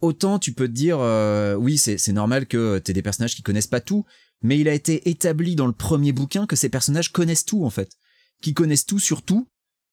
autant 0.00 0.38
tu 0.38 0.52
peux 0.52 0.68
te 0.68 0.72
dire, 0.72 0.98
oui, 1.58 1.78
c'est 1.78 2.12
normal 2.12 2.46
que 2.46 2.78
t'aies 2.78 2.92
des 2.92 3.02
personnages 3.02 3.34
qui 3.34 3.42
connaissent 3.42 3.66
pas 3.66 3.80
tout, 3.80 4.04
mais 4.42 4.58
il 4.58 4.68
a 4.68 4.74
été 4.74 5.08
établi 5.08 5.54
dans 5.54 5.66
le 5.66 5.72
premier 5.72 6.12
bouquin 6.12 6.46
que 6.46 6.56
ces 6.56 6.68
personnages 6.68 7.12
connaissent 7.12 7.44
tout 7.44 7.64
en 7.64 7.70
fait, 7.70 7.92
qui 8.42 8.54
connaissent 8.54 8.86
tout 8.86 8.98
sur 8.98 9.22
tout. 9.22 9.48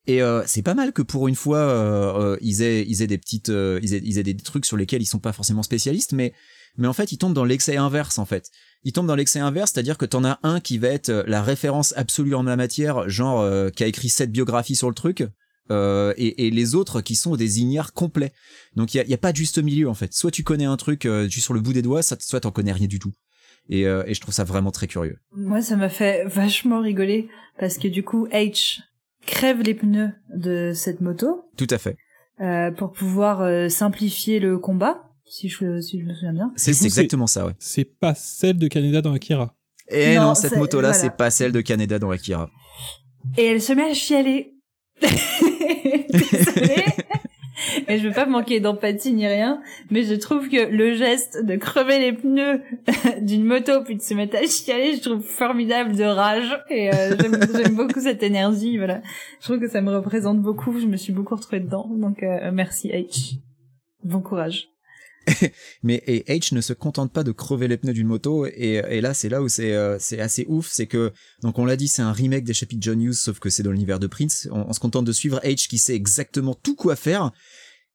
Et 0.05 0.21
c'est 0.45 0.63
pas 0.63 0.73
mal 0.73 0.91
que 0.93 1.01
pour 1.01 1.27
une 1.29 1.35
fois 1.35 2.37
ils 2.41 2.61
aient 2.61 2.85
ils 2.87 3.01
aient 3.01 3.07
des 3.07 3.17
petites 3.17 3.49
ils, 3.49 3.93
aient, 3.93 4.01
ils 4.03 4.17
aient 4.17 4.23
des 4.23 4.35
trucs 4.35 4.65
sur 4.65 4.75
lesquels 4.75 5.01
ils 5.01 5.05
sont 5.05 5.19
pas 5.19 5.33
forcément 5.33 5.63
spécialistes, 5.63 6.11
mais 6.11 6.33
mais 6.77 6.87
en 6.87 6.93
fait 6.93 7.11
ils 7.11 7.17
tombent 7.17 7.33
dans 7.33 7.45
l'excès 7.45 7.77
inverse 7.77 8.19
en 8.19 8.25
fait. 8.25 8.49
Ils 8.83 8.93
tombent 8.93 9.07
dans 9.07 9.15
l'excès 9.15 9.39
inverse, 9.39 9.71
c'est-à-dire 9.73 9.97
que 9.97 10.05
t'en 10.05 10.23
as 10.23 10.39
un 10.43 10.59
qui 10.59 10.77
va 10.77 10.87
être 10.89 11.09
euh, 11.09 11.23
la 11.27 11.41
référence 11.41 11.93
absolue 11.97 12.35
en 12.35 12.43
la 12.43 12.55
matière, 12.55 13.09
genre 13.09 13.41
euh, 13.41 13.69
qui 13.69 13.83
a 13.83 13.87
écrit 13.87 14.09
sept 14.09 14.31
biographies 14.31 14.75
sur 14.75 14.87
le 14.89 14.95
truc, 14.95 15.25
euh, 15.71 16.13
et, 16.17 16.47
et 16.47 16.51
les 16.51 16.75
autres 16.75 17.01
qui 17.01 17.15
sont 17.15 17.35
des 17.35 17.59
ignares 17.59 17.91
complets. 17.93 18.31
Donc 18.75 18.93
il 18.93 18.97
y 18.97 18.99
a, 19.01 19.05
y 19.05 19.13
a 19.13 19.17
pas 19.17 19.31
de 19.31 19.37
juste 19.37 19.57
milieu 19.61 19.89
en 19.89 19.93
fait. 19.93 20.13
Soit 20.13 20.31
tu 20.31 20.43
connais 20.43 20.65
un 20.65 20.77
truc 20.77 21.05
euh, 21.05 21.27
juste 21.27 21.45
sur 21.45 21.53
le 21.53 21.59
bout 21.61 21.73
des 21.73 21.81
doigts, 21.81 22.03
soit 22.03 22.21
soit 22.21 22.39
t'en 22.41 22.51
connais 22.51 22.71
rien 22.71 22.87
du 22.87 22.99
tout. 22.99 23.11
Et, 23.69 23.85
euh, 23.85 24.03
et 24.07 24.13
je 24.13 24.21
trouve 24.21 24.33
ça 24.33 24.45
vraiment 24.45 24.71
très 24.71 24.87
curieux. 24.87 25.17
Moi, 25.35 25.61
ça 25.61 25.75
m'a 25.75 25.89
fait 25.89 26.23
vachement 26.25 26.79
rigoler 26.79 27.27
parce 27.59 27.77
que 27.77 27.89
du 27.89 28.01
coup, 28.01 28.27
H 28.27 28.79
crève 29.25 29.61
les 29.61 29.73
pneus 29.73 30.11
de 30.33 30.71
cette 30.73 31.01
moto 31.01 31.43
Tout 31.57 31.67
à 31.71 31.77
fait. 31.77 31.97
euh, 32.39 32.71
pour 32.71 32.93
pouvoir 32.93 33.41
euh, 33.41 33.67
simplifier 33.67 34.39
le 34.39 34.57
combat, 34.57 35.06
si 35.29 35.49
je, 35.49 35.79
si 35.81 35.99
je 35.99 36.05
me 36.05 36.13
souviens 36.13 36.33
bien. 36.33 36.51
C'est 36.55 36.71
exactement 36.83 37.27
ça, 37.27 37.45
ouais. 37.45 37.53
C'est 37.59 37.85
pas 37.85 38.15
celle 38.15 38.57
de 38.57 38.67
Canada 38.67 39.01
dans 39.01 39.13
Akira. 39.13 39.53
Et 39.89 40.15
non, 40.15 40.21
Non, 40.27 40.35
cette 40.35 40.55
moto-là, 40.57 40.89
voilà. 40.89 40.93
c'est 40.93 41.15
pas 41.15 41.29
celle 41.29 41.51
de 41.51 41.61
Canada 41.61 41.99
dans 41.99 42.11
Akira. 42.11 42.49
Et 43.37 43.45
elle 43.45 43.61
se 43.61 43.73
met 43.73 43.89
à 43.89 43.93
chialer. 43.93 44.53
Désolée. 45.01 46.85
Et 47.87 47.97
je 47.97 48.07
veux 48.07 48.13
pas 48.13 48.25
manquer 48.25 48.59
d'empathie 48.59 49.13
ni 49.13 49.27
rien, 49.27 49.61
mais 49.89 50.03
je 50.03 50.13
trouve 50.13 50.47
que 50.49 50.69
le 50.69 50.93
geste 50.95 51.43
de 51.43 51.55
crever 51.55 51.99
les 51.99 52.13
pneus 52.13 52.61
d'une 53.21 53.43
moto 53.45 53.83
puis 53.83 53.95
de 53.95 54.01
se 54.01 54.13
mettre 54.13 54.37
à 54.37 54.41
chialer, 54.45 54.95
je 54.95 55.01
trouve 55.01 55.21
formidable 55.21 55.95
de 55.95 56.03
rage 56.03 56.57
et 56.69 56.93
euh, 56.93 57.15
j'aime 57.19 57.39
j'aime 57.55 57.75
beaucoup 57.75 57.99
cette 57.99 58.23
énergie. 58.23 58.77
Voilà, 58.77 59.01
je 59.39 59.45
trouve 59.45 59.59
que 59.59 59.67
ça 59.67 59.81
me 59.81 59.93
représente 59.95 60.39
beaucoup. 60.41 60.79
Je 60.79 60.85
me 60.85 60.97
suis 60.97 61.13
beaucoup 61.13 61.35
retrouvée 61.35 61.59
dedans, 61.59 61.89
donc 61.89 62.23
euh, 62.23 62.51
merci 62.53 62.89
H. 62.89 63.37
Bon 64.03 64.21
courage. 64.21 64.69
Mais 65.83 66.03
et 66.07 66.23
H 66.27 66.53
ne 66.53 66.61
se 66.61 66.73
contente 66.73 67.11
pas 67.11 67.23
de 67.23 67.31
crever 67.31 67.67
les 67.67 67.77
pneus 67.77 67.93
d'une 67.93 68.07
moto 68.07 68.45
et, 68.45 69.01
là 69.01 69.13
c'est 69.13 69.29
là 69.29 69.41
où 69.41 69.49
c'est 69.49 69.73
euh, 69.73 69.97
c'est 69.99 70.19
assez 70.19 70.45
ouf, 70.47 70.69
c'est 70.71 70.87
que 70.87 71.11
donc 71.41 71.59
on 71.59 71.65
l'a 71.65 71.75
dit 71.75 71.87
c'est 71.87 72.01
un 72.01 72.11
remake 72.11 72.43
des 72.43 72.53
chapitres 72.53 72.81
John 72.81 73.01
Hughes 73.01 73.13
sauf 73.13 73.39
que 73.39 73.49
c'est 73.49 73.63
dans 73.63 73.71
l'univers 73.71 73.99
de 73.99 74.07
Prince. 74.07 74.47
On, 74.51 74.65
on 74.67 74.73
se 74.73 74.79
contente 74.79 75.05
de 75.05 75.11
suivre 75.11 75.39
H 75.43 75.67
qui 75.67 75.77
sait 75.77 75.95
exactement 75.95 76.55
tout 76.55 76.75
quoi 76.75 76.95
faire. 76.95 77.31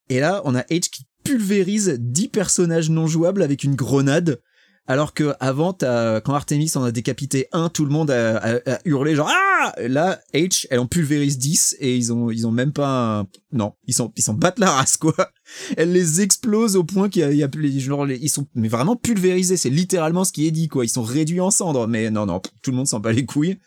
Et 0.09 0.21
là 0.21 0.43
on 0.45 0.55
a 0.55 0.63
H 0.63 0.91
qui 0.91 1.07
pulvérise 1.25 1.97
10 1.99 2.29
personnages 2.29 2.91
non 2.91 3.07
jouables 3.07 3.43
avec 3.43 3.65
une 3.65 3.75
grenade. 3.75 4.41
Alors 4.89 5.15
que 5.15 5.33
avant, 5.39 5.73
quand 5.73 6.35
Artemis 6.35 6.73
en 6.75 6.83
a 6.83 6.91
décapité 6.91 7.47
un, 7.53 7.69
tout 7.69 7.85
le 7.85 7.91
monde 7.91 8.11
a, 8.11 8.37
a- 8.39 8.71
a 8.73 8.79
hurlé 8.85 9.15
genre 9.15 9.31
ah. 9.31 9.73
Là, 9.81 10.19
H, 10.35 10.67
elle 10.71 10.81
en 10.81 10.87
pulvérise 10.87 11.39
10 11.39 11.77
et 11.79 11.97
ils 11.97 12.13
ont 12.13 12.31
ils 12.31 12.49
ont 12.49 12.51
même 12.51 12.73
pas 12.73 13.21
un... 13.21 13.27
non, 13.53 13.75
ils 13.87 13.95
sont 13.95 14.13
ils 14.17 14.23
s'en 14.23 14.35
battent 14.35 14.59
la 14.59 14.71
race 14.73 14.97
quoi. 14.97 15.15
Elle 15.77 15.93
les 15.93 16.21
explose 16.21 16.75
au 16.75 16.83
point 16.83 17.09
qu'il 17.09 17.23
y 17.31 17.37
y 17.37 17.45
a 17.45 17.51
genre 17.79 18.11
ils 18.11 18.29
sont 18.29 18.49
mais 18.57 18.67
vraiment 18.69 18.97
pulvérisés 18.97 19.57
c'est 19.57 19.71
littéralement 19.71 20.25
ce 20.25 20.33
qui 20.33 20.49
est 20.49 20.51
dit 20.51 20.67
quoi. 20.67 20.85
Ils 20.85 20.89
sont 20.89 21.05
réduits 21.05 21.41
en 21.41 21.53
cendres 21.53 21.87
mais 21.87 22.11
non 22.11 22.27
non 22.27 22.41
tout 22.63 22.73
le 22.73 22.77
monde 22.77 22.89
s'en 22.89 22.99
bat 22.99 23.13
les 23.13 23.25
couilles 23.25 23.59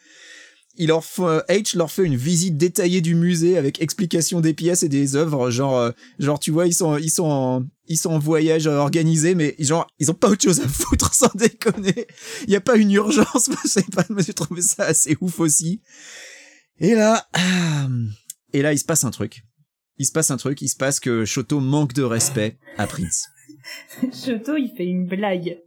il 0.78 0.88
leur 0.88 1.04
fait, 1.04 1.22
H 1.50 1.78
leur 1.78 1.92
fait 1.92 2.04
une 2.04 2.16
visite 2.16 2.58
détaillée 2.58 3.02
du 3.02 3.16
musée 3.16 3.58
avec 3.58 3.82
explication 3.82 4.42
des 4.42 4.54
pièces 4.54 4.84
et 4.84 4.90
des 4.90 5.16
œuvres. 5.16 5.50
Genre, 5.50 5.78
euh, 5.78 5.92
genre 6.20 6.40
tu 6.40 6.52
vois, 6.52 6.68
ils 6.68 6.74
sont, 6.74 6.98
ils 6.98 7.10
sont 7.10 7.26
en, 7.26 7.66
ils 7.88 7.98
sont 7.98 8.12
en 8.12 8.20
voyage 8.20 8.68
organisé, 8.68 9.36
mais 9.36 9.56
genre, 9.60 9.88
ils 10.00 10.12
ont 10.12 10.16
pas 10.16 10.30
autre 10.30 10.44
chose 10.44 10.60
à 10.62 10.68
foutre 10.68 11.14
sans 11.14 11.32
déconner. 11.36 12.08
Il 12.48 12.54
y 12.54 12.56
a 12.56 12.62
pas 12.62 12.78
une 12.78 12.92
urgence, 12.92 13.50
je 13.64 13.68
sais 13.68 13.84
pas, 13.84 14.06
mais 14.10 14.24
j'ai 14.24 14.34
trouvé 14.34 14.62
ça 14.62 14.86
assez 14.86 15.18
ouf 15.22 15.40
aussi. 15.40 15.82
Et 16.80 16.94
là, 16.94 17.28
ah, 17.34 17.88
et 18.54 18.62
là, 18.62 18.74
il 18.74 18.80
se 18.80 18.86
passe 18.86 19.04
un 19.04 19.12
truc. 19.12 19.44
Il 19.98 20.06
se 20.06 20.12
passe 20.12 20.32
un 20.32 20.38
truc, 20.38 20.62
il 20.62 20.68
se 20.68 20.76
passe 20.76 21.00
que 21.00 21.24
Shoto 21.24 21.62
manque 21.62 21.94
de 21.94 22.04
respect 22.04 22.58
à 22.78 22.86
Prince. 22.86 23.28
Shoto, 24.02 24.58
il 24.58 24.74
fait 24.76 24.86
une 24.86 25.08
blague. 25.08 25.58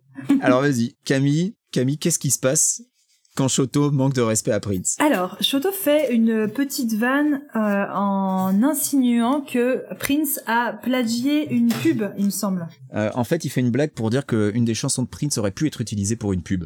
Alors 0.43 0.61
vas-y, 0.61 0.97
Camille, 1.05 1.55
Camille, 1.73 1.99
qu'est-ce 1.99 2.19
qui 2.19 2.31
se 2.31 2.39
passe? 2.39 2.83
Quand 3.39 3.47
Shoto 3.47 3.93
manque 3.93 4.15
de 4.15 4.21
respect 4.21 4.51
à 4.51 4.59
Prince 4.59 4.97
Alors, 4.99 5.37
Shoto 5.41 5.71
fait 5.71 6.13
une 6.13 6.49
petite 6.49 6.95
vanne 6.95 7.43
euh, 7.55 7.85
en 7.95 8.65
insinuant 8.65 9.43
que 9.43 9.85
Prince 10.01 10.41
a 10.49 10.73
plagié 10.73 11.49
une 11.55 11.69
pub, 11.69 12.03
il 12.19 12.25
me 12.25 12.31
semble. 12.31 12.67
Euh, 12.95 13.11
En 13.15 13.23
fait, 13.23 13.45
il 13.45 13.51
fait 13.51 13.61
une 13.61 13.71
blague 13.71 13.93
pour 13.93 14.11
dire 14.11 14.27
qu'une 14.27 14.65
des 14.65 14.75
chansons 14.75 15.05
de 15.05 15.09
Prince 15.09 15.39
aurait 15.39 15.53
pu 15.53 15.69
être 15.69 15.81
utilisée 15.81 16.17
pour 16.17 16.33
une 16.33 16.43
pub. 16.43 16.65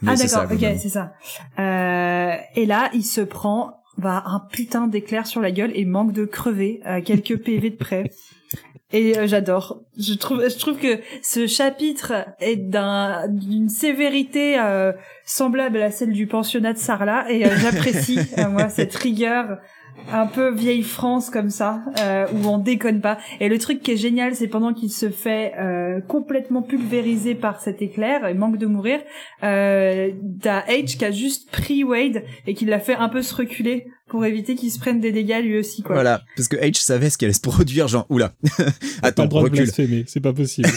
Mais 0.00 0.12
ah 0.12 0.14
d'accord, 0.14 0.46
ok, 0.52 0.64
c'est 0.78 0.90
ça. 0.90 1.12
Euh, 1.58 2.36
et 2.54 2.66
là, 2.66 2.88
il 2.94 3.04
se 3.04 3.20
prend 3.20 3.82
bah, 3.98 4.22
un 4.24 4.38
putain 4.38 4.86
d'éclair 4.86 5.26
sur 5.26 5.40
la 5.40 5.50
gueule 5.50 5.72
et 5.74 5.84
manque 5.84 6.12
de 6.12 6.24
crever 6.24 6.82
à 6.84 7.00
quelques 7.00 7.36
PV 7.36 7.70
de 7.70 7.76
près. 7.76 8.12
Et 8.92 9.18
euh, 9.18 9.26
j'adore. 9.26 9.82
Je 9.98 10.14
trouve, 10.14 10.48
je 10.48 10.58
trouve 10.58 10.78
que 10.78 11.00
ce 11.22 11.46
chapitre 11.46 12.12
est 12.40 12.56
d'un 12.56 13.26
d'une 13.28 13.68
sévérité 13.68 14.58
euh, 14.58 14.92
semblable 15.24 15.80
à 15.80 15.90
celle 15.90 16.12
du 16.12 16.26
pensionnat 16.26 16.72
de 16.72 16.78
Sarlat 16.78 17.30
et 17.30 17.46
euh, 17.46 17.50
j'apprécie 17.56 18.18
euh, 18.38 18.48
moi 18.48 18.68
cette 18.68 18.94
rigueur 18.94 19.58
un 20.10 20.26
peu 20.26 20.54
vieille 20.54 20.82
France 20.82 21.30
comme 21.30 21.50
ça 21.50 21.82
euh, 22.00 22.26
où 22.32 22.46
on 22.46 22.58
déconne 22.58 23.00
pas. 23.00 23.18
Et 23.40 23.48
le 23.48 23.58
truc 23.58 23.80
qui 23.82 23.92
est 23.92 23.96
génial, 23.96 24.34
c'est 24.34 24.48
pendant 24.48 24.72
qu'il 24.74 24.90
se 24.90 25.10
fait 25.10 25.52
euh, 25.58 26.00
complètement 26.00 26.62
pulvériser 26.62 27.34
par 27.34 27.60
cet 27.60 27.82
éclair 27.82 28.26
et 28.26 28.34
manque 28.34 28.58
de 28.58 28.66
mourir, 28.66 29.00
euh, 29.42 30.10
t'as 30.40 30.62
H 30.66 30.96
qui 30.96 31.04
a 31.04 31.10
juste 31.10 31.50
pris 31.50 31.84
Wade 31.84 32.24
et 32.46 32.54
qui 32.54 32.64
l'a 32.64 32.80
fait 32.80 32.94
un 32.94 33.08
peu 33.08 33.22
se 33.22 33.34
reculer 33.34 33.86
pour 34.08 34.24
éviter 34.24 34.54
qu'il 34.54 34.70
se 34.70 34.78
prenne 34.78 35.00
des 35.00 35.12
dégâts 35.12 35.40
lui 35.42 35.58
aussi 35.58 35.82
quoi. 35.82 35.94
Voilà, 35.94 36.20
parce 36.36 36.48
que 36.48 36.56
H 36.56 36.82
savait 36.82 37.08
ce 37.08 37.16
qui 37.16 37.24
allait 37.24 37.32
se 37.32 37.40
produire, 37.40 37.88
genre, 37.88 38.06
oula, 38.10 38.34
pas 38.58 38.64
attends, 39.02 39.22
le 39.22 39.28
droit 39.28 39.42
de 39.42 39.46
recule. 39.46 39.62
blasphémer, 39.64 40.04
c'est 40.06 40.20
pas 40.20 40.32
possible. 40.32 40.68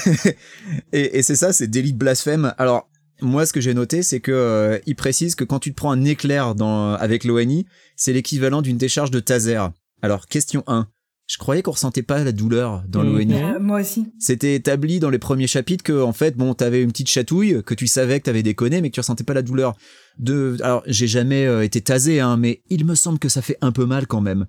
Et, 0.93 1.19
et 1.19 1.23
c'est 1.23 1.35
ça, 1.35 1.51
c'est 1.51 1.67
délit 1.67 1.93
de 1.93 1.97
blasphème. 1.97 2.53
Alors, 2.57 2.87
moi, 3.21 3.45
ce 3.45 3.53
que 3.53 3.61
j'ai 3.61 3.73
noté, 3.73 4.03
c'est 4.03 4.19
que 4.19 4.31
euh, 4.31 4.79
il 4.85 4.95
précise 4.95 5.35
que 5.35 5.43
quand 5.43 5.59
tu 5.59 5.71
te 5.71 5.75
prends 5.75 5.91
un 5.91 6.03
éclair 6.03 6.53
dans, 6.53 6.93
avec 6.93 7.23
l'ONI, 7.23 7.65
c'est 7.95 8.13
l'équivalent 8.13 8.61
d'une 8.61 8.77
décharge 8.77 9.11
de 9.11 9.19
taser. 9.19 9.59
Alors, 10.01 10.25
question 10.27 10.63
1. 10.67 10.87
Je 11.27 11.37
croyais 11.39 11.63
qu'on 11.63 11.71
ressentait 11.71 12.03
pas 12.03 12.23
la 12.23 12.31
douleur 12.31 12.83
dans 12.87 13.03
Mhm. 13.03 13.11
l'ONI. 13.17 13.33
Euh, 13.41 13.59
moi 13.59 13.81
aussi. 13.81 14.05
C'était 14.19 14.53
établi 14.53 14.99
dans 14.99 15.09
les 15.09 15.17
premiers 15.17 15.47
chapitres 15.47 15.83
que, 15.83 15.99
en 16.03 16.13
fait, 16.13 16.37
bon, 16.37 16.53
t'avais 16.53 16.83
une 16.83 16.91
petite 16.91 17.09
chatouille, 17.09 17.63
que 17.65 17.73
tu 17.73 17.87
savais 17.87 18.19
que 18.19 18.25
t'avais 18.25 18.43
déconné, 18.43 18.79
mais 18.79 18.89
que 18.91 18.93
tu 18.95 18.99
ressentais 18.99 19.23
pas 19.23 19.33
la 19.33 19.41
douleur. 19.41 19.75
De, 20.19 20.55
alors, 20.61 20.83
j'ai 20.85 21.07
jamais 21.07 21.45
euh, 21.47 21.63
été 21.63 21.81
tasé, 21.81 22.19
hein, 22.19 22.37
mais 22.37 22.61
il 22.69 22.85
me 22.85 22.93
semble 22.93 23.17
que 23.17 23.27
ça 23.29 23.41
fait 23.41 23.57
un 23.61 23.71
peu 23.71 23.85
mal 23.87 24.05
quand 24.05 24.21
même. 24.21 24.45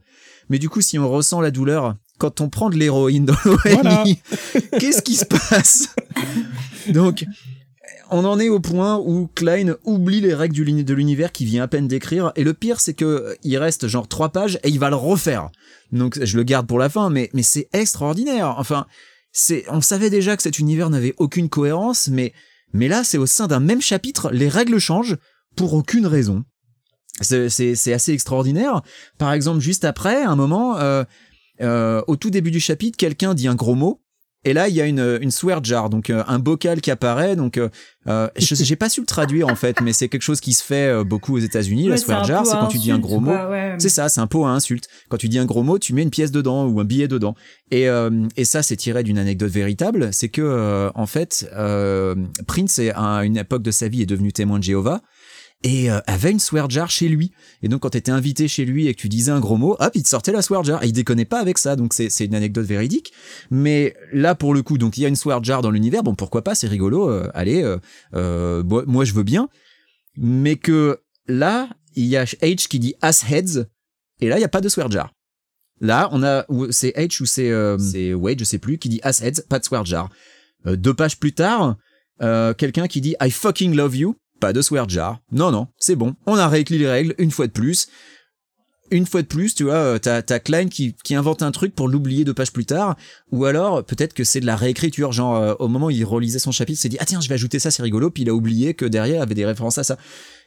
Mais 0.51 0.59
du 0.59 0.68
coup, 0.68 0.82
si 0.82 0.99
on 0.99 1.09
ressent 1.09 1.40
la 1.40 1.51
douleur, 1.51 1.97
quand 2.18 2.42
on 2.42 2.51
prend 2.51 2.68
de 2.68 2.76
l'héroïne 2.76 3.24
dans 3.24 3.36
l'ONI, 3.47 3.59
Voilà. 3.72 4.05
qu'est-ce 4.78 5.01
qui 5.01 5.14
se 5.16 5.24
passe? 5.24 5.88
Donc, 6.88 7.24
on 8.11 8.24
en 8.24 8.39
est 8.39 8.49
au 8.49 8.61
point 8.61 8.99
où 8.99 9.28
Klein 9.34 9.76
oublie 9.84 10.20
les 10.20 10.34
règles 10.34 10.84
de 10.84 10.95
l'univers 10.95 11.32
qu'il 11.32 11.47
vient 11.47 11.64
à 11.64 11.68
peine 11.68 11.89
d'écrire, 11.89 12.32
et 12.37 12.45
le 12.45 12.55
pire, 12.55 12.80
c'est 12.80 12.95
que 12.95 13.05
euh, 13.05 13.34
il 13.43 13.57
reste 13.59 13.89
genre 13.89 14.09
trois 14.09 14.30
pages 14.30 14.59
et 14.62 14.68
il 14.68 14.78
va 14.78 14.91
le 14.91 14.97
refaire. 14.97 15.51
Donc, 15.93 16.18
je 16.22 16.37
le 16.37 16.43
garde 16.43 16.66
pour 16.66 16.78
la 16.78 16.89
fin, 16.89 17.11
mais 17.11 17.30
c'est 17.43 17.68
extraordinaire. 17.72 18.55
Enfin, 18.59 18.87
on 19.68 19.80
savait 19.80 20.11
déjà 20.11 20.37
que 20.37 20.43
cet 20.43 20.59
univers 20.59 20.91
n'avait 20.91 21.14
aucune 21.18 21.49
cohérence, 21.49 22.09
mais 22.09 22.32
là, 22.72 23.05
c'est 23.05 23.18
au 23.18 23.26
sein 23.26 23.47
d'un 23.47 23.61
même 23.61 23.82
chapitre, 23.82 24.30
les 24.30 24.49
règles 24.49 24.78
changent 24.78 25.16
pour 25.57 25.74
aucune 25.74 26.07
raison. 26.07 26.45
C'est 27.20 27.93
assez 27.93 28.12
extraordinaire. 28.12 28.82
Par 29.18 29.32
exemple, 29.32 29.61
juste 29.61 29.84
après, 29.84 30.22
un 30.22 30.37
moment, 30.37 30.76
euh, 30.78 31.05
euh, 31.62 32.03
au 32.07 32.16
tout 32.16 32.30
début 32.30 32.51
du 32.51 32.61
chapitre, 32.61 32.97
quelqu'un 32.97 33.34
dit 33.34 33.49
un 33.49 33.55
gros 33.55 33.74
mot. 33.74 34.03
Et 34.47 34.53
là, 34.53 34.68
il 34.68 34.76
y 34.76 34.80
a 34.80 34.86
une, 34.86 35.18
une 35.20 35.32
swear 35.32 35.62
jar, 35.62 35.90
donc 35.90 36.09
euh, 36.09 36.22
un 36.28 36.38
bocal 36.38 36.80
qui 36.80 36.92
apparaît. 36.92 37.34
Donc, 37.34 37.59
euh, 37.59 37.68
euh, 38.07 38.28
j'ai 38.36 38.76
pas 38.76 38.88
su 38.88 39.01
le 39.01 39.07
traduire 39.07 39.49
en 39.49 39.57
fait, 39.57 39.80
mais 39.80 39.92
c'est 39.92 40.09
quelque 40.09 40.22
chose 40.22 40.40
qui 40.40 40.53
se 40.53 40.62
fait 40.62 40.86
euh, 40.86 41.03
beaucoup 41.03 41.34
aux 41.34 41.40
États-Unis. 41.40 41.88
la 41.88 41.97
swear 41.97 42.22
jar, 42.22 42.47
c'est 42.47 42.53
quand 42.53 42.68
tu 42.68 42.78
dis 42.78 42.92
un 42.92 43.01
gros 43.01 43.18
mot. 43.18 43.34
C'est 43.78 43.88
ça, 43.88 44.09
c'est 44.09 44.20
un 44.20 44.28
pot 44.28 44.44
à 44.44 44.51
insulte. 44.51 44.88
Quand 45.09 45.16
tu 45.16 45.28
dis 45.28 45.40
un 45.40 45.47
gros 45.47 45.64
mot, 45.64 45.80
tu 45.80 45.94
mets 45.94 46.05
une 46.05 46.11
pièce 46.11 46.30
dedans 46.30 46.66
ou 46.68 46.78
un 46.78 46.84
billet 46.84 47.09
dedans. 47.09 47.34
Et, 47.72 47.88
euh, 47.88 48.28
et 48.36 48.44
ça, 48.44 48.62
c'est 48.62 48.76
tiré 48.76 49.03
d'une 49.03 49.18
anecdote 49.18 49.51
véritable. 49.51 50.11
C'est 50.12 50.28
que 50.28 50.42
euh, 50.42 50.90
en 50.94 51.07
fait, 51.07 51.49
euh, 51.57 52.14
Prince, 52.47 52.80
à 52.94 53.24
une 53.24 53.36
époque 53.36 53.62
de 53.62 53.72
sa 53.72 53.88
vie, 53.88 54.03
est 54.03 54.07
devenu 54.07 54.32
témoin 54.32 54.59
de 54.59 54.64
Jéhovah 54.64 55.03
et 55.67 55.91
euh, 55.91 55.99
avait 56.07 56.31
une 56.31 56.39
swear 56.39 56.71
jar 56.71 56.89
chez 56.91 57.09
lui. 57.09 57.33
Et 57.61 57.69
donc, 57.69 57.81
quand 57.81 57.91
t'étais 57.91 58.12
invité 58.12 58.47
chez 58.47 58.64
lui 58.64 58.87
et 58.87 58.95
que 58.95 59.01
tu 59.01 59.09
disais 59.09 59.33
un 59.33 59.41
gros 59.41 59.57
mot, 59.57 59.77
hop, 59.81 59.91
il 59.97 60.05
te 60.05 60.09
sortait 60.09 60.31
la 60.31 60.41
swear 60.41 60.62
jar. 60.62 60.85
Et 60.85 60.87
il 60.87 60.93
déconnait 60.93 61.25
pas 61.25 61.41
avec 61.41 61.59
ça. 61.59 61.75
Donc, 61.75 61.93
c'est 61.93 62.25
une 62.25 62.37
anecdote 62.37 62.67
véridique. 62.67 63.12
Mais 63.51 63.97
là, 64.12 64.37
pour 64.37 64.55
le 64.55 64.62
coup, 64.62 64.79
donc 64.79 64.97
il 64.97 65.01
y 65.01 65.05
a 65.05 65.09
une 65.09 65.17
swear 65.17 65.43
jar 65.43 65.62
dans 65.62 65.73
l'univers. 65.73 66.05
Bon, 66.05 66.14
pourquoi 66.14 66.45
pas 66.45 66.55
C'est 66.55 66.69
rigolo. 66.69 67.11
euh, 67.11 67.29
allez, 67.35 67.64
euh, 68.14 68.62
moi, 68.62 69.05
je 69.05 69.12
veux 69.12 69.25
bien. 69.25 69.49
Mais 70.17 70.55
que 70.55 71.01
là, 71.27 71.69
il 71.97 72.07
y 72.07 72.17
a 72.17 72.23
H 72.23 72.69
qui 72.69 72.79
dit 72.79 72.95
ass 73.03 73.25
heads. 73.29 73.67
Et 74.21 74.29
là, 74.29 74.39
il 74.39 74.43
y 74.43 74.45
a 74.45 74.49
pas 74.49 74.61
de 74.61 74.69
swear 74.69 74.89
jar. 74.89 75.12
Là, 75.81 76.09
on 76.12 76.23
a, 76.23 76.47
c'est 76.71 76.93
H 76.97 77.23
ou 77.23 77.27
c'est 77.27 77.51
c'est 77.81 78.14
Wade, 78.14 78.39
je 78.39 78.45
sais 78.45 78.59
plus, 78.59 78.79
qui 78.79 78.89
dit 78.89 79.01
ass 79.03 79.21
heads, 79.21 79.43
pas 79.49 79.59
de 79.59 79.64
swear 79.64 79.85
jar. 79.85 80.11
Deux 80.64 80.95
pages 80.95 81.19
plus 81.19 81.35
tard, 81.35 81.77
quelqu'un 82.57 82.87
qui 82.87 83.01
dit 83.01 83.17
I 83.21 83.31
fucking 83.31 83.75
love 83.75 83.97
you, 83.97 84.17
pas 84.41 84.53
de 84.53 84.62
swear 84.62 84.89
jar. 84.89 85.20
Non, 85.32 85.51
non, 85.51 85.68
c'est 85.78 85.97
bon. 85.97 86.14
On 86.26 86.37
a 86.37 86.49
réécrit 86.49 86.78
les 86.78 86.89
règles 86.89 87.14
une 87.18 87.30
fois 87.30 87.47
de 87.47 87.53
plus. 87.53 87.89
Une 88.93 89.05
fois 89.05 89.22
de 89.22 89.26
plus, 89.26 89.57
tu 89.57 89.64
vois, 89.64 89.74
euh, 89.74 89.99
t'as 89.99 90.22
t'as 90.22 90.39
Klein 90.39 90.68
qui, 90.68 90.95
qui 91.03 91.16
invente 91.16 91.43
un 91.43 91.51
truc 91.51 91.74
pour 91.74 91.89
l'oublier 91.89 92.24
deux 92.24 92.34
pages 92.34 92.53
plus 92.53 92.66
tard, 92.66 92.97
ou 93.32 93.45
alors 93.45 93.84
peut-être 93.84 94.14
que 94.14 94.22
c'est 94.22 94.39
de 94.39 94.47
la 94.47 94.55
réécriture, 94.55 95.11
genre 95.11 95.34
euh, 95.34 95.55
au 95.59 95.66
moment 95.66 95.87
où 95.87 95.91
il 95.91 96.05
relisait 96.05 96.39
son 96.39 96.53
chapitre, 96.53 96.78
il 96.78 96.82
s'est 96.82 96.89
dit 96.89 96.97
ah 97.01 97.05
tiens 97.05 97.20
je 97.20 97.28
vais 97.28 97.34
ajouter 97.34 97.59
ça, 97.59 97.72
c'est 97.72 97.82
rigolo, 97.82 98.11
puis 98.11 98.22
il 98.22 98.28
a 98.28 98.34
oublié 98.34 98.74
que 98.74 98.84
derrière 98.84 99.16
il 99.16 99.18
y 99.18 99.22
avait 99.22 99.34
des 99.34 99.45
références 99.45 99.78
à 99.78 99.82
ça. 99.82 99.99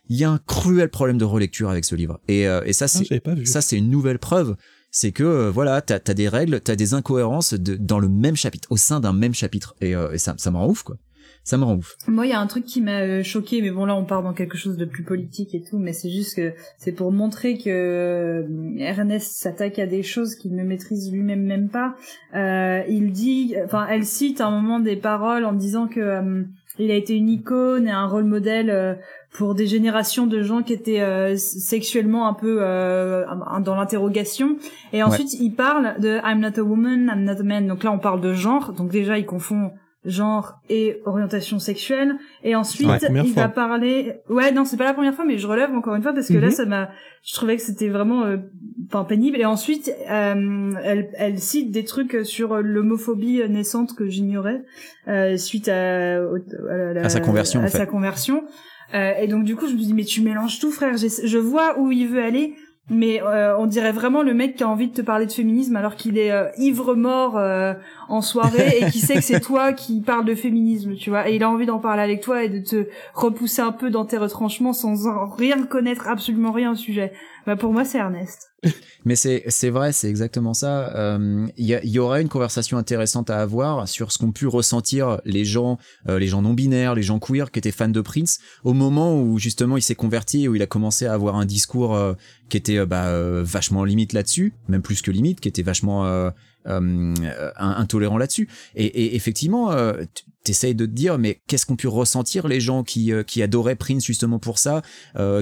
Il 0.07 0.15
y 0.15 0.23
a 0.23 0.31
un 0.31 0.39
cruel 0.47 0.89
problème 0.89 1.17
de 1.17 1.25
relecture 1.25 1.69
avec 1.69 1.83
ce 1.83 1.95
livre, 1.95 2.21
et, 2.29 2.47
euh, 2.47 2.61
et 2.65 2.71
ça 2.71 2.85
Ah, 2.85 2.87
c'est 2.87 3.45
ça, 3.45 3.61
c'est 3.61 3.75
une 3.77 3.89
nouvelle 3.89 4.19
preuve. 4.19 4.55
C'est 4.89 5.11
que 5.11 5.23
euh, 5.23 5.51
voilà, 5.51 5.81
t'as 5.81 5.99
as 6.07 6.13
des 6.13 6.29
règles, 6.29 6.61
t'as 6.61 6.75
des 6.77 6.93
incohérences 6.93 7.53
de, 7.53 7.75
dans 7.75 7.99
le 7.99 8.07
même 8.07 8.37
chapitre, 8.37 8.71
au 8.71 8.77
sein 8.77 9.01
d'un 9.01 9.13
même 9.13 9.33
chapitre, 9.35 9.75
et, 9.81 9.95
euh, 9.95 10.13
et 10.13 10.17
ça, 10.17 10.33
ça 10.37 10.49
me 10.49 10.57
rend 10.57 10.67
ouf 10.67 10.83
quoi. 10.83 10.95
Ça 11.43 11.57
me 11.57 11.63
rend 11.63 11.77
ouf. 11.77 11.95
Moi, 12.07 12.27
il 12.27 12.29
y 12.29 12.33
a 12.33 12.39
un 12.39 12.47
truc 12.47 12.65
qui 12.65 12.81
m'a 12.81 12.99
euh, 12.99 13.23
choqué, 13.23 13.61
mais 13.61 13.71
bon, 13.71 13.85
là, 13.85 13.95
on 13.95 14.05
part 14.05 14.21
dans 14.21 14.33
quelque 14.33 14.57
chose 14.57 14.77
de 14.77 14.85
plus 14.85 15.03
politique 15.03 15.55
et 15.55 15.61
tout, 15.61 15.79
mais 15.79 15.93
c'est 15.93 16.09
juste 16.09 16.35
que 16.35 16.53
c'est 16.77 16.91
pour 16.91 17.11
montrer 17.11 17.57
que 17.57 17.69
euh, 17.69 18.43
Ernest 18.77 19.31
s'attaque 19.33 19.79
à 19.79 19.87
des 19.87 20.03
choses 20.03 20.35
qu'il 20.35 20.55
ne 20.55 20.63
maîtrise 20.63 21.11
lui-même 21.11 21.41
même 21.41 21.69
pas. 21.69 21.95
Euh, 22.35 22.83
il 22.87 23.11
dit, 23.11 23.55
enfin, 23.65 23.87
elle 23.89 24.05
cite 24.05 24.41
à 24.41 24.47
un 24.47 24.51
moment 24.51 24.79
des 24.79 24.95
paroles 24.95 25.45
en 25.45 25.53
disant 25.53 25.87
que 25.87 25.99
euh, 25.99 26.43
il 26.77 26.91
a 26.91 26.95
été 26.95 27.15
une 27.15 27.29
icône 27.29 27.87
et 27.87 27.91
un 27.91 28.05
rôle 28.05 28.25
modèle 28.25 28.69
euh, 28.69 28.93
pour 29.33 29.53
des 29.53 29.67
générations 29.67 30.27
de 30.27 30.41
gens 30.41 30.63
qui 30.63 30.73
étaient 30.73 31.01
euh, 31.01 31.35
sexuellement 31.35 32.27
un 32.27 32.33
peu 32.33 32.59
euh, 32.61 33.25
dans 33.63 33.75
l'interrogation. 33.75 34.57
Et 34.93 35.03
ensuite, 35.03 35.33
il 35.33 35.51
parle 35.51 35.99
de 35.99 36.19
I'm 36.23 36.39
not 36.39 36.59
a 36.59 36.63
woman, 36.63 37.11
I'm 37.13 37.23
not 37.25 37.39
a 37.39 37.43
man. 37.43 37.67
Donc 37.67 37.83
là, 37.83 37.91
on 37.91 37.99
parle 37.99 38.21
de 38.21 38.33
genre. 38.33 38.71
Donc 38.73 38.91
déjà, 38.91 39.17
il 39.17 39.25
confond 39.25 39.71
genre 40.05 40.61
et 40.69 41.01
orientation 41.05 41.59
sexuelle 41.59 42.15
et 42.43 42.55
ensuite 42.55 42.87
Ouais, 42.87 42.99
il 43.25 43.33
fois. 43.33 43.43
va 43.43 43.49
parler 43.49 44.13
ouais 44.29 44.51
non 44.53 44.63
c'est 44.63 44.77
pas 44.77 44.85
la 44.85 44.93
première 44.93 45.13
fois 45.13 45.25
mais 45.25 45.37
je 45.37 45.45
relève 45.45 45.71
encore 45.73 45.93
une 45.93 46.01
fois 46.01 46.13
parce 46.13 46.29
que 46.29 46.37
là 46.37 46.47
Mhm. 46.47 46.53
ça 46.53 46.65
m'a 46.65 46.89
je 47.21 47.33
trouvais 47.33 47.57
que 47.57 47.61
c'était 47.61 47.89
vraiment 47.89 48.23
euh, 48.23 48.37
enfin 48.87 49.03
pénible 49.03 49.37
et 49.37 49.43
ensuite 49.45 49.91
euh, 50.09 50.71
elle 50.83 51.09
elle 51.17 51.37
cite 51.39 51.71
des 51.71 51.83
trucs 51.83 52.17
sur 52.23 52.55
l'homophobie 52.61 53.41
naissante 53.49 53.93
que 53.93 54.07
j'ignorais 54.07 54.61
euh, 55.09 55.35
suite 55.35 55.67
à, 55.67 56.21
au- 56.23 56.37
à, 56.69 56.93
la- 56.93 57.05
À 57.05 57.09
sa 57.09 57.19
conversion, 57.19 57.59
à 57.59 57.65
en 57.65 57.67
fait. 57.67 57.77
sa 57.79 57.85
conversion 57.85 58.45
Euh, 58.95 59.11
et 59.21 59.27
donc 59.27 59.43
du 59.43 59.55
coup 59.55 59.67
je 59.67 59.73
me 59.73 59.79
dis 59.79 59.93
mais 59.93 60.03
tu 60.05 60.21
mélanges 60.21 60.59
tout 60.59 60.71
frère 60.71 60.95
je 60.97 61.37
vois 61.37 61.77
où 61.77 61.91
il 61.91 62.07
veut 62.07 62.23
aller 62.23 62.55
mais 62.89 63.21
euh, 63.21 63.57
on 63.57 63.65
dirait 63.65 63.91
vraiment 63.91 64.21
le 64.21 64.33
mec 64.33 64.55
qui 64.55 64.63
a 64.63 64.69
envie 64.69 64.87
de 64.87 64.93
te 64.93 65.01
parler 65.01 65.25
de 65.25 65.31
féminisme 65.31 65.75
alors 65.75 65.95
qu'il 65.95 66.17
est 66.17 66.31
euh, 66.31 66.49
ivre 66.57 66.95
mort 66.95 67.37
euh, 67.37 67.73
en 68.07 68.21
soirée 68.21 68.79
et 68.81 68.89
qui 68.89 68.99
sait 68.99 69.15
que 69.15 69.21
c'est 69.21 69.39
toi 69.39 69.73
qui 69.73 70.01
parle 70.01 70.25
de 70.25 70.35
féminisme, 70.35 70.95
tu 70.95 71.09
vois. 71.09 71.29
Et 71.29 71.35
il 71.35 71.43
a 71.43 71.49
envie 71.49 71.65
d'en 71.65 71.79
parler 71.79 72.01
avec 72.01 72.21
toi 72.21 72.43
et 72.43 72.49
de 72.49 72.59
te 72.59 72.87
repousser 73.13 73.61
un 73.61 73.71
peu 73.71 73.89
dans 73.89 74.05
tes 74.05 74.17
retranchements 74.17 74.73
sans 74.73 75.07
en 75.07 75.27
rien 75.27 75.63
connaître 75.63 76.07
absolument 76.07 76.51
rien 76.51 76.71
au 76.71 76.75
sujet. 76.75 77.13
Bah 77.45 77.55
pour 77.55 77.71
moi 77.73 77.85
c'est 77.85 77.99
Ernest. 77.99 78.48
Mais 79.05 79.15
c'est 79.15 79.69
vrai, 79.69 79.93
c'est 79.93 80.09
exactement 80.09 80.53
ça. 80.53 80.93
Euh, 80.95 81.47
Il 81.57 81.65
y, 81.65 81.87
y 81.87 81.99
aura 81.99 82.19
une 82.19 82.27
conversation 82.27 82.77
intéressante 82.77 83.29
à 83.29 83.37
avoir 83.39 83.87
sur 83.87 84.11
ce 84.11 84.17
qu'ont 84.17 84.33
pu 84.33 84.45
ressentir 84.47 85.21
les 85.23 85.45
gens, 85.45 85.77
euh, 86.09 86.19
les 86.19 86.27
gens 86.27 86.41
non 86.41 86.53
binaires, 86.53 86.95
les 86.95 87.03
gens 87.03 87.19
queer 87.19 87.51
qui 87.51 87.59
étaient 87.59 87.71
fans 87.71 87.87
de 87.87 88.01
Prince 88.01 88.39
au 88.65 88.73
moment 88.73 89.17
où 89.17 89.39
justement 89.39 89.77
il 89.77 89.81
s'est 89.81 89.95
converti 89.95 90.43
et 90.43 90.47
où 90.49 90.55
il 90.55 90.61
a 90.61 90.67
commencé 90.67 91.05
à 91.05 91.13
avoir 91.13 91.37
un 91.37 91.45
discours 91.45 91.95
euh, 91.95 92.13
qui 92.49 92.57
était 92.57 92.85
bah, 92.85 93.13
vachement 93.43 93.83
limite 93.83 94.11
là-dessus, 94.13 94.53
même 94.67 94.81
plus 94.81 95.01
que 95.01 95.11
limite, 95.11 95.39
qui 95.39 95.47
était 95.47 95.61
vachement 95.61 96.31
intolérant 96.65 98.17
là-dessus. 98.17 98.49
Et, 98.75 98.85
et 98.85 99.15
effectivement, 99.15 99.71
t'essayes 100.43 100.73
de 100.73 100.87
te 100.87 100.91
dire, 100.91 101.19
mais 101.19 101.41
qu'est-ce 101.45 101.67
qu'ont 101.67 101.75
pu 101.75 101.87
ressentir 101.87 102.47
les 102.47 102.59
gens 102.59 102.83
qui, 102.83 103.11
qui 103.27 103.43
adoraient 103.43 103.75
Prince 103.75 104.03
justement 104.03 104.39
pour 104.39 104.57
ça, 104.57 104.81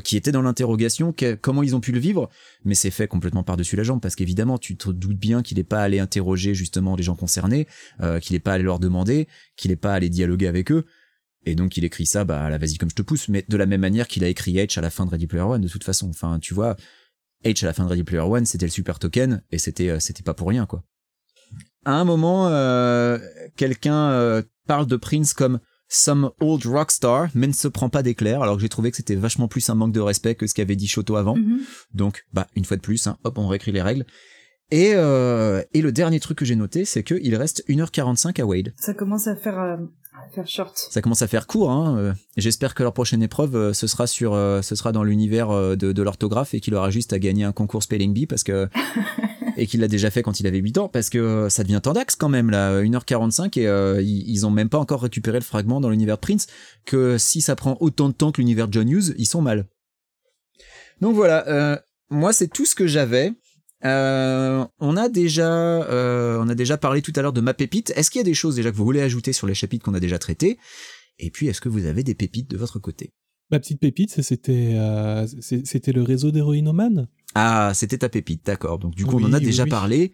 qui 0.04 0.18
étaient 0.18 0.34
dans 0.34 0.42
l'interrogation, 0.42 1.16
comment 1.42 1.64
ils 1.64 1.78
ont 1.78 1.80
pu 1.80 1.94
le 1.94 2.00
vivre? 2.00 2.30
Mais 2.66 2.76
c'est 2.76 2.92
fait 2.92 3.07
complètement 3.08 3.44
par-dessus 3.44 3.76
la 3.76 3.84
jambe 3.84 4.02
parce 4.02 4.16
qu'évidemment 4.16 4.58
tu 4.58 4.78
te 4.78 4.90
doutes 4.90 5.18
bien 5.18 5.42
qu'il 5.42 5.58
n'est 5.58 5.64
pas 5.64 5.82
allé 5.82 6.00
interroger 6.00 6.54
justement 6.54 6.96
les 6.96 7.04
gens 7.04 7.16
concernés, 7.16 7.68
euh, 8.02 8.20
qu'il 8.20 8.36
n'est 8.36 8.40
pas 8.40 8.54
allé 8.54 8.64
leur 8.64 8.80
demander, 8.80 9.28
qu'il 9.56 9.72
n'est 9.72 9.78
pas 9.78 9.94
allé 9.94 10.10
dialoguer 10.10 10.48
avec 10.48 10.72
eux. 10.72 10.86
Et 11.46 11.56
donc 11.56 11.78
il 11.78 11.86
écrit 11.86 12.06
ça, 12.06 12.26
bah 12.26 12.44
à 12.44 12.50
la 12.50 12.58
vas-y 12.58 12.78
comme 12.78 12.90
je 12.90 12.96
te 12.96 13.02
pousse, 13.02 13.30
mais 13.30 13.46
de 13.48 13.58
la 13.58 13.66
même 13.66 13.82
manière 13.82 14.08
qu'il 14.08 14.24
a 14.24 14.28
écrit 14.28 14.56
H 14.56 14.78
à 14.78 14.82
la 14.82 14.90
fin 14.90 15.06
de 15.06 15.12
Ready 15.12 15.28
Player 15.28 15.44
One 15.44 15.62
de 15.62 15.68
toute 15.68 15.84
façon. 15.84 16.10
Enfin 16.10 16.40
tu 16.40 16.54
vois, 16.54 16.76
H 17.46 17.64
à 17.64 17.68
la 17.68 17.74
fin 17.74 17.86
de 17.86 17.90
Ready 17.90 18.04
Player 18.04 18.24
One 18.24 18.46
c'était 18.46 18.66
le 18.66 18.72
super 18.72 19.00
token 19.00 19.42
et 19.52 19.58
c'était 19.58 19.90
euh, 19.90 20.00
c'était 20.00 20.24
pas 20.24 20.34
pour 20.34 20.50
rien 20.50 20.66
quoi. 20.66 20.84
À 21.86 21.94
un 21.94 22.04
moment, 22.04 22.50
euh, 22.50 23.18
quelqu'un 23.56 24.44
parle 24.68 24.88
de 24.88 24.98
Prince 24.98 25.34
comme 25.34 25.62
some 25.90 26.32
old 26.42 26.66
rockstar, 26.66 27.28
mais 27.34 27.48
ne 27.48 27.54
se 27.54 27.68
prend 27.68 27.90
pas 27.90 28.04
d'éclair, 28.04 28.42
alors 28.42 28.56
que 28.56 28.62
j'ai 28.62 28.70
trouvé 28.70 28.92
que 28.92 28.98
c'était 28.98 29.16
vachement 29.16 29.48
plus 29.48 29.70
un 29.70 29.76
manque 29.76 29.94
de 29.94 30.00
respect 30.02 30.36
que 30.36 30.48
ce 30.48 30.54
qu'avait 30.54 30.76
dit 30.76 30.88
Shoto 30.88 31.16
avant. 31.16 31.36
Mhm. 31.36 31.60
Donc, 31.94 32.26
bah, 32.34 32.48
une 32.56 32.66
fois 32.66 32.78
de 32.78 32.82
plus, 32.82 33.08
hein, 33.08 33.18
hop, 33.24 33.38
on 33.38 33.48
réécrit 33.48 33.72
les 33.72 33.82
règles. 33.82 34.06
Et, 34.70 34.92
euh, 34.96 35.64
et 35.74 35.82
le 35.82 35.94
dernier 35.94 36.20
truc 36.20 36.40
que 36.40 36.46
j'ai 36.46 36.56
noté, 36.58 36.84
c'est 36.84 37.02
qu'il 37.04 37.34
reste 37.36 37.64
1h45 37.70 38.42
à 38.42 38.46
Wade. 38.46 38.74
Ça 38.78 38.94
commence 38.94 39.28
à 39.28 39.36
faire 39.38 39.58
euh, 39.58 39.78
à 40.14 40.30
faire 40.36 40.46
short. 40.46 40.76
Ça 40.92 41.02
commence 41.02 41.22
à 41.22 41.28
faire 41.28 41.48
court. 41.48 41.72
Hein. 41.72 41.98
euh, 41.98 42.14
J'espère 42.36 42.76
que 42.76 42.84
leur 42.84 42.92
prochaine 42.92 43.24
épreuve, 43.24 43.56
euh, 43.56 43.72
ce 43.74 43.88
sera 43.88 44.08
sur, 44.08 44.34
ce 44.34 44.76
sera 44.76 44.92
dans 44.92 45.04
l'univers 45.04 45.50
de, 45.78 45.94
de 45.94 46.02
l'orthographe 46.02 46.54
et 46.54 46.60
qu'il 46.60 46.76
aura 46.76 46.90
juste 46.90 47.14
à 47.14 47.20
gagner 47.20 47.46
un 47.46 47.54
concours 47.54 47.82
Spelling 47.82 48.14
Bee 48.14 48.28
parce 48.28 48.44
que 48.44 48.68
et 49.58 49.68
qu'il 49.68 49.82
l'a 49.82 49.88
déjà 49.88 50.10
fait 50.12 50.22
quand 50.22 50.40
il 50.40 50.48
avait 50.48 50.60
8 50.60 50.78
ans 50.78 50.88
parce 50.88 51.10
que 51.10 51.18
euh, 51.18 51.50
ça 51.50 51.64
devient 51.64 51.82
tendax 51.82 52.16
quand 52.16 52.30
même 52.30 52.50
là, 52.50 52.82
1h45 52.82 53.60
et 53.60 53.68
euh, 53.68 54.02
ils, 54.02 54.46
ont 54.46 54.52
même 54.52 54.70
pas 54.70 54.78
encore 54.78 55.02
récupéré 55.02 55.40
le 55.40 55.44
fragment 55.44 55.82
dans 55.82 55.90
l'univers 55.90 56.20
Prince 56.20 56.48
que 56.86 57.18
si 57.18 57.42
ça 57.42 57.56
prend 57.56 57.76
autant 57.80 58.08
de 58.08 58.14
temps 58.14 58.32
que 58.32 58.40
l'univers 58.40 58.68
John 58.72 58.88
Hughes, 58.90 59.14
ils 59.18 59.26
sont 59.26 59.42
mal. 59.42 59.66
Donc 61.02 61.16
voilà, 61.16 61.48
euh, 61.48 61.78
moi 62.10 62.34
c'est 62.34 62.48
tout 62.48 62.66
ce 62.66 62.76
que 62.76 62.88
j'avais. 62.88 63.34
On 63.84 64.98
a 64.98 65.10
déjà, 65.10 65.88
on 65.90 66.50
a 66.50 66.56
déjà 66.56 66.78
parlé 66.78 67.02
tout 67.02 67.14
à 67.16 67.22
l'heure 67.22 67.34
de 67.34 67.42
ma 67.42 67.54
pépite. 67.54 67.92
Est-ce 67.96 68.12
qu'il 68.12 68.20
y 68.20 68.22
a 68.22 68.26
des 68.26 68.34
choses 68.34 68.56
déjà 68.56 68.72
que 68.72 68.76
vous 68.76 68.86
voulez 68.86 69.02
ajouter 69.02 69.34
sur 69.34 69.48
les 69.48 69.54
chapitres 69.54 69.86
qu'on 69.86 69.94
a 69.94 70.00
déjà 70.00 70.20
traités? 70.20 70.58
Et 71.20 71.32
puis, 71.32 71.48
est-ce 71.48 71.62
que 71.62 71.70
vous 71.70 71.86
avez 71.86 72.04
des 72.04 72.14
pépites 72.14 72.50
de 72.50 72.58
votre 72.58 72.80
côté? 72.80 73.14
Ma 73.52 73.60
petite 73.60 73.80
pépite, 73.80 74.22
c'était 74.22 74.72
euh, 74.76 75.26
c'était 75.42 75.94
le 75.94 76.02
réseau 76.04 76.32
d'héroïnomanes. 76.32 77.08
Ah, 77.36 77.72
c'était 77.74 78.00
ta 78.00 78.10
pépite, 78.10 78.46
d'accord. 78.46 78.78
Donc 78.80 78.94
du 78.96 79.06
coup, 79.06 79.18
on 79.20 79.24
en 79.24 79.34
a 79.34 79.40
déjà 79.40 79.64
oui. 79.64 79.70
parlé. 79.70 80.12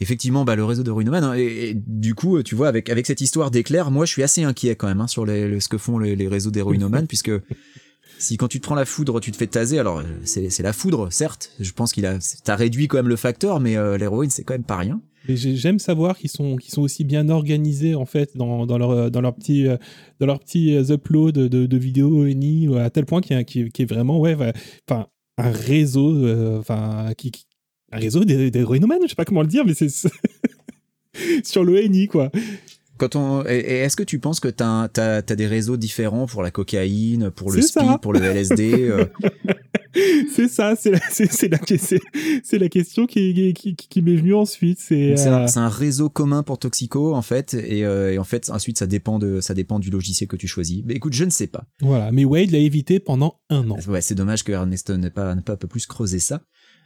Effectivement, 0.00 0.44
bah, 0.44 0.56
le 0.56 0.64
réseau 0.64 0.82
de 0.82 0.90
Ruinoman. 0.90 1.22
hein, 1.22 1.34
et, 1.36 1.70
et 1.70 1.74
du 1.74 2.14
coup, 2.14 2.42
tu 2.42 2.54
vois, 2.54 2.68
avec 2.68 2.88
avec 2.88 3.06
cette 3.06 3.20
histoire 3.20 3.50
d'éclair, 3.50 3.90
moi, 3.90 4.06
je 4.06 4.12
suis 4.12 4.22
assez 4.22 4.42
inquiet 4.42 4.74
quand 4.74 4.88
même 4.88 5.00
hein, 5.02 5.06
sur 5.06 5.26
les, 5.26 5.46
le- 5.46 5.60
ce 5.60 5.68
que 5.68 5.76
font 5.78 5.98
les, 5.98 6.16
les 6.16 6.28
réseaux 6.28 6.50
d'héroïnomanes, 6.50 7.06
puisque 7.08 7.30
si 8.22 8.36
quand 8.36 8.48
tu 8.48 8.60
te 8.60 8.64
prends 8.64 8.74
la 8.74 8.84
foudre, 8.84 9.20
tu 9.20 9.32
te 9.32 9.36
fais 9.36 9.46
taser, 9.46 9.78
alors 9.78 9.98
euh, 9.98 10.04
c'est 10.24 10.62
la 10.62 10.72
foudre, 10.72 11.10
certes. 11.10 11.50
Je 11.58 11.72
pense 11.72 11.92
qu'il 11.92 12.06
a, 12.06 12.18
t'as 12.44 12.56
réduit 12.56 12.86
quand 12.88 12.96
même 12.98 13.08
le 13.08 13.16
facteur, 13.16 13.58
mais 13.60 13.76
euh, 13.76 13.98
l'héroïne, 13.98 14.30
c'est 14.30 14.44
quand 14.44 14.54
même 14.54 14.64
pas 14.64 14.76
rien. 14.76 15.00
J'aime 15.28 15.78
savoir 15.78 16.16
qu'ils 16.18 16.30
sont, 16.30 16.56
qu'ils 16.56 16.72
sont 16.72 16.82
aussi 16.82 17.04
bien 17.04 17.28
organisés 17.28 17.94
en 17.94 18.06
fait 18.06 18.36
dans, 18.36 18.66
dans 18.66 18.76
leur 18.78 18.90
euh, 18.90 19.10
dans 19.10 19.20
leur 19.20 19.34
petit 19.34 19.68
euh, 19.68 19.76
dans 20.18 20.26
leur 20.26 20.40
petit 20.40 20.74
euh, 20.74 20.82
upload 20.94 21.34
de, 21.34 21.76
vidéos 21.76 22.22
ONI 22.22 22.76
à 22.78 22.90
tel 22.90 23.06
point 23.06 23.20
qu'il 23.20 23.36
y 23.36 23.38
a- 23.38 23.44
qui 23.44 23.60
est 23.60 23.84
vraiment 23.84 24.18
ouais 24.18 24.34
enfin 24.88 25.06
un 25.38 25.50
réseau 25.50 26.16
euh, 26.16 26.58
enfin 26.58 27.12
qui, 27.16 27.30
un 27.92 27.98
réseau 27.98 28.24
des, 28.24 28.50
des 28.50 28.64
je 28.64 29.08
sais 29.08 29.14
pas 29.14 29.24
comment 29.24 29.42
le 29.42 29.48
dire 29.48 29.64
mais 29.64 29.74
c'est 29.74 29.88
sur 31.44 31.62
l'ONI 31.64 32.08
quoi. 32.08 32.30
Quand 33.02 33.16
on, 33.16 33.44
et, 33.44 33.56
et 33.56 33.78
est-ce 33.78 33.96
que 33.96 34.04
tu 34.04 34.20
penses 34.20 34.38
que 34.38 34.46
t'as, 34.46 34.86
t'as, 34.86 35.22
t'as 35.22 35.34
des 35.34 35.48
réseaux 35.48 35.76
différents 35.76 36.26
pour 36.26 36.40
la 36.40 36.52
cocaïne, 36.52 37.32
pour 37.32 37.50
le 37.50 37.60
speed, 37.60 38.00
pour 38.00 38.12
le 38.12 38.20
LSD 38.22 38.74
euh, 38.74 39.06
c'est 40.32 40.46
ça, 40.46 40.76
c'est 40.76 40.92
la, 40.92 41.00
c'est, 41.10 42.68
question 42.68 43.06
qui, 43.06 43.34
qui, 43.34 43.74
qui, 43.74 43.74
qui 43.74 44.02
m'est 44.02 44.14
venue 44.14 44.36
ensuite. 44.36 44.78
C'est, 44.78 45.18
euh, 45.18 45.34
un, 45.34 45.48
c'est 45.48 45.58
un 45.58 45.68
réseau 45.68 46.10
commun 46.10 46.44
pour 46.44 46.60
Toxico 46.60 47.12
en 47.12 47.22
fait, 47.22 47.54
et, 47.54 47.84
euh, 47.84 48.12
et 48.12 48.18
en 48.18 48.24
fait 48.24 48.50
ensuite 48.50 48.78
ça 48.78 48.86
dépend 48.86 49.18
de 49.18 49.40
ça 49.40 49.52
dépend 49.52 49.80
du 49.80 49.90
logiciel 49.90 50.28
que 50.28 50.36
tu 50.36 50.46
choisis. 50.46 50.84
Mais 50.86 50.94
écoute, 50.94 51.14
je 51.14 51.24
ne 51.24 51.30
sais 51.30 51.48
pas. 51.48 51.64
voilà. 51.80 52.12
Mais 52.12 52.24
Wade 52.24 52.52
l'a 52.52 52.58
évité 52.58 53.00
pendant 53.00 53.40
un 53.50 53.68
an. 53.68 53.78
Ouais, 53.88 54.00
c'est 54.00 54.14
dommage 54.14 54.44
que 54.44 54.52
Ernesto 54.52 54.96
n'ait 54.96 55.10
pas 55.10 55.34
pas 55.34 55.54
un 55.54 55.56
peu 55.56 55.66
plus 55.66 55.86
creusé 55.86 56.20
ça. 56.20 56.40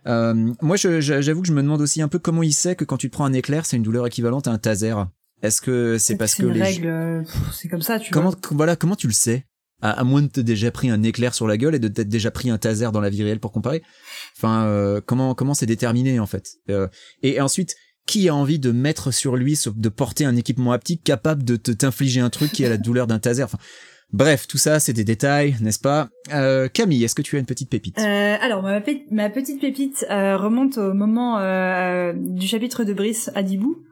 Euh, 0.06 0.52
moi, 0.62 0.76
j'avoue 0.76 1.42
que 1.42 1.48
je 1.48 1.52
me 1.52 1.62
demande 1.62 1.80
aussi 1.80 2.00
un 2.00 2.08
peu 2.08 2.18
comment 2.18 2.42
il 2.42 2.52
sait 2.52 2.76
que 2.76 2.84
quand 2.84 2.96
tu 2.96 3.10
te 3.10 3.12
prends 3.12 3.24
un 3.24 3.32
éclair, 3.32 3.66
c'est 3.66 3.76
une 3.76 3.82
douleur 3.82 4.06
équivalente 4.06 4.46
à 4.46 4.52
un 4.52 4.58
taser. 4.58 4.94
Est-ce 5.42 5.60
que 5.60 5.98
c'est 5.98 6.16
parce 6.16 6.34
que 6.34 6.46
les 6.46 6.62
règle, 6.62 6.86
euh, 6.86 7.22
c'est 7.52 7.68
comme 7.68 7.82
ça, 7.82 7.98
tu 7.98 8.10
comment 8.10 8.30
vois. 8.30 8.38
voilà 8.52 8.76
comment 8.76 8.96
tu 8.96 9.06
le 9.06 9.12
sais? 9.12 9.44
À, 9.82 9.90
à 9.90 10.04
moins 10.04 10.22
de 10.22 10.28
t'être 10.28 10.46
déjà 10.46 10.70
pris 10.70 10.88
un 10.88 11.02
éclair 11.02 11.34
sur 11.34 11.46
la 11.46 11.58
gueule 11.58 11.74
et 11.74 11.78
de 11.78 11.88
t'être 11.88 12.08
déjà 12.08 12.30
pris 12.30 12.48
un 12.48 12.56
taser 12.56 12.88
dans 12.92 13.00
la 13.00 13.10
vie 13.10 13.22
réelle 13.22 13.40
pour 13.40 13.52
comparer. 13.52 13.82
Enfin, 14.36 14.64
euh, 14.64 15.02
comment 15.04 15.34
comment 15.34 15.52
c'est 15.52 15.66
déterminé 15.66 16.18
en 16.18 16.26
fait? 16.26 16.52
Euh, 16.70 16.88
et 17.22 17.40
ensuite, 17.42 17.76
qui 18.06 18.28
a 18.28 18.34
envie 18.34 18.58
de 18.58 18.70
mettre 18.72 19.12
sur 19.12 19.36
lui, 19.36 19.58
de 19.66 19.88
porter 19.90 20.24
un 20.24 20.36
équipement 20.36 20.72
haptique 20.72 21.04
capable 21.04 21.44
de 21.44 21.56
t'infliger 21.56 22.20
un 22.20 22.30
truc 22.30 22.52
qui 22.52 22.64
a 22.64 22.70
la 22.70 22.76
douleur 22.78 23.06
d'un 23.06 23.18
taser? 23.18 23.42
Enfin, 23.42 23.58
bref, 24.12 24.46
tout 24.46 24.58
ça, 24.58 24.80
c'est 24.80 24.92
des 24.92 25.04
détails, 25.04 25.56
n'est-ce 25.60 25.80
pas? 25.80 26.08
Euh, 26.32 26.68
Camille, 26.68 27.04
est-ce 27.04 27.14
que 27.14 27.22
tu 27.22 27.36
as 27.36 27.38
une 27.40 27.46
petite 27.46 27.68
pépite? 27.68 27.98
Euh, 27.98 28.36
alors 28.40 28.62
ma 28.62 28.80
petite 28.80 29.60
pépite 29.60 30.06
euh, 30.10 30.36
remonte 30.38 30.78
au 30.78 30.94
moment 30.94 31.38
euh, 31.40 32.14
du 32.16 32.46
chapitre 32.46 32.84
de 32.84 32.94
Brice 32.94 33.30
à 33.34 33.42
Dibou. 33.42 33.82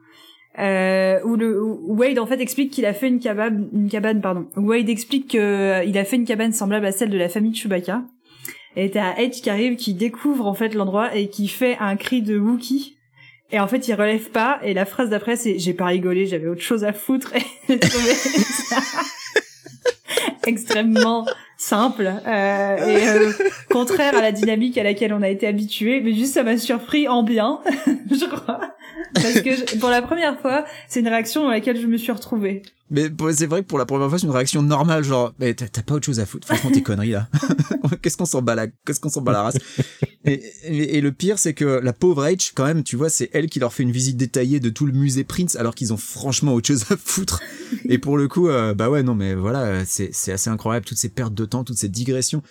Euh, 0.57 1.19
où 1.25 1.35
le 1.35 1.61
où 1.61 1.97
Wade 1.97 2.17
en 2.17 2.25
fait 2.25 2.39
explique 2.39 2.71
qu'il 2.71 2.85
a 2.85 2.93
fait 2.93 3.09
une 3.09 3.19
cabane 3.19 3.67
une 3.73 3.89
cabane 3.89 4.21
pardon. 4.21 4.47
Wade 4.55 4.87
explique 4.87 5.31
que 5.31 5.37
euh, 5.37 5.99
a 5.99 6.03
fait 6.05 6.15
une 6.15 6.25
cabane 6.25 6.53
semblable 6.53 6.85
à 6.85 6.93
celle 6.93 7.09
de 7.09 7.17
la 7.17 7.27
famille 7.27 7.53
Chewbacca. 7.53 8.03
Et 8.77 8.91
t'as 8.91 9.15
Edge 9.17 9.41
qui 9.41 9.49
arrive 9.49 9.75
qui 9.75 9.93
découvre 9.93 10.47
en 10.47 10.53
fait 10.53 10.73
l'endroit 10.73 11.13
et 11.15 11.27
qui 11.27 11.49
fait 11.49 11.77
un 11.79 11.97
cri 11.97 12.21
de 12.21 12.37
Wookie 12.37 12.95
et 13.51 13.59
en 13.59 13.67
fait 13.67 13.87
il 13.87 13.93
relève 13.95 14.29
pas. 14.29 14.59
Et 14.63 14.73
la 14.73 14.85
phrase 14.85 15.09
d'après 15.09 15.35
c'est 15.35 15.59
j'ai 15.59 15.73
pas 15.73 15.87
rigolé 15.87 16.25
j'avais 16.25 16.47
autre 16.47 16.61
chose 16.61 16.85
à 16.85 16.93
foutre. 16.93 17.33
Et 17.69 17.79
trouvé 17.79 18.13
ça 18.13 18.77
extrêmement 20.47 21.25
simple. 21.57 22.09
Euh, 22.27 22.77
et 22.77 23.07
euh, 23.07 23.31
contraire 23.71 24.15
à 24.15 24.21
la 24.21 24.31
dynamique 24.31 24.77
à 24.77 24.83
laquelle 24.83 25.13
on 25.13 25.21
a 25.21 25.29
été 25.29 25.47
habitué. 25.47 26.01
Mais 26.01 26.13
juste 26.13 26.33
ça 26.33 26.43
m'a 26.43 26.57
surpris 26.57 27.07
en 27.07 27.23
bien 27.23 27.59
je 28.11 28.25
crois 28.25 28.74
parce 29.13 29.41
que 29.41 29.77
pour 29.77 29.89
la 29.89 30.01
première 30.01 30.39
fois 30.39 30.65
c'est 30.87 30.99
une 30.99 31.07
réaction 31.07 31.43
dans 31.43 31.49
laquelle 31.49 31.79
je 31.79 31.87
me 31.87 31.97
suis 31.97 32.11
retrouvée 32.11 32.63
Mais 32.89 33.09
c'est 33.33 33.47
vrai 33.47 33.61
que 33.61 33.67
pour 33.67 33.79
la 33.79 33.85
première 33.85 34.09
fois, 34.09 34.19
c'est 34.19 34.25
une 34.25 34.31
réaction 34.31 34.61
normale, 34.61 35.03
genre, 35.03 35.33
mais 35.39 35.53
t'as 35.53 35.81
pas 35.81 35.95
autre 35.95 36.05
chose 36.05 36.19
à 36.19 36.25
foutre. 36.25 36.47
Franchement, 36.47 36.71
tes 36.71 36.83
conneries 36.83 37.11
là. 37.11 37.27
qu'est-ce 38.01 38.17
qu'on 38.17 38.25
s'en 38.25 38.41
bat 38.41 38.55
la, 38.55 38.67
qu'est-ce 38.67 38.99
qu'on 38.99 39.09
s'en 39.09 39.21
bat 39.21 39.31
la 39.31 39.43
race? 39.43 39.57
Et, 40.25 41.01
le 41.01 41.11
pire, 41.11 41.39
c'est 41.39 41.53
que 41.53 41.65
la 41.65 41.93
pauvre 41.93 42.25
H, 42.25 42.51
quand 42.55 42.65
même, 42.65 42.83
tu 42.83 42.95
vois, 42.95 43.09
c'est 43.09 43.29
elle 43.33 43.47
qui 43.47 43.59
leur 43.59 43.73
fait 43.73 43.83
une 43.83 43.91
visite 43.91 44.17
détaillée 44.17 44.59
de 44.59 44.69
tout 44.69 44.85
le 44.85 44.93
musée 44.93 45.23
Prince, 45.23 45.55
alors 45.55 45.75
qu'ils 45.75 45.93
ont 45.93 45.97
franchement 45.97 46.53
autre 46.53 46.67
chose 46.67 46.85
à 46.91 46.97
foutre. 46.97 47.41
Et 47.89 47.97
pour 47.97 48.17
le 48.17 48.27
coup, 48.27 48.49
euh, 48.49 48.73
bah 48.73 48.89
ouais, 48.89 49.03
non, 49.03 49.15
mais 49.15 49.35
voilà, 49.35 49.85
c'est 49.85 50.31
assez 50.31 50.49
incroyable 50.49 50.85
toutes 50.85 50.97
ces 50.97 51.09
pertes 51.09 51.33
de 51.33 51.45
temps, 51.45 51.63
toutes 51.63 51.77
ces 51.77 51.89
digressions, 51.89 52.41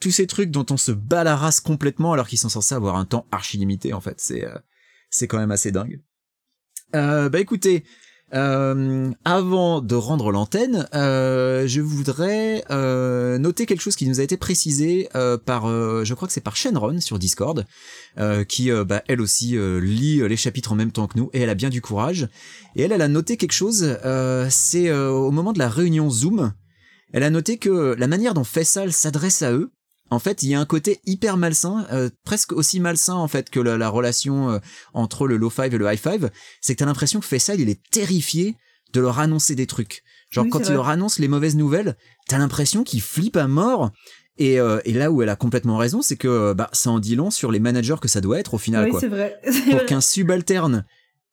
tous 0.00 0.10
ces 0.10 0.26
trucs 0.26 0.50
dont 0.50 0.66
on 0.70 0.76
se 0.76 0.92
bat 0.92 1.24
la 1.24 1.36
race 1.36 1.60
complètement, 1.60 2.12
alors 2.12 2.28
qu'ils 2.28 2.38
sont 2.38 2.48
censés 2.48 2.74
avoir 2.74 2.96
un 2.96 3.04
temps 3.04 3.26
archi 3.32 3.58
limité. 3.58 3.92
En 3.92 4.00
fait, 4.00 4.16
c'est 4.18 4.44
euh, 4.44 4.54
c'est 5.14 5.28
quand 5.28 5.38
même 5.38 5.50
assez 5.50 5.70
dingue. 5.70 6.00
Euh, 6.94 7.28
bah 7.28 7.40
écoutez. 7.40 7.84
Euh, 8.32 9.12
avant 9.24 9.80
de 9.80 9.94
rendre 9.94 10.32
l'antenne, 10.32 10.88
euh, 10.94 11.68
je 11.68 11.80
voudrais 11.80 12.64
euh, 12.70 13.38
noter 13.38 13.64
quelque 13.64 13.80
chose 13.80 13.94
qui 13.94 14.08
nous 14.08 14.18
a 14.18 14.24
été 14.24 14.36
précisé 14.36 15.08
par, 15.44 15.68
je 15.68 16.14
crois 16.14 16.26
que 16.26 16.34
c'est 16.34 16.40
par 16.40 16.56
Shenron 16.56 17.00
sur 17.00 17.18
Discord, 17.18 17.64
qui 18.48 18.70
bah, 18.70 19.02
elle 19.06 19.20
aussi 19.20 19.56
lit 19.80 20.26
les 20.26 20.36
chapitres 20.36 20.72
en 20.72 20.76
même 20.76 20.90
temps 20.90 21.06
que 21.06 21.18
nous 21.18 21.30
et 21.32 21.40
elle 21.40 21.50
a 21.50 21.54
bien 21.54 21.70
du 21.70 21.80
courage. 21.80 22.28
Et 22.74 22.82
elle, 22.82 22.92
elle 22.92 23.02
a 23.02 23.08
noté 23.08 23.36
quelque 23.36 23.52
chose. 23.52 23.96
c'est 24.50 24.92
au 24.92 25.30
moment 25.30 25.52
de 25.52 25.58
la 25.58 25.68
réunion 25.68 26.10
Zoom, 26.10 26.52
elle 27.12 27.22
a 27.22 27.30
noté 27.30 27.58
que 27.58 27.94
la 27.96 28.06
manière 28.08 28.34
dont 28.34 28.44
Faisal 28.44 28.92
s'adresse 28.92 29.42
à 29.42 29.52
eux, 29.52 29.70
en 30.14 30.18
fait, 30.18 30.42
il 30.42 30.48
y 30.48 30.54
a 30.54 30.60
un 30.60 30.64
côté 30.66 31.00
hyper 31.04 31.36
malsain, 31.36 31.86
euh, 31.92 32.08
presque 32.24 32.52
aussi 32.52 32.80
malsain 32.80 33.14
en 33.14 33.28
fait 33.28 33.50
que 33.50 33.60
la, 33.60 33.76
la 33.76 33.88
relation 33.88 34.50
euh, 34.50 34.58
entre 34.94 35.26
le 35.26 35.36
low 35.36 35.50
five 35.50 35.74
et 35.74 35.78
le 35.78 35.92
high 35.92 35.98
five. 35.98 36.30
C'est 36.60 36.74
que 36.74 36.78
t'as 36.78 36.86
l'impression 36.86 37.20
que 37.20 37.26
Faisal, 37.26 37.60
il 37.60 37.68
est 37.68 37.80
terrifié 37.90 38.56
de 38.92 39.00
leur 39.00 39.18
annoncer 39.18 39.54
des 39.54 39.66
trucs. 39.66 40.02
Genre 40.30 40.44
Oui, 40.44 40.50
quand 40.50 40.60
il 40.60 40.64
vrai. 40.66 40.74
leur 40.74 40.88
annonce 40.88 41.18
les 41.18 41.28
mauvaises 41.28 41.56
nouvelles, 41.56 41.96
t'as 42.28 42.38
l'impression 42.38 42.84
qu'il 42.84 43.02
flippe 43.02 43.36
à 43.36 43.46
mort 43.48 43.90
Et, 44.38 44.58
euh, 44.58 44.80
et 44.84 44.92
là 44.92 45.10
où 45.12 45.22
elle 45.22 45.28
a 45.28 45.36
complètement 45.36 45.76
raison, 45.76 46.02
c'est 46.02 46.16
que 46.16 46.52
bah, 46.54 46.70
ça 46.72 46.90
en 46.90 46.98
dit 46.98 47.14
long 47.16 47.30
sur 47.30 47.52
les 47.52 47.60
managers 47.60 47.96
que 48.00 48.08
ça 48.08 48.20
doit 48.20 48.38
être 48.40 48.54
au 48.54 48.58
final. 48.58 48.84
oui, 48.86 48.90
quoi. 48.90 49.00
c'est 49.00 49.08
vrai. 49.08 49.38
Pour 49.70 49.84
qu'un 49.86 50.00
subalterne 50.00 50.84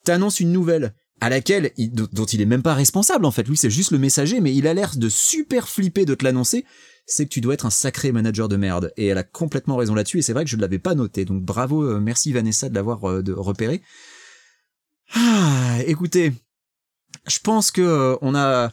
t'annonce 0.03 0.39
une 0.39 0.51
nouvelle 0.51 0.93
à 1.19 1.29
laquelle 1.29 1.71
il- 1.77 1.91
dont 1.93 2.25
il 2.25 2.41
est 2.41 2.45
même 2.45 2.63
pas 2.63 2.73
responsable 2.73 3.25
en 3.25 3.31
fait. 3.31 3.47
Lui, 3.47 3.57
c'est 3.57 3.69
juste 3.69 3.91
le 3.91 3.99
messager, 3.99 4.39
mais 4.41 4.53
il 4.55 4.65
a 4.67 4.73
l'air 4.73 4.95
de 4.97 5.09
super 5.09 5.67
flipper 5.69 6.05
de 6.05 6.15
te 6.15 6.23
l'annoncer. 6.23 6.65
C'est 7.05 7.25
que 7.25 7.29
tu 7.29 7.41
dois 7.41 7.53
être 7.53 7.65
un 7.65 7.71
sacré 7.71 8.11
manager 8.11 8.47
de 8.47 8.55
merde. 8.55 8.93
Et 8.97 9.07
elle 9.07 9.17
a 9.17 9.23
complètement 9.23 9.75
raison 9.75 9.95
là-dessus. 9.95 10.19
Et 10.19 10.21
c'est 10.21 10.33
vrai 10.33 10.43
que 10.43 10.49
je 10.49 10.55
ne 10.55 10.61
l'avais 10.61 10.79
pas 10.79 10.95
noté. 10.95 11.25
Donc 11.25 11.43
bravo, 11.43 11.83
euh, 11.83 11.99
merci 11.99 12.31
Vanessa 12.31 12.69
de 12.69 12.75
l'avoir 12.75 13.09
euh, 13.09 13.23
repéré. 13.35 13.81
Ah, 15.13 15.77
écoutez, 15.87 16.31
je 17.27 17.39
pense 17.39 17.71
que 17.71 17.81
euh, 17.81 18.15
on 18.21 18.35
a 18.35 18.71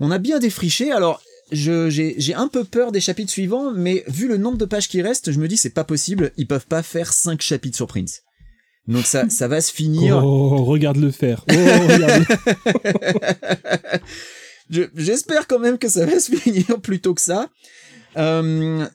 on 0.00 0.10
a 0.10 0.18
bien 0.18 0.38
défriché. 0.38 0.92
Alors 0.92 1.20
j'ai 1.50 2.34
un 2.34 2.48
peu 2.48 2.64
peur 2.64 2.92
des 2.92 3.00
chapitres 3.00 3.32
suivants, 3.32 3.72
mais 3.72 4.04
vu 4.06 4.28
le 4.28 4.36
nombre 4.36 4.58
de 4.58 4.66
pages 4.66 4.88
qui 4.88 5.02
restent, 5.02 5.32
je 5.32 5.40
me 5.40 5.48
dis 5.48 5.56
c'est 5.56 5.70
pas 5.70 5.84
possible. 5.84 6.32
Ils 6.36 6.46
peuvent 6.46 6.66
pas 6.66 6.82
faire 6.82 7.12
cinq 7.12 7.42
chapitres 7.42 7.76
sur 7.76 7.86
Prince. 7.86 8.22
Donc 8.86 9.04
ça 9.04 9.28
ça 9.28 9.48
va 9.48 9.60
se 9.60 9.72
finir. 9.72 10.24
Oh, 10.24 10.64
regarde 10.64 10.96
le 10.96 11.10
faire. 11.10 11.44
Oh, 11.50 11.54
regarde. 11.54 12.24
Je- 14.70 14.82
J'espère 14.94 15.46
quand 15.46 15.58
même 15.58 15.78
que 15.78 15.88
ça 15.88 16.06
va 16.06 16.18
se 16.20 16.32
finir 16.34 16.80
plus 16.80 17.00
tôt 17.00 17.14
que 17.14 17.20
ça. 17.20 17.48
Euh, 18.16 18.86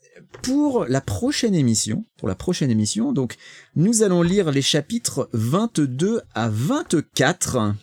pour 0.41 0.85
la 0.85 1.01
prochaine 1.01 1.55
émission, 1.55 2.03
pour 2.17 2.27
la 2.27 2.35
prochaine 2.35 2.71
émission, 2.71 3.13
donc 3.13 3.35
nous 3.75 4.01
allons 4.03 4.21
lire 4.23 4.51
les 4.51 4.61
chapitres 4.63 5.29
22 5.33 6.21
à 6.33 6.49
24. 6.49 7.73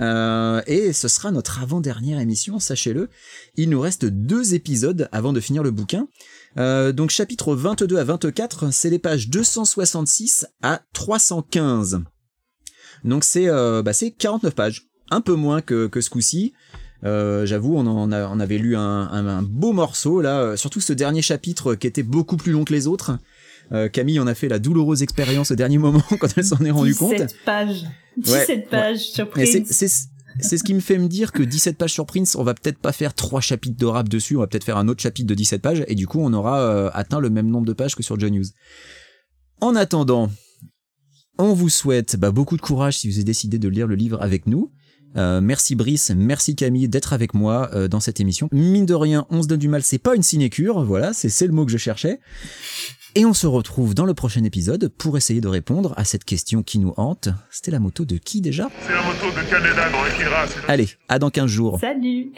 Euh, 0.00 0.62
et 0.66 0.92
ce 0.94 1.08
sera 1.08 1.30
notre 1.30 1.60
avant-dernière 1.62 2.18
émission, 2.20 2.58
sachez-le. 2.58 3.08
Il 3.56 3.68
nous 3.70 3.80
reste 3.80 4.06
deux 4.06 4.54
épisodes 4.54 5.08
avant 5.12 5.32
de 5.32 5.40
finir 5.40 5.62
le 5.62 5.70
bouquin. 5.70 6.08
Euh, 6.58 6.90
donc 6.92 7.10
chapitre 7.10 7.54
22 7.54 7.96
à 7.98 8.04
24, 8.04 8.72
c'est 8.72 8.90
les 8.90 8.98
pages 8.98 9.28
266 9.28 10.46
à 10.62 10.82
315. 10.94 12.00
Donc 13.04 13.24
c'est 13.24 13.48
euh, 13.48 13.82
bah, 13.82 13.92
c'est 13.92 14.10
49 14.10 14.54
pages, 14.54 14.88
un 15.10 15.20
peu 15.20 15.34
moins 15.34 15.60
que, 15.62 15.86
que 15.86 16.00
ce 16.00 16.10
coup-ci. 16.10 16.52
Euh, 17.04 17.46
J'avoue, 17.46 17.76
on, 17.76 17.86
en 17.86 18.12
a- 18.12 18.28
on 18.28 18.40
avait 18.40 18.58
lu 18.58 18.76
un, 18.76 18.80
un- 18.80 19.26
un 19.26 19.42
beau 19.42 19.72
morceau 19.72 20.20
là, 20.20 20.40
euh, 20.40 20.56
surtout 20.56 20.80
ce 20.80 20.92
dernier 20.92 21.22
chapitre 21.22 21.74
qui 21.74 21.86
était 21.86 22.02
beaucoup 22.02 22.36
plus 22.36 22.52
long 22.52 22.64
que 22.64 22.72
les 22.74 22.86
autres. 22.86 23.18
Euh, 23.72 23.88
Camille 23.88 24.18
en 24.20 24.26
a 24.26 24.34
fait 24.34 24.48
la 24.48 24.58
douloureuse 24.58 25.02
expérience 25.02 25.50
au 25.50 25.54
dernier 25.54 25.78
moment 25.86 26.02
quand 26.18 26.28
elle 26.36 26.44
s'en 26.44 26.58
est 26.64 26.70
rendue 26.70 26.94
compte. 26.94 27.12
17 27.12 27.36
pages. 27.44 27.82
Ouais, 28.26 28.40
17 28.46 28.68
pages 28.68 28.98
sur 28.98 29.26
Et 29.38 29.46
c'est- 29.46 29.60
Prince. 29.62 29.72
c'est 29.72 29.88
c'est 30.40 30.56
ce 30.58 30.62
qui 30.64 30.74
me 30.74 30.80
fait 30.80 30.96
me 30.96 31.08
dire 31.08 31.32
que 31.32 31.42
17 31.42 31.76
pages 31.76 31.92
sur 31.92 32.06
Prince, 32.06 32.34
on 32.36 32.44
va 32.44 32.54
peut-être 32.54 32.78
pas 32.78 32.92
faire 32.92 33.14
trois 33.14 33.40
chapitres 33.40 33.76
de 33.78 33.84
rap 33.86 34.08
dessus, 34.08 34.36
on 34.36 34.40
va 34.40 34.46
peut-être 34.46 34.64
faire 34.64 34.76
un 34.78 34.86
autre 34.88 35.02
chapitre 35.02 35.26
de 35.26 35.34
17 35.34 35.60
pages, 35.60 35.84
et 35.88 35.94
du 35.96 36.06
coup 36.06 36.20
on 36.20 36.32
aura 36.32 36.60
euh, 36.60 36.90
atteint 36.94 37.18
le 37.20 37.30
même 37.30 37.48
nombre 37.48 37.66
de 37.66 37.72
pages 37.72 37.94
que 37.96 38.02
sur 38.02 38.18
John 38.18 38.32
News. 38.32 38.44
En 39.60 39.74
attendant, 39.74 40.30
on 41.38 41.52
vous 41.52 41.68
souhaite 41.68 42.16
bah, 42.16 42.30
beaucoup 42.30 42.56
de 42.56 42.62
courage 42.62 42.98
si 42.98 43.08
vous 43.08 43.16
avez 43.16 43.24
décidé 43.24 43.58
de 43.58 43.68
lire 43.68 43.86
le 43.86 43.96
livre 43.96 44.22
avec 44.22 44.46
nous. 44.46 44.70
Euh, 45.16 45.40
merci 45.40 45.74
Brice, 45.74 46.12
merci 46.14 46.54
Camille 46.54 46.88
d'être 46.88 47.12
avec 47.12 47.34
moi 47.34 47.70
euh, 47.74 47.88
dans 47.88 48.00
cette 48.00 48.20
émission. 48.20 48.48
Mine 48.52 48.86
de 48.86 48.94
rien, 48.94 49.26
on 49.30 49.42
se 49.42 49.48
donne 49.48 49.58
du 49.58 49.68
mal, 49.68 49.82
c'est 49.82 49.98
pas 49.98 50.14
une 50.14 50.22
sinécure, 50.22 50.84
voilà, 50.84 51.12
c'est 51.12 51.28
c'est 51.28 51.46
le 51.46 51.52
mot 51.52 51.64
que 51.64 51.72
je 51.72 51.78
cherchais. 51.78 52.20
Et 53.16 53.24
on 53.24 53.34
se 53.34 53.48
retrouve 53.48 53.94
dans 53.94 54.04
le 54.06 54.14
prochain 54.14 54.44
épisode 54.44 54.88
pour 54.88 55.16
essayer 55.16 55.40
de 55.40 55.48
répondre 55.48 55.94
à 55.96 56.04
cette 56.04 56.24
question 56.24 56.62
qui 56.62 56.78
nous 56.78 56.94
hante. 56.96 57.28
C'était 57.50 57.72
la 57.72 57.80
moto 57.80 58.04
de 58.04 58.18
qui 58.18 58.40
déjà? 58.40 58.68
C'est 58.86 58.92
la 58.92 59.02
moto 59.02 59.26
de 59.36 59.50
Canada 59.50 59.90
dans 59.90 60.02
Akira. 60.02 60.46
Allez, 60.68 60.88
à 61.08 61.18
dans 61.18 61.30
15 61.30 61.46
jours. 61.46 61.80
Salut 61.80 62.30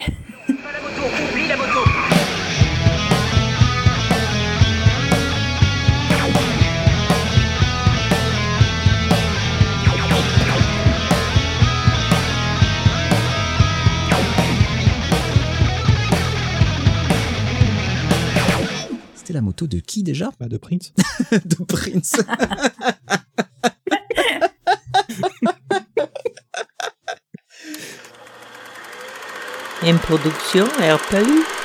C'était 19.33 19.39
la 19.41 19.47
moto 19.47 19.67
de 19.67 19.79
qui 19.79 20.03
déjà? 20.03 20.31
Bah, 20.39 20.47
de 20.47 20.59
Prince. 20.59 20.93
De 21.47 21.65
Prince. 21.65 22.17
Une 29.87 29.99
production 29.99 30.67
RPU. 30.67 31.62